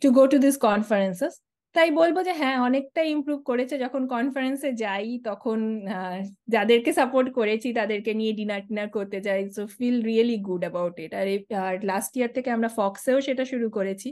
them 0.05 0.15
go 0.19 0.25
to 0.33 0.37
this 0.39 0.57
conferences 0.69 1.35
তাই 1.75 1.89
বলব 2.01 2.17
যে 2.29 2.33
হ্যাঁ 2.41 2.57
অনেকটা 2.69 3.03
ইমপ্রুভ 3.15 3.39
করেছে। 3.51 3.75
যখন 3.85 4.03
কনফারেন্সে 4.15 4.71
যাই 4.85 5.09
তখন 5.29 5.59
যাদেরকে 6.55 6.91
সাপোর্ট 7.01 7.29
করেছি 7.39 7.69
তাদেরকে 7.81 8.11
নিয়ে 8.21 8.33
ডিনার 8.39 8.63
টিনার 8.67 8.89
করতে 8.97 9.19
যাই। 9.27 9.41
So 9.57 9.63
feel 9.77 9.97
really 10.11 10.37
good 10.49 10.63
about 10.67 10.97
it 11.05 11.13
আর 11.21 11.27
আর 11.67 11.75
লাস্ট 11.91 12.13
ইয়ার 12.19 12.31
থেকে 12.37 12.49
আমরা 12.57 12.69
ফক্সেও 12.79 13.19
সেটা 13.27 13.45
শুরু 13.53 13.69
করেছি। 13.77 14.09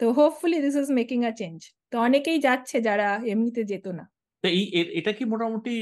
তো 0.00 0.04
hopefully 0.18 0.58
this 0.66 0.74
is 0.82 0.88
making 1.00 1.18
a 1.30 1.32
change 1.40 1.58
তো 1.92 1.96
অনেকেই 2.06 2.38
যাচ্ছে 2.46 2.76
যারা 2.88 3.08
এমনিতে 3.32 3.62
যেত 3.72 3.86
না। 3.98 4.04
তো 4.44 4.48
এই 4.48 4.62
এটা 4.98 5.12
কি 5.18 5.24
মোটামুটি 5.32 5.74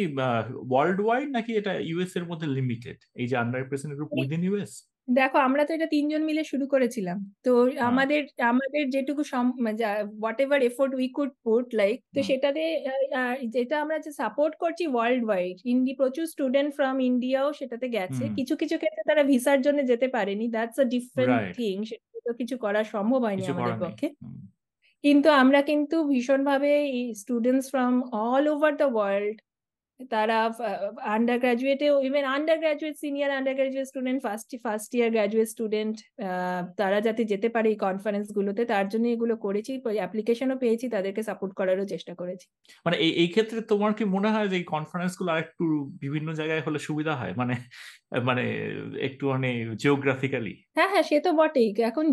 ওয়ার্ল্ড 0.71 0.99
ওয়াইড 1.05 1.29
নাকি 1.37 1.51
এটা 1.61 1.73
ইউএস 1.91 2.13
এর 2.19 2.25
মধ্যে 2.31 2.47
লিমিটেড 2.59 2.99
এই 3.21 3.27
যে 3.31 3.37
under 3.43 3.59
represented 3.63 3.97
group 3.99 4.11
within 4.19 4.43
US 4.49 4.73
দেখো 5.09 5.37
আমরা 5.39 5.63
তো 5.67 5.71
এটা 5.77 5.89
তিনজন 5.95 6.23
মিলে 6.29 6.43
শুরু 6.53 6.65
করেছিলাম। 6.75 7.19
তো 7.47 7.51
আমাদের 7.91 8.21
আমাদের 8.53 8.83
যেটুকু 8.95 9.23
whatever 10.45 10.61
effort 10.71 10.93
we 10.99 11.07
could 11.17 11.33
put 11.45 11.67
like 11.81 11.97
তো 12.15 12.19
সেটাতে 12.31 12.63
যেটা 13.55 13.77
আমরা 13.85 13.97
যে 14.05 14.11
সাপোর্ট 14.21 14.53
করছি 14.63 14.85
ওয়ার্ল্ড 14.95 15.23
ওয়াইড 15.29 15.57
ইন্ডি 15.73 15.93
প্রচুর 16.01 16.25
স্টুডেন্ট 16.35 16.71
ফ্রম 16.79 16.95
ইন্ডিয়াও 17.11 17.49
সেটাতে 17.61 17.87
গেছে। 17.97 18.25
কিছু 18.39 18.55
কিছু 18.61 18.75
ক্ষেত্রে 18.81 19.03
তারা 19.11 19.23
ভিসার 19.31 19.59
জন্য 19.67 19.79
যেতে 19.91 20.07
পারেনি। 20.17 20.47
দ্যাটস 20.55 20.79
আ 20.83 20.87
ডিফারেন্ট 20.95 21.47
থিং 21.59 21.75
সেটা 21.91 22.19
তো 22.27 22.31
কিছু 22.41 22.55
করা 22.65 22.81
সম্ভব 22.95 23.21
হয়নি 23.27 23.45
আমাদের 23.53 23.77
পক্ষে। 23.85 24.09
কিন্তু 25.05 25.29
আমরা 25.43 25.61
কিন্তু 25.71 25.97
ভীষণভাবে 26.13 26.71
students 27.21 27.67
from 27.73 27.95
all 28.27 28.45
over 28.55 28.73
the 28.81 28.89
world 28.95 29.37
তারা 30.01 30.39
আন্ডার 31.17 31.39
গ্রাজুয়েটে 31.43 31.87
even 32.09 32.25
undergraduate 32.63 32.95
senior 33.03 33.31
undergraduate 33.59 33.87
student 33.91 34.19
first 34.25 34.49
first 34.65 34.91
year 34.99 35.11
graduate 35.17 35.49
student 35.55 35.97
তারা 36.81 36.99
যাতে 37.07 37.23
যেতে 37.33 37.49
পারে 37.55 37.69
এই 37.73 37.79
কনফারেন্স 37.87 38.27
গুলোতে, 38.39 38.63
তার 38.73 38.87
জন্য 38.93 39.07
এগুলো 39.15 39.35
করেছি 39.47 39.73
অ্যাপ্লিকেশনও 40.03 40.57
পেয়েছি, 40.63 40.87
তাদেরকে 40.95 41.23
সাপোর্ট 41.29 41.53
করারও 41.59 41.85
চেষ্টা 41.93 42.13
করেছি। 42.21 42.47
মানে 42.87 42.97
এই 43.05 43.11
এই 43.23 43.29
ক্ষেত্রে 43.35 43.59
তোমার 43.73 43.93
কি 43.99 44.05
মনে 44.17 44.29
হয় 44.35 44.49
যে 44.53 44.57
এই 44.61 44.67
কনফারেন্সগুলো 44.75 45.29
আরেকটু 45.35 45.65
বিভিন্ন 46.05 46.29
জায়গায় 46.41 46.63
হলে 46.67 46.79
সুবিধা 46.89 47.15
হয়? 47.21 47.33
মানে 47.41 47.55
মানে 48.13 48.45
একটু 49.09 49.25
মানে 49.35 49.49
জিওগ্রাফিক্যালি 49.83 50.55
হ্যাঁ 50.77 50.91
হ্যাঁ 50.93 51.05
সে 51.09 51.17
তো 51.27 51.31
বটেই। 51.41 51.69
এখন 51.91 52.05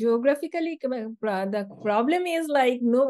geographically 0.00 0.72
the 1.54 1.62
problem 1.86 2.22
is 2.36 2.44
like 2.58 2.76
no 2.94 3.02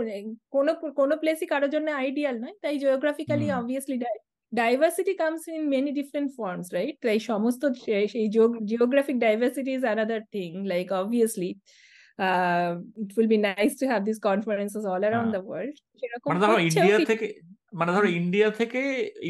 কোনো 0.54 0.72
কোনো 1.00 1.14
প্লেসই 1.22 1.46
কারোর 1.52 1.70
জন্য 1.74 1.88
আইডিয়াল 2.02 2.36
নয়। 2.42 2.54
তাই 2.62 2.74
geographically 2.82 3.46
obviously 3.60 3.96
diversity 4.52 5.14
comes 5.22 5.42
in 5.56 5.62
many 5.74 5.90
different 6.00 6.30
forms 6.38 6.66
right 6.76 6.96
তাই 7.06 7.18
সমস্ত 7.30 7.62
সেই 8.12 8.26
geographic 8.70 9.16
diversity 9.26 9.70
is 9.78 9.82
another 9.88 10.20
thing 10.34 10.50
like 10.72 10.86
obviously 11.00 11.50
it 13.02 13.10
will 13.18 13.28
be 13.34 13.38
nice 13.48 13.72
to 13.80 13.84
have 13.92 14.00
this 14.08 14.18
conferences 14.28 14.84
all 14.92 15.02
around 15.04 15.30
the 15.36 15.42
world 15.48 15.74
সেরকম 16.00 16.28
মানে 16.30 16.40
ধরো 16.44 16.56
ইন্ডিয়া 16.68 16.98
থেকে 17.10 17.26
মানে 17.78 17.90
ধরো 17.96 18.08
ইন্ডিয়া 18.20 18.48
থেকে 18.60 18.80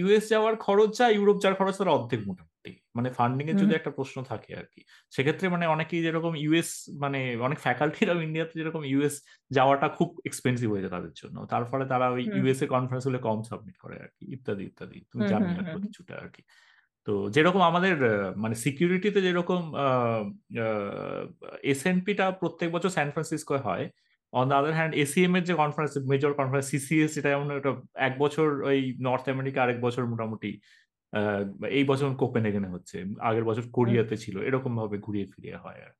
ইউএস 0.00 0.24
যাওয়ার 0.32 0.54
খরচ 0.66 0.90
যা 0.98 1.06
ইউরোপ 1.16 1.36
যাওয়ার 1.42 1.58
খরচ 1.60 1.74
তার 1.80 1.94
অর্ধেক 1.96 2.20
মোটামুটি। 2.28 2.57
মানে 2.98 3.08
ফান্ডিং 3.10 3.44
এর 3.50 3.56
যদি 3.62 3.72
একটা 3.76 3.90
প্রশ্ন 3.90 4.16
থাকে 4.22 4.50
আর 4.60 4.66
কি 4.72 4.80
সেক্ষেত্রে 5.12 5.46
মানে 5.48 5.64
অনেকেই 5.66 6.02
যেরকম 6.02 6.32
ইউএস 6.44 6.70
মানে 7.00 7.20
অনেক 7.46 7.58
ফ্যাকাল্টিরাও 7.58 8.18
ইন্ডিয়াতে 8.22 8.54
যেরকম 8.60 8.82
ইউএস 8.84 9.14
যাওয়াটা 9.50 9.86
খুব 9.88 10.08
এক্সপেন্সিভ 10.28 10.68
হয়ে 10.72 10.82
যায় 10.84 10.94
তাদের 10.96 11.12
জন্য। 11.20 11.36
তার 11.46 11.64
ফলে 11.64 11.84
তারা 11.86 12.06
ওই। 12.10 12.22
ইউএস 12.38 12.60
এ 12.62 12.66
কনফারেন্সগুলো 12.66 13.18
কম 13.18 13.38
সাবমিট 13.42 13.76
করে 13.76 13.96
আর 14.04 14.10
কি 14.16 14.24
ইত্যাদি 14.36 14.64
ইত্যাদি। 14.64 14.98
তুমি 15.12 15.24
জানো 15.28 15.46
হুম। 15.48 15.80
কিছুটা 15.84 16.14
আর 16.22 16.28
কি 16.28 16.42
তো 17.06 17.12
যেরকম 17.28 17.62
আমাদের 17.70 17.94
মানে 18.36 18.54
সিকিউরিটিতে 18.64 19.20
যেরকম 19.22 19.60
এসএনপি 21.72 22.12
টা 22.14 22.26
প্রত্যেক 22.40 22.68
বছর 22.72 22.90
স্যান 22.90 23.08
ফ্রান্সিসকো 23.10 23.54
হয়। 23.68 23.84
On 24.32 24.44
the 24.48 24.54
other 24.54 24.72
hand 24.72 24.92
ACM 24.94 25.32
এর 25.36 25.44
যে 25.44 25.54
কনফারেন্স 25.54 25.92
মেজর 26.12 26.32
কনফারেন্স 26.34 26.66
সিসিএস 26.70 27.12
এটা 27.18 27.28
যেমন 27.28 27.48
ওটা 27.52 27.70
এক 27.98 28.14
বছর 28.18 28.46
ওই 28.62 28.78
নর্থ 29.00 29.24
আমেরিকা 29.28 29.58
আরেক 29.62 29.78
বছর 29.80 30.02
মোটামুটি 30.06 30.50
এই 31.70 31.84
বছর 31.84 32.08
কোপেনহেগেনে 32.14 32.68
হচ্ছে। 32.68 32.96
আগের 33.20 33.44
বছর 33.44 33.64
কোরিয়াতে 33.72 34.16
ছিল। 34.16 34.36
এরকম 34.42 34.72
ভাবে 34.80 34.96
ঘুরিয়ে 34.98 35.26
ফিরিয়ে 35.32 35.58
হয় 35.58 35.80
আর 35.86 35.92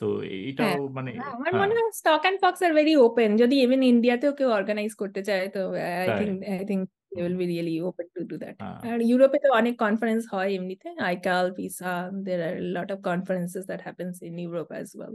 তো 0.00 0.06
এইটাও 0.38 0.76
মানে 0.96 1.10
হ্যাঁ, 1.12 1.32
আমার 1.36 1.50
হ্যাঁ 1.52 1.60
মনে 1.62 1.74
হয় 1.76 1.90
STOC 2.00 2.22
and 2.26 2.38
FOCS 2.42 2.60
are 2.66 2.72
very 2.74 2.94
open 2.98 3.30
যদি 3.36 3.56
ইভেন 3.62 3.80
ইন্ডিয়াতেও 3.92 4.32
কেউ 4.32 4.48
অর্গানাইজ 4.50 4.92
করতে 4.94 5.20
চায় 5.28 5.46
তো 5.56 5.62
I. 6.00 6.06
Think 6.20 6.38
I 6.52 6.64
think 6.70 6.82
they 7.10 7.18
will 7.24 7.36
be 7.36 7.46
really 7.46 7.74
open 7.80 8.06
to 8.14 8.20
do 8.30 8.36
that 8.36 8.56
হ্যাঁ। 8.62 8.78
আর 8.88 8.98
ইউরোপে 9.00 9.38
তো 9.44 9.48
অনেক 9.52 9.74
কনফারেন্স 9.84 10.22
হয় 10.32 10.50
এমনিতে। 10.58 10.88
আইকাল 11.10 11.46
Pisa 11.56 11.92
there 12.26 12.40
are 12.48 12.54
lot 12.76 12.88
of 12.94 12.98
conferences 13.10 13.64
that 13.66 13.80
happens 13.86 14.14
in 14.28 14.34
Europe 14.38 14.68
as 14.74 14.86
well 14.96 15.14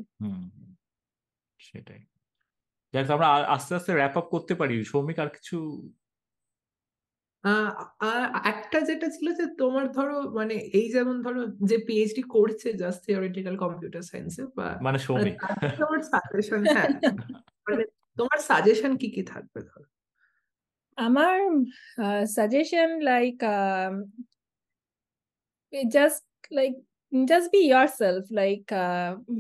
সেটাই। 1.60 2.02
যাক 2.94 3.06
আমরা 3.12 3.28
আস্তে 3.56 3.72
আস্তে 3.76 3.92
র্যাপ 3.94 4.16
আপ 4.18 4.28
করতে 4.32 4.54
পারি। 4.56 4.76
সৌমিক 4.84 5.18
আর 5.20 5.30
কিছু 5.30 5.58
একটা 8.46 8.78
যেটা 8.82 9.08
ছিল 9.10 9.28
যে 9.34 9.46
তোমার 9.58 9.86
ধরো 9.92 10.18
মানে 10.32 10.56
এই 10.74 10.88
যেমন 10.92 11.16
ধরো 11.22 11.42
যে 11.70 11.78
পিএইচডি 11.78 12.24
করছে 12.36 12.68
জাস্ট 12.74 13.00
থিওরিটিক্যাল 13.06 13.56
কম্পিউটার 13.58 14.04
সায়েন্সে 14.04 14.44
বা 14.58 14.68
মানে 14.82 14.98
মানে 15.16 15.32
তোমার 15.78 16.02
সাজেশন 16.12 16.62
হ্যাঁ 16.68 16.90
মানে 17.68 17.84
তোমার 18.18 18.40
সাজেশন 18.42 18.92
কি 18.98 19.08
কি 19.12 19.24
থাকবে 19.24 19.60
ধরো? 19.62 19.86
আমার 20.98 21.36
suggestion 22.36 22.90
like 23.02 23.36
just 25.92 26.24
like 26.52 26.74
just 27.12 27.48
be 27.52 27.62
yourself 28.00 28.24
like 28.32 28.62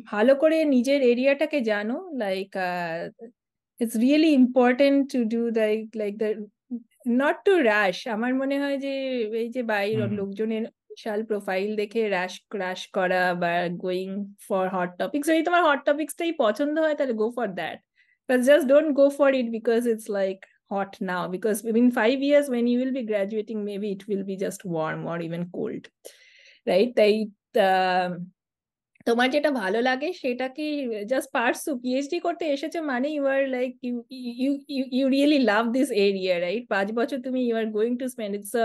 ভালো 0.03 0.34
করে 0.36 0.58
নিজের 0.66 0.99
এরিয়াটাকে 1.03 1.60
জানো 1.62 1.97
like 2.18 2.49
it's 3.80 3.95
really 3.97 4.32
important 4.34 4.99
to 5.14 5.20
do 5.26 5.41
like 5.56 5.80
like 5.95 6.14
the 6.18 6.30
not 7.22 7.36
to 7.45 7.53
rash 7.62 7.97
আমার 8.16 8.32
মনে 8.34 8.57
হয় 8.62 8.76
যে 8.84 8.93
এই 9.34 9.49
যে 9.49 9.62
বাইরের 9.72 10.09
হুম। 10.09 10.18
লোকজনের 10.20 10.64
বিশাল 10.91 11.20
প্রোফাইল 11.24 11.68
দেখে 11.76 12.03
র্যাশ 12.09 12.32
ক্রাশ 12.53 12.80
করা 12.97 13.22
বা 13.43 13.53
গোয়িং 13.84 14.11
ফর 14.49 14.64
হট 14.76 14.91
টপিক্স 14.99 15.26
যদি 15.30 15.43
তোমার 15.43 15.62
হট 15.64 15.80
টপিক্সটাই 15.84 16.32
পছন্দ 16.45 16.74
হয় 16.84 16.97
তাহলে 16.99 17.14
go 17.22 17.28
for 17.36 17.49
that 17.61 17.78
but 18.28 18.41
just 18.45 18.64
don't 18.68 18.93
go 18.93 19.07
for 19.11 19.28
it 19.30 19.47
because 19.51 19.84
it's 19.86 20.09
like 20.11 20.43
hot 20.70 20.93
now 21.03 21.22
because 21.26 21.59
in 21.80 21.88
five 21.93 22.20
years 22.20 22.47
when 22.49 22.64
you 22.70 22.78
will 22.78 22.93
be 22.93 23.03
graduating 23.03 23.59
maybe 23.64 23.88
it 23.91 24.03
will 24.09 24.25
be 24.25 24.37
just 24.37 24.61
warm 24.67 25.00
or 25.04 25.17
even 25.21 25.42
cold 25.57 25.84
right 26.67 26.91
তাই 26.96 27.14
আহ, 27.61 28.11
তোমার 29.07 29.27
যেটা 29.36 29.49
ভালো 29.61 29.79
লাগে 29.82 30.09
সেটাকে 30.21 30.65
just 31.11 31.29
পারসু 31.37 31.69
PhD 31.83 32.17
করতে 32.25 32.43
এসেছ 32.55 32.73
মানে 32.91 33.07
you 33.15 33.23
are 33.36 33.41
like 33.55 33.71
you 33.87 33.95
you 34.41 34.51
you 34.97 35.05
really 35.15 35.39
love 35.51 35.63
this 35.75 35.89
area 36.05 36.36
right 36.39 36.63
পাঁচ 36.73 36.87
বছর 36.99 37.17
তুমি 37.27 37.39
you 37.47 37.55
are 37.61 37.67
going 37.77 37.93
to 38.01 38.05
spend 38.13 38.33
it's 38.37 38.55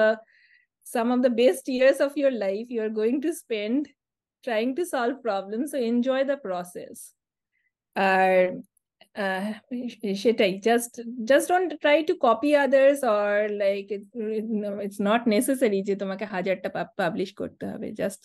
some 0.86 1.10
of 1.12 1.22
the 1.22 1.30
best 1.32 1.68
years 1.68 2.00
of 2.00 2.16
your 2.16 2.32
life 2.32 2.66
you 2.68 2.82
are 2.82 2.88
going 2.90 3.20
to 3.20 3.32
spend 3.32 3.88
trying 4.44 4.74
to 4.74 4.84
solve 4.84 5.22
problems 5.22 5.70
so 5.70 5.78
enjoy 5.92 6.20
the 6.24 6.38
process. 6.38 6.96
আর 7.96 8.32
আহ, 9.16 9.48
সেটাই 10.24 10.52
just 10.68 10.92
just 11.30 11.46
don't 11.52 11.70
try 11.82 11.98
to 12.08 12.14
copy 12.26 12.50
others 12.64 12.98
or 13.14 13.32
like 13.62 13.84
it's 14.84 14.98
not 15.08 15.22
necessary 15.34 15.78
যে 15.88 15.94
তোমাকে 16.02 16.24
হাজারটা 16.34 16.68
publish 17.00 17.30
করতে 17.40 17.64
হবে 17.72 17.88
just 18.00 18.22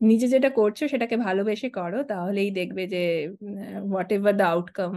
নিজে 0.00 0.26
যেটা 0.34 0.50
করছ 0.50 0.78
সেটাকে 0.92 1.16
ভালোবেসে 1.26 1.68
করো, 1.70 1.98
তাহলেই 2.10 2.50
দেখবে 2.50 2.82
যে 2.94 3.02
হোয়াট 3.90 4.10
এভার 4.12 4.34
দ্য 4.40 4.46
আউটকাম 4.52 4.92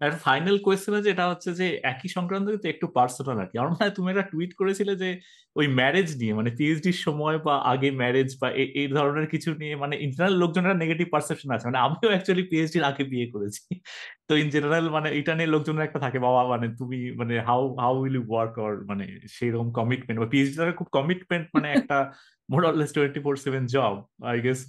একটা 0.00 0.18
ফাইনাল 0.26 0.56
কোয়েশ্চেন 0.58 0.94
এটা 1.12 1.24
হচ্ছে 1.32 1.50
যে, 1.60 1.66
একই 1.84 2.08
সংক্রান্ত 2.16 2.46
কিন্তু 2.48 2.68
একটু 2.68 2.86
পার্সোনাল 2.96 3.36
আর 3.42 3.48
কি। 3.50 3.54
আমার 3.58 3.70
মনে 3.72 3.82
হয় 3.82 3.94
তুমি 3.98 4.08
একটা 4.12 4.26
টুইট 4.32 4.52
করেছিলে 4.60 4.92
যে, 5.02 5.08
ওই 5.56 5.66
ম্যারেজ 5.78 6.08
নিয়ে 6.20 6.32
মানে 6.34 6.50
পিএইচডির 6.58 6.98
সময় 7.06 7.36
বা 7.46 7.54
আগে 7.72 7.88
ম্যারেজ 8.00 8.30
বা 8.42 8.48
এই 8.80 8.88
ধরনের 8.96 9.26
কিছু 9.34 9.50
নিয়ে 9.60 9.74
মানে 9.76 9.94
ইন্টারনাল 10.06 10.34
লোকজনের 10.42 10.76
নেগেটিভ 10.82 11.06
পারসেপশন 11.14 11.48
আছে। 11.54 11.64
মানে 11.68 11.80
আমিও 11.86 12.08
অ্যাকচুয়ালি 12.12 12.44
পিএইচডির 12.50 12.84
আগে 12.90 13.04
বিয়ে 13.12 13.26
করেছি। 13.34 13.62
তো 14.28 14.32
ইন 14.42 14.48
জেনারেল 14.54 14.86
মানে 14.96 15.08
এটা 15.18 15.32
নিয়ে 15.38 15.50
লোকজনের 15.54 15.84
একটা 15.84 16.00
থাকে, 16.04 16.18
বাবা 16.26 16.40
মানে 16.52 16.66
তুমি 16.80 16.98
মানে 17.20 17.34
how 17.48 17.62
how 17.82 17.94
will 18.02 18.14
you 18.18 18.24
work 18.30 18.54
or 18.64 18.72
মানে 18.90 19.04
সেইরকম 19.36 19.68
কমিটমেন্ট 19.78 20.18
বা 20.22 20.28
পিএইচডি 20.32 20.72
খুব 20.80 20.88
কমিটমেন্ট 20.98 21.46
মানে 21.56 21.68
একটা 21.72 21.96
more 22.52 22.62
or 22.68 22.74
less 22.80 22.90
twenty 22.96 23.20
four 23.24 23.34
seven 23.44 23.62
job 23.74 23.94
I 24.24 24.36
guess 24.46 24.60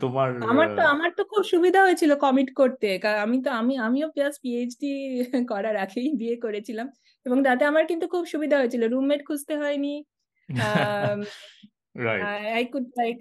তোমার 0.00 0.28
আমার 0.52 0.68
তো 0.78 0.82
আমার 0.94 1.10
তো 1.18 1.22
খুব 1.32 1.42
সুবিধা 1.52 1.80
হয়েছিল 1.86 2.12
কমিট 2.24 2.48
করতে। 2.60 2.88
আমি 3.24 3.36
তো 3.44 3.50
আমি 3.60 3.74
আমিও 3.86 4.08
প্লাস 4.14 4.34
পিএইচডি 4.42 4.90
করার 5.52 5.76
আগেই 5.76 6.08
বিয়ে 6.20 6.36
করেছিলাম। 6.44 6.86
এবং 7.26 7.38
তাতে 7.46 7.62
আমার 7.64 7.84
কিন্তু 7.90 8.06
খুব 8.14 8.24
সুবিধা 8.32 8.56
হয়েছিল। 8.60 8.82
রুমমেট 8.86 9.20
খুঁজতে 9.28 9.54
হয়নি। 9.62 9.94
আই 12.56 12.64
কুড 12.72 12.86
লাইক 13.00 13.16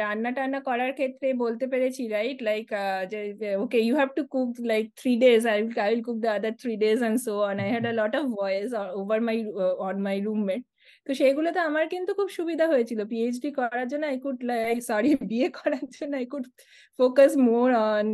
রান্না 0.00 0.30
টান্না 0.36 0.60
করার 0.68 0.92
ক্ষেত্রে 0.98 1.28
বলতে 1.34 1.64
পেরেছি 1.72 2.02
রাইট 2.08 2.38
লাইক 2.42 2.66
যে 3.12 3.20
okay 3.56 3.78
you 3.86 3.94
have 4.00 4.10
to 4.18 4.22
cook 4.34 4.50
like 4.72 4.84
three 5.00 5.12
days 5.24 5.42
I 5.52 5.58
will 5.86 6.02
cook 6.08 6.18
the 6.24 6.30
other 6.38 6.54
three 6.62 6.72
days 6.76 6.98
and 7.00 7.18
so 7.26 7.32
on 7.48 7.56
I 7.64 7.68
had 7.74 7.84
a 7.86 7.94
lot 8.00 8.12
of 8.20 8.24
voice 8.38 8.68
over 9.00 9.18
my 9.28 9.36
on 9.86 9.96
my 10.06 10.16
roommate 10.20 10.62
তো 11.06 11.10
সেগুলোতে 11.20 11.60
আমার 11.68 11.84
কিন্তু 11.94 12.10
খুব 12.18 12.28
সুবিধা 12.38 12.64
হয়েছিল। 12.72 13.00
PhD 13.12 13.48
করার 13.58 13.86
জন্য 13.92 14.04
আই 14.12 14.16
কুড 14.24 14.38
সরি 14.90 15.10
বিয়ে 15.30 15.48
করার 15.58 15.84
জন্য 15.96 16.12
I 16.20 16.26
could 16.32 16.44
focus 16.98 17.32
more 17.48 17.68
on 17.86 18.06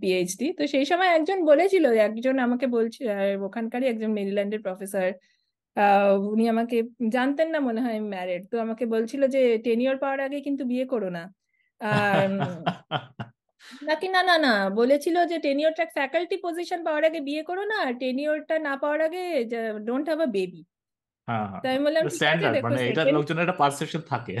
PhD 0.00 0.46
তো 0.58 0.62
সেই 0.72 0.84
সময় 0.90 1.10
একজন 1.16 1.38
বলেছিল, 1.50 1.84
একজন 2.06 2.34
আমাকে 2.46 2.66
বলছিল 2.76 3.06
ওখানকারই 3.48 3.86
একজন 3.92 4.10
মেরিল্যান্ডের 4.18 4.60
প্রফেসর 4.66 5.08
উনি 6.32 6.44
আমাকে, 6.54 6.76
জানতেন 7.16 7.48
না 7.54 7.58
মনে 7.68 7.80
হয় 7.86 7.98
ম্যারেড 8.12 8.42
তো 8.52 8.56
আমাকে 8.64 8.84
বলছিল 8.94 9.22
যে 9.34 9.40
টেনিওর 9.66 9.96
পাওয়ার 10.02 10.20
আগে 10.26 10.38
কিন্তু 10.46 10.62
বিয়ে 10.72 10.86
করো 10.92 11.08
না। 11.16 11.22
নাকি 13.88 14.06
না 14.14 14.20
না 14.30 14.34
না, 14.46 14.50
বলেছিল 14.80 15.16
যে 15.30 15.36
টেনিওরটা 15.46 15.84
ফ্যাকাল্টি 15.96 16.36
পজিশন 16.46 16.80
পাওয়ার 16.86 17.02
আগে 17.08 17.20
বিয়ে 17.28 17.42
করো 17.48 17.62
না 17.72 17.78
টেনিওরটা 18.00 18.56
না 18.66 18.72
পাওয়ার 18.82 19.00
আগে 19.06 19.22
ডোন্ট 19.88 20.06
হ্যাভ 20.10 20.20
আ 20.26 20.28
বেবি 20.36 20.60
হ্যাঁ 21.28 21.46
হ্যাঁ। 21.50 21.60
আমি 21.68 21.80
বললাম 21.86 22.02
স্ট্যান্ডার্ড 22.16 22.54
মানে 22.66 22.80
এটা 22.90 23.02
লোকজনের 23.16 23.44
একটা 23.44 23.60
পারসেপশন 23.62 24.02
থাকে। 24.12 24.34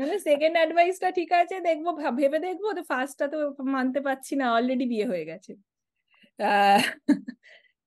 মানে 0.00 0.16
সেকেন্ড 0.28 0.54
অ্যাডভাইসটা 0.58 1.08
ঠিক 1.18 1.30
আছে 1.40 1.56
দেখব 1.68 1.86
ভেবে 2.20 2.38
দেখব 2.46 2.64
তো 2.78 2.82
ফার্স্টটা 2.90 3.26
তো 3.32 3.38
মানতে 3.76 4.00
পারছি 4.06 4.32
না 4.40 4.46
অলরেডি 4.56 4.86
বিয়ে 4.92 5.06
হয়ে 5.10 5.24
গেছে। 5.30 5.52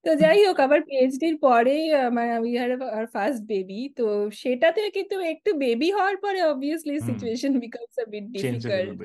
তো 0.06 0.12
যাই 0.24 0.40
হোক 0.48 0.58
আবার 0.66 0.80
পিএইচডির 0.88 1.36
পরেই 1.46 1.84
আমার 2.10 2.28
we 2.44 2.52
had 2.60 2.72
our 2.98 3.06
first 3.16 3.42
baby 3.52 3.82
তো 4.00 4.06
সেটাতে 4.42 4.82
কিন্তু 4.98 5.16
একটু 5.34 5.50
বেবি 5.64 5.90
হওয়ার 5.98 6.18
পরে 6.24 6.40
obviously 6.52 6.94
situation 7.10 7.52
becomes 7.64 7.96
a 8.04 8.06
bit 8.14 8.26
difficult 8.36 8.98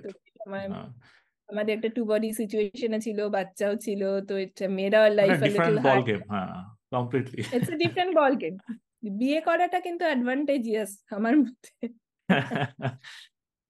আমাদের 1.48 1.72
একটা 1.76 1.90
টু 1.96 2.02
বডি 2.10 2.30
সিচুয়েশনে 2.40 2.98
ছিল 3.06 3.18
বাচ্চাও 3.36 3.74
ছিল 3.86 4.02
তো 4.28 4.34
এটা 4.44 4.66
মানে 4.68 5.10
লাইফ 5.18 5.36
আ 5.36 5.46
লিটল 5.46 5.76
হার্ড 5.84 6.06
হ্যাঁ 6.32 6.54
completely 6.94 7.40
it's 7.56 7.70
a 7.74 7.76
different 7.84 8.12
ball 8.20 8.34
game 8.42 8.54
বিয়ে 9.02 9.40
করাটা 9.40 9.78
কিন্তু 9.80 10.02
অ্যাডভান্টেজিয়াস 10.04 10.90
আমার 11.10 11.34
মতে। 11.38 11.70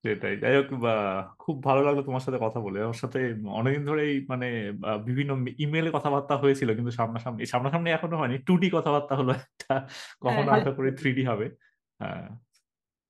সেটাই 0.05 0.35
যাই 0.37 0.55
হোক 0.57 0.69
খুব 1.39 1.57
ভালো 1.63 1.81
লাগল 1.83 2.01
তোমার 2.03 2.25
সাথে 2.27 2.39
কথা 2.39 2.59
বলে। 2.61 2.79
আমার 2.83 2.99
সাথে 3.03 3.19
অনেকদিন 3.53 3.85
ধরেই 3.87 4.13
মানে 4.29 4.49
বিভিন্ন 5.05 5.31
ইমেলে 5.59 5.91
কথাবার্তা 5.91 6.35
হয়েছিল 6.37 6.69
কিন্তু 6.75 6.93
সামনাসামনি 6.99 7.43
সামনাসামনি 7.47 7.89
এখনও 7.91 8.17
হয়নি 8.17 8.37
টু 8.47 8.55
ডি 8.57 8.69
কথাবার্তা 8.71 9.15
হলো 9.17 9.33
একটা 9.39 9.75
হ্যাঁ 9.75 9.83
কখনো 10.23 10.51
হ্যাঁ 10.51 10.61
আশা 10.61 10.71
করি 10.71 10.91
থ্রি 10.93 11.11
ডি 11.13 11.23
হবে। 11.25 11.47
হ্যাঁ 12.01 12.27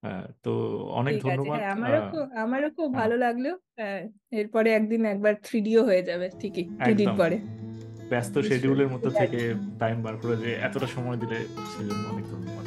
হ্যাঁ 0.02 0.24
তো 0.44 0.52
অনেক 0.90 1.12
ধন্যবাদ 1.24 1.56
হ্যাঁ 1.56 1.70
আমারও 1.74 2.00
খুব 2.12 2.26
আমারও 2.36 2.68
খুব 2.70 2.88
হ্যাঁ। 2.88 2.98
ভালো 3.00 3.16
লাগল 3.16 3.46
হ্যাঁ 3.78 4.00
এরপরে 4.32 4.68
একদিন 4.70 5.02
একবার 5.04 5.34
থ্রি 5.42 5.58
ডিও 5.60 5.82
হয়ে 5.84 6.02
যাবে 6.02 6.26
ঠিকই 6.40 6.64
টু 6.86 6.92
ডির 6.94 7.12
পরে। 7.18 7.36
ব্যস্ত 8.10 8.34
শিডিউলের 8.48 8.88
মধ্যে 8.92 9.10
থেকে 9.20 9.40
টাইম 9.82 9.96
বার 10.04 10.14
করে 10.22 10.34
যে 10.44 10.50
এতটা 10.66 10.88
সময় 10.94 11.18
দিলে 11.22 11.38
সেজন্য 11.72 12.02
অনেক 12.12 12.24
ধন্যবাদ। 12.32 12.64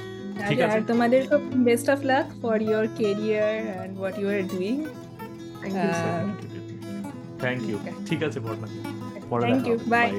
ঠিক 0.49 0.60
আছে। 0.65 0.78
আর 0.78 0.82
তোমাদের 0.91 1.22
সব 1.30 1.41
best 1.68 1.88
of 1.94 1.99
luck 2.11 2.26
for 2.41 2.57
your 2.70 2.86
career 2.99 3.53
and 3.84 3.94
what 3.99 4.15
you 4.22 4.28
are 4.36 4.44
doing 4.53 4.74
thank 7.41 7.61
you 7.70 7.78
ঠিক 8.10 8.20
আছে। 8.28 8.40
বর্ণা। 8.45 8.68
Thank 9.44 9.64
you 9.70 9.78
by 9.94 10.10